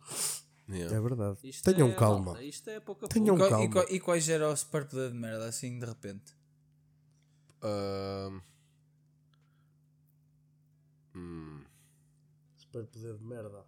Yeah. 0.70 0.96
É 0.96 1.00
verdade. 1.02 1.38
Isto 1.44 1.64
Tenham 1.74 1.90
é, 1.90 1.96
calma. 1.96 2.26
malta, 2.26 2.44
isto 2.44 2.70
é 2.70 2.80
pouco 2.80 3.06
a 3.06 3.08
Tenham 3.10 3.38
pouco. 3.38 3.56
E, 3.56 3.66
e, 3.66 3.70
calma. 3.70 3.90
e 3.92 4.00
quais 4.00 4.30
era 4.30 4.50
o 4.50 4.56
superpoder 4.56 5.12
de 5.12 5.18
merda 5.18 5.46
assim 5.48 5.80
de 5.80 5.86
repente? 5.86 6.34
Ahm. 7.62 8.42
Hum. 11.18 11.62
Superpoder 12.58 13.18
de 13.18 13.24
merda. 13.24 13.66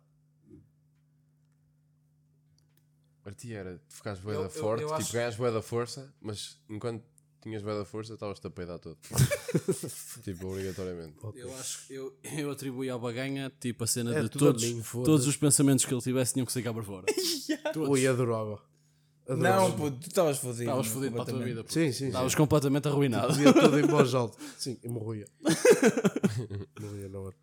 Para 3.24 3.34
ti 3.34 3.54
era 3.54 3.78
tu 3.78 3.94
ficares 3.96 4.20
bué 4.20 4.34
da 4.38 4.50
forte, 4.50 4.82
eu 4.84 4.88
tipo, 4.90 5.02
acho- 5.02 5.14
ganhas 5.14 5.36
bué 5.36 5.52
da 5.52 5.62
força, 5.62 6.14
mas 6.22 6.58
enquanto 6.70 7.04
tinhas 7.42 7.62
bué 7.62 7.76
da 7.78 7.86
força, 7.86 8.14
estavas-te 8.14 8.48
a 8.48 8.50
peidar 8.50 8.80
todo. 8.80 8.98
tipo, 10.24 10.48
obrigatoriamente. 10.48 11.18
Eu 11.36 11.54
acho 11.56 11.88
que 11.88 11.94
eu, 11.94 12.18
eu 12.24 12.52
atribuí 12.52 12.90
ao 12.90 13.00
Baganha 13.00 13.52
tipo 13.60 13.84
a 13.84 13.88
cena 13.88 14.16
É 14.16 14.24
de 14.24 14.30
todos, 14.30 14.64
mim, 14.64 14.82
todos 15.04 15.28
os 15.28 15.36
pensamentos 15.38 15.86
que 15.86 15.94
ele 15.94 16.02
tivesse 16.02 16.34
tinham 16.34 16.46
que 16.46 16.52
sair 16.52 16.64
cá 16.64 16.74
para 16.74 16.84
fora. 16.84 17.06
Todos. 17.74 17.90
Ui, 17.90 18.08
adorava. 18.08 18.60
Não, 19.38 19.72
puto, 19.76 19.98
tu 20.00 20.08
estavas 20.08 20.38
fodido. 20.40 20.64
Estavas 20.64 20.88
fodido 20.88 21.12
para 21.14 21.22
a 21.24 21.26
tua 21.26 21.44
vida. 21.44 21.62
puto. 21.64 21.74
Sim, 21.74 21.92
sim. 21.92 22.08
Estavas 22.08 22.34
completamente 22.36 22.88
arruinado. 22.88 23.32
Dizia 23.34 23.54
tudo 23.54 23.80
em 23.80 23.84
voz 23.84 24.14
alta. 24.16 24.38
Sim, 24.58 24.78
e 24.84 24.88
morria. 24.90 25.28
morria 26.80 27.10
na 27.10 27.20
hora. 27.20 27.36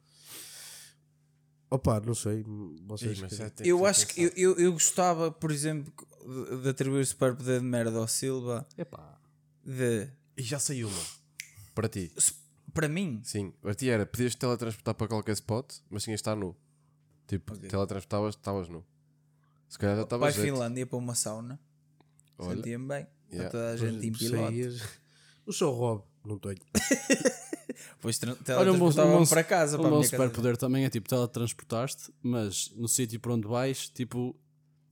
Opa, 1.71 2.01
não 2.01 2.15
sei. 2.15 2.45
Vocês 2.87 3.21
que- 3.21 3.51
tem 3.51 3.67
Eu 3.67 3.85
acho 3.85 4.07
que 4.07 4.23
eu, 4.23 4.31
eu, 4.37 4.57
eu 4.59 4.73
gostava, 4.73 5.31
por 5.33 5.51
exemplo, 5.51 5.93
de, 6.51 6.63
de 6.63 6.69
atribuir 6.69 7.01
o 7.01 7.07
superpoder 7.07 7.61
de 7.61 7.67
merda 7.67 7.99
ao 7.99 8.07
Silva 8.09 8.67
Epá. 8.79 9.19
de. 9.65 10.09
E 10.37 10.43
já 10.43 10.59
saiu 10.59 10.89
uma. 10.89 11.03
Para 11.75 11.89
ti. 11.89 12.13
Para 12.73 12.89
mim, 12.89 13.21
Sim, 13.25 13.53
para 13.63 13.75
ti 13.75 13.89
era, 13.89 14.05
podias 14.05 14.35
teletransportar 14.35 14.95
para 14.95 15.09
qualquer 15.09 15.33
spot, 15.33 15.73
mas 15.89 16.03
tinhas 16.05 16.19
de 16.19 16.21
estar 16.23 16.37
nu. 16.37 16.55
Tipo, 17.27 17.55
Ok. 17.55 17.69
teletransportavas, 17.69 18.35
estavas 18.35 18.69
nu. 18.69 18.85
Se 19.69 19.79
calhar 19.79 19.97
já 19.97 20.07
para 20.07 20.17
estavas 20.29 20.39
a 20.39 20.43
Finlândia 20.43 20.87
para 20.87 20.99
uma 20.99 21.15
sauna, 21.15 21.59
Olha, 22.39 22.57
sentia-me 22.57 22.87
bem. 22.89 23.07
Yeah. 23.33 23.51
Para 23.51 23.51
toda 23.51 23.71
a 23.73 23.77
gente 23.77 24.07
em 24.07 24.15
Saías- 24.15 24.75
piloto. 24.79 24.91
O 25.47 25.53
seu 25.53 25.71
Rob, 25.71 26.03
não 26.25 26.39
tenho. 26.39 26.57
Tra- 28.45 28.59
Olha, 28.59 28.73
um 28.73 28.79
bom, 28.79 28.87
um 28.87 28.93
teletransportavam 28.93 29.19
bom, 29.21 29.27
para 29.27 29.45
casa. 29.45 29.77
um 29.77 29.81
para 29.81 29.91
bom 29.91 30.03
superpoder 30.03 30.57
também 30.57 30.85
é 30.85 30.91
tipo 30.91 31.09
teletransportaste, 31.09 32.13
mas 32.23 32.71
no 32.77 32.87
sítio 32.89 33.19
para 33.19 33.33
onde 33.35 33.47
vais, 33.49 33.89
tipo, 33.89 34.35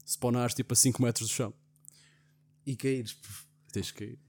spawnares 0.05 0.53
tipo 0.53 0.73
a 0.73 0.75
5 0.75 1.01
metros 1.01 1.29
do 1.29 1.33
chão. 1.33 1.53
E 2.65 2.75
caíres. 2.75 3.15
Tens 3.71 3.91
que 3.91 4.03
ir. 4.03 4.19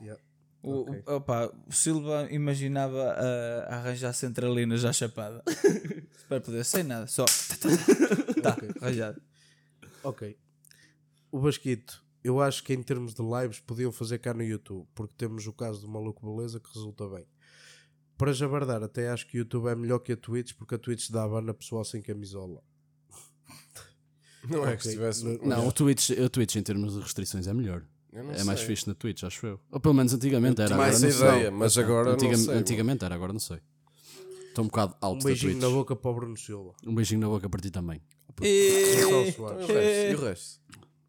Yeah. 0.00 0.22
O, 0.62 0.80
Ok. 0.82 1.02
o- 1.06 1.12
opa, 1.14 1.52
o 1.66 1.72
Silva 1.72 2.28
imaginava 2.30 3.12
a 3.12 3.76
arranjar 3.76 4.12
centralina 4.12 4.76
já 4.76 4.92
chapada. 4.92 5.42
superpoder, 6.18 6.64
sem 6.64 6.82
nada, 6.84 7.06
só. 7.06 7.24
tá, 8.42 8.56
arranjado. 8.80 9.20
Ok. 10.04 10.36
O 11.32 11.40
Basquito, 11.40 12.02
eu 12.26 12.40
acho 12.40 12.62
que 12.64 12.72
em 12.74 12.82
termos 12.82 13.14
de 13.14 13.22
lives 13.22 13.60
podiam 13.60 13.92
fazer 13.92 14.18
cá 14.18 14.32
no 14.34 14.42
YouTube, 14.42 14.86
porque 14.94 15.14
temos 15.16 15.46
o 15.46 15.52
caso 15.52 15.80
do 15.80 15.88
Maluco 15.88 16.24
Beleza 16.26 16.58
que 16.60 16.68
resulta 16.74 17.06
bem. 17.08 17.26
Para 18.18 18.32
jabardar, 18.32 18.82
até 18.82 19.10
acho 19.10 19.26
que 19.26 19.36
o 19.36 19.40
YouTube 19.40 19.68
é 19.68 19.74
melhor 19.74 19.98
que 19.98 20.12
a 20.12 20.16
Twitch, 20.16 20.54
porque 20.54 20.74
a 20.74 20.78
Twitch 20.78 21.10
dá 21.10 21.24
a 21.24 21.54
pessoal 21.54 21.84
sem 21.84 22.00
camisola. 22.00 22.62
não 24.48 24.66
é 24.66 24.76
que 24.76 24.82
se 24.84 24.92
tivesse. 24.92 25.24
Não, 25.24 25.38
Não, 25.46 25.68
o 25.68 25.72
Twitch, 25.72 26.10
o 26.10 26.28
Twitch 26.30 26.56
em 26.56 26.62
termos 26.62 26.94
de 26.94 27.00
restrições 27.00 27.46
é 27.46 27.52
melhor. 27.54 27.84
Não 28.12 28.30
É 28.32 28.44
mais 28.44 28.60
sei. 28.60 28.68
fixe 28.68 28.88
na 28.88 28.94
Twitch, 28.94 29.24
acho 29.24 29.46
eu. 29.46 29.60
Ou 29.70 29.78
pelo 29.78 29.92
menos 29.94 30.14
antigamente 30.14 30.60
era. 30.62 30.68
tinha 30.68 30.76
Agora 30.82 30.98
não 30.98 31.08
essa 31.08 31.18
sei. 31.18 31.28
ideia, 31.28 31.50
mas 31.50 31.76
agora 31.76 32.12
Antiga- 32.14 32.30
não 32.32 32.38
sei, 32.38 32.46
mano. 32.46 32.60
Antigamente 32.60 33.04
era, 33.04 33.14
agora 33.14 33.32
não 33.34 33.40
sei. 33.40 33.58
Estou 34.48 34.64
um 34.64 34.68
bocado 34.68 34.94
Um 35.02 35.06
alto 35.06 35.18
da 35.18 35.24
beijinho 35.24 35.58
na 35.60 35.68
boca 35.68 35.94
para 35.94 36.10
o 36.10 36.14
Bruno 36.14 36.36
Silva. 36.38 36.72
Um 36.86 36.94
beijinho 36.94 37.20
na 37.20 37.28
boca 37.28 37.48
para 37.50 37.60
ti 37.60 37.70
também. 37.70 38.00
E 38.40 39.02
Soares. 39.02 39.38
o 39.38 39.44
resto? 39.66 40.12
E 40.12 40.14
o 40.14 40.20
resto? 40.24 40.60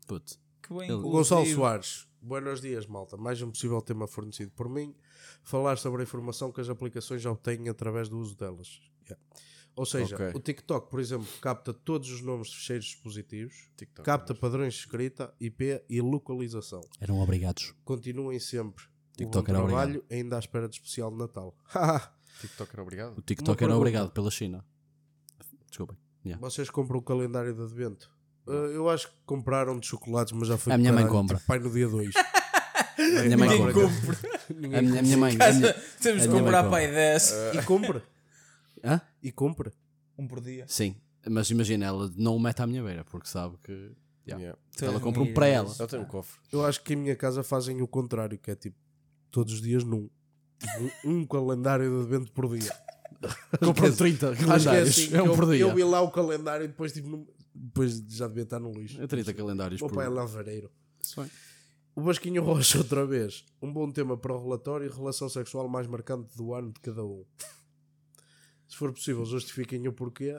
Puto. 0.05 0.37
Que 0.67 0.73
bem 0.73 0.83
Ele- 0.89 0.93
O 0.93 1.09
Gonçalo 1.09 1.41
inclusivo. 1.41 1.61
Soares, 1.61 2.07
buenos 2.21 2.61
dias, 2.61 2.85
malta. 2.85 3.15
Mais 3.17 3.41
um 3.41 3.49
possível 3.51 3.81
tema 3.81 4.07
fornecido 4.07 4.51
por 4.51 4.67
mim. 4.69 4.93
Falar 5.43 5.77
sobre 5.77 6.01
a 6.01 6.03
informação 6.03 6.51
que 6.51 6.59
as 6.61 6.69
aplicações 6.69 7.21
já 7.21 7.31
obtêm 7.31 7.69
através 7.69 8.09
do 8.09 8.17
uso 8.19 8.35
delas. 8.35 8.81
Yeah. 9.03 9.23
Ou 9.75 9.85
seja, 9.85 10.15
Ok. 10.15 10.31
o 10.33 10.39
TikTok, 10.39 10.89
por 10.89 10.99
exemplo, 10.99 11.27
capta 11.39 11.71
todos 11.73 12.09
os 12.11 12.21
nomes 12.21 12.47
de 12.49 12.55
fecheiros 12.55 12.85
dispositivos, 12.85 13.69
TikTok, 13.77 14.03
capta 14.05 14.33
padrões 14.33 14.73
de 14.73 14.79
escrita, 14.79 15.33
IP 15.39 15.83
e 15.87 16.01
localização. 16.01 16.81
Eram 16.99 17.19
obrigados. 17.19 17.73
Continuem 17.85 18.39
sempre. 18.39 18.83
TikTok 19.15 19.49
era 19.49 19.59
trabalho, 19.63 20.03
ainda 20.11 20.35
à 20.35 20.39
espera 20.39 20.67
de 20.67 20.75
especial 20.75 21.11
de 21.11 21.17
Natal. 21.17 21.55
TikTok 22.41 22.71
era 22.73 22.81
obrigado? 22.81 23.17
O 23.17 23.21
TikTok 23.21 23.49
era 23.51 23.57
pergunta. 23.57 23.77
obrigado 23.77 24.11
pela 24.11 24.29
China. 24.31 24.65
Desculpem. 25.69 25.97
Yeah. 26.25 26.41
Vocês 26.41 26.69
compram 26.69 26.99
o 26.99 27.01
calendário 27.01 27.53
de 27.53 27.61
advento? 27.61 28.11
Uh, 28.47 28.51
eu 28.73 28.89
acho 28.89 29.07
que 29.07 29.13
compraram 29.25 29.77
de 29.79 29.85
chocolates, 29.87 30.31
mas 30.33 30.47
já 30.47 30.57
foi 30.57 30.71
A 30.73 30.77
minha 30.77 30.91
mãe 30.93 31.03
caralho, 31.03 31.19
compra. 31.19 31.35
tipo, 31.37 31.47
pai 31.47 31.59
no 31.59 31.69
dia 31.71 31.87
2. 31.87 32.11
A 32.97 33.23
minha 33.23 33.37
mãe 33.37 33.49
Ninguém 33.49 33.73
compra. 33.73 33.87
compra. 34.15 34.17
A 34.49 34.53
minha, 34.81 34.99
a 34.99 35.01
minha 35.03 35.17
mãe. 35.17 35.37
a 35.39 35.53
minha- 35.53 35.73
temos 36.01 36.21
de 36.23 36.27
minha 36.29 36.41
mãe 36.41 36.51
comprar 36.51 36.63
compra. 36.63 36.77
aí 36.79 36.91
10. 36.91 37.33
E 37.53 37.61
compra. 37.63 38.03
Hã? 38.83 39.01
E 39.21 39.31
compra. 39.31 39.71
Um 40.17 40.27
por 40.27 40.41
dia. 40.41 40.65
Sim, 40.67 40.95
mas 41.29 41.49
imagina, 41.51 41.85
ela 41.85 42.11
não 42.15 42.35
o 42.35 42.39
mete 42.39 42.61
à 42.61 42.65
minha 42.67 42.81
beira 42.83 43.03
porque 43.05 43.27
sabe 43.27 43.55
que. 43.63 43.91
yeah. 44.27 44.41
Yeah. 44.43 44.59
Ela 44.81 44.99
compra 44.99 45.21
um 45.21 45.31
para 45.33 45.47
ela. 45.47 45.71
Eu 45.77 45.87
tenho 45.87 46.01
um 46.01 46.05
cofre. 46.05 46.39
Eu 46.51 46.65
acho 46.65 46.81
que 46.83 46.93
em 46.93 46.95
minha 46.95 47.15
casa 47.15 47.43
fazem 47.43 47.81
o 47.81 47.87
contrário, 47.87 48.37
que 48.37 48.49
é 48.49 48.55
tipo, 48.55 48.75
todos 49.29 49.53
os 49.53 49.61
dias 49.61 49.83
num. 49.83 50.09
Tipo, 50.59 50.91
um 51.07 51.23
calendário 51.25 51.87
de 51.89 52.01
advento 52.01 52.31
por 52.31 52.57
dia. 52.57 52.73
Compram 53.63 53.91
30 53.93 54.29
Acho 54.31 54.37
que 54.37 54.43
é 54.43 54.47
calendários. 54.47 54.89
assim. 54.89 55.15
É 55.15 55.21
um 55.21 55.25
eu, 55.27 55.35
por 55.35 55.45
dia. 55.51 55.61
eu 55.61 55.75
vi 55.75 55.83
lá 55.83 56.01
o 56.01 56.09
calendário 56.09 56.63
e 56.65 56.67
depois, 56.67 56.91
tipo, 56.93 57.27
depois 57.57 58.03
já 58.07 58.27
devia 58.27 58.43
estar 58.43 58.59
no 58.59 58.71
lixo. 58.71 59.01
É 59.01 59.07
30 59.07 59.33
calendários 59.33 59.81
O 59.81 59.85
meu 59.85 59.95
pai 59.95 60.05
é 60.05 60.09
lavareiro. 60.09 60.71
Isso 61.01 61.21
bem. 61.21 61.29
O 61.95 62.01
Basquinho 62.01 62.43
Rocha, 62.43 62.77
outra 62.79 63.05
vez. 63.05 63.43
Um 63.61 63.73
bom 63.73 63.91
tema 63.91 64.15
para 64.15 64.33
o 64.33 64.41
relatório 64.41 64.91
relação 64.91 65.27
sexual 65.27 65.67
mais 65.67 65.87
marcante 65.87 66.35
do 66.37 66.53
ano 66.53 66.71
de 66.71 66.79
cada 66.79 67.03
um. 67.03 67.25
Se 68.67 68.75
for 68.75 68.93
possível, 68.93 69.25
justifiquem 69.25 69.87
o 69.87 69.93
porquê 69.93 70.37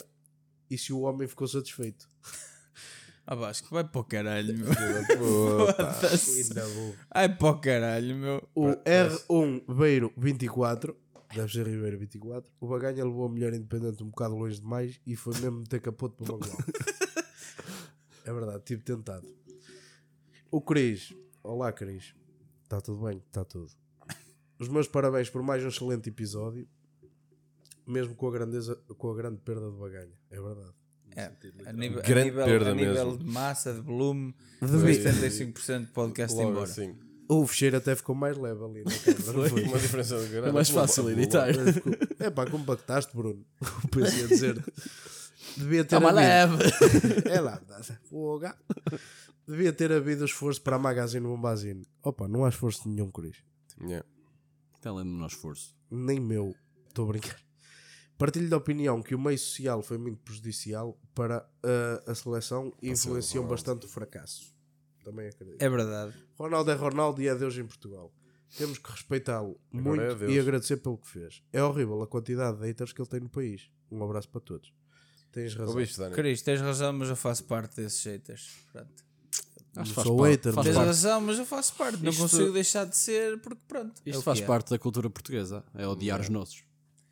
e 0.70 0.78
se 0.78 0.92
o 0.92 1.00
homem 1.00 1.26
ficou 1.26 1.48
satisfeito. 1.48 2.08
Ah, 3.26 3.34
Vasco, 3.34 3.68
vai 3.70 3.84
para 3.84 4.00
o 4.00 4.04
caralho, 4.04 4.56
meu. 4.56 4.68
Ai 7.10 7.28
para 7.28 7.48
o 7.50 7.60
caralho, 7.60 8.16
meu. 8.16 8.48
O 8.54 8.68
R1 8.68 9.74
Beiro 9.74 10.12
24, 10.16 10.96
deve 11.34 11.52
ser 11.52 11.66
Ribeiro 11.66 11.98
24, 11.98 12.50
o 12.60 12.66
Baganha 12.66 13.04
levou 13.04 13.26
a 13.26 13.28
mulher 13.28 13.52
independente 13.52 14.02
um 14.02 14.08
bocado 14.08 14.34
longe 14.34 14.60
demais 14.60 14.98
e 15.06 15.14
foi 15.14 15.34
mesmo 15.34 15.58
meter 15.58 15.80
capote 15.80 16.16
para 16.16 16.32
o 16.32 16.38
Mangual. 16.38 16.56
é 18.28 18.32
verdade, 18.32 18.62
tive 18.64 18.82
tentado. 18.82 19.26
O 20.50 20.60
Cris, 20.60 21.14
olá 21.42 21.72
Cris, 21.72 22.14
está 22.62 22.80
tudo 22.80 23.04
bem? 23.06 23.18
Está 23.26 23.44
tudo. 23.44 23.70
Os 24.58 24.68
meus 24.68 24.86
parabéns 24.88 25.30
por 25.30 25.42
mais 25.42 25.64
um 25.64 25.68
excelente 25.68 26.08
episódio, 26.08 26.66
mesmo 27.86 28.14
com 28.14 28.28
a, 28.28 28.32
grandeza, 28.32 28.76
com 28.96 29.10
a 29.10 29.14
grande 29.14 29.38
perda 29.38 29.62
do 29.70 29.76
Baganha, 29.78 30.12
é 30.30 30.40
verdade. 30.40 30.74
É, 31.16 31.32
a 31.66 31.72
nível, 31.72 31.98
a 32.00 32.02
Grande 32.02 32.30
nível, 32.30 32.44
perda 32.44 32.70
a 32.70 32.74
nível 32.74 32.94
mesmo. 33.12 33.18
de 33.18 33.24
massa, 33.24 33.72
de 33.72 33.80
volume, 33.80 34.34
Devia- 34.60 35.12
75% 35.12 35.80
de 35.80 35.86
podcast 35.92 36.36
Logo 36.36 36.50
embora. 36.50 36.64
assim. 36.70 36.96
O 37.28 37.46
fecheiro 37.46 37.76
até 37.78 37.94
ficou 37.96 38.14
mais 38.14 38.36
leve 38.38 38.62
ali 38.64 38.84
na 38.84 38.90
câmara, 38.90 39.32
não 39.38 39.48
foi? 39.48 39.62
Uma 39.64 39.78
diferença 39.78 40.18
de 40.22 40.28
grande. 40.28 40.48
É 40.48 40.52
mais 40.52 40.68
fácil 40.70 41.10
editar. 41.10 41.48
É 42.20 42.30
pá, 42.30 42.48
compactaste, 42.48 43.14
Bruno. 43.16 43.44
Pensei 43.90 44.24
a 44.24 44.26
dizer. 44.28 44.64
Devia 45.58 45.84
ter 45.84 45.96
Está 45.96 45.98
uma 45.98 46.10
havido- 46.10 46.56
leve. 46.56 47.28
É 47.30 47.40
lá, 47.40 47.60
foga. 48.08 48.56
Devia 49.46 49.72
ter 49.72 49.90
havido 49.92 50.24
esforço 50.24 50.60
para 50.62 50.76
a 50.76 50.78
Magazine 50.78 51.26
Bombazine. 51.26 51.86
Opa, 52.02 52.28
não 52.28 52.44
há 52.44 52.48
esforço 52.48 52.88
nenhum, 52.88 53.10
Cris. 53.10 53.36
Yeah. 53.80 54.06
Está 54.74 54.92
lendo 54.92 55.10
no 55.10 55.26
esforço. 55.26 55.74
Nem 55.90 56.20
meu. 56.20 56.54
Estou 56.88 57.06
a 57.06 57.08
brincar. 57.08 57.40
Partilho 58.16 58.48
da 58.48 58.56
opinião 58.56 59.00
que 59.00 59.14
o 59.14 59.18
meio 59.18 59.38
social 59.38 59.80
foi 59.82 59.96
muito 59.96 60.18
prejudicial 60.18 60.98
para 61.14 61.48
uh, 61.64 62.10
a 62.10 62.14
seleção 62.14 62.72
e 62.82 62.90
influenciou 62.90 63.46
bastante 63.46 63.86
o 63.86 63.88
fracasso. 63.88 64.52
Também 65.04 65.28
acredito. 65.28 65.62
É 65.62 65.68
verdade. 65.68 66.14
Ronaldo 66.36 66.70
é 66.70 66.74
Ronaldo 66.74 67.22
e 67.22 67.28
é 67.28 67.34
Deus 67.34 67.56
em 67.56 67.64
Portugal. 67.64 68.12
Temos 68.56 68.78
que 68.78 68.90
respeitá-lo 68.90 69.60
muito 69.70 70.02
é 70.02 70.30
e 70.30 70.38
agradecer 70.38 70.78
pelo 70.78 70.98
que 70.98 71.08
fez. 71.08 71.42
É 71.52 71.62
horrível 71.62 72.02
a 72.02 72.06
quantidade 72.06 72.58
de 72.58 72.66
haters 72.66 72.92
que 72.92 73.00
ele 73.00 73.08
tem 73.08 73.20
no 73.20 73.28
país. 73.28 73.70
Um 73.90 74.02
abraço 74.02 74.28
para 74.28 74.40
todos. 74.40 74.72
Tens 75.42 75.54
razão. 75.54 75.74
Ouviste, 75.74 75.98
Dani? 75.98 76.14
Cris, 76.14 76.42
tens 76.42 76.60
razão, 76.60 76.92
mas 76.92 77.08
eu 77.08 77.16
faço 77.16 77.44
parte 77.44 77.76
desses 77.76 78.02
haters. 78.04 78.50
Pronto. 78.72 79.04
Acho 79.76 79.90
que 79.90 79.94
faz 79.94 80.06
sou 80.08 80.16
parte, 80.16 80.30
hater. 80.32 80.52
faz 80.52 80.64
Tens 80.66 80.74
mas- 80.74 80.84
parte. 80.84 80.86
razão, 80.88 81.20
mas 81.20 81.38
eu 81.38 81.46
faço 81.46 81.74
parte. 81.74 82.02
Não 82.02 82.10
Isto- 82.10 82.22
consigo 82.22 82.52
deixar 82.52 82.84
de 82.86 82.96
ser 82.96 83.38
porque 83.40 83.60
pronto. 83.68 84.02
é 84.04 84.10
Isto 84.10 84.22
faz 84.22 84.40
é. 84.40 84.46
parte 84.46 84.70
da 84.70 84.78
cultura 84.78 85.08
portuguesa. 85.08 85.64
É 85.74 85.86
odiar 85.86 86.20
os 86.20 86.28
nossos. 86.28 86.64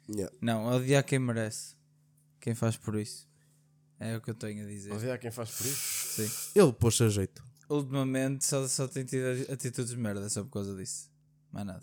Yeah. 0.08 0.34
Não, 0.40 0.66
odiar 0.66 1.04
quem 1.04 1.18
merece. 1.18 1.76
Quem 2.40 2.54
faz 2.54 2.76
por 2.76 2.96
isso. 2.98 3.28
É 4.00 4.16
o 4.16 4.20
que 4.20 4.30
eu 4.30 4.34
tenho 4.34 4.64
a 4.64 4.68
dizer. 4.68 4.92
Odiar 4.92 5.18
quem 5.18 5.30
faz 5.30 5.50
por 5.50 5.64
isso. 5.66 6.26
Sim. 6.26 6.30
Ele 6.60 6.72
pôs-se 6.72 7.02
a 7.04 7.08
jeito. 7.08 7.44
Ultimamente 7.68 8.44
só, 8.44 8.66
só 8.68 8.86
tenho 8.88 9.06
tido 9.06 9.50
atitudes 9.52 9.90
de 9.90 9.96
merda 9.96 10.28
só 10.28 10.42
por 10.44 10.50
causa 10.50 10.74
disso. 10.76 11.08
Mais 11.52 11.66
nada. 11.66 11.82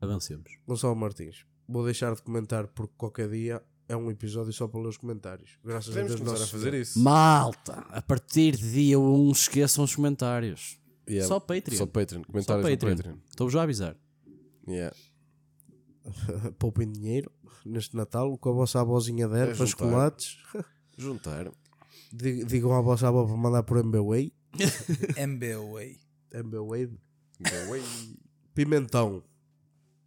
Avancemos. 0.00 0.58
Gonçalo 0.66 0.94
Martins, 0.96 1.44
vou 1.68 1.84
deixar 1.84 2.14
de 2.14 2.22
comentar 2.22 2.66
porque 2.68 2.92
qualquer 2.96 3.28
dia 3.30 3.62
é 3.88 3.96
um 3.96 4.10
episódio 4.10 4.52
só 4.52 4.66
para 4.68 4.80
ler 4.80 4.88
os 4.88 4.96
comentários. 4.96 5.58
Graças 5.64 5.88
Podemos 5.88 6.12
a 6.12 6.14
Deus 6.16 6.26
começar 6.28 6.44
a 6.44 6.46
fazer 6.48 6.74
isso. 6.74 6.98
Malta, 7.00 7.72
a 7.90 8.02
partir 8.02 8.56
de 8.56 8.72
dia 8.72 8.98
1 8.98 9.30
esqueçam 9.32 9.84
os 9.84 9.94
comentários. 9.94 10.78
Yeah. 11.08 11.28
Só 11.28 11.38
Patreon. 11.40 11.76
Só 11.78 11.86
Patreon. 11.86 12.20
Só 12.22 12.26
Comentários 12.32 12.64
no 12.64 12.70
Patreon. 12.70 12.96
Patreon. 12.96 13.16
Estou 13.28 13.50
já 13.50 13.60
a 13.60 13.62
avisar. 13.64 13.96
Yeah. 14.66 14.96
Poupem 16.58 16.90
dinheiro 16.90 17.30
neste 17.64 17.96
Natal 17.96 18.36
com 18.38 18.48
a 18.50 18.52
vossa 18.52 18.80
avózinha 18.80 19.28
der 19.28 19.48
É 19.50 19.54
para 19.54 19.64
juntar. 19.64 19.66
chocolates. 19.70 20.38
Juntar. 20.96 21.50
Dig- 22.12 22.44
Digam 22.44 22.72
à 22.72 22.80
vossa 22.80 23.08
avó 23.08 23.24
para 23.26 23.36
mandar 23.36 23.62
por 23.64 23.78
MBWay. 23.78 24.32
MBWay. 25.18 25.98
MBWay. 26.32 26.86
Bem, 27.40 27.82
Pimentão. 28.54 29.22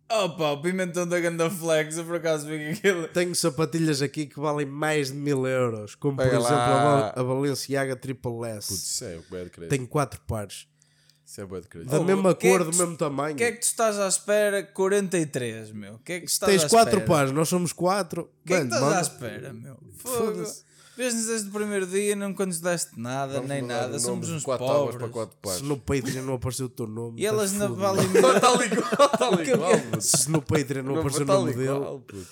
Opa, 0.09 0.51
o 0.51 0.61
pimentão 0.61 1.05
da 1.05 1.19
Ganda 1.19 1.49
Flex, 1.49 1.97
eu 1.97 2.05
por 2.05 2.15
acaso 2.15 2.47
vi 2.47 2.69
aquilo. 2.69 3.07
Tenho 3.09 3.35
sapatilhas 3.35 4.01
aqui 4.01 4.25
que 4.25 4.39
valem 4.39 4.65
mais 4.65 5.07
de 5.11 5.17
mil 5.17 5.45
euros. 5.45 5.95
Como 5.95 6.15
por 6.15 6.23
Pega 6.23 6.37
exemplo 6.37 6.55
lá. 6.55 6.79
a, 6.79 6.83
Val- 6.83 7.13
a 7.15 7.23
Balenciaga 7.35 7.95
Triple 7.95 8.45
S. 8.45 8.67
Putz, 8.69 8.83
isso 8.83 9.03
é 9.03 9.19
bué 9.29 9.43
de 9.43 9.49
crédito. 9.49 9.69
Tenho 9.69 9.87
quatro 9.87 10.21
pares. 10.21 10.65
Isso 11.25 11.41
é 11.41 11.45
bué 11.45 11.59
de 11.59 11.67
crédito. 11.67 11.91
Da 11.91 11.99
Oh, 11.99 12.03
mesma 12.05 12.33
que 12.33 12.47
é 12.47 12.51
cor, 12.51 12.59
que 12.59 12.65
do 12.67 12.71
tu- 12.71 12.77
mesmo 12.77 12.95
tamanho. 12.97 13.33
O 13.33 13.37
que 13.37 13.43
é 13.43 13.51
que 13.51 13.59
tu 13.59 13.63
estás 13.63 13.99
à 13.99 14.07
espera? 14.07 14.63
43, 14.63 15.71
meu. 15.73 15.95
O 15.95 15.99
que 15.99 16.13
é 16.13 16.19
que 16.21 16.25
tu 16.25 16.29
estás 16.29 16.51
Tens 16.51 16.63
à 16.63 16.69
quatro 16.69 16.99
espera? 16.99 17.05
pares, 17.17 17.31
nós 17.33 17.49
somos 17.49 17.73
quatro. 17.73 18.21
O 18.43 18.47
que 18.47 18.53
é 18.53 18.59
que 18.61 18.63
Mano, 18.63 18.75
estás 18.75 18.83
à 18.83 18.95
manda. 18.95 19.01
espera, 19.01 19.53
meu? 19.53 19.77
Fogo. 19.97 20.15
Foda-se. 20.15 20.63
Vês-nos 20.97 21.25
desde 21.27 21.49
o 21.49 21.51
primeiro 21.51 21.85
dia, 21.85 22.15
nunca 22.15 22.45
nos 22.45 22.59
deste 22.59 22.99
nada, 22.99 23.33
Vamos 23.33 23.49
nem 23.49 23.61
mudar 23.61 23.73
nada. 23.75 23.87
o 23.87 23.91
nome 23.91 23.99
Somos 24.01 24.27
de 24.27 24.33
uns 24.33 24.43
quatro 24.43 24.65
pobres. 24.65 24.97
para 24.97 25.09
quatro 25.09 25.37
pares. 25.41 25.59
Se 25.59 25.63
no 25.65 25.77
Patreon 25.77 26.23
não 26.23 26.33
apareceu 26.33 26.65
o 26.65 26.69
teu 26.69 26.87
nome. 26.87 27.21
E 27.21 27.25
elas 27.25 27.51
estás 27.51 27.69
não 27.69 27.75
fudido. 27.77 28.21
valem 28.21 28.65
Está 28.65 28.65
igual, 28.65 29.13
está 29.13 29.43
igual, 29.53 29.79
puto. 29.91 30.01
Se 30.01 30.29
no 30.31 30.41
Patreon 30.41 30.83
não, 30.83 30.95
apareceu 30.97 31.19
o 31.19 31.23
está 31.23 31.33
nome 31.35 31.53
dele. 31.53 31.63
igual, 31.65 31.99
puto. 31.99 32.27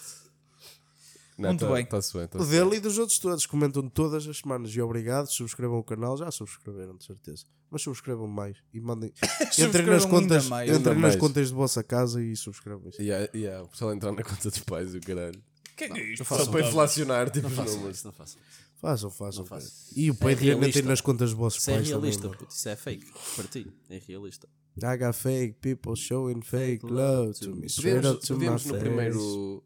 Não, 1.37 1.49
Muito 1.49 1.65
tá- 1.67 1.73
bem. 1.73 1.85
Tá-se 1.85 2.13
bem, 2.17 2.29
O 2.33 2.45
dele 2.45 2.75
e 2.77 2.79
dos 2.79 2.97
outros 2.97 3.19
todos. 3.19 3.45
Comentam 3.45 3.87
todas 3.89 4.25
as 4.25 4.37
semanas. 4.37 4.71
E 4.73 4.81
obrigado. 4.81 5.27
Subscrevam 5.27 5.77
o 5.77 5.83
canal. 5.83 6.15
Já 6.17 6.31
subscreveram, 6.31 6.95
de 6.95 7.03
certeza. 7.03 7.43
Mas 7.69 7.81
subscrevam 7.81 8.25
mais. 8.25 8.55
E 8.73 8.79
mandem. 8.79 9.11
entrem 9.21 9.51
Subscrevam 9.51 9.93
nas 9.95 10.05
ainda 10.05 10.09
contas, 10.21 10.47
mais. 10.47 10.69
entrem 10.69 10.77
Ainda 10.77 10.93
nas 10.93 11.01
mais. 11.01 11.15
contas 11.17 11.49
de 11.49 11.53
vossa 11.53 11.83
casa 11.83 12.23
e 12.23 12.37
subscrevam 12.37 12.87
isso. 12.87 13.01
Yeah, 13.01 13.29
yeah, 13.35 13.63
o 13.63 13.67
pessoal 13.67 13.93
entrar 13.93 14.13
na 14.13 14.23
conta 14.23 14.49
dos 14.49 14.59
pais 14.59 14.95
e 14.95 14.97
o 14.97 15.01
caralho. 15.01 15.43
O 15.75 15.77
que 15.77 15.83
é 15.83 15.89
que 15.89 15.99
é 15.99 16.13
isto? 16.13 16.23
Só 16.23 16.45
para 16.49 16.65
inflacionar 16.65 17.29
tipo, 17.29 17.49
Não 17.49 17.63
os 17.65 17.75
números. 17.75 17.97
isso, 17.97 18.07
não 18.07 18.13
façam. 18.13 18.41
Façam, 18.79 19.09
façam. 19.11 19.45
Façam. 19.45 19.71
E 19.95 20.09
o 20.09 20.13
É 20.13 20.17
Patreon 20.17 20.35
entrem 20.37 20.59
realista. 20.59 20.83
nas 20.83 21.01
contas 21.01 21.29
dos 21.31 21.37
vossos 21.37 21.59
Isso 21.61 21.71
é 21.71 21.73
pais. 21.75 21.87
realista, 21.89 22.21
também, 22.23 22.37
puto. 22.37 22.53
Isso 22.53 22.69
é 22.69 22.75
fake. 22.77 23.11
Para 23.35 23.43
ti. 23.45 23.73
É 23.89 24.01
realista. 24.07 24.47
I 24.77 24.97
got 24.97 25.13
fake 25.15 25.55
people 25.61 25.95
showing 25.95 26.41
fake 26.41 26.85
love 26.85 27.33
to 27.39 27.55
me. 27.55 27.67
Straight 27.67 27.97
Podemos, 28.01 28.17
up 28.17 28.27
to 28.27 28.37
my 28.37 28.45
no, 28.45 28.59
face. 28.59 28.79
primeiro, 28.79 29.63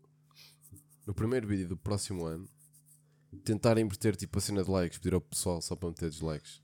no 1.05 1.13
primeiro 1.13 1.47
vídeo 1.47 1.67
do 1.67 1.77
próximo 1.77 2.25
ano 2.25 2.47
tentar 3.43 3.77
inverter 3.77 4.15
tipo 4.15 4.37
a 4.37 4.41
cena 4.41 4.63
de 4.63 4.69
likes, 4.71 4.97
pedir 4.97 5.13
ao 5.13 5.21
pessoal 5.21 5.61
só 5.61 5.75
para 5.75 5.89
meter 5.89 6.09
dislikes. 6.09 6.61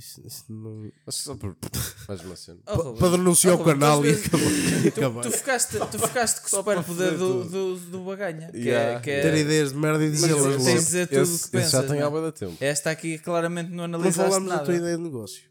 Isso, 0.00 0.26
isso 0.26 0.44
não... 0.48 0.90
Mas 1.04 1.14
só 1.16 1.34
por 1.36 1.54
mais 2.08 2.20
uma 2.24 2.34
cena. 2.34 2.58
Oh. 2.66 2.94
Para 2.94 3.10
denunciar 3.18 3.54
Oh, 3.58 3.60
o 3.60 3.64
canal 3.66 4.04
e 4.06 4.12
acabar. 4.12 4.40
Tu, 4.82 4.88
acabar. 4.88 5.20
tu 5.22 5.30
ficaste, 5.30 5.78
tu 5.78 5.98
ficaste 5.98 6.40
com 6.40 6.46
o 6.46 6.50
Só 6.50 6.62
para 6.62 6.82
superpoder 6.82 7.18
do, 7.18 7.44
do, 7.44 7.76
do 7.78 8.04
baganha. 8.04 8.50
Que 8.50 8.58
Yeah. 8.60 8.98
é, 8.98 9.00
que 9.00 9.10
é- 9.10 9.20
Ter 9.20 9.34
ideias 9.36 9.72
de 9.72 9.78
merda 9.78 10.02
e 10.02 10.10
dizê-las 10.10 10.42
tens 10.42 10.56
logo. 10.56 10.64
de 10.70 10.74
dizer 10.84 11.06
tudo 11.08 11.34
o 11.34 11.38
que 11.38 11.48
pensas. 11.50 11.70
já 11.70 11.80
tem 11.82 11.88
não 11.90 11.96
é? 11.96 12.02
há 12.02 12.10
bué 12.10 12.22
de 12.30 12.32
tempo. 12.32 12.56
Esta 12.60 12.90
aqui 12.90 13.18
claramente 13.18 13.68
não 13.68 13.76
Não 13.76 13.84
analisaste 13.84 14.22
falámos 14.30 14.48
da 14.48 14.54
nada. 14.54 14.64
tua 14.64 14.74
ideia 14.74 14.96
de 14.96 15.02
negócio. 15.02 15.42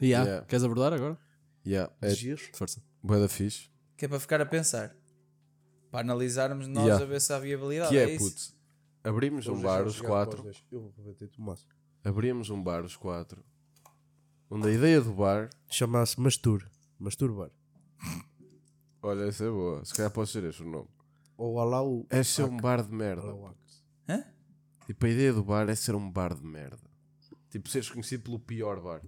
Yeah. 0.00 0.24
Yeah. 0.28 0.46
Queres 0.46 0.64
abordar 0.64 0.92
agora? 0.92 1.18
Yeah, 1.66 1.92
é. 2.00 2.14
Força. 2.54 2.80
bué 3.02 3.18
da 3.18 3.28
fixe. 3.28 3.68
Que 3.96 4.04
é 4.04 4.08
para 4.08 4.20
ficar 4.20 4.40
a 4.40 4.46
pensar. 4.46 4.94
Para 5.90 6.00
analisarmos 6.02 6.68
nós 6.68 6.84
Yeah. 6.86 7.04
a 7.04 7.08
ver 7.08 7.20
se 7.20 7.32
há 7.32 7.38
viabilidade. 7.40 7.90
Que 7.90 7.98
é, 7.98 8.14
isso? 8.14 8.30
puto, 8.30 8.42
abrimos 9.02 9.46
um 9.48 9.60
bar 9.60 9.84
os 9.84 10.00
quatro. 10.00 10.48
Eu 10.70 10.92
vou 10.98 11.14
e. 11.38 11.66
Abrimos 12.04 12.48
um 12.48 12.62
bar 12.62 12.84
os 12.84 12.96
quatro. 12.96 13.44
Onde 14.54 14.68
a 14.68 14.70
ideia 14.72 15.00
do 15.00 15.12
bar, 15.14 15.48
Chamasse 15.70 16.20
Mastur. 16.20 16.68
Masturbar. 16.98 17.50
olha, 19.02 19.24
essa 19.24 19.44
é 19.44 19.50
boa. 19.50 19.84
Se 19.84 19.94
calhar 19.94 20.10
pode 20.10 20.30
ser 20.30 20.44
este 20.44 20.62
o 20.62 20.66
nome. 20.70 20.88
Ou 21.36 21.54
lá 21.64 21.82
o. 21.82 22.06
É 22.10 22.22
ser 22.22 22.44
um 22.44 22.56
bar 22.56 22.82
de 22.82 22.92
merda. 22.92 23.34
Hã? 24.08 24.24
Tipo, 24.86 25.06
a 25.06 25.08
ideia 25.08 25.32
do 25.32 25.42
bar 25.42 25.68
é 25.68 25.74
ser 25.74 25.94
um 25.94 26.10
bar 26.10 26.34
de 26.34 26.44
merda. 26.44 26.78
Tipo, 27.50 27.68
seres 27.68 27.88
conhecido 27.90 28.22
pelo 28.24 28.38
pior 28.38 28.80
bar. 28.80 29.02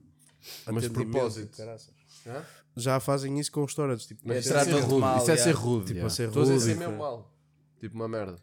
Mas 0.66 0.84
de 0.84 0.90
propósito. 0.90 1.56
caraças. 1.56 1.94
Hã? 2.26 2.42
Já 2.76 2.98
fazem 3.00 3.38
isso 3.38 3.52
com 3.52 3.62
restaurantes. 3.64 4.06
Tipo, 4.06 4.22
Mas 4.26 4.38
É 4.38 4.40
isso 4.40 4.54
é 4.54 4.64
ser 4.64 4.80
rude. 4.80 4.94
mal, 5.00 5.18
isso 5.18 5.30
é 5.30 5.36
ser 5.36 5.52
rude. 5.52 5.92
Tipo, 5.94 6.06
a 6.06 6.10
ser 6.10 6.28
Estou 6.28 6.42
a 6.42 6.46
dizer 6.46 6.60
ser 6.60 6.78
mesmo 6.78 6.92
foi- 6.94 6.98
mal. 6.98 7.32
Tipo, 7.78 7.94
uma 7.96 8.08
merda. 8.08 8.38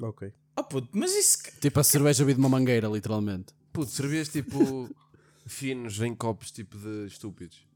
ok. 0.00 0.32
Oh 0.56 0.64
puto, 0.64 0.88
mas 0.92 1.14
isso. 1.14 1.38
Tipo 1.60 1.78
a 1.78 1.84
cerveja 1.84 2.24
de 2.24 2.32
uma 2.34 2.48
mangueira, 2.48 2.88
literalmente. 2.88 3.54
Puto, 3.72 3.90
servias 3.92 4.28
tipo 4.28 4.58
finos 5.48 6.00
em 6.00 6.14
copos 6.14 6.50
tipo 6.50 6.76
de 6.78 7.06
estúpidos. 7.06 7.66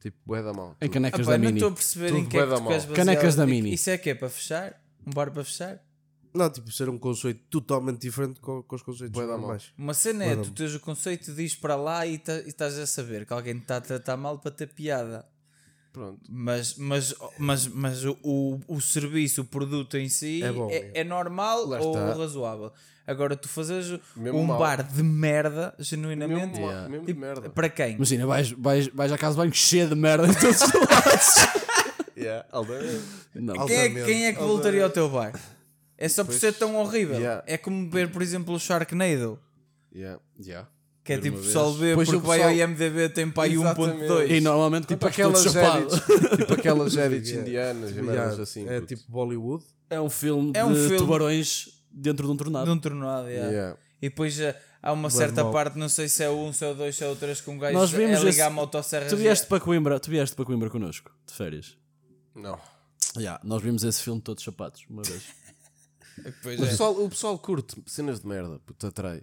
Tipo, 0.00 0.16
bué 0.26 0.42
da 0.42 0.52
mal. 0.52 0.76
Em 0.80 0.88
canecas 0.88 1.26
da 1.26 1.32
não 1.32 1.44
Mini. 1.46 1.54
estou 1.58 1.70
a 1.70 1.74
perceber 1.74 2.08
Tudo 2.08 2.18
em 2.18 2.26
que 2.26 2.36
é 2.36 2.40
bué 2.40 2.46
que 2.46 2.50
da 2.50 2.56
tu 2.56 2.60
mal. 2.62 2.68
queres 2.68 2.84
basear. 2.84 3.06
Canecas 3.06 3.34
da 3.34 3.46
Mini. 3.46 3.74
Isso 3.74 3.90
é 3.90 3.98
que 3.98 4.10
é 4.10 4.14
para 4.14 4.28
fechar? 4.28 4.82
Um 5.06 5.10
bar 5.10 5.30
para 5.32 5.42
fechar? 5.44 5.82
Não, 6.34 6.50
tipo, 6.50 6.70
ser 6.70 6.88
um 6.90 6.98
conceito 6.98 7.40
totalmente 7.48 8.00
diferente 8.02 8.40
com, 8.40 8.62
com 8.62 8.76
os 8.76 8.82
conceitos 8.82 9.12
Bué 9.12 9.26
da 9.26 9.38
normais. 9.38 9.72
Uma 9.78 9.94
cena 9.94 10.24
é, 10.24 10.36
tu 10.36 10.50
tens 10.50 10.74
o 10.74 10.80
conceito 10.80 11.32
de 11.32 11.42
ir 11.42 11.56
para 11.56 11.74
lá 11.76 12.06
e, 12.06 12.18
ta- 12.18 12.40
e 12.40 12.48
estás 12.48 12.78
a 12.78 12.86
saber 12.86 13.24
que 13.24 13.32
alguém 13.32 13.54
te 13.54 13.62
está 13.62 13.78
a 13.78 13.80
tratar 13.80 14.16
mal 14.18 14.38
para 14.38 14.50
ter 14.50 14.66
piada. 14.66 15.26
Pronto. 15.96 16.20
Mas, 16.28 16.76
mas, 16.76 17.14
mas, 17.38 17.66
mas 17.68 18.04
o, 18.04 18.18
o, 18.22 18.60
o 18.68 18.80
serviço, 18.82 19.40
o 19.40 19.44
produto 19.46 19.96
em 19.96 20.10
si 20.10 20.42
É 20.42 20.52
bom, 20.52 20.68
é, 20.70 20.76
é. 20.76 20.90
é 20.96 21.04
normal 21.04 21.66
Lá 21.66 21.80
ou 21.80 21.92
está. 21.92 22.12
razoável. 22.14 22.70
Agora 23.06 23.34
tu 23.34 23.48
fazes 23.48 23.98
Mesmo 24.14 24.38
um 24.38 24.44
mal. 24.44 24.58
bar 24.58 24.82
de 24.82 25.02
merda, 25.02 25.74
genuinamente, 25.78 26.58
Mesmo, 26.60 26.66
Yeah. 26.66 26.88
mesmo 26.90 27.06
de 27.06 27.12
tipo, 27.14 27.20
merda. 27.20 27.48
para 27.48 27.70
quem? 27.70 27.94
Imagina, 27.94 28.26
vais, 28.26 28.50
vais, 28.50 28.88
vais 28.88 29.10
à 29.10 29.16
casa 29.16 29.36
de 29.36 29.38
banho 29.40 29.54
cheia 29.54 29.86
de 29.86 29.94
merda 29.94 30.26
em 30.28 30.34
todos 30.34 30.60
os 30.60 30.72
lados. 30.74 31.66
Yeah. 32.14 32.46
Não. 33.34 33.66
Quem 33.66 33.76
é, 33.76 33.90
quem 34.04 34.26
é 34.26 34.32
que 34.32 34.38
voltaria 34.40 34.82
ao 34.84 34.90
teu 34.90 35.08
bar? 35.08 35.32
É 35.98 36.08
só 36.08 36.24
por 36.24 36.32
ser 36.34 36.52
tão 36.54 36.74
horrível. 36.76 37.16
Yeah. 37.16 37.42
É 37.46 37.56
como 37.56 37.90
ver, 37.90 38.10
por 38.10 38.20
exemplo, 38.22 38.54
o 38.54 38.58
Sharknado. 38.58 39.38
Yeah. 39.94 40.20
Yeah. 40.38 40.68
Que 41.06 41.12
é 41.12 41.18
tipo, 41.18 41.36
uma 41.36 41.42
o 41.42 41.46
pessoal 41.46 41.72
vez. 41.72 41.80
vê 41.80 41.94
Pois 41.94 42.08
porque 42.08 42.18
o 42.18 42.26
vai 42.26 42.38
pessoal- 42.38 42.52
ao 42.52 42.58
IMDB 42.70 43.08
tem 43.10 43.30
para 43.30 43.44
aí 43.44 43.54
Exatamente. 43.54 44.02
1.2. 44.04 44.30
E 44.30 44.40
normalmente 44.40 44.82
Tipo 44.88 44.94
tipo 44.94 45.06
aquelas 45.06 45.42
chapado. 45.44 45.78
edits, 45.86 46.36
tipo 46.38 46.52
aquelas 46.52 46.96
edits 46.96 47.30
indianas 47.30 47.90
e 47.96 48.02
merdas 48.02 48.40
assim. 48.40 48.68
é 48.68 48.80
puto. 48.80 48.94
tipo 48.94 49.10
Bollywood. 49.12 49.64
É 49.88 50.00
um 50.00 50.10
filme 50.10 50.50
É 50.54 50.64
um 50.64 50.72
de 50.72 50.80
filme- 50.80 50.96
tubarões 50.98 51.68
dentro 51.92 52.26
de 52.26 52.32
um 52.32 52.36
tornado. 52.36 52.64
de 52.64 52.70
um 52.72 52.78
tornado. 52.78 53.28
yeah. 53.28 53.50
Yeah. 53.50 53.76
E 54.02 54.08
depois 54.10 54.38
eh, 54.40 54.60
há 54.82 54.92
uma 54.92 55.08
certa 55.08 55.44
mal. 55.44 55.52
parte, 55.52 55.78
não 55.78 55.88
sei 55.88 56.08
se 56.08 56.22
é 56.24 56.28
o 56.28 56.36
1, 56.48 56.52
se 56.52 56.64
é 56.64 56.70
o 56.70 56.74
2, 56.74 56.96
se 56.96 57.04
é 57.04 57.08
o 57.08 57.14
3, 57.14 57.40
com 57.40 57.52
um 57.52 57.58
gajo 57.58 57.72
Nós 57.78 57.90
vimos 57.92 58.16
é 58.16 58.18
ligar 58.18 58.28
esse- 58.30 58.40
a 58.42 58.50
motosserra. 58.50 59.06
Tu 59.08 59.16
vieste 59.16 59.46
para 59.46 59.60
Coimbra, 59.60 60.00
tu 60.00 60.10
vieste 60.10 60.34
para 60.34 60.44
Coimbra 60.44 60.68
connosco, 60.68 61.10
de 61.26 61.32
férias. 61.32 61.76
Não. 62.34 62.58
Yeah, 63.16 63.40
nós 63.44 63.62
vimos 63.62 63.84
esse 63.84 64.02
filme 64.02 64.20
todos 64.20 64.42
chapados, 64.42 64.82
uma 64.90 65.02
vez. 65.02 65.22
Pois 66.42 66.58
O 66.58 66.64
é. 66.64 66.68
pessoal, 66.68 66.92
o 67.04 67.08
pessoal 67.10 67.38
curte 67.38 67.76
cenas 67.86 68.20
de 68.20 68.26
merda, 68.26 68.58
puto, 68.66 68.86
atrai. 68.86 69.22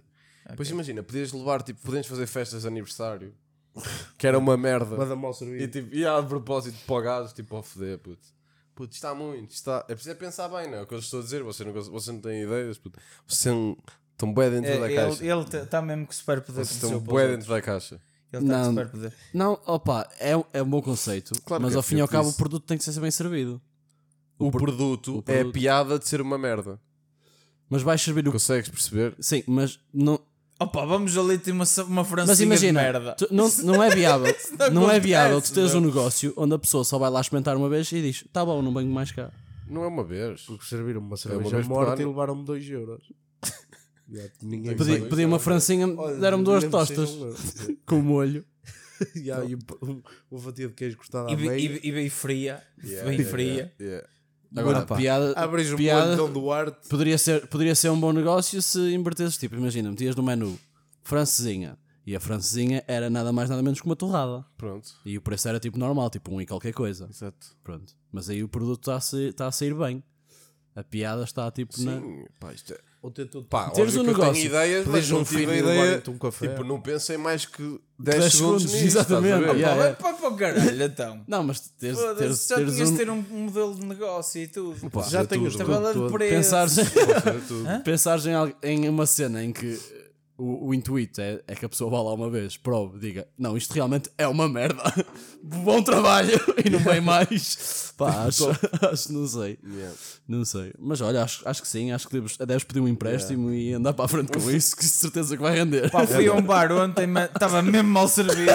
Pois 0.56 0.68
imagina, 0.70 1.02
podias 1.02 1.32
levar, 1.32 1.62
tipo, 1.62 1.80
podemos 1.82 2.06
fazer 2.06 2.26
festas 2.26 2.62
de 2.62 2.68
aniversário, 2.68 3.34
que 4.18 4.26
era 4.26 4.38
uma 4.38 4.56
merda. 4.56 4.96
Manda 4.96 5.16
mal 5.16 5.30
E 5.30 5.34
servido. 5.34 5.68
tipo, 5.72 5.94
e 5.94 6.06
a 6.06 6.22
propósito 6.22 6.76
para 6.86 6.94
o 6.94 7.02
gajo, 7.02 7.34
tipo, 7.34 7.56
a 7.56 7.62
foder, 7.62 7.98
puto. 7.98 8.26
Puto, 8.74 8.92
isto 8.92 9.04
está 9.06 9.14
muito, 9.14 9.52
está... 9.52 9.84
É 9.88 9.94
preciso 9.94 10.10
é 10.10 10.14
pensar 10.14 10.48
bem, 10.48 10.68
não 10.68 10.78
é? 10.78 10.82
O 10.82 10.86
que 10.86 10.94
eu 10.94 10.98
estou 10.98 11.20
a 11.20 11.22
dizer, 11.22 11.42
você 11.44 11.62
não, 11.64 11.72
você 11.72 12.10
não 12.12 12.20
tem 12.20 12.42
ideias, 12.42 12.76
puto. 12.76 12.98
Você 13.26 13.48
não... 13.50 13.76
Estão 14.12 14.32
bué 14.32 14.48
dentro 14.50 14.70
É, 14.70 14.78
da 14.78 14.86
ele 14.86 14.94
caixa. 14.94 15.24
ele 15.24 15.40
está 15.64 15.82
mesmo 15.82 16.06
com 16.06 16.12
super 16.12 16.40
poder. 16.40 16.64
Vocês 16.64 16.82
estão 16.82 17.00
bué 17.00 17.28
dentro 17.28 17.48
da 17.48 17.60
caixa. 17.60 18.00
Ele 18.32 18.42
está 18.44 18.54
com 18.54 18.62
Não. 18.62 18.70
super 18.70 18.88
poder. 18.88 19.12
Não, 19.32 19.60
opa, 19.66 20.08
é, 20.20 20.36
um- 20.36 20.44
é 20.52 20.62
um 20.62 20.68
bom 20.70 20.80
conceito, 20.82 21.32
Claro 21.44 21.62
mas 21.62 21.72
que 21.72 21.76
é, 21.76 21.78
ao 21.78 21.82
fim 21.82 21.96
e 21.96 22.00
ao 22.00 22.06
cabo 22.08 22.28
o 22.28 22.32
produto 22.32 22.64
tem 22.64 22.76
que 22.78 22.84
ser 22.84 22.98
bem 23.00 23.10
servido. 23.10 23.60
O, 24.38 24.50
pro- 24.52 24.60
produto, 24.60 25.14
o 25.16 25.18
é 25.18 25.20
a 25.20 25.22
produto. 25.38 25.52
piada 25.54 25.98
de 25.98 26.08
ser 26.08 26.20
uma 26.20 26.36
merda. 26.38 26.80
Mas 27.68 27.82
vais 27.82 28.00
servir 28.00 28.26
o. 28.28 28.32
Consegues 28.32 28.68
perceber? 28.68 29.16
Sim, 29.20 29.42
mas 29.48 29.80
não. 29.92 30.20
Opa, 30.64 30.84
vamos 30.84 31.16
ali 31.16 31.38
ter 31.38 31.52
uma, 31.52 31.64
uma 31.86 32.04
francinha 32.04 32.26
Mas 32.26 32.40
imagina, 32.40 32.80
de 32.80 32.84
merda. 32.92 33.12
tu- 33.16 33.28
não, 33.30 33.48
não 33.64 33.82
é 33.82 33.90
viável. 33.94 34.34
não 34.58 34.70
não 34.82 34.90
é 34.90 34.98
viável 35.00 35.40
tu 35.40 35.52
teres 35.52 35.72
meu. 35.72 35.82
um 35.82 35.84
negócio 35.86 36.32
onde 36.36 36.54
a 36.54 36.58
pessoa 36.58 36.84
só 36.84 36.98
vai 36.98 37.10
lá 37.10 37.20
experimentar 37.20 37.56
uma 37.56 37.68
vez 37.68 37.90
e 37.92 38.00
diz: 38.02 38.24
tá 38.32 38.44
bom, 38.44 38.60
não 38.62 38.72
venho 38.74 38.90
mais 38.90 39.10
cá. 39.12 39.30
Não 39.68 39.82
é 39.84 39.86
uma 39.86 40.04
vez. 40.04 40.42
Porque 40.42 40.64
serviram 40.66 41.00
uma 41.00 41.08
uma 41.08 41.16
cerveja 41.16 41.56
por 41.56 41.64
morta 41.68 42.02
e 42.02 42.04
levaram-me 42.04 42.44
2 42.44 42.68
euros. 42.70 43.02
Já, 44.10 44.22
ninguém 44.42 44.76
Pedi, 44.76 45.00
pedi 45.00 45.24
uma 45.24 45.38
francinha, 45.38 45.86
deram-me 46.20 46.44
duas 46.44 46.64
tostas 46.64 47.10
um 47.10 47.34
com 47.86 48.02
molho. 48.02 48.44
Já, 49.16 49.42
e 49.44 49.54
um- 49.56 49.58
um- 49.82 50.02
uma 50.30 50.40
fatia 50.40 50.68
de 50.68 50.74
queijo 50.74 50.96
cortada 50.98 51.30
E, 51.30 51.34
à 51.34 51.36
bem- 51.36 51.48
meia. 51.48 51.80
e, 51.82 51.88
e 51.88 51.92
bem 51.92 52.08
fria. 52.10 52.62
Yeah, 52.84 53.08
bem 53.08 53.16
yeah, 53.18 53.30
fria. 53.30 53.46
yeah, 53.52 53.70
yeah. 53.80 54.08
Agora, 54.56 54.82
Pá, 54.82 54.96
piada, 54.96 55.32
Abres 55.36 55.72
um 55.72 55.76
piada 55.76 56.16
Dom 56.16 56.30
Duarte. 56.32 56.88
poderia, 56.88 57.18
ser, 57.18 57.46
poderia 57.48 57.74
ser 57.74 57.90
um 57.90 57.98
bom 57.98 58.12
negócio 58.12 58.60
se 58.62 58.78
invertesses. 58.94 59.36
Tipo, 59.36 59.56
imagina, 59.56 59.90
metias 59.90 60.14
no 60.14 60.22
menu 60.22 60.58
francesinha. 61.02 61.76
E 62.06 62.14
a 62.14 62.20
francesinha 62.20 62.84
era 62.86 63.08
nada 63.08 63.32
mais 63.32 63.48
nada 63.48 63.62
menos 63.62 63.80
que 63.80 63.86
uma 63.86 63.96
torrada. 63.96 64.44
Pronto. 64.58 64.90
E 65.06 65.16
o 65.16 65.22
preço 65.22 65.48
era 65.48 65.58
tipo 65.58 65.78
normal, 65.78 66.10
tipo 66.10 66.34
um 66.34 66.40
e 66.40 66.46
qualquer 66.46 66.72
coisa. 66.72 67.08
Exato. 67.10 67.46
Pronto. 67.64 67.94
Mas 68.12 68.28
aí 68.28 68.42
o 68.42 68.48
produto 68.48 68.80
está 68.82 68.96
a, 68.96 69.00
sair- 69.00 69.30
está 69.30 69.46
a 69.46 69.52
sair 69.52 69.74
bem. 69.74 70.02
A 70.76 70.84
piada 70.84 71.24
está 71.24 71.50
tipo 71.50 71.72
na. 71.82 72.00
Sim, 72.00 72.24
pá, 72.38 72.52
isto 72.52 72.74
é... 72.74 72.78
Ontem 73.04 73.26
tudo. 73.26 73.46
Pá, 73.48 73.68
Teres 73.68 73.96
um 73.96 74.02
que 74.02 74.08
eu 74.08 74.12
negócio, 74.14 74.32
tenho 74.32 74.46
ideias, 74.46 74.86
mas 74.86 75.10
não 75.10 75.20
um 75.20 75.24
tive 75.24 75.40
fino 75.40 75.52
a 75.52 75.56
e 75.56 75.58
ideia. 75.58 76.02
um 76.08 76.16
café. 76.16 76.48
Tipo, 76.48 76.64
não 76.64 76.80
pensei 76.80 77.18
mais 77.18 77.44
que 77.44 77.62
10, 77.98 78.18
10 78.18 78.32
segundos, 78.32 78.62
segundos, 78.62 78.72
nisso. 78.72 78.84
exatamente. 78.86 79.44
Yeah, 79.50 79.92
para, 79.92 80.28
o 80.28 80.34
caralho, 80.34 80.82
então. 80.82 81.22
Não, 81.28 81.44
mas 81.44 81.60
teres, 81.60 81.98
Foda-se, 81.98 82.18
teres, 82.18 82.46
já 82.48 82.56
teres 82.56 82.72
tinhas 82.72 82.88
um, 82.88 82.92
de 82.92 82.98
ter 82.98 83.10
um, 83.10 83.24
modelo 83.30 83.74
de 83.74 83.84
negócio 83.84 84.40
e 84.40 84.48
tudo. 84.48 84.90
pá. 84.90 85.02
Já 85.02 85.22
tenho 85.22 85.50
de 85.50 85.58
todo. 85.58 86.10
preços. 86.12 86.34
pensares, 86.34 86.76
tudo. 87.46 87.82
pensares 87.84 88.24
em, 88.24 88.32
em 88.62 88.88
uma 88.88 89.04
cena 89.04 89.44
em 89.44 89.52
que 89.52 89.78
o, 90.36 90.68
o 90.68 90.74
intuito 90.74 91.20
é, 91.20 91.40
é 91.46 91.54
que 91.54 91.64
a 91.64 91.68
pessoa 91.68 91.90
vá 91.90 92.02
lá 92.02 92.12
uma 92.12 92.28
vez, 92.28 92.56
prove, 92.56 92.98
diga, 92.98 93.26
não, 93.38 93.56
isto 93.56 93.72
realmente 93.72 94.10
é 94.18 94.26
uma 94.26 94.48
merda. 94.48 94.82
Bom 95.42 95.82
trabalho 95.82 96.38
e 96.64 96.70
não 96.70 96.78
vem 96.80 97.00
mais. 97.00 97.92
Pá, 97.96 98.24
acho, 98.26 98.48
acho, 98.90 99.12
não 99.12 99.26
sei. 99.26 99.58
Yeah. 99.64 99.94
Não 100.26 100.44
sei. 100.44 100.72
Mas 100.78 101.00
olha, 101.00 101.22
acho, 101.22 101.48
acho 101.48 101.62
que 101.62 101.68
sim, 101.68 101.92
acho 101.92 102.08
que 102.08 102.14
deves, 102.14 102.36
deves 102.36 102.64
pedir 102.64 102.80
um 102.80 102.88
empréstimo 102.88 103.52
e 103.52 103.72
andar 103.72 103.92
para 103.92 104.06
a 104.06 104.08
frente 104.08 104.32
com 104.32 104.50
isso, 104.50 104.76
que 104.76 104.82
de 104.82 104.90
certeza 104.90 105.36
que 105.36 105.42
vai 105.42 105.54
render. 105.54 105.90
Pá, 105.90 106.06
fui 106.06 106.26
a 106.26 106.32
um 106.32 106.42
bar 106.42 106.72
ontem, 106.72 107.06
mas 107.06 107.26
estava 107.30 107.62
mesmo 107.62 107.90
mal 107.90 108.08
servido. 108.08 108.50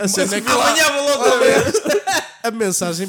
A 0.00 0.08
cena 0.08 0.36
é 0.36 0.40
que 0.40 0.50
Amanhã 0.50 0.92
vou 0.92 1.04
lá 1.04 1.16
outra 1.16 1.38
vez. 1.38 1.82
a 2.42 2.50
mensagem 2.50 3.08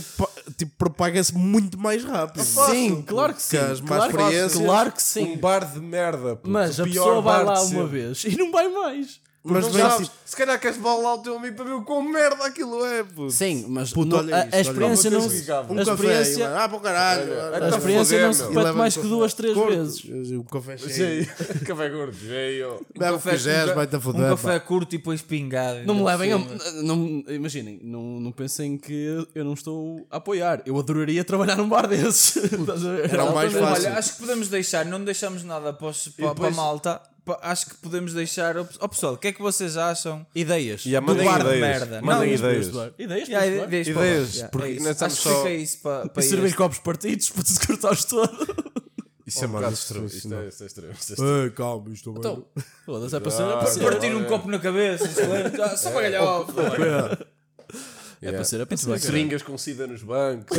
tipo, 0.58 0.72
propaga-se 0.78 1.34
muito 1.36 1.78
mais 1.80 2.04
rápido. 2.04 2.44
Sim, 2.44 3.02
claro 3.04 3.34
que 3.34 3.42
sim. 3.42 3.58
As 3.58 3.80
claro, 3.80 4.12
que- 4.12 4.18
experiências- 4.22 4.64
claro 4.66 4.92
que 4.92 5.02
sim. 5.04 5.34
Um 5.34 5.38
bar 5.38 5.72
de 5.72 5.80
merda. 5.80 6.36
puto. 6.36 6.50
Mas 6.50 6.80
O 6.80 6.82
a 6.82 6.86
pior 6.86 7.04
pessoa 7.04 7.22
vai 7.22 7.46
bar 7.46 7.54
lá 7.54 7.62
uma 7.62 7.86
vez 7.88 8.24
e 8.24 8.36
não 8.38 8.52
vai 8.52 8.68
mais. 8.68 9.20
Mas 9.54 9.66
Não 9.66 9.72
sabes, 9.74 10.08
tipo, 10.08 10.20
se 10.26 10.36
calhar 10.36 10.60
queres 10.60 10.78
levar 10.78 10.96
lá 10.96 11.14
o 11.16 11.18
teu 11.20 11.36
amigo 11.38 11.56
para 11.56 11.66
ver 11.66 11.74
o 11.74 11.82
quão 11.84 12.02
merda 12.04 12.46
aquilo 12.46 12.86
é, 12.86 13.04
puto. 13.04 13.32
Sim, 13.32 13.66
mas 13.70 13.92
Puto, 13.92 14.08
não- 14.10 14.18
olha 14.20 14.36
a, 14.36 14.46
isto, 14.46 14.56
a 14.56 14.60
experiência 14.62 15.12
não. 15.12 15.20
Vou 15.22 15.30
ter 15.30 15.36
ligado. 15.36 15.72
um 15.72 15.74
a 15.74 15.86
café. 15.86 15.92
experiência, 15.94 16.50
vai, 16.50 16.64
ah, 16.64 16.70
para 16.70 16.78
o 16.78 16.82
caralho. 16.82 17.22
Olha, 17.24 17.32
olha, 17.32 17.44
a 17.44 17.54
Estás 17.54 17.74
a 17.74 17.78
experiência 17.78 18.06
foder, 18.18 18.26
não 18.28 18.34
se 18.34 18.42
meu. 18.44 18.52
Repete 18.54 18.78
mais 18.78 18.98
que 18.98 19.02
duas, 19.08 19.34
três 19.34 19.54
Curto. 19.54 19.70
vezes. 19.78 20.32
Um 20.32 20.44
café 20.44 20.78
cheio. 20.78 21.28
Café 21.66 21.90
gordo, 21.90 22.16
cheio. 22.16 22.86
Bebe 22.98 23.14
o 23.16 23.20
que 23.20 23.30
quiseres, 23.30 23.74
vai-te 23.74 23.96
a 23.96 23.98
Um 23.98 24.02
foder. 24.02 24.30
café 24.30 24.60
curto 24.60 24.96
e 24.96 24.98
depois 24.98 25.22
pingado. 25.22 25.86
Não 25.86 25.96
me 25.96 26.04
levem 26.04 26.34
a. 26.34 26.38
Não, 26.84 27.24
imaginem, 27.30 27.80
não, 27.84 28.02
não 28.20 28.32
pensem 28.32 28.78
que 28.78 29.28
eu- 29.34 29.44
não 29.46 29.54
estou 29.54 30.06
a 30.12 30.18
apoiar. 30.18 30.62
Eu 30.66 30.78
adoraria 30.78 31.24
trabalhar 31.24 31.56
num 31.56 31.70
bar 31.70 31.88
desses. 31.88 32.36
Estás 32.52 32.86
a 32.86 32.92
ver? 32.94 33.14
Era 33.14 33.24
o 33.26 33.34
mais 33.36 33.52
fácil. 33.54 33.88
Olha, 33.88 33.98
acho 33.98 34.14
que 34.14 34.20
podemos 34.20 34.48
deixar, 34.50 34.86
não 34.86 35.04
deixamos 35.04 35.44
nada 35.44 35.72
para, 35.74 35.88
os- 35.88 36.08
para, 36.10 36.36
para 36.36 36.48
a 36.48 36.52
malta. 36.52 37.02
Acho 37.42 37.68
que 37.70 37.76
podemos 37.76 38.14
deixar. 38.14 38.58
Ó 38.58 38.66
oh, 38.80 38.90
pessoal, 38.90 39.14
o 39.14 39.18
que 39.18 39.28
é 39.30 39.32
que 39.32 39.42
vocês 39.42 39.76
acham? 39.78 40.26
Ideias. 40.36 40.86
Yeah, 40.86 41.06
Do 41.06 41.12
mandem 41.14 41.26
bar 41.26 41.40
de 41.44 41.46
ideias. 41.48 41.62
merda. 41.80 42.02
Mandem 42.02 42.28
Não, 42.30 42.36
ideias. 42.36 42.68
Ideias, 42.68 43.28
Yeah, 43.30 43.48
ideias, 43.48 43.88
Ideias, 43.88 44.34
yeah, 44.34 44.50
porque 44.52 44.68
é 44.68 44.72
isso. 44.72 44.84
nós 44.86 45.02
Acho 45.02 45.16
só- 45.16 45.30
que 45.30 45.38
fica 45.38 45.50
isso 45.54 45.78
para, 45.82 46.10
para 46.10 46.24
E 46.24 46.28
servir 46.28 46.46
este. 46.48 46.58
copos 46.58 46.80
partidos 46.80 47.30
para 47.30 47.44
te 47.44 47.68
cortares 47.68 48.06
todo. 48.06 48.78
Isso 49.26 49.44
é 49.44 49.48
um 49.48 49.52
bocado 49.52 49.74
isso- 49.74 49.82
estranho. 49.84 50.06
Isto 50.06 50.34
é 50.34 51.26
é 51.26 51.42
é. 51.42 51.44
Ei, 51.44 51.50
calma, 51.52 51.90
isto 51.94 52.14
também. 52.14 52.20
Então, 52.32 52.46
foda-se, 52.86 53.16
é 53.16 53.20
para 53.20 53.32
ser. 53.32 53.42
É 53.44 53.46
Ah. 53.46 53.92
Partir 53.92 54.16
um 54.16 54.24
copo 54.26 54.50
na 54.50 54.58
cabeça, 54.60 55.04
excelente. 55.06 55.58
Só 55.78 55.92
para 55.92 56.02
ganhar 56.10 56.24
off. 56.24 56.54
É 58.22 58.32
para 58.32 58.44
ser, 58.44 58.56
é. 58.62 58.66
Muito 58.66 58.88
bem. 58.88 58.98
Seringas 59.00 59.44
com 59.44 59.58
sida 59.58 59.86
nos 59.86 60.02
bancos. 60.02 60.58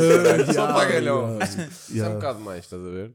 Só 0.53 0.67
para 0.73 0.85
galhão. 0.85 1.39
Isso 1.89 2.03
é 2.03 2.07
um 2.09 2.13
bocado 2.15 2.39
mais, 2.39 2.63
estás 2.63 2.81
a 2.81 2.89
ver? 2.89 3.11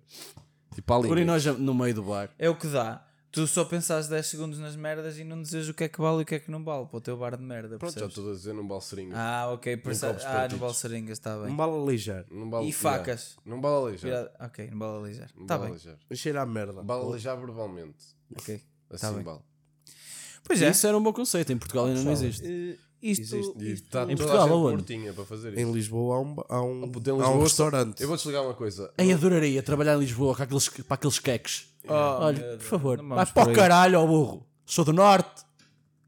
Tipo 0.75 0.93
a 0.93 0.97
língua. 0.97 1.11
Urinóis 1.13 1.45
no 1.47 1.73
meio 1.73 1.95
do 1.95 2.03
bar. 2.03 2.29
É 2.39 2.51
o 2.51 2.55
que 2.57 2.67
dá. 2.67 3.03
Tu 3.35 3.47
só 3.49 3.65
pensas 3.65 4.07
10 4.07 4.27
segundos 4.27 4.59
nas 4.61 4.77
merdas 4.77 5.19
e 5.19 5.25
não 5.25 5.43
dizes 5.43 5.69
o 5.69 5.75
que 5.75 5.85
é 5.85 5.89
que 5.89 6.01
vale 6.01 6.21
e 6.21 6.23
o 6.23 6.25
que 6.25 6.37
é 6.37 6.39
que 6.39 6.51
não 6.51 6.63
vale 6.63 6.87
para 6.87 6.97
o 6.97 7.01
teu 7.01 7.17
bar 7.17 7.37
de 7.37 7.43
merda. 7.43 7.77
Pronto, 7.79 7.93
já 7.93 8.01
percebes? 8.03 8.17
estou 8.19 8.31
a 8.31 8.35
dizer 8.35 8.53
num 8.55 8.67
balserinho. 8.67 9.11
Ah, 9.15 9.51
ok. 9.53 9.77
perce- 9.79 10.07
copos 10.07 10.25
Ah, 10.25 10.31
partidos. 10.33 10.53
no 10.53 10.59
balseringas, 10.67 11.19
está 11.19 11.37
bem. 11.39 11.51
Um 11.53 11.57
bala 11.57 11.91
ligeiro. 11.91 12.25
Num 12.31 12.49
bala- 12.49 12.65
E 12.65 12.73
facas. 12.73 13.31
Yeah. 13.31 13.43
Num 13.57 13.61
bala 13.61 13.91
ligeiro. 13.91 14.17
Vira- 14.19 14.33
Ok, 14.47 14.71
no 14.71 14.79
bala 14.79 15.07
ligeiro. 15.09 15.31
Num 15.35 15.43
Está 15.43 15.59
bala 15.59 15.71
bem. 16.09 16.17
Cheira 16.17 16.43
a 16.43 16.47
merda. 16.47 16.83
Bala 16.83 17.13
ligeiro 17.13 17.39
verbalmente. 17.41 18.05
Ok. 18.37 18.63
Assim, 18.91 19.15
bem. 19.15 19.25
bala. 19.25 19.43
Pois 20.45 20.63
é. 20.63 20.71
Isso 20.71 20.87
era 20.87 20.97
um 20.97 21.03
bom 21.03 21.13
conceito. 21.13 21.53
Em 21.53 21.59
Portugal 21.59 21.87
ainda 21.87 22.03
não 22.03 22.13
existe. 22.13 22.45
Eh, 22.47 22.77
isto, 23.11 23.23
Existe. 23.37 23.59
E 23.59 23.73
isto- 23.73 23.85
está 23.85 24.03
Em 24.05 24.17
toda 24.17 24.31
Portugal, 24.31 24.69
a 24.69 24.71
mortinha 24.73 25.13
para 25.13 25.25
fazer 25.25 25.53
isso. 25.53 25.61
Em 25.61 25.73
Lisboa 25.73 26.17
há 26.17 26.21
um, 26.21 26.37
há 26.49 26.63
um, 26.63 26.85
em 26.85 26.85
há 26.85 27.13
um 27.13 27.17
Lisboa- 27.19 27.43
restaurante. 27.43 28.01
Eu 28.01 28.09
vou-te 28.09 28.21
explicar 28.21 28.43
uma 28.43 28.55
coisa. 28.55 28.93
Ei, 28.99 29.13
adoraria 29.13 29.63
trabalhar 29.63 29.97
em 29.97 30.01
Lisboa 30.01 30.35
com 30.35 30.43
aqueles, 30.43 30.69
para 30.69 30.95
aqueles 30.95 31.19
queques. 31.19 31.69
Oh, 31.87 31.93
Olha, 31.93 32.41
por 32.57 32.61
favor, 32.65 32.97
vai 33.07 33.27
para 33.27 33.45
por 33.45 33.53
o 33.53 33.55
caralho, 33.55 34.01
ó 34.01 34.07
burro. 34.07 34.47
Sou 34.65 34.85
do 34.85 34.93
Norte. 34.93 35.45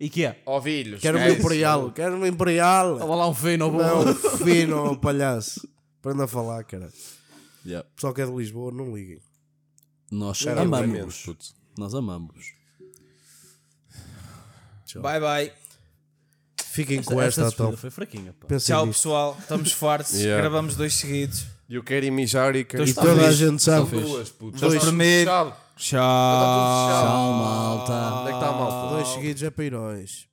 E 0.01 0.09
que 0.11 0.25
é? 0.25 0.43
Ovilhos. 0.47 1.01
Quero 1.01 1.19
uma 1.19 1.29
Imperial. 1.31 1.91
Quero 1.93 2.17
uma 2.17 2.29
Imperial. 2.29 2.99
Tava 2.99 3.15
lá 3.15 3.29
um 3.29 3.35
fino, 3.35 3.67
ó 3.67 3.71
burro. 3.71 4.05
Não, 4.05 4.15
fino, 4.39 4.77
ó 4.79 4.95
palhaço. 4.95 5.67
Para 6.03 6.15
não 6.15 6.29
falar, 6.29 6.63
cara. 6.65 6.91
Yeah. 7.65 7.87
Pessoal 7.97 8.15
que 8.15 8.21
é 8.21 8.27
de 8.27 8.33
Lisboa, 8.33 8.71
não 8.73 8.95
liguem. 8.95 9.21
Nós 10.11 10.47
amamos. 10.47 11.27
Nós 11.77 11.95
amamos. 11.95 12.55
Bye 15.03 15.21
bye. 15.21 15.66
Fiquem 16.77 17.03
com 17.03 17.21
esta, 17.21 17.43
despedida 17.43 17.69
então. 17.69 17.77
foi 17.77 17.91
fraquinha, 17.91 18.35
Tchau 18.61 18.87
nisto. 18.87 18.99
pessoal. 19.01 19.37
Estamos 19.41 19.73
fartos. 19.73 20.15
Yeah. 20.21 20.41
Gravamos 20.43 20.77
dois 20.77 20.95
seguidos. 20.95 21.47
E 21.69 21.75
eu 21.75 21.83
quero 21.83 22.07
ir 22.07 22.11
mijar 22.13 22.55
e 22.55 22.65
quero 22.65 22.85
E 22.85 22.91
ir 22.91 22.95
toda 22.95 23.27
a 23.27 23.33
gente 23.33 23.63
sabe. 23.63 23.91
duas. 24.01 24.33
Dois 24.61 24.85
primeiro. 24.85 25.31
Tchau. 25.31 25.57
Tchau, 25.77 27.33
malta. 27.35 27.93
Onde 28.21 28.29
é 28.29 28.33
que 28.33 28.39
está 28.39 28.49
a 28.49 28.53
malta? 28.53 28.95
Dois 28.95 29.09
seguidos 29.09 29.43
é 29.43 29.51
para 29.51 29.65
heróis. 29.65 30.27